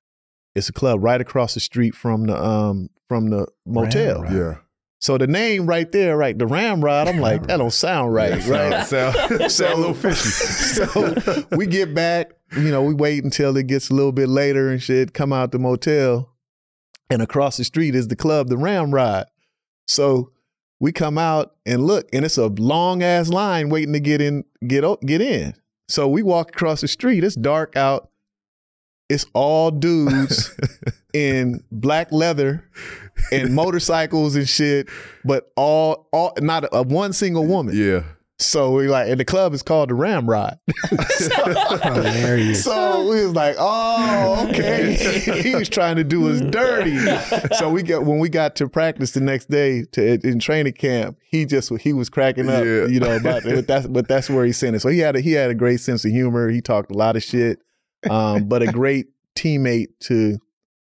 It's 0.56 0.70
a 0.70 0.74
club 0.74 1.04
right 1.04 1.22
across 1.22 1.54
the 1.54 1.60
street 1.60 1.94
from 1.94 2.26
the 2.26 2.42
um 2.42 2.90
from 3.08 3.30
the 3.30 3.48
motel. 3.68 4.22
Ramrod. 4.22 4.34
yeah. 4.34 4.56
So 5.02 5.18
the 5.18 5.28
name 5.28 5.66
right 5.66 5.90
there, 5.92 6.18
right, 6.18 6.38
the 6.38 6.46
Ramrod. 6.46 7.08
I'm 7.08 7.20
like, 7.20 7.48
that 7.48 7.58
don't 7.58 7.72
sound 7.72 8.14
right, 8.14 8.46
right? 8.48 8.86
Sound, 8.86 9.16
sound, 9.16 9.52
sound 9.52 9.74
a 9.74 9.78
little 9.78 9.94
fishy. 9.94 10.30
so 10.30 11.46
we 11.52 11.68
get 11.68 11.94
back, 11.96 12.32
you 12.58 12.70
know, 12.70 12.84
we 12.84 12.94
wait 12.94 13.24
until 13.24 13.56
it 13.56 13.68
gets 13.68 13.90
a 13.90 13.94
little 13.94 14.12
bit 14.12 14.28
later 14.28 14.70
and 14.70 14.82
shit, 14.82 15.14
come 15.14 15.32
out 15.32 15.52
the 15.52 15.60
motel, 15.60 16.34
and 17.10 17.22
across 17.22 17.56
the 17.58 17.64
street 17.64 17.96
is 17.96 18.10
the 18.10 18.16
club, 18.16 18.50
the 18.50 18.58
Ramrod. 18.58 19.28
So 19.88 20.32
we 20.82 20.92
come 20.92 21.18
out 21.18 21.56
and 21.66 21.82
look, 21.86 22.10
and 22.14 22.26
it's 22.26 22.38
a 22.38 22.48
long 22.48 23.02
ass 23.02 23.30
line 23.30 23.70
waiting 23.70 23.94
to 23.94 24.00
get 24.00 24.22
in, 24.22 24.44
get 24.68 24.84
o- 24.84 25.00
get 25.06 25.22
in. 25.22 25.56
So 25.88 26.08
we 26.08 26.24
walk 26.24 26.50
across 26.50 26.82
the 26.82 26.88
street. 26.88 27.24
It's 27.24 27.36
dark 27.36 27.76
out. 27.76 28.10
It's 29.10 29.26
all 29.34 29.72
dudes 29.72 30.56
in 31.14 31.64
black 31.72 32.12
leather 32.12 32.70
and 33.32 33.54
motorcycles 33.56 34.36
and 34.36 34.48
shit, 34.48 34.88
but 35.26 35.52
all 35.56 36.08
all 36.12 36.34
not 36.40 36.66
a, 36.72 36.84
one 36.84 37.14
single 37.14 37.46
woman. 37.46 37.76
yeah. 37.76 38.04
So 38.42 38.72
we 38.72 38.88
like, 38.88 39.10
and 39.10 39.20
the 39.20 39.26
club 39.26 39.54
is 39.54 39.62
called 39.62 39.90
the 39.90 39.96
Ramrod. 39.96 40.58
So 42.56 43.10
we 43.10 43.26
was 43.26 43.34
like, 43.36 43.56
oh, 43.60 44.48
okay. 44.50 44.94
he 45.44 45.56
was 45.56 45.70
trying 45.70 45.98
to 45.98 46.04
do 46.04 46.30
us 46.30 46.42
dirty. 46.42 46.98
So 47.56 47.70
we 47.70 47.84
got 47.84 48.06
when 48.06 48.20
we 48.20 48.30
got 48.30 48.56
to 48.58 48.68
practice 48.70 49.12
the 49.12 49.20
next 49.22 49.50
day 49.50 49.84
to 49.92 50.26
in 50.28 50.40
training 50.40 50.74
camp, 50.74 51.18
he 51.22 51.46
just 51.46 51.72
he 51.80 51.94
was 51.94 52.10
cracking 52.10 52.50
up, 52.50 52.64
Yeah. 52.64 52.86
you 52.88 53.00
know, 53.00 53.16
about 53.16 53.46
it. 53.46 53.56
But 53.56 53.68
that's 53.68 53.88
but 53.88 54.08
that's 54.08 54.30
where 54.30 54.46
he 54.46 54.52
sent 54.52 54.76
it. 54.76 54.80
So 54.80 54.90
he 54.90 55.00
had 55.00 55.16
a, 55.16 55.22
he 55.22 55.34
had 55.34 55.50
a 55.52 55.56
great 55.56 55.80
sense 55.80 56.06
of 56.06 56.12
humor. 56.12 56.50
He 56.50 56.62
talked 56.62 56.92
a 56.92 56.98
lot 56.98 57.16
of 57.16 57.24
shit, 57.24 57.60
um, 58.10 58.46
but 58.46 58.62
a 58.62 58.68
great 58.68 59.08
teammate 59.36 59.88
to 60.02 60.38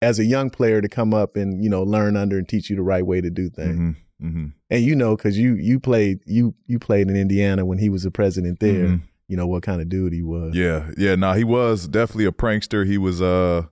as 0.02 0.18
a 0.18 0.24
young 0.24 0.50
player 0.50 0.80
to 0.80 0.88
come 0.88 1.12
up 1.14 1.36
and 1.36 1.62
you 1.62 1.68
know 1.70 1.82
learn 1.82 2.16
under 2.16 2.38
and 2.38 2.48
teach 2.48 2.70
you 2.70 2.76
the 2.76 2.82
right 2.82 3.04
way 3.04 3.20
to 3.20 3.30
do 3.30 3.48
things. 3.50 3.76
hmm 3.76 3.90
hmm 4.20 4.46
And 4.70 4.84
you 4.84 4.94
know, 4.94 5.16
because 5.16 5.38
you 5.38 5.54
you 5.54 5.80
played 5.80 6.20
you 6.26 6.54
you 6.66 6.78
played 6.78 7.08
in 7.08 7.16
Indiana 7.16 7.64
when 7.64 7.78
he 7.78 7.88
was 7.88 8.02
the 8.02 8.10
president 8.10 8.60
there. 8.60 8.86
Mhm. 8.88 9.02
You 9.28 9.36
know 9.36 9.46
what 9.46 9.62
kind 9.62 9.80
of 9.80 9.88
dude 9.88 10.12
he 10.12 10.22
was. 10.22 10.56
Yeah, 10.56 10.90
yeah. 10.98 11.14
No, 11.14 11.32
he 11.34 11.44
was 11.44 11.86
definitely 11.86 12.24
a 12.24 12.32
prankster. 12.32 12.84
He 12.84 12.98
was, 12.98 13.22
uh, 13.22 13.66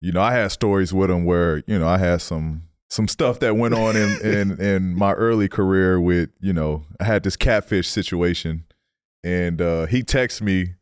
you 0.00 0.10
know, 0.10 0.22
I 0.22 0.32
had 0.32 0.50
stories 0.52 0.94
with 0.94 1.10
him 1.10 1.26
where 1.26 1.62
you 1.66 1.78
know 1.78 1.86
I 1.86 1.98
had 1.98 2.22
some 2.22 2.62
some 2.88 3.06
stuff 3.06 3.40
that 3.40 3.56
went 3.56 3.74
on 3.74 3.94
in 3.94 4.20
in 4.24 4.58
in 4.60 4.94
my 4.96 5.12
early 5.12 5.48
career 5.48 6.00
with 6.00 6.30
you 6.40 6.54
know 6.54 6.84
I 6.98 7.04
had 7.04 7.22
this 7.24 7.36
catfish 7.36 7.88
situation, 7.88 8.64
and 9.22 9.60
uh, 9.60 9.84
he 9.86 10.02
texted 10.02 10.40
me 10.42 10.74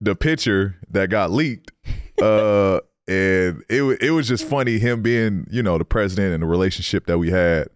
the 0.00 0.16
picture 0.16 0.76
that 0.90 1.08
got 1.10 1.30
leaked. 1.30 1.70
Uh, 2.22 2.78
and 3.06 3.62
it 3.68 3.82
it 4.00 4.10
was 4.10 4.28
just 4.28 4.44
funny 4.44 4.78
him 4.78 5.02
being 5.02 5.46
you 5.50 5.62
know 5.62 5.78
the 5.78 5.84
president 5.84 6.34
and 6.34 6.42
the 6.42 6.46
relationship 6.46 7.06
that 7.06 7.18
we 7.18 7.30
had. 7.30 7.68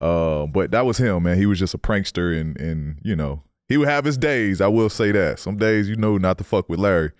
Uh, 0.00 0.46
but 0.46 0.70
that 0.70 0.84
was 0.84 0.98
him, 0.98 1.22
man. 1.22 1.38
He 1.38 1.46
was 1.46 1.58
just 1.58 1.74
a 1.74 1.78
prankster, 1.78 2.38
and 2.38 2.58
and 2.60 2.98
you 3.02 3.16
know 3.16 3.42
he 3.68 3.76
would 3.76 3.88
have 3.88 4.04
his 4.04 4.18
days. 4.18 4.60
I 4.60 4.68
will 4.68 4.88
say 4.88 5.12
that. 5.12 5.38
Some 5.38 5.56
days, 5.56 5.88
you 5.88 5.96
know, 5.96 6.18
not 6.18 6.38
to 6.38 6.44
fuck 6.44 6.68
with 6.68 6.78
Larry. 6.78 7.12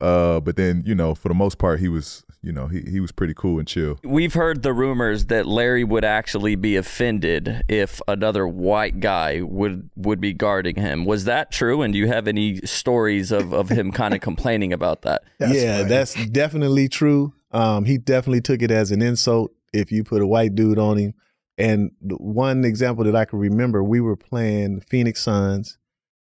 Uh, 0.00 0.40
but 0.40 0.56
then 0.56 0.82
you 0.86 0.94
know, 0.94 1.14
for 1.14 1.28
the 1.28 1.34
most 1.34 1.58
part, 1.58 1.80
he 1.80 1.88
was 1.88 2.24
you 2.46 2.52
know 2.52 2.68
he 2.68 2.80
he 2.82 3.00
was 3.00 3.10
pretty 3.10 3.34
cool 3.34 3.58
and 3.58 3.66
chill. 3.66 3.98
We've 4.04 4.34
heard 4.34 4.62
the 4.62 4.72
rumors 4.72 5.26
that 5.26 5.46
Larry 5.46 5.82
would 5.82 6.04
actually 6.04 6.54
be 6.54 6.76
offended 6.76 7.64
if 7.68 8.00
another 8.06 8.46
white 8.46 9.00
guy 9.00 9.42
would 9.42 9.90
would 9.96 10.20
be 10.20 10.32
guarding 10.32 10.76
him. 10.76 11.04
Was 11.04 11.24
that 11.24 11.50
true? 11.50 11.82
And 11.82 11.92
do 11.92 11.98
you 11.98 12.06
have 12.06 12.28
any 12.28 12.58
stories 12.58 13.32
of, 13.32 13.52
of 13.52 13.68
him 13.68 13.90
kind 14.00 14.14
of 14.14 14.20
complaining 14.20 14.72
about 14.72 15.02
that? 15.02 15.24
yeah, 15.40 15.82
that's 15.82 16.14
definitely 16.26 16.88
true. 16.88 17.34
Um, 17.50 17.84
he 17.84 17.98
definitely 17.98 18.42
took 18.42 18.62
it 18.62 18.70
as 18.70 18.92
an 18.92 19.02
insult 19.02 19.50
if 19.72 19.90
you 19.90 20.04
put 20.04 20.22
a 20.22 20.26
white 20.26 20.54
dude 20.54 20.78
on 20.78 20.98
him. 20.98 21.14
And 21.58 21.90
the 22.00 22.14
one 22.14 22.64
example 22.64 23.04
that 23.04 23.16
I 23.16 23.24
can 23.24 23.40
remember, 23.40 23.82
we 23.82 24.00
were 24.00 24.16
playing 24.16 24.82
Phoenix 24.82 25.22
Suns. 25.22 25.78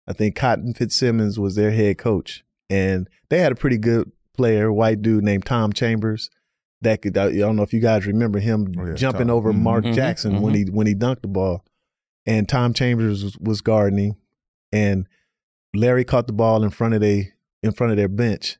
I 0.06 0.12
think 0.12 0.36
Cotton 0.36 0.74
Fitzsimmons 0.74 1.38
was 1.38 1.56
their 1.56 1.70
head 1.72 1.98
coach, 1.98 2.44
and 2.68 3.08
they 3.28 3.38
had 3.38 3.50
a 3.50 3.56
pretty 3.56 3.78
good 3.78 4.12
player, 4.34 4.72
white 4.72 5.02
dude 5.02 5.24
named 5.24 5.44
Tom 5.46 5.72
Chambers. 5.72 6.30
That 6.80 7.00
could 7.02 7.16
I 7.16 7.30
don't 7.36 7.56
know 7.56 7.62
if 7.62 7.72
you 7.72 7.80
guys 7.80 8.06
remember 8.06 8.38
him 8.40 8.72
Oh, 8.78 8.86
yeah, 8.86 8.94
jumping 8.94 9.28
Tom. 9.28 9.36
over 9.36 9.52
Mhm. 9.52 9.60
Mark 9.60 9.84
Mhm, 9.84 9.94
Jackson 9.94 10.40
when 10.42 10.54
he 10.54 10.64
when 10.64 10.86
he 10.86 10.94
dunked 10.94 11.22
the 11.22 11.28
ball, 11.28 11.64
and 12.26 12.48
Tom 12.48 12.72
Chambers 12.72 13.22
was, 13.22 13.38
was 13.38 13.60
guarding 13.60 13.98
him, 13.98 14.16
and 14.72 15.06
Larry 15.74 16.04
caught 16.04 16.26
the 16.26 16.32
ball 16.32 16.64
in 16.64 16.70
front 16.70 16.94
of 16.94 17.00
they 17.00 17.32
in 17.62 17.70
front 17.72 17.92
of 17.92 17.96
their 17.96 18.08
bench, 18.08 18.58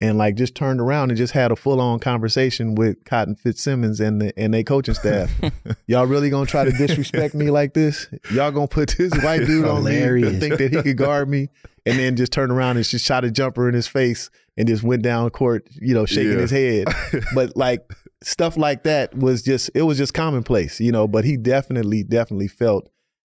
and 0.00 0.18
like 0.18 0.34
just 0.34 0.54
turned 0.54 0.80
around 0.80 1.10
and 1.10 1.16
just 1.16 1.32
had 1.32 1.50
a 1.52 1.56
full 1.56 1.80
on 1.80 1.98
conversation 1.98 2.74
with 2.74 3.04
Cotton 3.04 3.34
Fitzsimmons 3.36 4.00
and 4.00 4.20
the 4.20 4.38
and 4.38 4.52
their 4.52 4.62
coaching 4.64 4.94
staff. 4.94 5.30
Y'all 5.86 6.06
really 6.06 6.30
gonna 6.30 6.46
try 6.46 6.64
to 6.64 6.72
disrespect 6.72 7.34
me 7.34 7.50
like 7.50 7.74
this? 7.74 8.08
Y'all 8.32 8.50
gonna 8.50 8.66
put 8.68 8.94
this 8.98 9.12
white 9.22 9.46
dude 9.46 9.64
on 9.66 9.84
me 9.84 9.92
to 10.22 10.38
think 10.38 10.58
that 10.58 10.72
he 10.72 10.82
could 10.82 10.96
guard 10.96 11.28
me, 11.28 11.48
and 11.86 11.98
then 11.98 12.16
just 12.16 12.32
turn 12.32 12.50
around 12.50 12.76
and 12.76 12.84
just 12.86 13.04
shot 13.04 13.24
a 13.24 13.30
jumper 13.30 13.68
in 13.68 13.74
his 13.74 13.86
face 13.86 14.30
and 14.56 14.68
just 14.68 14.82
went 14.82 15.02
down 15.02 15.28
court, 15.30 15.66
you 15.80 15.94
know, 15.94 16.06
shaking 16.06 16.32
Yeah. 16.32 16.38
his 16.40 16.50
head. 16.50 16.86
But 17.34 17.56
like 17.56 17.88
stuff 18.22 18.56
like 18.56 18.82
that 18.84 19.16
was 19.16 19.42
just 19.42 19.70
it 19.74 19.82
was 19.82 19.96
just 19.98 20.12
commonplace, 20.14 20.80
you 20.80 20.92
know. 20.92 21.06
But 21.08 21.24
he 21.24 21.36
definitely 21.36 22.02
definitely 22.02 22.48
felt 22.48 22.88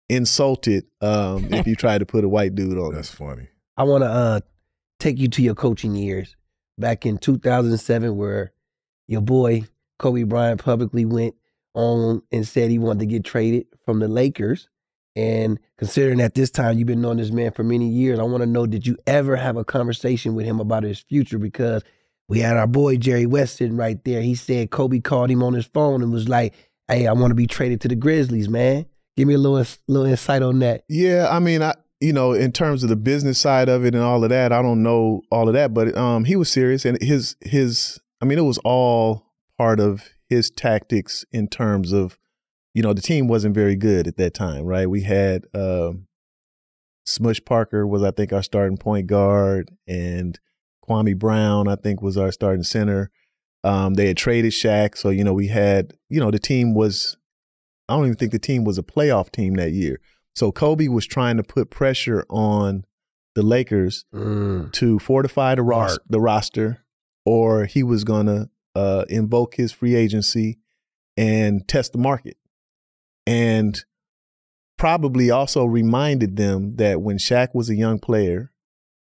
insulted 0.10 0.86
um, 1.02 1.48
if 1.54 1.66
you 1.68 1.76
tried 1.76 2.00
to 2.00 2.06
put 2.06 2.24
a 2.24 2.30
white 2.30 2.56
dude 2.56 2.78
on 2.78 2.88
him. 2.88 2.96
That's 2.96 3.10
funny. 3.14 3.48
I 3.78 3.84
want 3.84 4.04
to 4.04 4.10
uh, 4.10 4.40
take 5.00 5.18
you 5.18 5.28
to 5.30 5.42
your 5.42 5.56
coaching 5.56 5.96
years 5.96 6.36
back 6.78 7.06
in 7.06 7.18
2007, 7.18 8.16
where 8.16 8.52
your 9.08 9.22
boy 9.22 9.64
Kobe 10.00 10.24
Bryant 10.24 10.64
publicly 10.64 11.06
went 11.06 11.36
on 11.74 12.22
and 12.32 12.48
said 12.48 12.70
he 12.70 12.80
wanted 12.80 13.00
to 13.00 13.06
get 13.06 13.24
traded 13.24 13.68
from 13.86 14.00
the 14.00 14.08
Lakers. 14.08 14.68
And 15.16 15.60
considering 15.78 16.20
at 16.22 16.34
this 16.34 16.50
time 16.50 16.78
you've 16.78 16.88
been 16.88 17.02
knowing 17.02 17.18
this 17.18 17.32
man 17.32 17.52
for 17.52 17.64
many 17.64 17.88
years, 17.88 18.20
I 18.20 18.24
want 18.24 18.42
to 18.42 18.48
know 18.48 18.66
did 18.66 18.88
you 18.88 18.98
ever 19.06 19.36
have 19.36 19.58
a 19.58 19.64
conversation 19.64 20.34
with 20.34 20.46
him 20.46 20.60
about 20.60 20.84
his 20.84 21.00
future? 21.00 21.38
Because 21.38 21.84
we 22.28 22.40
had 22.40 22.58
our 22.58 22.68
boy 22.68 22.98
Jerry 22.98 23.26
West 23.26 23.62
right 23.62 24.04
there. 24.06 24.22
He 24.22 24.36
said 24.36 24.72
Kobe 24.72 25.00
called 25.00 25.30
him 25.30 25.44
on 25.44 25.54
his 25.54 25.66
phone 25.66 26.02
and 26.02 26.12
was 26.12 26.28
like, 26.28 26.54
"Hey, 26.88 27.06
I 27.06 27.14
want 27.14 27.32
to 27.32 27.36
be 27.36 27.48
traded 27.48 27.82
to 27.82 27.88
the 27.88 27.96
Grizzlies, 27.96 28.50
man." 28.50 28.86
Give 29.16 29.28
me 29.28 29.36
a 29.36 29.38
little 29.38 29.64
little 29.88 30.08
insight 30.08 30.42
on 30.42 30.60
that. 30.60 30.84
Yeah, 30.90 31.28
I 31.30 31.40
mean, 31.40 31.62
I 31.62 31.76
you 32.04 32.12
know, 32.12 32.34
in 32.34 32.52
terms 32.52 32.84
of 32.84 32.90
the 32.90 32.98
business 32.98 33.40
side 33.40 33.70
of 33.70 33.86
it 33.86 33.96
and 33.96 34.04
all 34.04 34.24
of 34.26 34.30
that, 34.30 34.52
I 34.52 34.62
don't 34.62 34.84
know 34.84 35.22
all 35.32 35.48
of 35.48 35.54
that, 35.54 35.74
but 35.74 35.96
um, 35.98 36.26
he 36.26 36.36
was 36.36 36.52
serious, 36.52 36.84
and 36.84 37.02
his 37.02 37.38
his, 37.40 38.02
I 38.22 38.26
mean, 38.26 38.38
it 38.38 38.44
was 38.44 38.58
all 38.60 39.32
part 39.58 39.80
of 39.80 40.10
his 40.28 40.50
tactics 40.50 41.24
in 41.32 41.48
terms 41.48 41.94
of, 41.94 42.18
you 42.74 42.84
know, 42.84 42.92
the 42.92 43.02
team 43.02 43.30
wasn't 43.30 43.56
very 43.56 43.78
good 43.78 44.06
at 44.06 44.18
that 44.18 44.34
time, 44.34 44.66
right? 44.66 44.90
We 44.90 45.04
had 45.04 45.46
um, 45.54 46.08
Smush 47.06 47.40
Parker 47.46 47.88
was, 47.88 48.04
I 48.04 48.12
think, 48.12 48.34
our 48.34 48.44
starting 48.44 48.78
point 48.78 49.08
guard, 49.08 49.72
and 49.88 50.38
Kwame 50.86 51.18
Brown, 51.18 51.70
I 51.70 51.76
think, 51.76 52.02
was 52.02 52.18
our 52.18 52.34
starting 52.34 52.64
center. 52.64 53.12
Um, 53.64 53.94
they 53.94 54.08
had 54.08 54.18
traded 54.18 54.52
Shaq, 54.52 54.98
so 54.98 55.10
you 55.10 55.24
know 55.24 55.34
we 55.34 55.48
had, 55.48 55.94
you 56.10 56.20
know, 56.20 56.32
the 56.32 56.40
team 56.40 56.74
was. 56.74 57.16
I 57.88 57.96
don't 57.96 58.06
even 58.06 58.18
think 58.18 58.32
the 58.32 58.40
team 58.40 58.64
was 58.64 58.78
a 58.78 58.84
playoff 58.84 59.30
team 59.32 59.56
that 59.56 59.72
year. 59.72 60.00
So 60.36 60.52
Kobe 60.52 60.88
was 60.88 61.06
trying 61.06 61.38
to 61.38 61.44
put 61.44 61.70
pressure 61.70 62.26
on 62.30 62.86
the 63.36 63.44
Lakers 63.44 64.06
Mm. 64.14 64.72
to 64.74 65.00
fortify 65.00 65.56
the, 65.56 65.64
ros- 65.64 66.00
the 66.10 66.20
roster, 66.20 66.84
or 67.26 67.66
he 67.66 67.84
was 67.84 68.04
going 68.04 68.26
to 68.28 68.50
uh, 68.76 69.06
invoke 69.10 69.56
his 69.56 69.72
free 69.72 69.96
agency 69.96 70.60
and 71.18 71.68
test 71.68 71.92
the 71.94 71.98
market. 72.00 72.38
And 73.26 73.84
probably 74.78 75.30
also 75.32 75.66
reminded 75.66 76.36
them 76.36 76.76
that 76.78 77.02
when 77.02 77.18
Shaq 77.18 77.50
was 77.54 77.70
a 77.70 77.76
young 77.76 78.00
player, 78.00 78.52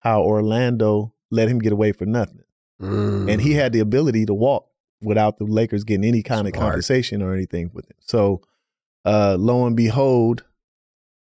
how 0.01 0.23
Orlando 0.23 1.15
let 1.31 1.49
him 1.49 1.59
get 1.59 1.73
away 1.73 1.93
for 1.93 2.05
nothing. 2.07 2.43
Mm. 2.81 3.33
And 3.33 3.41
he 3.41 3.55
had 3.55 3.73
the 3.73 3.81
ability 3.81 4.27
to 4.27 4.35
walk 4.35 4.67
without 5.01 5.39
the 5.39 5.45
Lakers 5.45 5.85
getting 5.85 6.05
any 6.05 6.23
kind 6.23 6.47
of 6.47 6.53
conversation 6.53 7.23
or 7.23 7.33
anything 7.35 7.71
with 7.73 7.87
him. 7.87 7.97
So, 8.01 8.43
uh, 9.05 9.37
lo 9.39 9.67
and 9.67 9.77
behold, 9.77 10.45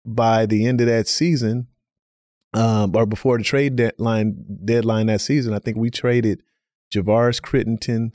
by 0.06 0.46
the 0.46 0.66
end 0.66 0.80
of 0.80 0.86
that 0.86 1.08
season, 1.08 1.66
um, 2.54 2.94
or 2.94 3.04
before 3.06 3.36
the 3.38 3.44
trade 3.44 3.76
deadline 3.76 4.44
deadline 4.64 5.06
that 5.06 5.20
season, 5.20 5.52
I 5.52 5.58
think 5.58 5.76
we 5.76 5.90
traded 5.90 6.42
Javaris 6.94 7.40
Crittenton, 7.42 8.14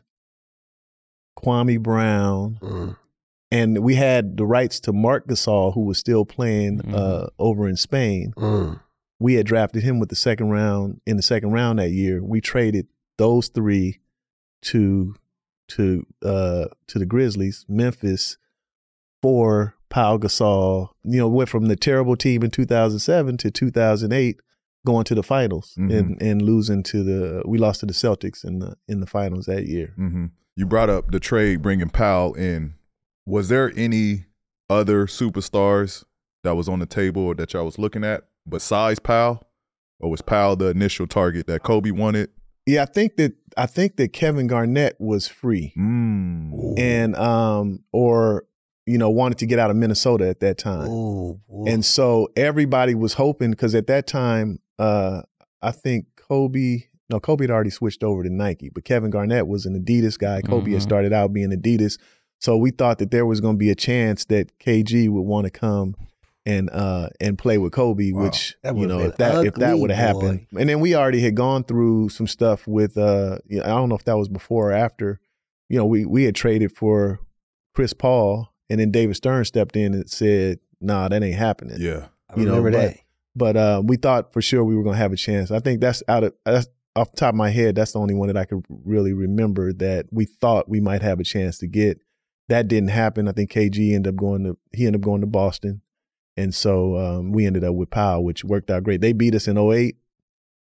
Kwame 1.38 1.82
Brown, 1.82 2.58
Mm. 2.62 2.98
and 3.52 3.80
we 3.84 3.96
had 3.96 4.38
the 4.38 4.46
rights 4.46 4.80
to 4.82 4.94
Marc 4.94 5.28
Gasol, 5.28 5.74
who 5.74 5.82
was 5.82 5.98
still 5.98 6.26
playing 6.26 6.80
Mhm. 6.80 6.94
uh, 6.94 7.28
over 7.40 7.68
in 7.68 7.76
Spain. 7.76 8.34
Mm. 8.38 8.80
We 9.20 9.36
had 9.36 9.46
drafted 9.46 9.84
him 9.84 10.00
with 10.00 10.10
the 10.10 10.16
second 10.16 10.50
round 10.50 11.02
in 11.06 11.18
the 11.18 11.24
second 11.24 11.52
round 11.52 11.80
that 11.80 11.92
year. 11.92 12.24
We 12.24 12.42
traded 12.42 12.88
those 13.18 13.50
three 13.50 14.00
to 14.64 15.16
to 15.70 16.06
uh 16.24 16.66
to 16.88 17.00
the 17.00 17.06
Grizzlies, 17.06 17.66
Memphis, 17.70 18.38
for 19.22 19.76
Pau 19.92 20.18
Gasol. 20.18 20.90
You 21.04 21.20
know, 21.20 21.28
went 21.28 21.50
from 21.50 21.68
the 21.68 21.76
terrible 21.76 22.16
team 22.16 22.42
in 22.44 22.50
2007 22.50 23.38
to 23.38 23.52
2008, 23.52 24.40
going 24.86 25.04
to 25.04 25.14
the 25.14 25.22
finals 25.24 25.76
Mhm. 25.78 25.96
and 26.00 26.22
and 26.22 26.42
losing 26.42 26.82
to 26.84 27.04
the 27.04 27.44
we 27.46 27.60
lost 27.60 27.82
to 27.82 27.86
the 27.86 27.94
Celtics 27.94 28.44
in 28.44 28.58
the 28.60 28.76
in 28.88 29.00
the 29.00 29.06
finals 29.06 29.46
that 29.46 29.68
year. 29.68 29.94
hmm 29.96 30.26
You 30.56 30.66
brought 30.66 30.90
up 30.90 31.12
the 31.12 31.20
trade 31.20 31.62
bringing 31.62 31.90
Pau 31.90 32.32
in. 32.32 32.74
Was 33.28 33.50
there 33.50 33.72
any 33.76 34.26
other 34.70 35.06
superstars 35.06 36.04
that 36.44 36.56
was 36.56 36.68
on 36.68 36.80
the 36.80 36.86
table 36.88 37.22
or 37.24 37.36
that 37.36 37.54
y'all 37.54 37.66
was 37.66 37.78
looking 37.78 38.04
at 38.04 38.24
besides 38.50 38.98
Pau, 39.00 39.40
or 40.00 40.10
was 40.10 40.22
Pau 40.24 40.56
the 40.56 40.68
initial 40.70 41.06
target 41.06 41.46
that 41.48 41.62
Kobe 41.62 41.92
wanted? 41.92 42.30
Yeah, 42.66 42.82
I 42.84 42.86
think 42.86 43.18
that 43.18 43.34
I 43.58 43.66
think 43.68 43.98
that 43.98 44.14
Kevin 44.14 44.48
Garnett 44.48 44.96
was 45.00 45.28
free 45.28 45.74
Mm. 45.78 46.80
and 46.80 47.16
um 47.18 47.84
or 47.92 48.46
you 48.86 48.98
know 48.98 49.10
wanted 49.10 49.38
to 49.40 49.46
get 49.46 49.60
out 49.60 49.70
of 49.72 49.76
Minnesota 49.78 50.28
at 50.28 50.40
that 50.42 50.58
time. 50.58 50.90
Ooh, 50.90 51.40
boy. 51.48 51.66
And 51.68 51.86
so 51.86 52.30
everybody 52.36 52.96
was 52.96 53.14
hoping 53.14 53.52
because 53.52 53.76
at 53.76 53.88
that 53.88 54.08
time, 54.08 54.60
uh, 54.80 55.22
I 55.62 55.72
think 55.72 56.06
Kobe, 56.16 56.84
no, 57.10 57.20
Kobe 57.20 57.44
had 57.44 57.52
already 57.52 57.70
switched 57.70 58.04
over 58.04 58.24
to 58.24 58.30
Nike, 58.30 58.70
but 58.70 58.84
Kevin 58.84 59.12
Garnett 59.12 59.48
was 59.48 59.66
an 59.66 59.80
Adidas 59.80 60.18
guy. 60.18 60.42
Kobe 60.42 60.72
had 60.72 60.80
Mhm. 60.80 60.84
started 60.84 61.14
out 61.14 61.34
being 61.34 61.52
Adidas. 61.52 61.98
So 62.40 62.58
we 62.58 62.72
thought 62.72 62.98
that 62.98 63.12
there 63.12 63.26
was 63.26 63.40
going 63.40 63.56
to 63.56 63.60
be 63.60 63.70
a 63.70 63.76
chance 63.76 64.26
that 64.26 64.58
KG 64.60 65.08
would 65.10 65.22
want 65.22 65.46
to 65.46 65.52
come 65.52 65.96
and 66.44 66.72
uh 66.72 67.08
and 67.20 67.38
play 67.38 67.60
with 67.60 67.72
Kobe, 67.72 68.12
Wow. 68.12 68.24
which 68.24 68.56
you 68.76 68.88
know 68.88 69.00
if 69.02 69.18
that 69.18 69.46
if 69.46 69.54
that 69.56 69.78
would 69.78 69.92
have 69.92 70.00
happened, 70.16 70.48
and 70.58 70.68
then 70.68 70.80
we 70.80 70.96
already 70.96 71.22
had 71.22 71.36
gone 71.36 71.64
through 71.64 72.10
some 72.10 72.26
stuff 72.26 72.66
with 72.68 72.98
uh 72.98 73.38
you 73.46 73.60
know, 73.60 73.64
I 73.66 73.68
don't 73.68 73.90
know 73.90 73.96
if 73.96 74.06
that 74.06 74.18
was 74.18 74.28
before 74.28 74.72
or 74.72 74.74
after, 74.74 75.20
you 75.70 75.78
know 75.78 75.86
we 75.86 76.04
we 76.04 76.24
had 76.24 76.34
traded 76.34 76.72
for 76.72 77.20
Chris 77.76 77.94
Paul, 77.94 78.51
and 78.72 78.80
then 78.80 78.90
David 78.90 79.16
Stern 79.18 79.46
stepped 79.46 79.76
in 79.76 79.94
and 79.94 80.10
said, 80.10 80.60
"Nah, 80.80 81.08
that 81.10 81.22
ain't 81.22 81.36
happening." 81.36 81.78
Yeah. 81.80 82.08
I 82.30 82.40
you 82.40 82.46
know, 82.46 82.56
remember 82.58 82.72
but- 82.72 82.78
that. 82.94 82.98
But 83.34 83.56
uh, 83.58 83.82
we 83.86 83.96
thought 83.98 84.34
for 84.34 84.42
sure 84.42 84.64
we 84.64 84.76
were 84.76 84.84
going 84.84 84.96
to 84.96 85.02
have 85.02 85.14
a 85.14 85.18
chance. 85.18 85.52
I 85.52 85.60
think 85.60 85.80
that's 85.80 86.04
out 86.10 86.24
of 86.26 86.34
that's 86.44 86.68
off 86.98 87.12
the 87.12 87.18
top 87.18 87.30
of 87.30 87.36
my 87.38 87.50
head. 87.50 87.76
That's 87.76 87.94
the 87.94 88.00
only 88.00 88.14
one 88.14 88.28
that 88.28 88.36
I 88.36 88.44
could 88.44 88.66
really 88.70 89.14
remember 89.14 89.72
that 89.74 90.08
we 90.12 90.26
thought 90.26 90.68
we 90.68 90.82
might 90.82 91.02
have 91.02 91.20
a 91.22 91.24
chance 91.24 91.58
to 91.60 91.68
get. 91.68 92.02
That 92.50 92.68
didn't 92.68 92.90
happen. 92.90 93.30
I 93.30 93.32
think 93.32 93.50
KG 93.52 93.94
ended 93.94 94.14
up 94.14 94.18
going 94.18 94.44
to 94.44 94.58
he 94.74 94.86
ended 94.86 95.02
up 95.02 95.06
going 95.06 95.22
to 95.22 95.28
Boston, 95.28 95.82
and 96.36 96.54
so 96.54 96.98
um, 96.98 97.32
we 97.32 97.46
ended 97.46 97.64
up 97.64 97.76
with 97.76 97.90
Pau, 97.90 98.20
which 98.20 98.44
worked 98.44 98.70
out 98.70 98.84
great. 98.84 99.00
They 99.00 99.14
beat 99.14 99.34
us 99.36 99.48
in 99.48 99.58
08. 99.58 99.96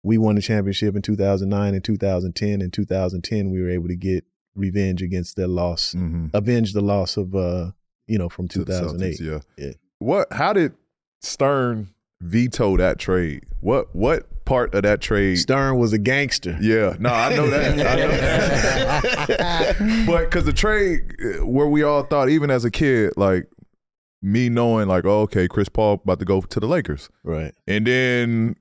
We 0.02 0.18
won 0.18 0.34
the 0.34 0.42
championship 0.42 0.96
in 0.96 1.02
2009 1.02 1.74
and 1.74 1.84
2010. 1.84 2.60
In 2.62 2.70
2010, 2.72 3.50
we 3.50 3.60
were 3.62 3.70
able 3.70 3.86
to 3.88 3.96
get 3.96 4.24
revenge 4.56 5.02
against 5.02 5.36
their 5.36 5.46
loss, 5.48 5.94
Mm-hmm. 5.94 6.26
avenge 6.34 6.72
the 6.72 6.80
loss 6.80 7.16
of 7.16 7.34
uh, 7.36 7.70
you 8.06 8.18
know 8.18 8.28
from 8.28 8.48
2008. 8.48 9.20
yeah. 9.20 9.38
Yeah. 9.56 9.72
What? 9.98 10.32
How 10.32 10.52
did 10.52 10.74
Stern 11.22 11.88
veto 12.20 12.76
that 12.76 12.98
trade? 12.98 13.44
What? 13.60 13.94
What 13.94 14.44
part 14.44 14.74
of 14.74 14.82
that 14.82 15.00
trade? 15.00 15.36
Stern 15.38 15.78
was 15.78 15.92
a 15.92 15.98
gangster. 15.98 16.56
Yeah, 16.60 16.94
no, 16.98 17.10
I 17.10 17.34
know 17.34 17.48
that. 17.50 17.72
I 17.72 17.94
know 17.96 18.08
that. 18.08 20.04
but 20.06 20.24
because 20.26 20.44
the 20.44 20.52
trade, 20.52 21.14
uh, 21.24 21.46
where 21.46 21.66
we 21.66 21.82
all 21.82 22.02
thought, 22.04 22.28
even 22.28 22.50
as 22.50 22.64
a 22.64 22.70
kid, 22.70 23.12
like 23.16 23.48
me 24.22 24.48
knowing, 24.48 24.88
like, 24.88 25.04
oh, 25.04 25.20
okay, 25.22 25.48
Chris 25.48 25.68
Paul 25.68 25.94
about 25.94 26.18
to 26.20 26.24
go 26.24 26.40
to 26.40 26.60
the 26.60 26.66
Lakers, 26.66 27.08
Right. 27.24 27.54
and 27.66 27.86
then 27.86 28.56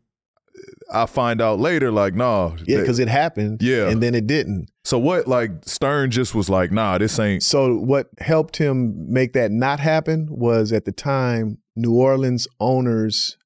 I 0.94 1.06
find 1.08 1.42
out 1.42 1.60
later, 1.60 1.92
like, 1.92 2.14
nah, 2.14 2.56
Yeah, 2.66 2.80
because 2.80 3.00
it 3.00 3.08
happened. 3.08 3.62
Yeah. 3.62 3.90
And 3.90 4.02
then 4.02 4.14
it 4.16 4.28
didn't. 4.28 4.70
so 4.84 4.98
what? 5.00 5.28
Like 5.28 5.52
Stern 5.66 6.12
just 6.12 6.36
was 6.36 6.50
like, 6.50 6.72
nah, 6.72 6.98
this 6.98 7.18
ain't. 7.20 7.44
So 7.44 7.76
what 7.76 8.10
helped 8.20 8.58
him 8.58 9.12
make 9.12 9.34
that 9.34 9.52
not 9.52 9.80
happen 9.80 10.28
was 10.30 10.72
at 10.72 10.86
the 10.86 10.92
time 10.92 11.58
New 11.76 11.94
Orleans 11.96 12.48
owners 12.60 13.38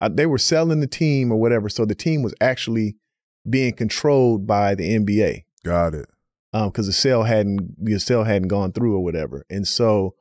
uh, 0.00 0.08
they 0.12 0.26
were 0.26 0.38
selling 0.38 0.80
the 0.80 0.86
team 0.86 1.32
or 1.32 1.36
whatever. 1.40 1.68
So 1.68 1.84
the 1.84 1.94
team 1.94 2.22
was 2.22 2.34
actually 2.40 2.96
being 3.48 3.72
controlled 3.74 4.46
by 4.46 4.74
the 4.74 4.98
NBA 4.98 5.44
Got 5.64 5.94
it. 5.94 6.08
because 6.52 6.86
the 6.86 6.92
sale 6.92 7.22
hadn't 7.24 7.74
the 7.82 7.98
sale 7.98 8.24
hadn't 8.24 8.48
gone 8.48 8.72
through 8.72 8.94
or 8.96 9.02
whatever. 9.02 9.44
And 9.50 9.66
so, 9.66 10.14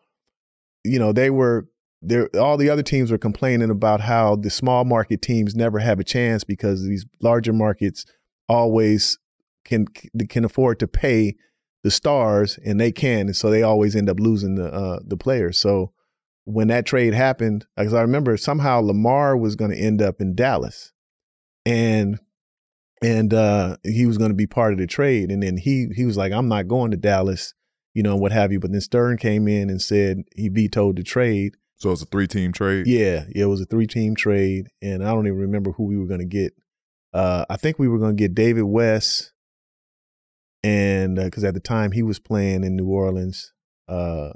you 0.84 1.00
know, 1.00 1.12
they 1.12 1.30
were 1.30 1.68
there. 2.04 2.30
All 2.36 2.58
the 2.58 2.70
other 2.70 2.84
teams 2.84 3.12
were 3.12 3.18
complaining 3.18 3.70
about 3.70 4.02
how 4.02 4.36
the 4.36 4.50
small 4.50 4.86
market 4.86 5.22
teams 5.22 5.56
never 5.56 5.80
have 5.80 6.00
a 6.00 6.04
chance 6.04 6.44
because 6.44 6.84
these 6.84 7.06
larger 7.22 7.54
markets 7.54 8.06
always 8.48 9.18
can 9.66 9.88
can 10.30 10.46
afford 10.46 10.80
to 10.80 10.88
pay 10.88 11.36
the 11.84 11.92
stars, 11.92 12.58
and 12.66 12.80
they 12.80 12.92
can, 12.92 13.28
and 13.28 13.36
so 13.36 13.50
they 13.50 13.64
always 13.64 13.96
end 13.96 14.10
up 14.10 14.20
losing 14.20 14.56
the 14.56 14.74
uh, 14.74 15.00
the 15.06 15.18
players. 15.18 15.60
So 15.60 15.92
when 16.46 16.68
that 16.70 16.86
trade 16.86 17.14
happened, 17.14 17.66
because 17.78 17.94
I 17.94 18.02
remember 18.02 18.36
somehow 18.38 18.80
Lamar 18.80 19.38
was 19.38 19.56
going 19.56 19.72
to 19.72 19.78
end 19.78 20.02
up 20.02 20.22
in 20.22 20.36
Dallas, 20.36 20.92
and 21.66 22.20
and 23.02 23.34
uh, 23.34 23.78
he 23.84 24.06
was 24.06 24.18
going 24.18 24.32
to 24.32 24.36
be 24.36 24.48
part 24.48 24.74
of 24.74 24.80
the 24.80 24.88
trade. 24.88 25.30
And 25.30 25.44
then 25.44 25.58
he 25.58 25.88
he 25.96 26.06
was 26.06 26.18
like, 26.18 26.32
"I'm 26.32 26.48
not 26.48 26.68
going 26.68 26.92
to 26.92 26.98
Dallas," 26.98 27.54
you 27.94 28.04
know, 28.04 28.16
what 28.16 28.32
have 28.32 28.52
you. 28.52 28.60
But 28.60 28.72
then 28.72 28.82
Stern 28.82 29.18
came 29.18 29.48
in 29.48 29.70
and 29.70 29.82
said 29.82 30.24
he 30.36 30.50
vetoed 30.50 30.98
the 30.98 31.04
trade. 31.04 31.58
So 31.78 31.92
it's 31.92 32.02
a 32.02 32.06
three 32.06 32.28
team 32.28 32.52
trade. 32.54 32.88
Yeah, 32.88 33.26
yeah, 33.34 33.44
it 33.44 33.48
was 33.48 33.62
a 33.62 33.66
three 33.66 33.88
team 33.88 34.16
trade, 34.16 34.68
and 34.82 35.04
I 35.04 35.12
don't 35.12 35.28
even 35.28 35.40
remember 35.40 35.72
who 35.72 35.84
we 35.86 35.98
were 35.98 36.08
going 36.08 36.22
to 36.22 36.26
get. 36.26 36.54
Uh, 37.14 37.46
I 37.50 37.58
think 37.58 37.78
we 37.78 37.88
were 37.88 38.00
going 38.00 38.16
to 38.16 38.22
get 38.22 38.34
David 38.36 38.64
West, 38.64 39.34
and 40.64 41.16
because 41.16 41.44
at 41.44 41.54
the 41.54 41.60
time 41.60 41.92
he 41.92 42.04
was 42.04 42.20
playing 42.20 42.64
in 42.64 42.76
New 42.76 42.88
Orleans, 42.88 43.52
uh, 43.88 44.30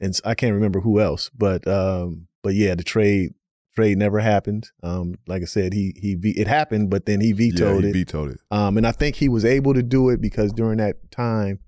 and 0.00 0.18
I 0.24 0.34
can't 0.34 0.54
remember 0.54 0.80
who 0.80 1.00
else, 1.00 1.30
but 1.36 1.66
um, 1.66 2.28
but 2.42 2.54
yeah, 2.54 2.74
the 2.74 2.84
trade 2.84 3.34
trade 3.74 3.98
never 3.98 4.20
happened. 4.20 4.70
Um, 4.82 5.16
like 5.26 5.42
I 5.42 5.46
said, 5.46 5.72
he 5.72 5.94
he 5.96 6.16
it 6.36 6.46
happened, 6.46 6.90
but 6.90 7.06
then 7.06 7.20
he 7.20 7.32
Yeah, 7.32 7.50
vetoed 7.50 7.84
he 7.84 7.90
it. 7.90 7.92
vetoed 7.92 8.30
it. 8.32 8.40
Um, 8.50 8.76
and 8.76 8.86
I 8.86 8.92
think 8.92 9.16
he 9.16 9.28
was 9.28 9.44
able 9.44 9.74
to 9.74 9.82
do 9.82 10.08
it 10.10 10.20
because 10.20 10.52
during 10.52 10.78
that 10.78 11.10
time, 11.10 11.58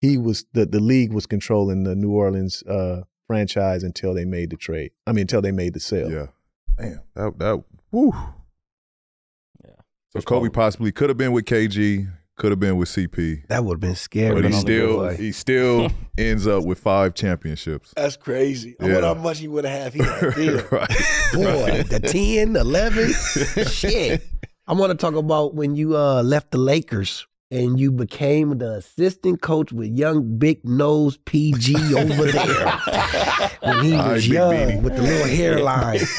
he 0.00 0.16
was 0.16 0.44
the 0.52 0.64
the 0.64 0.80
league 0.80 1.12
was 1.12 1.26
controlling 1.26 1.82
the 1.82 1.94
New 1.96 2.12
Orleans 2.12 2.62
uh, 2.64 3.02
franchise 3.32 3.82
until 3.82 4.12
they 4.12 4.24
made 4.26 4.50
the 4.50 4.56
trade. 4.56 4.90
I 5.06 5.12
mean, 5.12 5.22
until 5.22 5.40
they 5.40 5.52
made 5.52 5.72
the 5.72 5.80
sale. 5.80 6.10
Yeah. 6.10 6.26
Damn. 6.78 7.00
That 7.14 7.38
that 7.38 7.64
woo. 7.90 8.12
Yeah. 9.64 9.70
So 10.10 10.20
Kobe 10.20 10.50
possibly 10.50 10.92
could 10.92 11.08
have 11.08 11.16
been 11.16 11.32
with 11.32 11.46
KG, 11.46 12.10
could 12.36 12.50
have 12.52 12.60
been 12.60 12.76
with 12.76 12.88
CP, 12.90 13.46
That 13.48 13.64
would 13.64 13.74
have 13.74 13.80
been 13.80 13.94
scary. 13.96 14.34
but 14.34 14.44
he 14.44 14.50
been 14.50 14.58
on 14.58 14.60
the 14.60 14.60
still 14.60 15.08
he 15.10 15.32
still 15.32 15.90
ends 16.18 16.46
up 16.46 16.64
with 16.64 16.78
five 16.78 17.14
championships. 17.14 17.92
That's 17.96 18.16
crazy. 18.16 18.76
I 18.80 18.86
Yeah. 18.86 18.92
wonder 18.94 19.06
how 19.08 19.14
much 19.14 19.38
he 19.38 19.48
would 19.48 19.64
have 19.64 19.94
had. 19.94 19.94
He 19.94 20.02
had 20.02 20.34
there. 20.34 20.68
right. 20.70 20.88
Boy, 21.32 21.82
the 21.88 22.00
10, 22.00 22.56
11, 22.56 23.12
shit. 23.66 24.22
I 24.66 24.74
want 24.74 24.90
to 24.90 24.96
talk 24.96 25.14
about 25.14 25.54
when 25.54 25.74
you 25.74 25.96
uh, 25.96 26.22
left 26.22 26.50
the 26.50 26.58
Lakers 26.58 27.26
and 27.52 27.78
you 27.78 27.92
became 27.92 28.56
the 28.56 28.76
assistant 28.76 29.42
coach 29.42 29.72
with 29.72 29.90
young 29.90 30.38
big 30.38 30.64
nose 30.64 31.18
PG 31.26 31.94
over 31.94 32.32
there 32.32 32.70
when 33.60 33.84
he 33.84 33.92
was 33.92 34.26
young 34.26 34.54
Beanie. 34.54 34.82
with 34.82 34.96
the 34.96 35.02
little 35.02 35.26
hairline. 35.26 36.00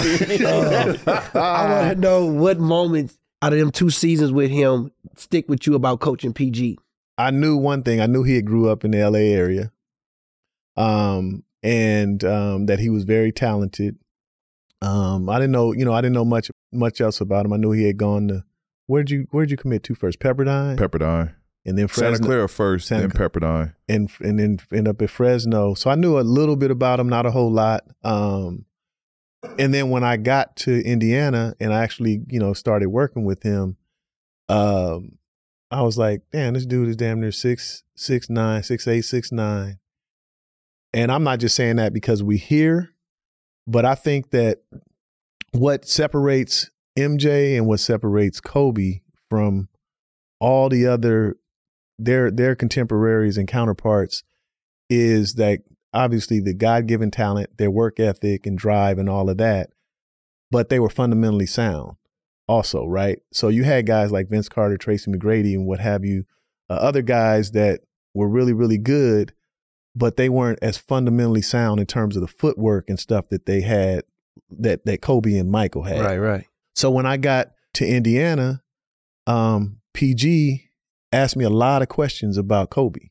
Uh, 0.43 0.95
I 1.33 1.71
want 1.71 1.95
to 1.95 1.95
know 1.99 2.25
what 2.25 2.59
moments 2.59 3.17
out 3.41 3.53
of 3.53 3.59
them 3.59 3.71
two 3.71 3.89
seasons 3.89 4.31
with 4.31 4.51
him 4.51 4.91
stick 5.15 5.49
with 5.49 5.65
you 5.65 5.73
about 5.73 5.99
coaching 5.99 6.33
PG. 6.33 6.77
I 7.17 7.31
knew 7.31 7.57
one 7.57 7.81
thing. 7.83 7.99
I 7.99 8.05
knew 8.05 8.23
he 8.23 8.35
had 8.35 8.45
grew 8.45 8.69
up 8.69 8.85
in 8.85 8.91
the 8.91 9.03
LA 9.03 9.19
area, 9.19 9.71
um, 10.75 11.43
and 11.63 12.23
um, 12.23 12.67
that 12.67 12.79
he 12.79 12.89
was 12.89 13.03
very 13.05 13.31
talented. 13.31 13.97
Um, 14.81 15.29
I 15.29 15.39
didn't 15.39 15.51
know, 15.51 15.71
you 15.71 15.85
know, 15.85 15.93
I 15.93 16.01
didn't 16.01 16.13
know 16.13 16.25
much 16.25 16.51
much 16.71 17.01
else 17.01 17.21
about 17.21 17.45
him. 17.45 17.53
I 17.53 17.57
knew 17.57 17.71
he 17.71 17.85
had 17.85 17.97
gone 17.97 18.27
to 18.27 18.43
where'd 18.87 19.09
you 19.09 19.27
where'd 19.31 19.51
you 19.51 19.57
commit 19.57 19.83
to 19.83 19.95
first? 19.95 20.19
Pepperdine, 20.19 20.77
Pepperdine. 20.77 21.33
and 21.65 21.77
then 21.77 21.87
Santa 21.87 22.19
Clara 22.19 22.49
first, 22.49 22.87
Santa 22.87 23.07
then 23.07 23.11
Pepperdine. 23.11 23.73
and 23.87 24.09
and 24.19 24.39
then 24.39 24.59
end 24.71 24.87
up 24.87 25.01
at 25.01 25.09
Fresno. 25.09 25.73
So 25.73 25.89
I 25.89 25.95
knew 25.95 26.19
a 26.19 26.21
little 26.21 26.55
bit 26.55 26.71
about 26.71 26.99
him, 26.99 27.09
not 27.09 27.25
a 27.25 27.31
whole 27.31 27.51
lot. 27.51 27.83
Um, 28.03 28.65
and 29.59 29.73
then 29.73 29.89
when 29.89 30.03
I 30.03 30.17
got 30.17 30.55
to 30.57 30.81
Indiana 30.83 31.53
and 31.59 31.73
I 31.73 31.83
actually, 31.83 32.21
you 32.27 32.39
know, 32.39 32.53
started 32.53 32.89
working 32.89 33.25
with 33.25 33.43
him, 33.43 33.77
um, 34.49 35.17
I 35.69 35.81
was 35.81 35.97
like, 35.97 36.21
damn, 36.31 36.53
this 36.53 36.65
dude 36.65 36.89
is 36.89 36.95
damn 36.95 37.19
near 37.19 37.31
six, 37.31 37.83
six 37.95 38.29
nine, 38.29 38.63
six 38.63 38.87
eight, 38.87 39.01
six 39.01 39.31
nine. 39.31 39.79
And 40.93 41.11
I'm 41.11 41.23
not 41.23 41.39
just 41.39 41.55
saying 41.55 41.77
that 41.77 41.93
because 41.93 42.21
we 42.21 42.37
hear, 42.37 42.91
but 43.65 43.83
I 43.83 43.95
think 43.95 44.29
that 44.29 44.61
what 45.51 45.87
separates 45.87 46.69
MJ 46.97 47.57
and 47.57 47.67
what 47.67 47.79
separates 47.79 48.39
Kobe 48.39 49.01
from 49.29 49.69
all 50.39 50.69
the 50.69 50.85
other 50.85 51.37
their 51.99 52.31
their 52.31 52.55
contemporaries 52.55 53.37
and 53.37 53.47
counterparts 53.47 54.23
is 54.89 55.35
that 55.35 55.59
obviously 55.93 56.39
the 56.39 56.53
God-given 56.53 57.11
talent, 57.11 57.57
their 57.57 57.71
work 57.71 57.99
ethic 57.99 58.45
and 58.45 58.57
drive 58.57 58.97
and 58.97 59.09
all 59.09 59.29
of 59.29 59.37
that, 59.37 59.69
but 60.51 60.69
they 60.69 60.79
were 60.79 60.89
fundamentally 60.89 61.45
sound 61.45 61.95
also, 62.47 62.85
right? 62.85 63.19
So 63.31 63.47
you 63.47 63.63
had 63.63 63.85
guys 63.85 64.11
like 64.11 64.29
Vince 64.29 64.49
Carter, 64.49 64.77
Tracy 64.77 65.11
McGrady 65.11 65.53
and 65.53 65.65
what 65.65 65.79
have 65.79 66.03
you, 66.03 66.25
uh, 66.69 66.73
other 66.73 67.01
guys 67.01 67.51
that 67.51 67.81
were 68.13 68.27
really 68.27 68.53
really 68.53 68.77
good, 68.77 69.33
but 69.95 70.17
they 70.17 70.29
weren't 70.29 70.59
as 70.61 70.77
fundamentally 70.77 71.41
sound 71.41 71.79
in 71.79 71.85
terms 71.85 72.15
of 72.15 72.21
the 72.21 72.27
footwork 72.27 72.89
and 72.89 72.99
stuff 72.99 73.29
that 73.29 73.45
they 73.45 73.61
had 73.61 74.03
that 74.49 74.85
that 74.85 75.01
Kobe 75.01 75.37
and 75.37 75.49
Michael 75.49 75.83
had. 75.83 76.01
Right, 76.01 76.17
right. 76.17 76.47
So 76.75 76.89
when 76.91 77.05
I 77.05 77.17
got 77.17 77.51
to 77.75 77.87
Indiana, 77.87 78.61
um, 79.27 79.79
PG 79.93 80.69
asked 81.11 81.35
me 81.35 81.45
a 81.45 81.49
lot 81.49 81.81
of 81.81 81.89
questions 81.89 82.37
about 82.37 82.69
Kobe. 82.69 83.09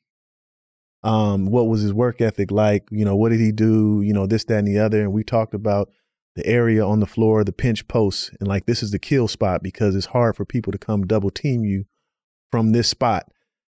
Um, 1.04 1.46
what 1.46 1.68
was 1.68 1.82
his 1.82 1.92
work 1.92 2.20
ethic 2.20 2.50
like? 2.50 2.84
You 2.90 3.04
know, 3.04 3.16
what 3.16 3.30
did 3.30 3.40
he 3.40 3.52
do? 3.52 4.02
You 4.02 4.12
know, 4.12 4.26
this, 4.26 4.44
that, 4.44 4.58
and 4.58 4.68
the 4.68 4.78
other. 4.78 5.00
And 5.00 5.12
we 5.12 5.24
talked 5.24 5.54
about 5.54 5.90
the 6.36 6.46
area 6.46 6.84
on 6.84 7.00
the 7.00 7.06
floor, 7.06 7.44
the 7.44 7.52
pinch 7.52 7.86
posts, 7.88 8.30
and 8.38 8.48
like 8.48 8.66
this 8.66 8.82
is 8.82 8.90
the 8.90 8.98
kill 8.98 9.28
spot 9.28 9.62
because 9.62 9.94
it's 9.94 10.06
hard 10.06 10.36
for 10.36 10.44
people 10.44 10.72
to 10.72 10.78
come 10.78 11.06
double 11.06 11.30
team 11.30 11.64
you 11.64 11.84
from 12.50 12.72
this 12.72 12.88
spot. 12.88 13.30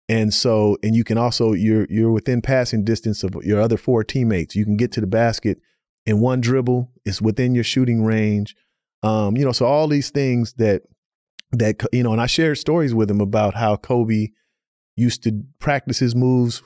And 0.09 0.33
so, 0.33 0.77
and 0.83 0.95
you 0.95 1.03
can 1.03 1.17
also 1.17 1.53
you're 1.53 1.87
you're 1.89 2.11
within 2.11 2.41
passing 2.41 2.83
distance 2.83 3.23
of 3.23 3.35
your 3.43 3.61
other 3.61 3.77
four 3.77 4.03
teammates. 4.03 4.55
You 4.55 4.65
can 4.65 4.77
get 4.77 4.91
to 4.93 5.01
the 5.01 5.07
basket 5.07 5.59
in 6.05 6.19
one 6.19 6.41
dribble. 6.41 6.91
It's 7.05 7.21
within 7.21 7.55
your 7.55 7.63
shooting 7.63 8.03
range. 8.03 8.55
Um, 9.03 9.37
you 9.37 9.45
know, 9.45 9.51
so 9.51 9.65
all 9.65 9.87
these 9.87 10.09
things 10.09 10.53
that 10.53 10.83
that 11.51 11.83
you 11.91 12.03
know, 12.03 12.13
and 12.13 12.21
I 12.21 12.25
shared 12.25 12.57
stories 12.57 12.95
with 12.95 13.11
him 13.11 13.21
about 13.21 13.53
how 13.53 13.75
Kobe 13.75 14.29
used 14.95 15.23
to 15.23 15.43
practice 15.59 15.99
his 15.99 16.15
moves 16.15 16.63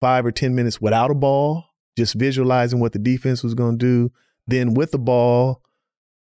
five 0.00 0.26
or 0.26 0.32
ten 0.32 0.54
minutes 0.54 0.80
without 0.80 1.10
a 1.10 1.14
ball, 1.14 1.64
just 1.96 2.14
visualizing 2.14 2.80
what 2.80 2.92
the 2.92 2.98
defense 2.98 3.42
was 3.42 3.54
going 3.54 3.78
to 3.78 3.84
do. 3.84 4.12
Then 4.46 4.74
with 4.74 4.90
the 4.90 4.98
ball, 4.98 5.62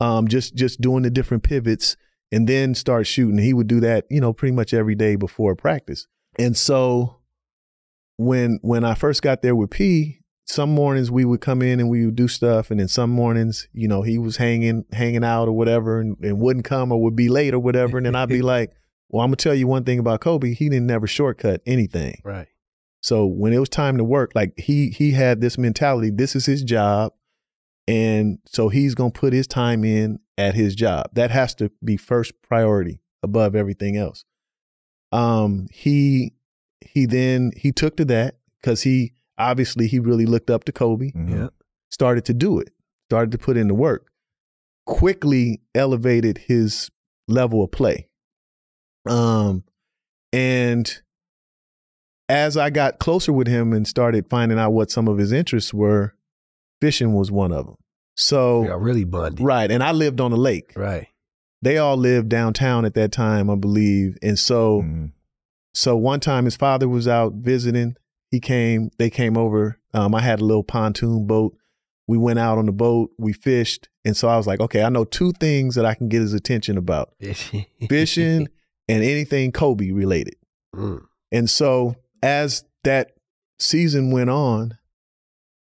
um, 0.00 0.28
just 0.28 0.54
just 0.54 0.80
doing 0.80 1.02
the 1.02 1.10
different 1.10 1.42
pivots, 1.42 1.96
and 2.32 2.48
then 2.48 2.74
start 2.74 3.06
shooting. 3.06 3.38
He 3.38 3.54
would 3.54 3.68
do 3.68 3.80
that, 3.80 4.06
you 4.10 4.20
know, 4.20 4.32
pretty 4.32 4.54
much 4.54 4.74
every 4.74 4.94
day 4.94 5.16
before 5.16 5.54
practice. 5.54 6.06
And 6.38 6.56
so 6.56 7.18
when 8.16 8.58
when 8.62 8.84
I 8.84 8.94
first 8.94 9.22
got 9.22 9.42
there 9.42 9.54
with 9.54 9.70
P, 9.70 10.21
some 10.52 10.68
mornings 10.70 11.10
we 11.10 11.24
would 11.24 11.40
come 11.40 11.62
in 11.62 11.80
and 11.80 11.88
we 11.88 12.04
would 12.04 12.14
do 12.14 12.28
stuff, 12.28 12.70
and 12.70 12.78
then 12.78 12.86
some 12.86 13.08
mornings, 13.08 13.68
you 13.72 13.88
know, 13.88 14.02
he 14.02 14.18
was 14.18 14.36
hanging 14.36 14.84
hanging 14.92 15.24
out 15.24 15.48
or 15.48 15.52
whatever, 15.52 15.98
and, 15.98 16.16
and 16.22 16.38
wouldn't 16.38 16.66
come 16.66 16.92
or 16.92 17.00
would 17.02 17.16
be 17.16 17.30
late 17.30 17.54
or 17.54 17.58
whatever, 17.58 17.96
and 17.96 18.04
then 18.04 18.14
I'd 18.14 18.28
be 18.28 18.42
like, 18.54 18.70
"Well, 19.08 19.22
I'm 19.24 19.28
gonna 19.28 19.36
tell 19.36 19.54
you 19.54 19.66
one 19.66 19.84
thing 19.84 19.98
about 19.98 20.20
Kobe. 20.20 20.52
He 20.52 20.68
didn't 20.68 20.86
never 20.86 21.06
shortcut 21.06 21.62
anything. 21.64 22.20
Right. 22.22 22.48
So 23.00 23.24
when 23.26 23.54
it 23.54 23.58
was 23.58 23.70
time 23.70 23.96
to 23.96 24.04
work, 24.04 24.32
like 24.34 24.52
he 24.58 24.90
he 24.90 25.12
had 25.12 25.40
this 25.40 25.56
mentality. 25.56 26.10
This 26.10 26.36
is 26.36 26.44
his 26.44 26.62
job, 26.62 27.14
and 27.88 28.38
so 28.44 28.68
he's 28.68 28.94
gonna 28.94 29.10
put 29.10 29.32
his 29.32 29.46
time 29.46 29.84
in 29.84 30.18
at 30.36 30.54
his 30.54 30.74
job. 30.74 31.06
That 31.14 31.30
has 31.30 31.54
to 31.56 31.70
be 31.82 31.96
first 31.96 32.40
priority 32.42 33.00
above 33.22 33.56
everything 33.56 33.96
else. 33.96 34.26
Um, 35.12 35.66
he 35.72 36.34
he 36.82 37.06
then 37.06 37.52
he 37.56 37.72
took 37.72 37.96
to 37.96 38.04
that 38.04 38.36
because 38.60 38.82
he 38.82 39.14
obviously 39.38 39.86
he 39.86 39.98
really 39.98 40.26
looked 40.26 40.50
up 40.50 40.64
to 40.64 40.72
Kobe. 40.72 41.10
Mhm. 41.12 41.30
Yeah. 41.30 41.48
Started 41.90 42.24
to 42.26 42.34
do 42.34 42.58
it. 42.58 42.70
Started 43.10 43.32
to 43.32 43.38
put 43.38 43.56
in 43.56 43.68
the 43.68 43.74
work. 43.74 44.10
Quickly 44.86 45.60
elevated 45.74 46.38
his 46.38 46.90
level 47.28 47.62
of 47.62 47.70
play. 47.70 48.08
Um, 49.06 49.64
and 50.32 51.00
as 52.28 52.56
I 52.56 52.70
got 52.70 52.98
closer 52.98 53.32
with 53.32 53.46
him 53.46 53.72
and 53.72 53.86
started 53.86 54.26
finding 54.30 54.58
out 54.58 54.70
what 54.72 54.90
some 54.90 55.08
of 55.08 55.18
his 55.18 55.32
interests 55.32 55.74
were, 55.74 56.14
fishing 56.80 57.12
was 57.14 57.30
one 57.30 57.52
of 57.52 57.66
them. 57.66 57.76
So 58.16 58.62
We 58.62 58.68
got 58.68 58.80
really 58.80 59.04
bonded. 59.04 59.40
right, 59.44 59.70
and 59.70 59.82
I 59.82 59.92
lived 59.92 60.20
on 60.20 60.30
the 60.30 60.36
lake. 60.36 60.72
Right. 60.76 61.08
They 61.62 61.78
all 61.78 61.96
lived 61.96 62.28
downtown 62.28 62.84
at 62.84 62.94
that 62.94 63.12
time, 63.12 63.48
I 63.48 63.54
believe, 63.54 64.18
and 64.22 64.38
so 64.38 64.82
Mhm. 64.82 65.12
so 65.74 65.96
one 65.96 66.20
time 66.20 66.44
his 66.44 66.56
father 66.56 66.88
was 66.88 67.06
out 67.08 67.34
visiting. 67.34 67.96
He 68.32 68.40
came, 68.40 68.90
they 68.98 69.10
came 69.10 69.36
over. 69.36 69.78
Um, 69.94 70.14
I 70.14 70.20
had 70.20 70.40
a 70.40 70.44
little 70.44 70.64
pontoon 70.64 71.26
boat. 71.26 71.54
We 72.08 72.18
went 72.18 72.40
out 72.40 72.58
on 72.58 72.66
the 72.66 72.72
boat, 72.72 73.10
we 73.18 73.32
fished. 73.32 73.88
And 74.04 74.16
so 74.16 74.26
I 74.26 74.36
was 74.36 74.46
like, 74.46 74.58
okay, 74.58 74.82
I 74.82 74.88
know 74.88 75.04
two 75.04 75.32
things 75.32 75.76
that 75.76 75.86
I 75.86 75.94
can 75.94 76.08
get 76.08 76.22
his 76.22 76.32
attention 76.32 76.76
about 76.76 77.14
fishing 77.88 78.48
and 78.88 79.04
anything 79.04 79.52
Kobe 79.52 79.92
related. 79.92 80.34
Mm. 80.74 81.04
And 81.30 81.48
so 81.48 81.94
as 82.22 82.64
that 82.84 83.12
season 83.60 84.10
went 84.10 84.30
on, 84.30 84.78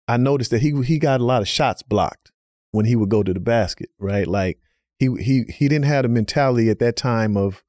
I 0.08 0.16
noticed 0.16 0.50
that 0.52 0.62
he 0.62 0.72
he 0.82 0.98
got 0.98 1.20
a 1.20 1.24
lot 1.24 1.42
of 1.42 1.48
shots 1.48 1.82
blocked 1.82 2.32
when 2.70 2.86
he 2.86 2.96
would 2.96 3.08
go 3.08 3.22
to 3.22 3.34
the 3.34 3.40
basket, 3.40 3.90
right? 3.98 4.26
Like 4.26 4.58
he 4.98 5.08
he 5.20 5.44
he 5.48 5.68
didn't 5.68 5.84
have 5.84 6.04
the 6.04 6.08
mentality 6.08 6.70
at 6.70 6.78
that 6.78 6.96
time 6.96 7.36
of 7.36 7.62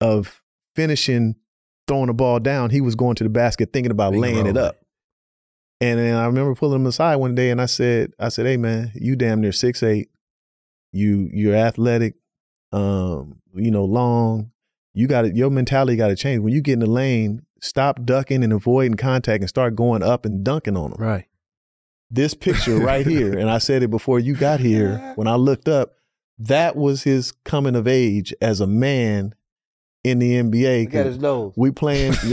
of 0.00 0.42
finishing 0.76 1.36
throwing 1.92 2.06
the 2.06 2.14
ball 2.14 2.40
down. 2.40 2.70
He 2.70 2.80
was 2.80 2.94
going 2.94 3.16
to 3.16 3.24
the 3.24 3.28
basket 3.30 3.70
thinking 3.70 3.90
about 3.90 4.12
Big 4.12 4.20
laying 4.22 4.46
it 4.46 4.56
up. 4.56 4.76
And 5.82 5.98
then 5.98 6.16
I 6.16 6.24
remember 6.24 6.54
pulling 6.54 6.76
him 6.76 6.86
aside 6.86 7.16
one 7.16 7.34
day 7.34 7.50
and 7.50 7.60
I 7.60 7.66
said, 7.66 8.12
I 8.18 8.30
said, 8.30 8.46
Hey 8.46 8.56
man, 8.56 8.92
you 8.94 9.14
damn 9.14 9.42
near 9.42 9.52
six 9.52 9.82
eight. 9.82 10.08
You 10.92 11.28
you're 11.32 11.54
athletic, 11.54 12.14
um, 12.72 13.40
you 13.54 13.70
know, 13.70 13.84
long. 13.84 14.52
You 14.94 15.06
got 15.06 15.22
to 15.22 15.34
your 15.34 15.50
mentality 15.50 15.96
got 15.96 16.08
to 16.08 16.16
change. 16.16 16.40
When 16.40 16.54
you 16.54 16.62
get 16.62 16.74
in 16.74 16.78
the 16.80 16.86
lane, 16.86 17.44
stop 17.60 18.04
ducking 18.04 18.42
and 18.42 18.52
avoiding 18.52 18.94
contact 18.94 19.42
and 19.42 19.48
start 19.48 19.74
going 19.74 20.02
up 20.02 20.24
and 20.24 20.44
dunking 20.44 20.76
on 20.76 20.92
them. 20.92 21.00
Right. 21.00 21.26
This 22.10 22.32
picture 22.34 22.78
right 22.78 23.06
here, 23.06 23.38
and 23.38 23.50
I 23.50 23.58
said 23.58 23.82
it 23.82 23.90
before 23.90 24.18
you 24.18 24.34
got 24.34 24.60
here. 24.60 25.12
When 25.16 25.26
I 25.26 25.34
looked 25.36 25.66
up, 25.66 25.94
that 26.38 26.76
was 26.76 27.02
his 27.02 27.32
coming 27.44 27.74
of 27.74 27.86
age 27.86 28.34
as 28.40 28.60
a 28.60 28.66
man 28.66 29.34
in 30.04 30.18
the 30.18 30.42
NBA. 30.42 30.94
At 30.94 31.06
his 31.06 31.18
nose. 31.18 31.52
We 31.56 31.70
playing, 31.70 32.12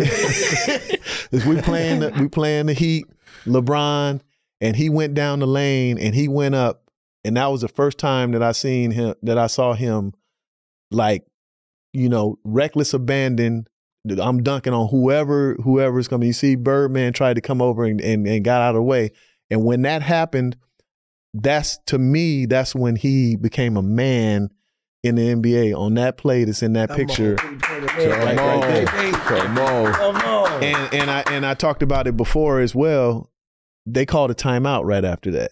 we 1.32 1.62
playing, 1.62 2.00
the, 2.00 2.14
we 2.20 2.28
playing 2.28 2.68
the 2.68 2.74
Heat, 2.74 3.06
LeBron, 3.46 4.22
and 4.62 4.76
he 4.76 4.90
went 4.90 5.14
down 5.14 5.40
the 5.40 5.48
lane 5.48 5.98
and 5.98 6.14
he 6.14 6.28
went 6.28 6.56
up 6.56 6.90
and 7.24 7.38
that 7.38 7.48
was 7.48 7.62
the 7.62 7.68
first 7.68 7.98
time 7.98 8.32
that 8.32 8.44
I 8.44 8.52
seen 8.54 8.92
him 8.92 9.16
that 9.24 9.38
I 9.38 9.48
saw 9.48 9.74
him 9.74 10.14
like 10.92 11.26
you 11.94 12.10
know 12.10 12.40
reckless 12.44 12.94
abandon. 12.94 13.68
I'm 14.20 14.42
dunking 14.44 14.74
on 14.74 14.88
whoever 14.90 15.56
whoever's 15.56 16.08
coming. 16.08 16.28
You 16.28 16.34
see, 16.34 16.56
Birdman 16.56 17.14
tried 17.14 17.36
to 17.36 17.42
come 17.42 17.62
over 17.62 17.84
and, 17.84 18.00
and 18.02 18.28
and 18.28 18.44
got 18.44 18.62
out 18.62 18.70
of 18.70 18.76
the 18.76 18.84
way, 18.84 19.12
and 19.50 19.64
when 19.64 19.82
that 19.84 20.02
happened, 20.02 20.56
that's 21.34 21.78
to 21.88 22.00
me 22.00 22.46
that's 22.46 22.74
when 22.74 22.96
he 22.96 23.36
became 23.36 23.76
a 23.76 23.84
man 23.84 24.50
in 25.04 25.16
the 25.16 25.34
NBA 25.34 25.78
on 25.78 25.94
that 25.96 26.18
play 26.18 26.44
that's 26.44 26.62
in 26.62 26.74
that 26.74 26.90
Come 26.90 26.98
picture. 26.98 27.40
on, 27.40 27.60
Come 27.60 28.40
on. 28.40 28.86
Come 29.24 29.58
on. 29.58 29.94
Come 29.94 30.16
on. 30.18 30.64
and 30.64 30.94
and 30.94 31.10
I 31.12 31.24
and 31.32 31.46
I 31.46 31.54
talked 31.54 31.82
about 31.84 32.08
it 32.08 32.18
before 32.18 32.60
as 32.60 32.76
well. 32.76 33.30
They 33.86 34.06
called 34.06 34.30
a 34.32 34.36
timeout 34.36 34.84
right 34.86 35.06
after 35.06 35.32
that, 35.32 35.52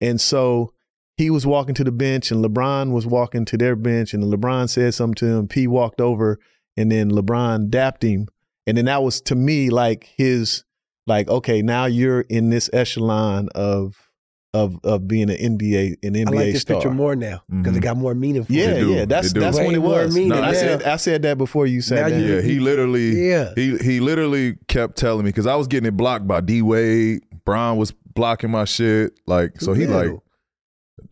and 0.00 0.20
so 0.20 0.72
he 1.16 1.30
was 1.30 1.44
walking 1.44 1.74
to 1.74 1.84
the 1.84 1.90
bench, 1.92 2.30
and 2.30 2.44
LeBron 2.44 2.92
was 2.92 3.06
walking 3.06 3.44
to 3.46 3.56
their 3.58 3.74
bench, 3.74 4.14
and 4.14 4.22
LeBron 4.22 4.68
said 4.68 4.94
something 4.94 5.14
to 5.16 5.26
him. 5.26 5.48
P 5.48 5.66
walked 5.66 6.00
over, 6.00 6.38
and 6.76 6.90
then 6.92 7.10
LeBron 7.10 7.68
dapped 7.70 8.04
him, 8.04 8.28
and 8.66 8.76
then 8.76 8.84
that 8.86 9.02
was 9.02 9.20
to 9.22 9.34
me 9.34 9.68
like 9.70 10.08
his 10.16 10.64
like 11.06 11.28
okay, 11.28 11.62
now 11.62 11.86
you're 11.86 12.20
in 12.22 12.50
this 12.50 12.70
echelon 12.72 13.48
of 13.54 14.07
of 14.54 14.78
of 14.82 15.06
being 15.06 15.28
an 15.30 15.36
NBA 15.36 15.98
an 16.02 16.14
NBA 16.14 16.26
I 16.28 16.30
like 16.30 16.52
this 16.52 16.62
star. 16.62 16.76
picture 16.76 16.90
more 16.90 17.14
now 17.14 17.42
because 17.50 17.76
it 17.76 17.80
Mhm. 17.80 17.82
got 17.82 17.96
more 17.98 18.14
meaning 18.14 18.44
for 18.44 18.52
Yeah, 18.52 18.72
They 18.74 18.82
yeah, 18.84 19.04
that's 19.04 19.28
They 19.32 19.34
do. 19.34 19.40
that's 19.40 19.58
when 19.58 19.74
it 19.74 19.82
was. 19.82 20.14
meaning 20.14 20.32
I 20.32 20.40
now. 20.40 20.52
said 20.52 20.82
I 20.84 20.96
said 20.96 21.22
that 21.22 21.36
before 21.38 21.66
you 21.66 21.82
said 21.82 22.00
Now 22.02 22.08
that. 22.08 22.20
you- 22.20 22.34
Yeah, 22.36 22.40
he 22.40 22.58
literally 22.58 23.28
Yeah. 23.28 23.52
he 23.54 23.76
he 23.78 24.00
literally 24.00 24.56
kept 24.68 24.96
telling 24.96 25.24
me 25.24 25.28
because 25.30 25.46
I 25.46 25.54
was 25.54 25.66
getting 25.66 25.86
it 25.88 25.96
blocked 25.96 26.26
by 26.26 26.40
D 26.40 26.62
Wade. 26.62 27.20
Brian 27.44 27.76
was 27.76 27.92
blocking 28.14 28.50
my 28.50 28.64
shit. 28.64 29.12
Like 29.26 29.60
so 29.60 29.74
he 29.74 29.86
like 29.86 30.12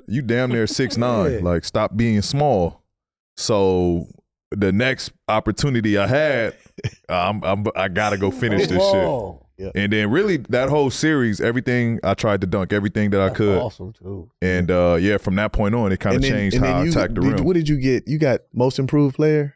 you 0.09 0.23
damn 0.23 0.51
near 0.51 0.67
six 0.67 0.97
nine. 0.99 1.33
Yeah. 1.35 1.39
Like 1.43 1.65
stop 1.67 1.95
being 1.97 2.23
small. 2.23 2.83
So 3.37 4.07
the 4.51 4.73
next 4.73 5.13
opportunity 5.29 5.99
I 5.99 6.07
had, 6.07 6.55
I'm, 7.09 7.43
I'm 7.45 7.65
I 7.77 7.89
gotta 7.89 8.17
go 8.17 8.31
finish 8.31 8.67
this 8.67 8.83
shit. 8.83 9.09
Whoa. 9.59 9.71
And 9.75 9.93
then 9.93 10.11
really 10.11 10.37
that 10.51 10.69
whole 10.69 10.91
series, 10.91 11.41
everything 11.41 11.99
I 12.05 12.15
tried 12.15 12.41
to 12.43 12.47
dunk 12.47 12.73
everything 12.73 13.11
that 13.11 13.21
I 13.21 13.31
could. 13.31 13.59
awesome 13.59 13.93
too. 13.93 14.31
And 14.43 14.71
uh 14.71 14.99
yeah, 15.01 15.17
from 15.17 15.37
that 15.37 15.53
point 15.53 15.75
on, 15.75 15.93
it 15.93 16.01
kind 16.01 16.17
of 16.17 16.23
changed 16.23 16.59
how 16.59 16.81
I 16.81 16.83
you- 16.85 16.91
attacked 16.91 17.15
the 17.15 17.21
did- 17.23 17.33
rim. 17.33 17.45
What 17.45 17.55
did 17.55 17.69
you 17.69 17.79
get? 17.79 18.07
You 18.07 18.19
got 18.19 18.41
most 18.53 18.79
improved 18.79 19.17
player. 19.17 19.55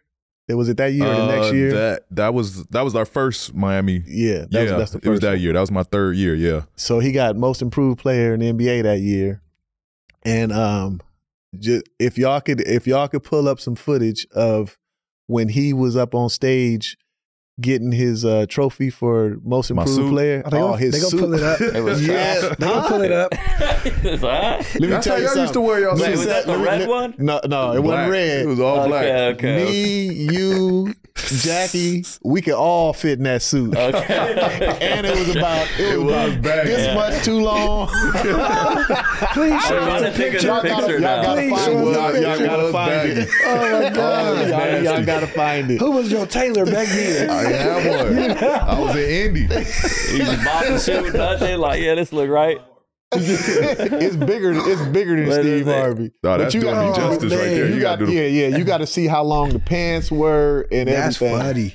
It 0.49 0.55
was 0.55 0.69
it 0.69 0.79
that 0.79 0.93
year 0.93 1.07
or 1.07 1.15
the 1.15 1.27
next 1.29 1.51
Uh, 1.51 1.53
year? 1.53 1.73
That 1.73 2.07
that 2.11 2.35
was 2.35 2.65
that 2.69 2.83
was 2.83 2.97
our 2.97 3.05
first 3.05 3.55
Miami. 3.55 4.03
yeah, 4.07 4.39
that 4.39 4.49
yeah, 4.51 4.61
was, 4.63 4.71
that's 4.73 4.91
the 4.93 4.99
first. 4.99 5.07
it 5.07 5.11
was 5.11 5.21
that 5.21 5.29
one. 5.33 5.41
year. 5.41 5.53
That 5.53 5.61
was 5.61 5.71
my 5.71 5.83
third 5.85 6.17
year. 6.17 6.35
Yeah. 6.35 6.63
So 6.77 6.99
he 6.99 7.13
got 7.13 7.37
most 7.37 7.63
improved 7.63 8.01
player 8.01 8.35
in 8.35 8.41
the 8.41 8.53
NBA 8.53 8.83
that 8.83 8.99
year. 9.01 9.43
And 10.25 10.51
um, 10.53 11.01
just, 11.59 11.85
if 11.99 12.19
y'all 12.19 12.41
could, 12.41 12.61
if 12.63 12.87
y'all 12.87 13.07
could 13.09 13.23
pull 13.23 13.49
up 13.49 13.61
some 13.61 13.75
footage 13.77 14.27
of 14.35 14.77
when 15.29 15.49
he 15.51 15.73
was 15.73 15.97
up 15.97 16.15
on 16.15 16.29
stage 16.31 16.97
getting 17.61 17.93
his 17.93 18.25
uh, 18.25 18.47
trophy 18.49 18.91
for 18.91 19.37
most 19.45 19.71
improved 19.71 19.91
suit? 19.91 20.11
player. 20.11 20.43
Oh, 20.47 20.51
they 20.51 20.59
gonna- 20.59 20.77
his 20.79 20.93
they 20.95 20.99
gonna 21.01 21.11
suit. 21.11 21.21
pull 21.21 21.35
it 21.35 21.43
up. 21.43 21.61
It 21.61 21.81
was 21.83 22.07
yeah, 22.07 22.41
trash. 22.41 22.57
They 22.59 22.67
gonna 22.67 22.89
pull 22.89 23.03
it 23.03 23.13
up. 23.13 23.35
Is 24.05 24.21
that? 24.21 24.59
Let 24.75 24.81
me 24.81 24.87
That's 24.89 25.05
tell 25.07 25.15
how 25.17 25.21
you 25.23 25.27
y'all 25.29 25.37
used 25.39 25.53
to 25.55 25.61
wear 25.61 25.81
y'all 25.81 25.97
Let 25.97 25.99
me 25.99 26.03
Wait, 26.03 26.17
suits. 26.17 26.19
was 26.19 26.27
that 26.27 26.47
the 26.47 26.59
red 26.59 26.89
one? 26.89 27.15
No, 27.19 27.41
no, 27.47 27.73
it 27.73 27.81
Black. 27.81 27.85
wasn't 27.85 28.11
red. 28.11 28.43
It 28.43 28.47
was 28.47 28.61
all 28.61 28.87
black. 28.89 29.05
Okay, 29.05 29.27
okay. 29.29 29.65
Me, 29.65 30.13
you, 30.35 30.95
Jackie, 31.29 32.05
we 32.23 32.41
could 32.43 32.55
all 32.55 32.93
fit 32.93 33.19
in 33.19 33.25
that 33.25 33.43
suit. 33.43 33.77
Okay. 33.77 34.79
and 34.81 35.07
it 35.07 35.17
was 35.19 35.37
about 35.37 35.67
it 35.79 35.99
was, 35.99 35.99
It 35.99 35.99
was 36.05 36.33
about 36.35 36.43
baggy. 36.43 36.69
this 36.71 36.87
Yeah. 36.87 36.95
much 36.95 37.25
too 37.25 37.41
long. 37.41 37.89
Please 39.33 39.53
I'm 39.53 39.61
show 39.61 39.79
us 39.79 40.03
to 40.03 40.09
a 40.09 40.11
think 40.13 40.35
of 40.35 40.43
the 40.43 40.47
picture. 40.47 40.47
y'all 40.49 40.63
gotta, 40.63 40.77
picture 40.87 40.93
y'all 40.93 41.01
now. 41.01 41.23
gotta 41.23 41.41
Please 41.41 41.51
find 41.51 41.65
show 41.65 41.79
it. 41.91 41.97
us 41.97 42.15
Y'all, 42.21 42.39
y'all 42.39 42.47
gotta 42.47 42.73
find 42.73 42.91
baggy. 42.91 43.21
it. 43.21 43.29
Oh 43.45 43.57
my 43.57 43.91
Oh, 43.91 43.95
God. 43.95 44.39
was 44.39 44.51
Y'all, 44.51 44.83
y'all 44.95 45.05
gotta 45.05 45.27
find 45.27 45.71
it. 45.71 45.79
Who 45.81 45.91
was 45.93 46.11
your 46.13 46.27
tailor 46.27 46.65
back 46.67 46.89
then? 46.89 47.31
I 47.31 47.43
then? 47.45 48.31
have 48.37 48.41
one. 48.41 48.51
I 48.69 48.81
was 48.81 48.97
in 48.97 49.37
Indy. 49.37 49.41
He's 49.43 50.29
bopping 50.41 50.85
shit, 50.85 51.15
nothing. 51.15 51.59
Like, 51.59 51.81
yeah, 51.83 51.95
this 51.95 52.13
look 52.13 52.29
right. 52.31 52.59
It's 53.13 54.17
bigger. 54.17 54.53
It's 54.55 54.83
bigger 54.87 55.17
than 55.17 55.29
What 55.29 55.41
is 55.41 55.63
Steve? 55.63 55.67
Harvey. 55.67 56.03
No, 56.05 56.11
But 56.23 56.37
that's 56.39 56.55
you 56.55 56.61
doing 56.61 56.75
gotta- 56.75 56.91
me 56.91 56.97
justice 56.97 57.33
right 57.33 57.39
there. 57.45 57.67
You, 57.69 57.75
You, 57.75 57.81
got, 57.81 57.99
gotta 57.99 58.07
do. 58.07 58.13
yeah, 58.13 58.27
yeah. 58.49 58.57
You 58.57 58.65
got 58.65 58.79
to 58.79 58.87
see 58.87 59.07
how 59.07 59.23
long 59.25 59.51
the 59.51 59.59
pants 59.59 60.11
were 60.11 60.67
and 60.71 60.89
That's 60.89 61.17
everything. 61.21 61.39
funny. 61.39 61.75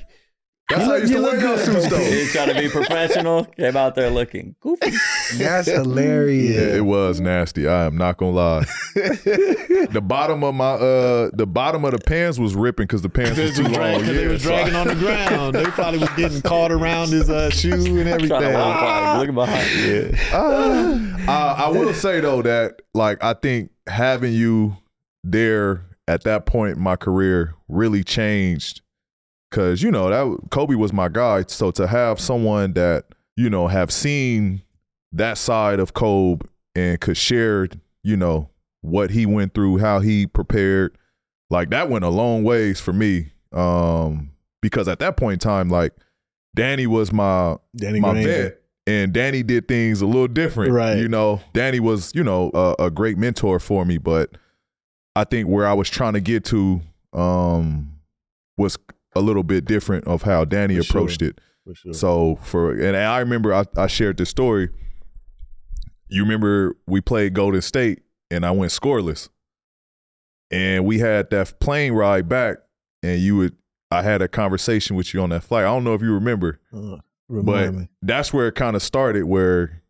That's 0.68 0.82
how 0.84 0.94
I 0.94 0.96
used 0.96 1.12
to 1.12 1.18
You 1.18 1.24
wear 1.24 1.32
look 1.34 1.40
good, 1.40 1.58
suits 1.64 1.88
though. 1.88 1.96
though. 1.96 2.04
He's 2.04 2.32
trying 2.32 2.48
to 2.52 2.60
be 2.60 2.68
professional. 2.68 3.44
Came 3.44 3.76
out 3.76 3.94
there 3.94 4.10
looking 4.10 4.56
goofy. 4.60 4.90
That's 5.36 5.68
hilarious. 5.68 6.56
Yeah, 6.56 6.76
it 6.78 6.84
was 6.84 7.20
nasty. 7.20 7.68
I 7.68 7.84
am 7.86 7.96
not 7.96 8.16
gonna 8.16 8.32
lie. 8.32 8.64
the 8.94 10.02
bottom 10.02 10.42
of 10.42 10.54
my 10.56 10.72
uh, 10.72 11.30
the 11.34 11.46
bottom 11.46 11.84
of 11.84 11.92
the 11.92 11.98
pants 11.98 12.38
was 12.40 12.54
ripping 12.56 12.84
because 12.84 13.02
the 13.02 13.08
pants 13.08 13.38
was 13.38 13.56
too 13.56 13.62
was 13.62 13.72
long. 13.72 13.80
dragging, 14.00 14.06
they 14.06 14.22
Yeah, 14.24 14.28
was 14.28 14.42
so 14.42 14.54
I- 14.54 14.68
dragging 14.68 14.74
on 14.74 14.88
the 14.88 14.94
ground. 15.06 15.54
They 15.54 15.64
probably 15.66 15.98
was 16.00 16.10
getting 16.16 16.42
caught 16.42 16.72
around 16.72 17.10
his 17.10 17.30
uh, 17.30 17.50
shoe 17.50 17.72
and 17.72 18.08
everything. 18.08 18.28
Trying 18.28 18.52
to 18.52 18.58
walk 18.58 18.80
by. 18.80 19.18
Looking 19.18 19.34
behind. 19.36 19.70
Yeah. 19.86 21.16
uh, 21.28 21.54
I 21.58 21.68
will 21.68 21.94
say 21.94 22.20
though 22.20 22.42
that 22.42 22.82
like 22.94 23.22
I 23.22 23.34
think 23.34 23.70
having 23.86 24.32
you 24.32 24.76
there 25.22 25.84
at 26.08 26.24
that 26.24 26.46
point 26.46 26.76
in 26.76 26.82
my 26.82 26.96
career 26.96 27.54
really 27.68 28.02
changed 28.04 28.80
because 29.50 29.82
you 29.82 29.90
know 29.90 30.10
that 30.10 30.50
Kobe 30.50 30.74
was 30.74 30.92
my 30.92 31.08
guy. 31.08 31.44
So 31.48 31.70
to 31.72 31.86
have 31.86 32.20
someone 32.20 32.72
that 32.74 33.04
you 33.36 33.50
know 33.50 33.66
have 33.68 33.92
seen 33.92 34.62
that 35.12 35.38
side 35.38 35.80
of 35.80 35.94
Kobe 35.94 36.46
and 36.74 37.00
could 37.00 37.16
share 37.16 37.68
you 38.02 38.16
know 38.16 38.50
what 38.82 39.10
he 39.10 39.26
went 39.26 39.54
through, 39.54 39.78
how 39.78 40.00
he 40.00 40.26
prepared, 40.26 40.96
like 41.50 41.70
that 41.70 41.88
went 41.88 42.04
a 42.04 42.08
long 42.08 42.44
ways 42.44 42.80
for 42.80 42.92
me. 42.92 43.32
Um, 43.52 44.30
because 44.62 44.88
at 44.88 44.98
that 45.00 45.16
point 45.16 45.34
in 45.34 45.38
time, 45.38 45.68
like 45.68 45.92
Danny 46.54 46.86
was 46.86 47.12
my 47.12 47.56
Danny 47.76 48.00
my 48.00 48.12
Granger. 48.12 48.28
vet. 48.30 48.62
And 48.88 49.12
Danny 49.12 49.42
did 49.42 49.66
things 49.66 50.00
a 50.00 50.06
little 50.06 50.28
different. 50.28 50.72
Right. 50.72 50.96
You 50.98 51.08
know, 51.08 51.40
Danny 51.52 51.80
was, 51.80 52.12
you 52.14 52.22
know, 52.22 52.52
a, 52.54 52.84
a 52.84 52.90
great 52.90 53.18
mentor 53.18 53.58
for 53.58 53.84
me, 53.84 53.98
but 53.98 54.36
I 55.16 55.24
think 55.24 55.48
where 55.48 55.66
I 55.66 55.72
was 55.72 55.90
trying 55.90 56.12
to 56.12 56.20
get 56.20 56.44
to 56.46 56.80
um 57.12 57.92
was 58.56 58.78
a 59.16 59.20
little 59.20 59.42
bit 59.42 59.64
different 59.64 60.06
of 60.06 60.22
how 60.22 60.44
Danny 60.44 60.76
For 60.76 60.82
sure. 60.82 60.98
approached 61.00 61.22
it. 61.22 61.40
For 61.64 61.74
sure. 61.74 61.92
So 61.94 62.38
for 62.42 62.72
and 62.72 62.96
I 62.96 63.18
remember 63.18 63.52
I, 63.54 63.64
I 63.76 63.86
shared 63.86 64.16
this 64.18 64.30
story. 64.30 64.68
You 66.08 66.22
remember 66.22 66.76
we 66.86 67.00
played 67.00 67.34
Golden 67.34 67.60
State 67.62 68.02
and 68.30 68.46
I 68.46 68.50
went 68.52 68.72
scoreless. 68.72 69.28
And 70.50 70.84
we 70.84 71.00
had 71.00 71.30
that 71.30 71.58
plane 71.58 71.92
ride 71.92 72.28
back 72.28 72.58
and 73.02 73.20
you 73.20 73.36
would 73.36 73.56
I 73.90 74.02
had 74.02 74.22
a 74.22 74.28
conversation 74.28 74.96
with 74.96 75.12
you 75.14 75.20
on 75.22 75.30
that 75.30 75.42
flight. 75.42 75.64
I 75.64 75.68
don't 75.68 75.84
know 75.84 75.94
if 75.94 76.02
you 76.02 76.12
remember, 76.12 76.60
Uh, 76.72 76.96
but 77.28 77.72
me. 77.74 77.88
that's 78.02 78.32
where 78.32 78.48
it 78.48 78.54
kind 78.54 78.74
of 78.76 78.82
started 78.82 79.24
where 79.24 79.82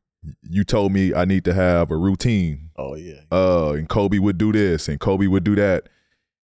you 0.42 0.64
told 0.64 0.92
me 0.92 1.14
I 1.14 1.24
need 1.24 1.44
to 1.44 1.52
have 1.54 1.90
a 1.90 1.96
routine. 1.96 2.70
Oh 2.76 2.94
yeah. 2.94 3.20
Uh 3.30 3.72
and 3.72 3.88
Kobe 3.88 4.18
would 4.18 4.38
do 4.38 4.50
this 4.52 4.88
and 4.88 4.98
Kobe 4.98 5.26
would 5.26 5.44
do 5.44 5.54
that. 5.56 5.88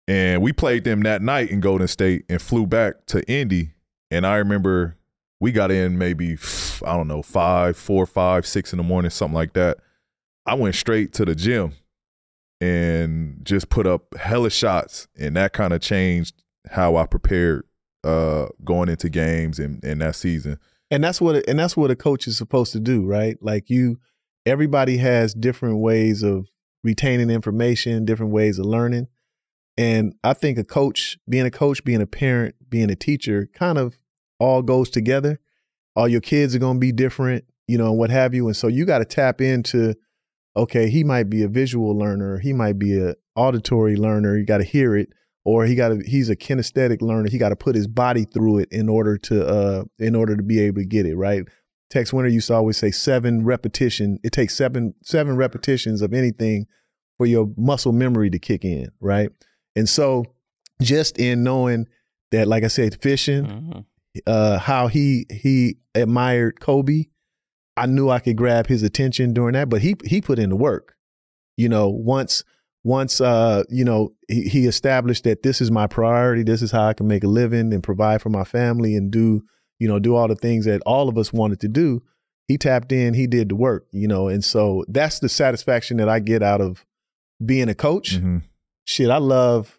And 0.08 0.40
we 0.42 0.52
played 0.52 0.84
them 0.84 1.02
that 1.02 1.22
night 1.22 1.50
in 1.50 1.60
Golden 1.60 1.88
State 1.88 2.24
and 2.28 2.40
flew 2.40 2.66
back 2.66 3.06
to 3.06 3.28
Indy. 3.28 3.70
And 4.10 4.26
I 4.26 4.36
remember 4.36 4.96
we 5.40 5.52
got 5.52 5.70
in 5.70 5.98
maybe 5.98 6.38
I 6.84 6.96
don't 6.96 7.08
know, 7.08 7.22
five, 7.22 7.76
four, 7.76 8.06
five, 8.06 8.46
six 8.46 8.72
in 8.72 8.76
the 8.76 8.82
morning, 8.84 9.10
something 9.10 9.34
like 9.34 9.54
that. 9.54 9.78
I 10.46 10.54
went 10.54 10.76
straight 10.76 11.12
to 11.14 11.24
the 11.24 11.34
gym 11.34 11.72
and 12.60 13.40
just 13.42 13.68
put 13.68 13.86
up 13.86 14.16
hella 14.16 14.50
shots. 14.50 15.08
And 15.18 15.36
that 15.36 15.52
kind 15.52 15.72
of 15.72 15.80
changed 15.80 16.42
how 16.70 16.96
I 16.96 17.06
prepared 17.06 17.64
uh 18.04 18.46
going 18.64 18.88
into 18.88 19.08
games 19.08 19.58
and, 19.58 19.82
and 19.84 20.00
that 20.00 20.14
season. 20.14 20.58
and 20.90 21.02
that's 21.02 21.20
what 21.20 21.48
and 21.48 21.58
that's 21.58 21.76
what 21.76 21.90
a 21.90 21.96
coach 21.96 22.26
is 22.26 22.36
supposed 22.36 22.72
to 22.72 22.80
do 22.80 23.04
right 23.04 23.36
like 23.40 23.68
you 23.68 23.98
everybody 24.44 24.98
has 24.98 25.34
different 25.34 25.78
ways 25.78 26.22
of 26.22 26.46
retaining 26.84 27.30
information 27.30 28.04
different 28.04 28.32
ways 28.32 28.58
of 28.58 28.66
learning 28.66 29.08
and 29.78 30.14
i 30.24 30.32
think 30.32 30.58
a 30.58 30.64
coach 30.64 31.18
being 31.28 31.46
a 31.46 31.50
coach 31.50 31.84
being 31.84 32.00
a 32.00 32.06
parent 32.06 32.54
being 32.68 32.90
a 32.90 32.96
teacher 32.96 33.48
kind 33.54 33.78
of 33.78 33.98
all 34.38 34.62
goes 34.62 34.90
together. 34.90 35.40
All 35.94 36.08
your 36.08 36.20
kids 36.20 36.54
are 36.54 36.58
going 36.58 36.76
to 36.76 36.80
be 36.80 36.92
different 36.92 37.44
you 37.66 37.78
know 37.78 37.88
and 37.88 37.98
what 37.98 38.10
have 38.10 38.34
you. 38.34 38.46
And 38.46 38.56
so 38.56 38.68
you 38.68 38.84
got 38.84 38.98
to 38.98 39.04
tap 39.04 39.40
into 39.40 39.94
okay 40.56 40.88
he 40.88 41.04
might 41.04 41.28
be 41.28 41.42
a 41.42 41.48
visual 41.48 41.96
learner 41.96 42.38
he 42.38 42.52
might 42.52 42.78
be 42.78 42.98
a 42.98 43.14
auditory 43.34 43.94
learner 43.96 44.38
you 44.38 44.46
got 44.46 44.58
to 44.58 44.64
hear 44.64 44.96
it 44.96 45.10
or 45.44 45.66
he 45.66 45.74
got 45.74 45.88
to 45.88 46.02
he's 46.06 46.30
a 46.30 46.36
kinesthetic 46.36 47.02
learner 47.02 47.28
he 47.28 47.36
got 47.36 47.50
to 47.50 47.56
put 47.56 47.74
his 47.74 47.86
body 47.86 48.24
through 48.24 48.58
it 48.58 48.68
in 48.72 48.88
order 48.88 49.18
to 49.18 49.46
uh 49.46 49.84
in 49.98 50.14
order 50.14 50.34
to 50.34 50.42
be 50.42 50.60
able 50.60 50.80
to 50.80 50.86
get 50.86 51.06
it 51.06 51.16
right? 51.16 51.44
Tex 51.88 52.12
winter 52.12 52.28
used 52.28 52.48
to 52.48 52.54
always 52.54 52.76
say 52.76 52.90
seven 52.90 53.44
repetition 53.44 54.18
it 54.22 54.32
takes 54.32 54.54
seven 54.54 54.94
seven 55.02 55.36
repetitions 55.36 56.02
of 56.02 56.14
anything 56.14 56.66
for 57.18 57.26
your 57.26 57.50
muscle 57.56 57.92
memory 57.92 58.30
to 58.30 58.38
kick 58.38 58.64
in 58.64 58.88
right 59.00 59.30
and 59.76 59.88
so 59.88 60.24
just 60.82 61.18
in 61.18 61.42
knowing 61.44 61.86
that 62.32 62.48
like 62.48 62.64
i 62.64 62.68
said 62.68 63.00
fishing 63.00 63.44
Mhm. 63.46 63.84
uh 64.26 64.58
how 64.58 64.88
he 64.88 65.26
he 65.30 65.76
admired 65.94 66.58
kobe 66.60 67.04
i 67.76 67.86
knew 67.86 68.08
i 68.10 68.18
could 68.18 68.36
grab 68.36 68.66
his 68.66 68.82
attention 68.82 69.32
during 69.34 69.52
that 69.52 69.68
but 69.68 69.82
he 69.82 69.94
he 70.04 70.20
put 70.20 70.38
in 70.38 70.50
the 70.50 70.56
work 70.56 70.94
You 71.58 71.68
know, 71.70 71.88
once 71.88 72.42
once 72.84 73.20
uh, 73.20 73.64
you 73.68 73.84
know, 73.84 74.12
he, 74.28 74.42
he 74.48 74.66
established 74.66 75.24
that 75.24 75.42
this 75.42 75.60
is 75.60 75.70
my 75.72 75.86
priority, 75.88 76.42
this 76.44 76.62
is 76.62 76.70
how 76.70 76.86
I 76.86 76.92
can 76.92 77.08
make 77.08 77.24
a 77.24 77.28
living 77.28 77.72
and 77.74 77.82
provide 77.82 78.20
for 78.22 78.28
my 78.28 78.44
family 78.44 78.94
and 78.94 79.10
do, 79.10 79.42
you 79.80 79.88
know, 79.88 79.98
do 79.98 80.14
all 80.14 80.28
the 80.28 80.36
things 80.36 80.66
that 80.66 80.82
all 80.86 81.08
of 81.08 81.16
us 81.18 81.32
wanted 81.32 81.58
to 81.60 81.68
do. 81.68 82.00
He 82.46 82.56
tapped 82.58 82.92
in, 82.92 83.14
he 83.14 83.26
did 83.26 83.48
the 83.48 83.56
work, 83.56 83.86
you 83.90 84.06
know, 84.06 84.28
and 84.28 84.44
so 84.44 84.84
that's 84.86 85.18
the 85.18 85.28
satisfaction 85.28 85.96
that 85.96 86.08
I 86.08 86.20
get 86.20 86.42
out 86.44 86.60
of 86.60 86.84
being 87.44 87.68
a 87.68 87.74
coach. 87.74 88.18
Mhm. 88.20 88.42
Shit, 88.86 89.10
I 89.10 89.18
love 89.18 89.78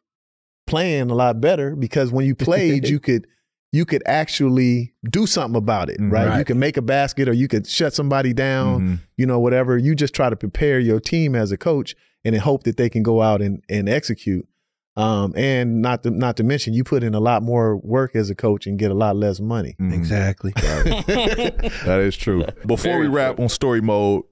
playing 0.67 1.09
a 1.09 1.15
lot 1.15 1.39
better 1.41 1.75
because 1.75 2.11
when 2.11 2.25
you 2.25 2.35
played, 2.35 2.88
you 2.89 2.99
could 2.99 3.25
you 3.73 3.84
could 3.85 4.01
actually 4.05 4.93
do 5.11 5.25
something 5.25 5.57
about 5.57 5.89
it, 5.89 5.97
right? 5.99 6.23
You 6.23 6.29
Right. 6.29 6.45
could 6.45 6.55
make 6.57 6.77
a 6.77 6.81
basket 6.81 7.27
or 7.27 7.34
you 7.34 7.47
could 7.49 7.67
shut 7.67 7.93
somebody 7.93 8.31
down, 8.34 8.81
Mhm. 8.81 8.99
you 9.17 9.25
know, 9.25 9.39
whatever. 9.39 9.77
You 9.77 9.93
just 9.93 10.13
try 10.13 10.29
to 10.29 10.38
prepare 10.38 10.79
your 10.79 11.01
team 11.01 11.35
as 11.35 11.51
a 11.51 11.57
coach 11.57 11.93
and 12.23 12.34
then 12.34 12.41
hope 12.41 12.63
that 12.63 12.77
they 12.77 12.89
can 12.89 13.03
go 13.03 13.21
out 13.21 13.41
and, 13.41 13.61
and 13.69 13.89
execute. 13.89 14.47
Um, 14.95 15.34
and 15.35 15.81
not 15.81 16.01
to 16.03 16.09
not 16.11 16.38
to 16.38 16.43
mention 16.43 16.73
you 16.73 16.84
put 16.84 17.03
in 17.03 17.13
a 17.13 17.19
lot 17.19 17.43
more 17.43 17.77
work 17.77 18.15
as 18.15 18.29
a 18.29 18.35
coach 18.35 18.65
and 18.67 18.79
get 18.79 18.89
a 18.89 18.95
lot 18.95 19.15
less 19.15 19.39
money. 19.39 19.75
Mhm. 19.79 19.93
Exactly. 19.93 20.53
That 20.55 21.99
is 22.01 22.15
true. 22.17 22.45
Before 22.65 22.93
Very 22.93 23.07
we 23.09 23.13
wrap 23.15 23.35
true. 23.35 23.43
on 23.43 23.49
story 23.49 23.81
mode, 23.81 24.23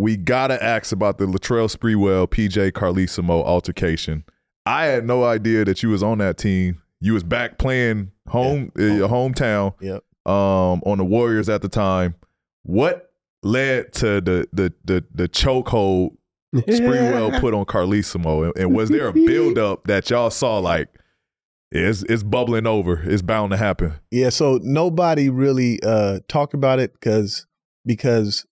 we 0.00 0.16
gotta 0.16 0.62
ask 0.62 0.92
about 0.92 1.18
the 1.18 1.26
Latrell 1.26 1.74
Sprewell 1.74 2.26
PJ 2.26 2.72
Carlesimo 2.72 3.44
altercation. 3.44 4.24
I 4.66 4.86
had 4.86 5.06
no 5.06 5.24
idea 5.24 5.64
that 5.64 5.82
you 5.82 5.90
was 5.90 6.02
on 6.02 6.18
that 6.18 6.38
team. 6.38 6.80
You 7.00 7.14
was 7.14 7.22
back 7.22 7.58
playing 7.58 8.10
home 8.28 8.72
in 8.76 8.96
your 8.96 9.08
hometown 9.08 9.74
Yep. 9.80 10.02
um, 10.26 10.82
on 10.86 10.98
the 10.98 11.04
Warriors 11.04 11.48
at 11.48 11.62
the 11.62 11.68
time. 11.68 12.14
What 12.62 13.12
led 13.42 13.92
to 13.94 14.20
the 14.20 14.46
the 14.52 14.72
the 14.84 15.04
the 15.14 15.28
chokehold 15.28 16.16
Sprewell 16.54 17.38
put 17.40 17.54
on 17.54 17.64
Carlesimo, 17.64 18.44
and, 18.46 18.56
and 18.56 18.74
was 18.74 18.90
there 18.90 19.08
a 19.08 19.12
buildup 19.12 19.84
that 19.84 20.10
y'all 20.10 20.30
saw 20.30 20.58
like 20.58 20.88
it's 21.72 22.02
it's 22.04 22.22
bubbling 22.22 22.66
over, 22.66 23.00
it's 23.02 23.22
bound 23.22 23.52
to 23.52 23.56
happen? 23.56 23.94
Yeah, 24.10 24.30
so 24.30 24.58
nobody 24.62 25.28
really 25.30 25.78
uh 25.82 26.20
talked 26.28 26.54
about 26.54 26.80
it 26.80 26.92
because 26.94 27.46
because 27.86 28.46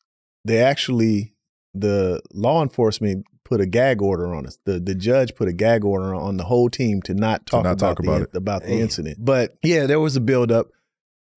they 0.45 0.59
actually 0.63 1.35
the 1.81 2.21
law 2.33 2.63
enforcement 2.63 3.25
put 3.45 3.61
a 3.61 3.67
gag 3.67 4.03
order 4.03 4.35
on 4.35 4.47
us. 4.47 4.59
The 4.65 4.79
the 4.81 4.95
judge 4.95 5.35
put 5.35 5.49
a 5.49 5.53
gag 5.53 5.85
order 5.85 6.15
on 6.15 6.37
the 6.37 6.45
whole 6.45 6.69
team 6.69 7.01
to 7.03 7.15
not 7.15 7.47
talk 7.47 7.65
not 7.65 7.73
about, 7.73 7.97
talk 7.97 8.03
the, 8.05 8.11
about 8.11 8.23
it. 8.23 8.31
about 8.35 8.63
the 8.63 8.69
Damn. 8.71 8.79
incident. 8.81 9.17
But 9.25 9.57
yeah, 9.63 9.87
there 9.87 10.01
was 10.01 10.17
a 10.17 10.21
buildup. 10.21 10.69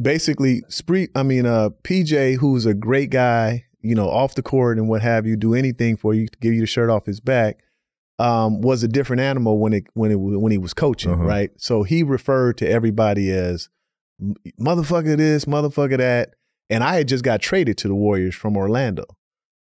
Basically, 0.01 0.63
Spree, 0.68 1.09
I 1.15 1.23
mean, 1.23 1.45
uh, 1.45 1.69
PJ, 1.84 2.38
who's 2.38 2.65
a 2.65 2.73
great 2.73 3.11
guy, 3.11 3.65
you 3.81 3.93
know, 3.93 4.09
off 4.09 4.34
the 4.34 4.41
court 4.41 4.77
and 4.80 4.89
what 4.89 5.01
have 5.03 5.27
you, 5.27 5.35
do 5.35 5.53
anything 5.53 5.95
for 5.95 6.13
you 6.15 6.27
to 6.27 6.38
give 6.39 6.53
you 6.53 6.61
the 6.61 6.65
shirt 6.68 6.89
off 6.89 7.05
his 7.05 7.19
back. 7.19 7.59
Um, 8.19 8.61
was 8.61 8.84
a 8.84 8.88
different 8.88 9.22
animal 9.22 9.57
when 9.57 9.73
it 9.73 9.85
when 9.93 10.11
it 10.11 10.15
when 10.15 10.51
he 10.51 10.57
was 10.59 10.73
coaching, 10.76 11.11
Uh-huh. 11.13 11.23
right? 11.23 11.49
So 11.57 11.81
he 11.84 12.03
referred 12.03 12.57
to 12.59 12.69
everybody 12.69 13.31
as 13.31 13.69
motherfucker 14.59 15.18
this, 15.18 15.45
motherfucker 15.45 15.97
that. 15.97 16.35
And 16.69 16.84
I 16.84 16.95
had 16.95 17.07
just 17.07 17.23
got 17.23 17.41
traded 17.41 17.77
to 17.80 17.88
the 17.88 17.95
Warriors 17.95 18.35
from 18.35 18.55
Orlando. 18.55 19.05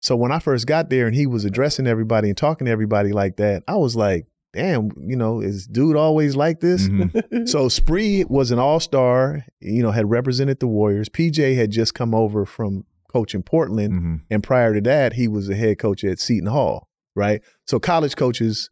So 0.02 0.16
when 0.16 0.32
I 0.32 0.38
first 0.40 0.66
got 0.66 0.90
there 0.90 1.06
and 1.06 1.14
he 1.14 1.26
was 1.26 1.44
addressing 1.44 1.86
everybody 1.86 2.28
and 2.28 2.36
talking 2.36 2.64
to 2.66 2.70
everybody 2.70 3.12
like 3.12 3.36
that, 3.36 3.62
I 3.68 3.76
was 3.76 3.94
like, 3.96 4.26
damn, 4.52 4.90
you 5.00 5.16
know, 5.16 5.40
is 5.40 5.66
dude 5.66 5.96
always 5.96 6.36
like 6.36 6.60
this? 6.60 6.88
Mhm. 6.88 7.48
So 7.48 7.68
Spree 7.68 8.24
was 8.28 8.50
an 8.50 8.58
all 8.58 8.80
star, 8.80 9.44
you 9.60 9.82
know, 9.82 9.92
had 9.92 10.10
represented 10.10 10.60
the 10.60 10.66
Warriors. 10.66 11.08
PJ 11.08 11.54
had 11.56 11.70
just 11.70 11.94
come 11.94 12.14
over 12.14 12.44
from 12.44 12.84
coaching 13.10 13.42
Portland. 13.42 13.92
Mhm. 13.94 14.20
And 14.30 14.42
prior 14.42 14.74
to 14.74 14.80
that, 14.82 15.12
he 15.14 15.28
was 15.28 15.48
a 15.48 15.54
head 15.54 15.78
coach 15.78 16.02
at 16.04 16.18
Seton 16.18 16.48
Hall, 16.48 16.88
right? 17.14 17.40
So 17.66 17.78
college 17.78 18.16
coaches, 18.16 18.68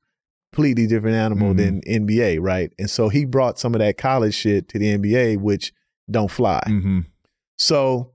completely 0.53 0.87
different 0.89 1.17
animal 1.17 1.55
Mhm. 1.55 1.57
than 1.59 1.81
NBA, 1.87 2.39
right? 2.39 2.73
And 2.79 2.91
so 2.91 3.09
he 3.09 3.25
brought 3.25 3.59
some 3.59 3.75
of 3.75 3.79
that 3.79 3.97
college 3.97 4.35
shit 4.35 4.69
to 4.71 4.79
the 4.79 4.89
NBA, 4.91 5.37
which 5.37 5.73
don't 6.11 6.31
fly. 6.31 6.63
Mhm. 6.67 7.07
So 7.57 8.11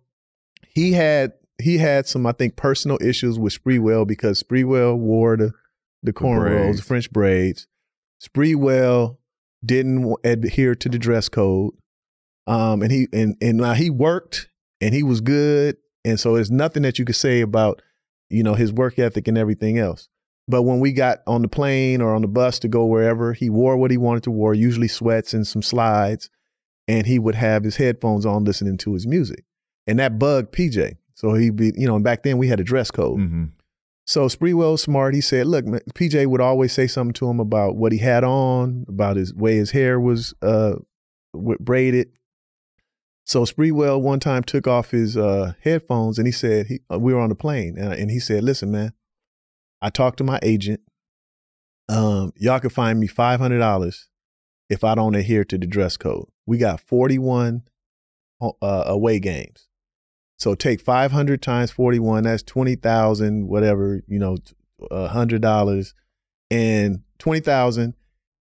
he 0.67 0.91
had 0.91 1.31
he 1.61 1.77
had 1.77 2.07
some, 2.07 2.25
I 2.25 2.31
think, 2.31 2.55
personal 2.55 2.97
issues 3.01 3.39
with 3.39 3.53
Sprewell 3.53 4.05
because 4.05 4.41
Sprewell 4.41 4.97
wore 4.97 5.37
the 5.37 5.53
the 6.03 6.13
cornrows, 6.13 6.77
the 6.77 6.83
French 6.83 7.11
braids. 7.11 7.67
Sprewell 8.21 9.17
didn't 9.65 10.01
w- 10.01 10.17
adhere 10.23 10.75
to 10.75 10.89
the 10.89 10.99
dress 10.99 11.29
code, 11.29 11.73
um, 12.47 12.81
and 12.81 12.91
he 12.91 13.07
and 13.13 13.35
and 13.41 13.57
now 13.57 13.73
he 13.73 13.89
worked 13.89 14.49
and 14.81 14.93
he 14.93 15.03
was 15.03 15.21
good, 15.21 15.77
and 16.03 16.19
so 16.19 16.35
there's 16.35 16.51
nothing 16.51 16.83
that 16.83 16.99
you 16.99 17.05
could 17.05 17.15
say 17.15 17.41
about 17.41 17.81
you 18.29 18.43
know 18.43 18.53
his 18.53 18.71
work 18.71 18.99
ethic 18.99 19.27
and 19.27 19.37
everything 19.37 19.77
else. 19.77 20.09
But 20.47 20.61
when 20.61 20.79
we 20.79 20.91
got 20.91 21.19
on 21.25 21.41
the 21.41 21.47
plane 21.47 22.01
or 22.01 22.13
on 22.13 22.21
the 22.21 22.27
bus 22.27 22.59
to 22.59 22.67
go 22.67 22.85
wherever, 22.85 23.33
he 23.33 23.49
wore 23.49 23.77
what 23.77 23.89
he 23.89 23.97
wanted 23.97 24.23
to 24.23 24.31
wear, 24.31 24.53
usually 24.53 24.87
sweats 24.87 25.33
and 25.33 25.47
some 25.47 25.63
slides, 25.63 26.29
and 26.87 27.07
he 27.07 27.17
would 27.17 27.35
have 27.35 27.63
his 27.63 27.77
headphones 27.77 28.25
on 28.27 28.43
listening 28.43 28.77
to 28.79 28.93
his 28.93 29.07
music. 29.07 29.43
And 29.87 29.97
that 29.97 30.19
bugged 30.19 30.53
PJ. 30.53 30.97
So 31.15 31.33
he'd 31.33 31.55
be, 31.55 31.71
you 31.75 31.87
know, 31.87 31.95
and 31.95 32.03
back 32.03 32.23
then 32.23 32.37
we 32.37 32.47
had 32.47 32.59
a 32.59 32.63
dress 32.63 32.91
code. 32.91 33.19
Mhm. 33.19 33.51
So 34.05 34.27
Sprewell 34.27 34.77
smart. 34.77 35.15
He 35.15 35.21
said, 35.21 35.47
look, 35.47 35.65
man, 35.65 35.81
PJ 35.95 36.27
would 36.27 36.41
always 36.41 36.71
say 36.73 36.85
something 36.85 37.13
to 37.13 37.27
him 37.29 37.39
about 37.39 37.75
what 37.75 37.91
he 37.91 37.97
had 37.97 38.23
on, 38.23 38.85
about 38.87 39.15
his 39.17 39.33
way 39.33 39.55
his 39.55 39.71
hair 39.71 39.99
was 39.99 40.33
uh, 40.43 40.75
braided. 41.33 42.09
So 43.25 43.43
Sprewell 43.45 43.99
one 44.01 44.19
time 44.19 44.43
took 44.43 44.67
off 44.67 44.91
his 44.91 45.17
uh, 45.17 45.53
headphones 45.63 46.19
and 46.19 46.27
he 46.27 46.31
said, 46.31 46.67
he, 46.67 46.81
uh, 46.93 46.99
we 46.99 47.13
were 47.13 47.19
on 47.19 47.29
the 47.29 47.35
plane, 47.35 47.75
and, 47.77 47.93
and 47.93 48.11
he 48.11 48.19
said, 48.19 48.43
listen, 48.43 48.69
man, 48.69 48.93
I 49.81 49.89
talked 49.89 50.17
to 50.19 50.23
my 50.23 50.39
agent. 50.43 50.81
Um, 51.89 52.31
y'all 52.35 52.59
can 52.59 52.69
find 52.69 52.99
me 52.99 53.07
$500 53.07 54.05
if 54.69 54.83
I 54.83 54.93
don't 54.95 55.15
adhere 55.15 55.43
to 55.45 55.57
the 55.57 55.65
dress 55.67 55.97
code. 55.97 56.27
We 56.45 56.57
got 56.59 56.79
41 56.79 57.63
uh, 58.41 58.83
away 58.85 59.19
games. 59.19 59.67
So 60.37 60.53
take 60.55 60.81
500 60.81 61.41
times 61.41 61.71
41, 61.71 62.23
that's 62.23 62.43
20,000, 62.43 63.47
whatever, 63.47 64.01
you 64.07 64.19
know, 64.19 64.37
a 64.91 65.07
$100 65.09 65.93
and 66.51 66.99
20,000 67.19 67.93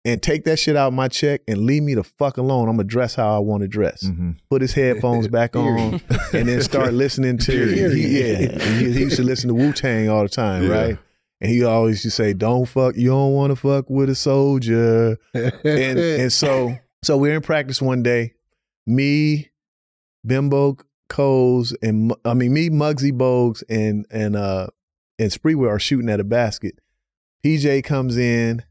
and 0.05 0.21
take 0.23 0.43
that 0.45 0.57
shit 0.59 0.75
out 0.75 0.87
of 0.89 0.93
my 0.93 1.07
check 1.07 1.41
and 1.47 1.59
leave 1.65 1.83
me 1.83 1.93
the 1.93 2.03
fuck 2.03 2.37
alone. 2.37 2.67
I'm 2.69 2.75
gonna 2.77 2.85
dress 2.87 3.15
how 3.15 3.35
I 3.35 3.39
want 3.39 3.61
to 3.61 3.67
dress. 3.67 4.03
Mhm. 4.03 4.37
Put 4.49 4.61
his 4.61 4.73
headphones 4.73 5.27
back 5.39 5.55
on 5.55 6.01
and 6.33 6.47
then 6.47 6.61
start 6.61 6.93
listening 6.93 7.37
to 7.39 7.67
he, 7.67 8.19
yeah. 8.19 8.59
He, 8.79 8.91
he 8.93 8.99
used 9.01 9.17
to 9.17 9.23
listen 9.23 9.47
to 9.49 9.53
Wu 9.55 9.71
Tang 9.73 10.09
all 10.09 10.23
the 10.23 10.29
time, 10.29 10.63
Yeah. 10.63 10.69
right? 10.69 10.97
And 11.41 11.51
he 11.51 11.63
always 11.63 12.03
used 12.03 12.17
to 12.17 12.23
say, 12.23 12.33
"Don't 12.33 12.65
fuck, 12.65 12.95
you 12.97 13.09
don't 13.09 13.33
want 13.33 13.51
to 13.51 13.55
fuck 13.55 13.89
with 13.89 14.09
a 14.09 14.15
soldier." 14.15 15.17
and 15.33 15.99
and 15.99 16.31
so 16.33 16.75
so 17.03 17.17
we're 17.17 17.35
in 17.35 17.41
practice 17.41 17.81
one 17.81 18.01
day. 18.03 18.33
Me, 18.87 19.49
Bimbo 20.25 20.77
Coles, 21.09 21.75
and 21.81 22.13
I 22.23 22.33
mean 22.33 22.53
me, 22.53 22.69
Muggsy 22.69 23.11
Bogues, 23.11 23.63
and 23.69 24.05
and 24.09 24.35
uh 24.35 24.67
and 25.17 25.31
Sprewell 25.31 25.67
are 25.69 25.79
shooting 25.79 26.09
at 26.09 26.19
a 26.21 26.23
basket. 26.23 26.79
PJ 27.43 27.83
comes 27.83 28.15
in. 28.17 28.63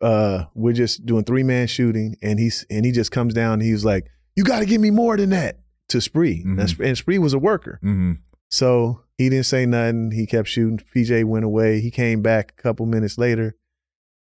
Uh, 0.00 0.44
we're 0.54 0.72
just 0.72 1.06
doing 1.06 1.24
three 1.24 1.44
man 1.44 1.66
shooting, 1.68 2.16
and 2.20 2.38
he's 2.38 2.66
and 2.68 2.84
he 2.84 2.90
just 2.92 3.12
comes 3.12 3.32
down. 3.32 3.54
And 3.54 3.62
he's 3.62 3.84
like, 3.84 4.06
"You 4.34 4.42
got 4.44 4.58
to 4.58 4.66
give 4.66 4.80
me 4.80 4.90
more 4.90 5.16
than 5.16 5.30
that." 5.30 5.60
To 5.90 6.02
Spree, 6.02 6.44
Mhm. 6.44 6.60
and, 6.60 6.80
and 6.88 6.98
Spree 6.98 7.16
was 7.18 7.32
a 7.32 7.38
worker. 7.38 7.80
Mhm. 7.82 8.18
So 8.50 9.04
he 9.16 9.30
didn't 9.30 9.46
say 9.46 9.64
nothing. 9.64 10.10
He 10.10 10.26
kept 10.26 10.46
shooting. 10.48 10.80
PJ 10.94 11.24
went 11.24 11.46
away. 11.46 11.80
He 11.80 11.90
came 11.90 12.20
back 12.20 12.52
a 12.58 12.62
couple 12.62 12.84
minutes 12.84 13.16
later. 13.16 13.56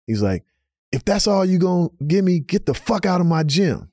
He's 0.07 0.23
like, 0.23 0.45
if 0.93 1.05
that's 1.05 1.27
all 1.27 1.45
you 1.45 1.59
gonna 1.59 1.89
give 2.07 2.25
me, 2.25 2.39
get 2.39 2.67
the 2.67 2.75
fuck 2.75 3.05
out 3.05 3.21
of 3.21 3.27
my 3.27 3.43
gym. 3.43 3.91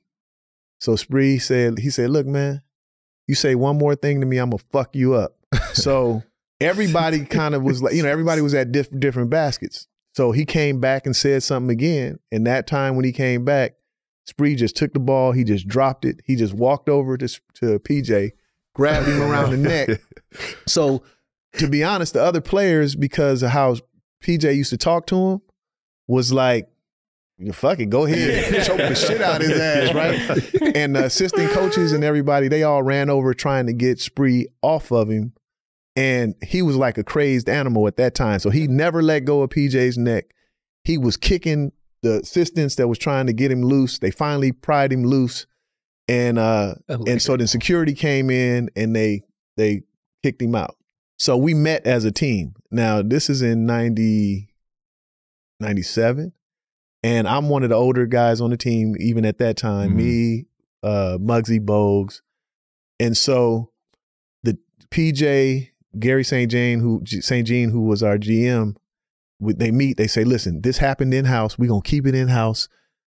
So 0.78 0.94
Spree 0.94 1.38
said, 1.40 1.80
he 1.80 1.90
said, 1.90 2.10
look, 2.10 2.26
man, 2.26 2.62
you 3.26 3.34
say 3.34 3.54
one 3.54 3.78
more 3.78 3.94
thing 3.94 4.20
to 4.20 4.26
me, 4.26 4.38
I'm 4.38 4.50
gonna 4.50 4.62
fuck 4.72 4.94
you 4.94 5.14
up. 5.14 5.36
so 5.72 6.22
everybody 6.60 7.24
kind 7.24 7.54
of 7.54 7.62
was 7.62 7.82
like, 7.82 7.94
you 7.94 8.02
know, 8.02 8.08
everybody 8.08 8.40
was 8.40 8.54
at 8.54 8.72
diff- 8.72 8.98
different 8.98 9.30
baskets. 9.30 9.86
So 10.14 10.32
he 10.32 10.44
came 10.44 10.80
back 10.80 11.06
and 11.06 11.14
said 11.14 11.42
something 11.42 11.70
again. 11.70 12.18
And 12.30 12.46
that 12.46 12.66
time 12.66 12.96
when 12.96 13.04
he 13.04 13.12
came 13.12 13.44
back, 13.44 13.74
Spree 14.26 14.54
just 14.54 14.76
took 14.76 14.92
the 14.92 15.00
ball, 15.00 15.32
he 15.32 15.44
just 15.44 15.66
dropped 15.66 16.04
it, 16.04 16.20
he 16.24 16.36
just 16.36 16.54
walked 16.54 16.88
over 16.88 17.16
to, 17.18 17.28
to 17.54 17.78
PJ, 17.80 18.30
grabbed 18.74 19.06
him 19.06 19.20
around 19.20 19.50
the 19.50 19.56
neck. 19.56 20.00
So 20.66 21.04
to 21.58 21.68
be 21.68 21.84
honest, 21.84 22.14
the 22.14 22.22
other 22.22 22.40
players, 22.40 22.96
because 22.96 23.44
of 23.44 23.50
how 23.50 23.76
PJ 24.20 24.56
used 24.56 24.70
to 24.70 24.76
talk 24.76 25.06
to 25.06 25.16
him, 25.16 25.42
was 26.08 26.32
like, 26.32 26.66
"You 26.66 26.73
fuck 27.52 27.80
it, 27.80 27.86
go 27.86 28.06
ahead, 28.06 28.64
choke 28.66 28.78
the 28.78 28.94
shit 28.94 29.20
out 29.20 29.42
of 29.42 29.48
his 29.48 29.58
ass, 29.58 29.94
right? 29.94 30.74
And 30.76 30.96
the 30.96 31.04
assistant 31.04 31.52
coaches 31.52 31.92
and 31.92 32.02
everybody, 32.02 32.48
they 32.48 32.62
all 32.62 32.82
ran 32.82 33.08
over 33.08 33.32
trying 33.32 33.66
to 33.66 33.72
get 33.72 34.00
Spree 34.00 34.48
off 34.62 34.90
of 34.90 35.08
him. 35.08 35.32
And 35.96 36.34
he 36.42 36.62
was 36.62 36.76
like 36.76 36.98
a 36.98 37.04
crazed 37.04 37.48
animal 37.48 37.86
at 37.86 37.96
that 37.96 38.14
time. 38.14 38.40
So 38.40 38.50
he 38.50 38.66
never 38.66 39.02
let 39.02 39.20
go 39.20 39.42
of 39.42 39.50
PJ's 39.50 39.96
neck. 39.96 40.34
He 40.82 40.98
was 40.98 41.16
kicking 41.16 41.70
the 42.02 42.20
assistants 42.20 42.74
that 42.76 42.88
was 42.88 42.98
trying 42.98 43.26
to 43.26 43.32
get 43.32 43.52
him 43.52 43.62
loose. 43.62 44.00
They 44.00 44.10
finally 44.10 44.50
pried 44.50 44.92
him 44.92 45.04
loose. 45.04 45.46
And 46.08 46.38
uh 46.38 46.74
and 46.88 47.22
so 47.22 47.36
then 47.36 47.46
security 47.46 47.94
came 47.94 48.28
in 48.28 48.68
and 48.76 48.94
they 48.94 49.22
they 49.56 49.82
kicked 50.22 50.42
him 50.42 50.54
out. 50.54 50.76
So 51.18 51.36
we 51.36 51.54
met 51.54 51.86
as 51.86 52.04
a 52.04 52.12
team. 52.12 52.54
Now, 52.70 53.02
this 53.02 53.30
is 53.30 53.40
in 53.40 53.66
90, 53.66 54.48
97. 55.60 56.32
And 57.04 57.28
I'm 57.28 57.50
one 57.50 57.62
of 57.62 57.68
the 57.68 57.74
older 57.74 58.06
guys 58.06 58.40
on 58.40 58.48
the 58.48 58.56
team, 58.56 58.96
even 58.98 59.26
at 59.26 59.36
that 59.36 59.58
time. 59.58 59.90
Mhm. 59.90 59.96
Me, 59.96 60.46
uh, 60.82 61.18
Muggsy 61.20 61.60
Bogues. 61.60 62.22
And 62.98 63.14
so 63.14 63.70
the 64.42 64.56
PJ, 64.90 65.68
Gary 65.98 66.24
St. 66.24 66.50
Jean, 66.50 66.80
who 66.80 67.02
St. 67.06 67.46
Jean, 67.46 67.68
who 67.68 67.82
was 67.82 68.02
our 68.02 68.16
GM, 68.16 68.74
they 69.38 69.70
meet, 69.70 69.98
they 69.98 70.06
say, 70.06 70.24
listen, 70.24 70.62
this 70.62 70.78
happened 70.78 71.12
in 71.12 71.26
house. 71.26 71.58
We're 71.58 71.68
gonna 71.68 71.82
keep 71.82 72.06
it 72.06 72.14
in 72.14 72.28
house. 72.28 72.68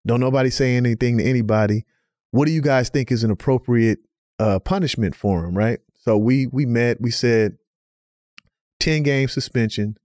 Don't 0.07 0.21
nobody 0.21 0.49
say 0.49 0.75
anything 0.75 1.19
to 1.19 1.25
anybody. 1.25 1.85
What 2.31 2.47
do 2.47 2.53
you 2.53 2.63
guys 2.63 2.89
think 2.89 3.13
is 3.13 3.25
an 3.25 3.31
appropriate 3.31 3.99
uh, 4.39 4.59
punishment 4.59 5.15
for 5.15 5.45
him? 5.45 5.55
Right. 5.55 5.81
So 5.93 6.17
we 6.17 6.47
we 6.47 6.65
met. 6.65 6.99
We 6.99 7.11
said 7.11 7.59
ten 8.81 9.03
game 9.03 9.29
suspension, 9.29 9.99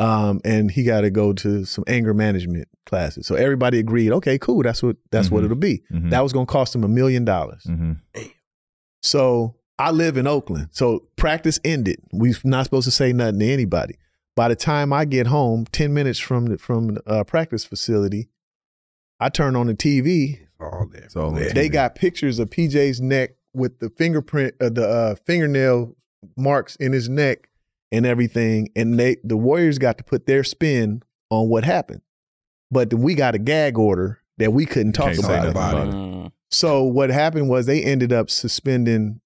um, 0.00 0.40
and 0.44 0.70
he 0.70 0.82
got 0.82 1.02
to 1.02 1.10
go 1.10 1.32
to 1.34 1.64
some 1.64 1.84
anger 1.86 2.14
management 2.14 2.66
classes. 2.86 3.26
So 3.26 3.34
everybody 3.34 3.78
agreed. 3.78 4.10
Okay, 4.12 4.38
cool. 4.38 4.62
That's 4.62 4.82
what 4.82 4.96
that's 5.12 5.30
what 5.30 5.42
Mhm. 5.42 5.44
it'll 5.44 5.56
be. 5.58 5.82
Mhm. 5.92 6.10
That 6.10 6.22
was 6.22 6.32
gonna 6.32 6.46
cost 6.46 6.74
him 6.74 6.82
a 6.84 6.88
million 6.88 7.24
dollars. 7.24 7.62
Mhm. 7.68 7.98
So 9.02 9.56
I 9.78 9.90
live 9.90 10.16
in 10.16 10.26
Oakland. 10.26 10.68
So 10.72 11.06
practice 11.16 11.58
ended. 11.64 11.98
We're 12.12 12.34
not 12.44 12.64
supposed 12.64 12.84
to 12.86 12.90
say 12.90 13.12
nothing 13.12 13.40
to 13.40 13.46
anybody. 13.46 13.96
By 14.36 14.48
the 14.48 14.56
time 14.56 14.92
I 14.92 15.04
get 15.04 15.26
home, 15.26 15.66
ten 15.72 15.92
minutes 15.92 16.18
from 16.18 16.46
the 16.46 16.58
from 16.58 16.94
the 16.94 17.02
uh, 17.08 17.24
practice 17.24 17.64
facility, 17.64 18.28
I 19.18 19.28
turn 19.28 19.56
on 19.56 19.66
the 19.66 19.74
TV. 19.74 20.38
All 20.60 20.86
there. 20.90 21.02
It's 21.02 21.16
all 21.16 21.30
there. 21.32 21.50
They 21.52 21.68
got 21.68 21.94
pictures 21.94 22.38
of 22.38 22.50
PJ's 22.50 23.00
neck 23.00 23.30
with 23.54 23.78
the 23.80 23.90
fingerprint, 23.90 24.54
uh, 24.60 24.68
the 24.70 24.86
uh, 24.88 25.14
fingernail 25.26 25.94
marks 26.36 26.76
in 26.76 26.92
his 26.92 27.08
neck 27.08 27.48
and 27.92 28.06
everything. 28.06 28.70
And 28.76 28.98
they 28.98 29.16
the 29.24 29.36
Warriors 29.36 29.78
got 29.78 29.98
to 29.98 30.04
put 30.04 30.26
their 30.26 30.44
spin 30.44 31.02
on 31.30 31.48
what 31.48 31.64
happened. 31.64 32.02
But 32.70 32.90
then 32.90 33.00
we 33.02 33.14
got 33.14 33.34
a 33.34 33.38
gag 33.38 33.78
order 33.78 34.20
that 34.38 34.52
we 34.52 34.64
couldn't 34.66 34.92
talk 34.92 35.12
Can't 35.12 35.18
about 35.24 35.44
it. 35.46 35.50
about 35.50 35.88
it. 35.88 35.94
Mm. 35.94 36.32
So 36.50 36.82
what 36.84 37.10
happened 37.10 37.48
was 37.48 37.66
they 37.66 37.82
ended 37.82 38.12
up 38.12 38.30
suspending 38.30 39.20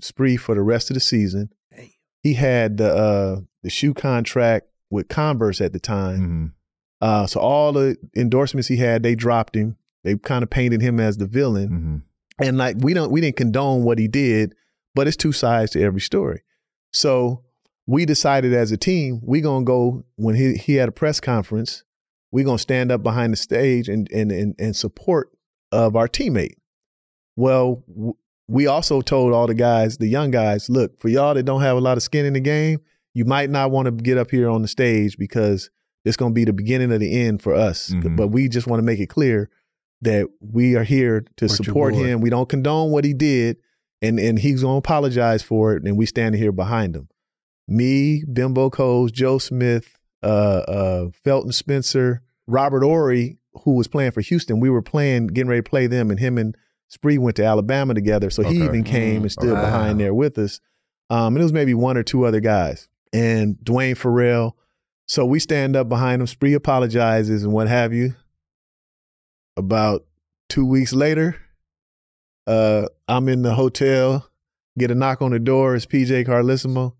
Spree 0.00 0.36
for 0.36 0.54
the 0.54 0.62
rest 0.62 0.90
of 0.90 0.94
the 0.94 1.00
season. 1.00 1.50
He 2.22 2.34
had 2.34 2.76
the 2.76 2.94
uh, 2.94 3.40
the 3.62 3.70
shoe 3.70 3.94
contract 3.94 4.66
with 4.90 5.08
Converse 5.08 5.60
at 5.60 5.72
the 5.72 5.80
time. 5.80 6.20
Mhm. 6.20 6.52
Uh, 7.00 7.26
so 7.26 7.40
all 7.40 7.72
the 7.72 7.96
endorsements 8.14 8.68
he 8.68 8.76
had, 8.76 9.02
they 9.02 9.14
dropped 9.14 9.56
him. 9.56 9.76
They 10.04 10.16
kind 10.16 10.42
of 10.42 10.50
painted 10.50 10.82
him 10.82 11.00
as 11.00 11.16
the 11.16 11.26
villain. 11.26 12.04
Mhm. 12.40 12.46
And 12.46 12.58
like 12.58 12.76
we 12.80 12.92
don't 12.94 13.10
we 13.10 13.20
didn't 13.20 13.36
condone 13.36 13.84
what 13.84 13.98
he 13.98 14.06
did, 14.08 14.54
but 14.94 15.08
it's 15.08 15.16
two 15.16 15.32
sides 15.32 15.70
to 15.72 15.82
every 15.82 16.00
story. 16.00 16.42
So 16.92 17.42
we 17.90 18.04
decided 18.06 18.52
as 18.54 18.70
a 18.72 18.76
team, 18.76 19.18
we're 19.22 19.42
gonna 19.42 19.64
go 19.64 20.04
when 20.16 20.34
he 20.36 20.54
he 20.54 20.74
had 20.76 20.88
a 20.88 20.92
press 20.92 21.18
conference, 21.20 21.82
we're 22.30 22.44
gonna 22.44 22.58
stand 22.58 22.92
up 22.92 23.02
behind 23.02 23.32
the 23.32 23.36
stage 23.36 23.88
and 23.88 24.08
and 24.12 24.30
and, 24.30 24.54
and 24.58 24.76
support 24.76 25.30
of 25.72 25.96
our 25.96 26.06
teammate. 26.08 26.54
Well, 27.36 27.82
w- 27.88 28.14
we 28.48 28.66
also 28.66 29.00
told 29.00 29.32
all 29.32 29.46
the 29.46 29.54
guys, 29.54 29.98
the 29.98 30.08
young 30.08 30.30
guys, 30.30 30.68
look, 30.68 31.00
for 31.00 31.08
y'all 31.08 31.34
that 31.34 31.44
don't 31.44 31.62
have 31.62 31.76
a 31.76 31.80
lot 31.80 31.96
of 31.96 32.02
skin 32.02 32.26
in 32.26 32.32
the 32.32 32.40
game, 32.40 32.80
you 33.14 33.24
might 33.24 33.50
not 33.50 33.70
want 33.70 33.86
to 33.86 33.92
get 33.92 34.18
up 34.18 34.30
here 34.30 34.48
on 34.48 34.62
the 34.62 34.68
stage 34.68 35.16
because 35.16 35.70
it's 36.04 36.16
going 36.16 36.32
to 36.32 36.34
be 36.34 36.44
the 36.44 36.52
beginning 36.52 36.92
of 36.92 36.98
the 37.00 37.20
end 37.26 37.42
for 37.42 37.54
us. 37.54 37.90
Mhm. 37.90 38.16
But 38.16 38.28
we 38.28 38.48
just 38.48 38.66
want 38.66 38.80
to 38.80 38.84
make 38.84 38.98
it 39.00 39.08
clear 39.08 39.48
that 40.02 40.26
we 40.40 40.74
are 40.76 40.82
here 40.84 41.24
to 41.36 41.48
Support 41.48 41.66
your 41.66 41.72
support 41.72 41.94
him. 41.94 42.20
We 42.20 42.30
don't 42.30 42.48
condone 42.48 42.90
what 42.90 43.04
he 43.04 43.14
did, 43.14 43.58
and 44.02 44.18
and 44.18 44.38
he's 44.38 44.62
going 44.62 44.74
to 44.74 44.78
apologize 44.78 45.42
for 45.42 45.74
it, 45.76 45.84
and 45.84 45.96
we 45.96 46.06
standing 46.06 46.40
here 46.40 46.52
behind 46.52 46.96
him. 46.96 47.08
Me, 47.70 48.24
Bimbo 48.30 48.68
Coles, 48.68 49.12
Joe 49.12 49.38
Smith, 49.38 49.96
uh, 50.22 50.26
uh, 50.26 51.08
Felton 51.24 51.52
Spencer, 51.52 52.20
Robert 52.46 52.82
Horry, 52.82 53.38
who 53.64 53.72
was 53.76 53.86
playing 53.88 54.10
for 54.10 54.20
Houston. 54.20 54.60
We 54.60 54.68
were 54.70 54.82
playing, 54.82 55.28
getting 55.28 55.48
ready 55.48 55.62
to 55.62 55.68
play 55.70 55.86
them, 55.86 56.10
and 56.10 56.18
him 56.20 56.36
and 56.36 56.56
Spree 56.88 57.18
went 57.18 57.36
to 57.36 57.44
Alabama 57.44 57.94
together. 57.94 58.28
So 58.30 58.42
he 58.42 58.64
even 58.64 58.82
came 58.84 59.20
Mm. 59.20 59.22
and 59.22 59.32
stood 59.32 59.54
Wow. 59.54 59.60
behind 59.62 60.00
there 60.00 60.12
with 60.12 60.36
us. 60.38 60.60
Um, 61.08 61.34
and 61.34 61.38
it 61.38 61.44
was 61.44 61.52
maybe 61.52 61.72
one 61.74 61.96
or 61.96 62.02
two 62.02 62.24
other 62.24 62.40
guys, 62.40 62.88
and 63.12 63.56
Duane 63.64 63.94
Ferrell. 63.94 64.56
So 65.06 65.24
we 65.24 65.38
stand 65.40 65.74
up 65.76 65.88
behind 65.88 66.20
him. 66.20 66.26
Spree 66.26 66.54
apologizes 66.54 67.42
and 67.44 67.52
what 67.52 67.68
have 67.68 67.92
you. 67.92 68.14
About 69.56 70.06
two 70.48 70.64
weeks 70.64 70.92
later, 70.92 71.36
uh, 72.46 72.86
I'm 73.08 73.28
in 73.28 73.42
the 73.42 73.54
hotel, 73.54 74.28
get 74.78 74.90
a 74.90 74.94
knock 74.94 75.20
on 75.22 75.30
the 75.32 75.38
door. 75.38 75.74
It's 75.74 75.86
PJ 75.86 76.24
Carlesimo. 76.24 76.94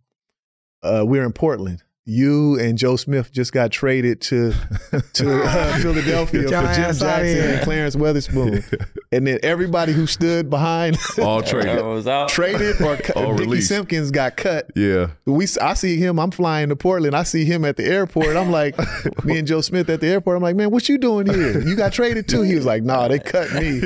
Uh, 0.82 1.04
we're 1.06 1.24
in 1.24 1.32
Portland. 1.32 1.82
You 2.06 2.58
and 2.58 2.76
Joe 2.78 2.96
Smith 2.96 3.30
just 3.30 3.52
got 3.52 3.70
traded 3.70 4.20
to 4.22 4.52
to 5.12 5.42
uh, 5.44 5.78
Philadelphia 5.78 6.42
for 6.42 6.48
Jim 6.48 6.64
Jackson 6.74 7.06
and 7.08 7.62
Clarence 7.62 7.94
Weatherspoon, 7.94 8.64
and 9.12 9.26
then 9.26 9.38
everybody 9.42 9.92
who 9.92 10.06
stood 10.06 10.48
behind 10.50 10.96
All 11.22 11.42
traded. 11.42 11.84
was 11.84 12.08
out. 12.08 12.30
traded 12.30 12.80
or 12.80 12.96
cut. 12.96 13.16
Or 13.16 13.34
Dickey 13.34 13.44
released. 13.44 13.68
Simpkins 13.68 14.10
got 14.10 14.36
cut. 14.36 14.70
Yeah. 14.74 15.10
We, 15.26 15.46
I 15.60 15.74
see 15.74 15.98
him. 15.98 16.18
I'm 16.18 16.30
flying 16.30 16.70
to 16.70 16.76
Portland. 16.76 17.14
I 17.14 17.22
see 17.22 17.44
him 17.44 17.64
at 17.66 17.76
the 17.76 17.84
airport. 17.84 18.34
I'm 18.34 18.50
like, 18.50 18.76
me 19.24 19.38
and 19.38 19.46
Joe 19.46 19.60
Smith 19.60 19.88
at 19.90 20.00
the 20.00 20.08
airport. 20.08 20.36
I'm 20.36 20.42
like, 20.42 20.56
man, 20.56 20.70
what 20.70 20.88
you 20.88 20.96
doing 20.98 21.26
here? 21.26 21.60
You 21.60 21.76
got 21.76 21.92
traded 21.92 22.26
too? 22.28 22.42
He 22.42 22.56
was 22.56 22.64
like, 22.64 22.82
nah, 22.82 23.06
they 23.08 23.18
cut 23.18 23.52
me. 23.52 23.80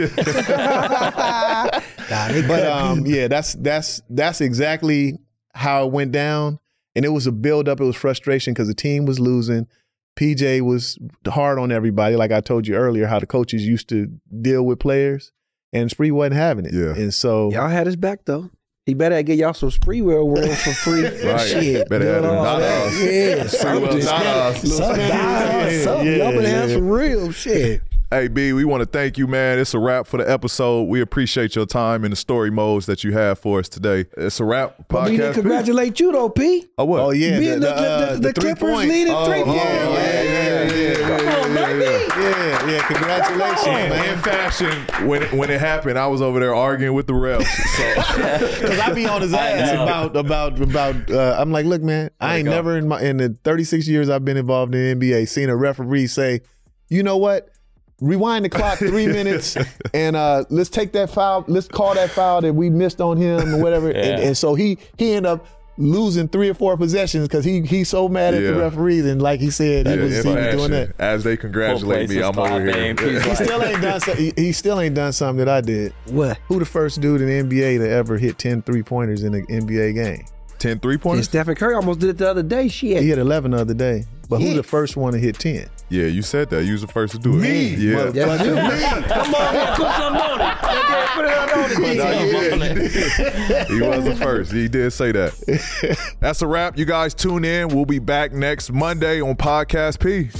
Nah, 2.10 2.28
they 2.28 2.42
but 2.42 2.62
cut 2.62 2.72
um, 2.72 3.02
me. 3.02 3.16
yeah, 3.16 3.28
that's 3.28 3.54
that's 3.54 4.02
that's 4.08 4.40
exactly 4.40 5.18
how 5.54 5.86
it 5.86 5.92
went 5.92 6.12
down. 6.12 6.58
And 6.96 7.04
it 7.04 7.08
was 7.10 7.26
a 7.26 7.32
build 7.32 7.68
up. 7.68 7.80
It 7.80 7.84
was 7.84 7.96
frustration 7.96 8.54
because 8.54 8.68
the 8.68 8.74
team 8.74 9.04
was 9.06 9.18
losing. 9.18 9.66
PJ 10.16 10.60
was 10.60 10.98
hard 11.26 11.58
on 11.58 11.72
everybody, 11.72 12.14
like 12.14 12.30
I 12.30 12.40
told 12.40 12.68
you 12.68 12.76
earlier, 12.76 13.06
how 13.06 13.18
the 13.18 13.26
coaches 13.26 13.66
used 13.66 13.88
to 13.88 14.06
deal 14.42 14.64
with 14.64 14.78
players, 14.78 15.32
and 15.72 15.90
Spree 15.90 16.12
wasn't 16.12 16.34
having 16.36 16.66
it. 16.66 16.72
Yeah. 16.72 16.94
And 16.94 17.12
so 17.12 17.50
Y'all 17.50 17.68
had 17.68 17.86
his 17.86 17.96
back 17.96 18.20
though. 18.24 18.50
He 18.86 18.92
better 18.94 19.20
get 19.22 19.38
y'all 19.38 19.54
some 19.54 19.70
Sprewell 19.70 20.26
world 20.26 20.56
for 20.58 20.72
free. 20.72 21.02
Right. 21.24 21.40
Shit. 21.40 21.88
Better 21.88 22.04
have 22.14 22.22
them 22.22 22.36
all 22.36 22.58
that. 22.58 22.78
dollars. 22.78 23.02
Yeah. 23.02 23.44
Sprewell 23.44 24.02
Something. 24.02 24.04
dollars. 24.04 24.76
Something. 24.76 25.00
Yeah, 25.08 25.82
Something. 25.82 26.06
Y'all 26.18 26.30
better 26.32 26.42
yeah, 26.42 26.48
have 26.48 26.70
some 26.70 26.88
real 26.88 27.32
shit. 27.32 27.80
Hey 28.14 28.28
B, 28.28 28.52
we 28.52 28.64
want 28.64 28.80
to 28.80 28.86
thank 28.86 29.18
you, 29.18 29.26
man. 29.26 29.58
It's 29.58 29.74
a 29.74 29.78
wrap 29.80 30.06
for 30.06 30.18
the 30.18 30.30
episode. 30.30 30.84
We 30.84 31.00
appreciate 31.00 31.56
your 31.56 31.66
time 31.66 32.04
and 32.04 32.12
the 32.12 32.16
story 32.16 32.48
modes 32.48 32.86
that 32.86 33.02
you 33.02 33.10
have 33.10 33.40
for 33.40 33.58
us 33.58 33.68
today. 33.68 34.04
It's 34.16 34.38
a 34.38 34.44
wrap. 34.44 34.76
But 34.86 35.06
we 35.06 35.10
need 35.10 35.16
to 35.16 35.22
Podcast. 35.24 35.28
P. 35.30 35.34
congratulate 35.40 35.98
you 35.98 36.12
though, 36.12 36.28
P. 36.28 36.64
Oh 36.78 36.84
what? 36.84 37.00
Oh 37.00 37.10
yeah, 37.10 37.40
Being 37.40 37.54
the, 37.54 37.58
the, 37.58 37.74
uh, 37.74 38.14
the, 38.14 38.20
the 38.20 38.32
three 38.32 38.54
Clippers 38.54 38.70
point. 38.72 38.88
leading 38.88 39.12
Oh, 39.12 39.26
three 39.26 39.40
oh, 39.40 39.44
point. 39.46 39.56
yeah, 39.56 40.22
yeah, 40.22 40.62
yeah, 40.62 40.74
yeah. 40.76 41.18
Come 41.18 41.26
on, 41.26 41.54
baby. 41.56 41.84
Yeah, 42.22 42.70
yeah. 42.70 42.86
Congratulations, 42.86 43.66
in 43.66 43.90
man. 43.90 44.22
fashion, 44.22 45.08
when 45.08 45.22
when 45.36 45.50
it 45.50 45.58
happened, 45.58 45.98
I 45.98 46.06
was 46.06 46.22
over 46.22 46.38
there 46.38 46.54
arguing 46.54 46.94
with 46.94 47.08
the 47.08 47.14
refs. 47.14 47.42
So 47.42 48.60
Because 48.60 48.78
I 48.78 48.92
be 48.92 49.06
on 49.08 49.22
his 49.22 49.34
ass 49.34 49.72
about 49.72 50.14
about 50.14 50.60
about. 50.60 51.10
Uh, 51.10 51.34
I'm 51.36 51.50
like, 51.50 51.66
look, 51.66 51.82
man, 51.82 52.10
I 52.20 52.36
ain't 52.36 52.48
never 52.48 52.78
in 52.78 52.86
my 52.86 53.02
in 53.02 53.16
the 53.16 53.36
36 53.42 53.88
years 53.88 54.08
I've 54.08 54.24
been 54.24 54.36
involved 54.36 54.72
in 54.72 55.00
the 55.00 55.12
NBA 55.12 55.26
seen 55.26 55.48
a 55.48 55.56
referee 55.56 56.06
say, 56.06 56.42
you 56.88 57.02
know 57.02 57.16
what? 57.16 57.50
Rewind 58.00 58.44
the 58.44 58.48
clock 58.48 58.78
three 58.78 59.06
minutes 59.06 59.56
and 59.94 60.16
uh, 60.16 60.44
let's 60.50 60.68
take 60.68 60.92
that 60.92 61.10
foul. 61.10 61.44
Let's 61.46 61.68
call 61.68 61.94
that 61.94 62.10
foul 62.10 62.40
that 62.42 62.52
we 62.52 62.68
missed 62.68 63.00
on 63.00 63.16
him 63.16 63.54
or 63.54 63.62
whatever. 63.62 63.88
And, 63.90 63.96
Yeah. 64.20 64.26
and 64.28 64.36
so 64.36 64.54
he 64.54 64.78
he 64.98 65.12
ended 65.12 65.30
up 65.30 65.46
losing 65.76 66.28
three 66.28 66.48
or 66.48 66.54
four 66.54 66.76
possessions 66.76 67.26
because 67.26 67.44
he 67.44 67.60
he's 67.62 67.88
so 67.88 68.08
mad 68.08 68.32
at 68.34 68.42
the 68.42 68.54
referees 68.54 69.04
and 69.06 69.20
like 69.22 69.40
he 69.40 69.50
said 69.50 69.86
he 69.86 69.94
yeah, 69.94 70.00
was, 70.02 70.22
he 70.24 70.28
was 70.32 70.54
doing 70.54 70.70
that. 70.70 70.92
as 71.00 71.24
they 71.24 71.36
congratulate 71.36 72.08
me, 72.10 72.20
I'm 72.22 72.38
over 72.38 72.60
here. 72.64 72.94
He 72.94 73.34
still 73.34 73.62
ain't 73.62 73.80
done. 73.82 74.00
So, 74.00 74.14
he, 74.14 74.32
he 74.36 74.52
still 74.52 74.80
ain't 74.80 74.94
done 74.94 75.12
something 75.12 75.44
that 75.44 75.48
I 75.48 75.60
did. 75.60 75.92
What? 76.06 76.38
Who 76.48 76.58
the 76.58 76.64
first 76.64 77.00
dude 77.00 77.20
in 77.22 77.48
the 77.48 77.56
NBA 77.56 77.78
to 77.78 77.88
ever 77.88 78.18
hit 78.18 78.38
10 78.38 78.62
three 78.62 78.82
pointers 78.82 79.22
in 79.22 79.34
an 79.34 79.46
NBA 79.46 79.94
game? 79.94 80.24
10 80.58 80.78
three 80.80 80.94
And 80.94 81.02
pointers. 81.02 81.26
Stephen 81.26 81.54
Curry 81.54 81.74
almost 81.74 82.00
did 82.00 82.10
it 82.10 82.18
the 82.18 82.28
other 82.30 82.42
day. 82.42 82.68
Shit. 82.68 83.02
He 83.02 83.08
had 83.08 83.18
11 83.18 83.50
the 83.52 83.58
other 83.58 83.74
day. 83.74 84.04
But 84.28 84.40
who 84.40 84.48
Yeah. 84.48 84.54
the 84.54 84.62
first 84.62 84.96
one 84.96 85.12
to 85.12 85.18
hit 85.18 85.38
10? 85.38 85.68
Yeah, 85.90 86.06
you 86.06 86.22
said 86.22 86.50
that. 86.50 86.64
You 86.64 86.72
was 86.72 86.80
the 86.80 86.88
first 86.88 87.12
to 87.12 87.18
do 87.20 87.34
it. 87.34 87.40
Me. 87.42 87.68
Yeah. 87.74 88.06
That's 88.06 88.44
you. 88.44 88.54
Come 88.54 89.34
on, 89.34 89.54
man, 89.54 89.76
put 89.76 89.90
something 89.92 90.22
on 90.22 90.40
it. 90.40 90.44
Yeah, 90.44 91.08
Put 91.14 91.24
it 91.26 91.30
on 91.36 91.48
it. 91.70 92.58
No, 92.58 92.64
Yeah. 92.64 93.64
he, 93.68 93.74
he 93.76 93.80
was 93.82 94.04
the 94.04 94.16
first. 94.16 94.50
He 94.52 94.66
did 94.68 94.92
say 94.92 95.12
that. 95.12 96.16
That's 96.20 96.42
a 96.42 96.46
wrap. 96.46 96.78
You 96.78 96.84
guys 96.86 97.14
tune 97.14 97.44
in. 97.44 97.68
We'll 97.68 97.84
be 97.84 97.98
back 97.98 98.32
next 98.32 98.72
Monday 98.72 99.20
on 99.20 99.36
Podcast 99.36 100.00
P. 100.00 100.30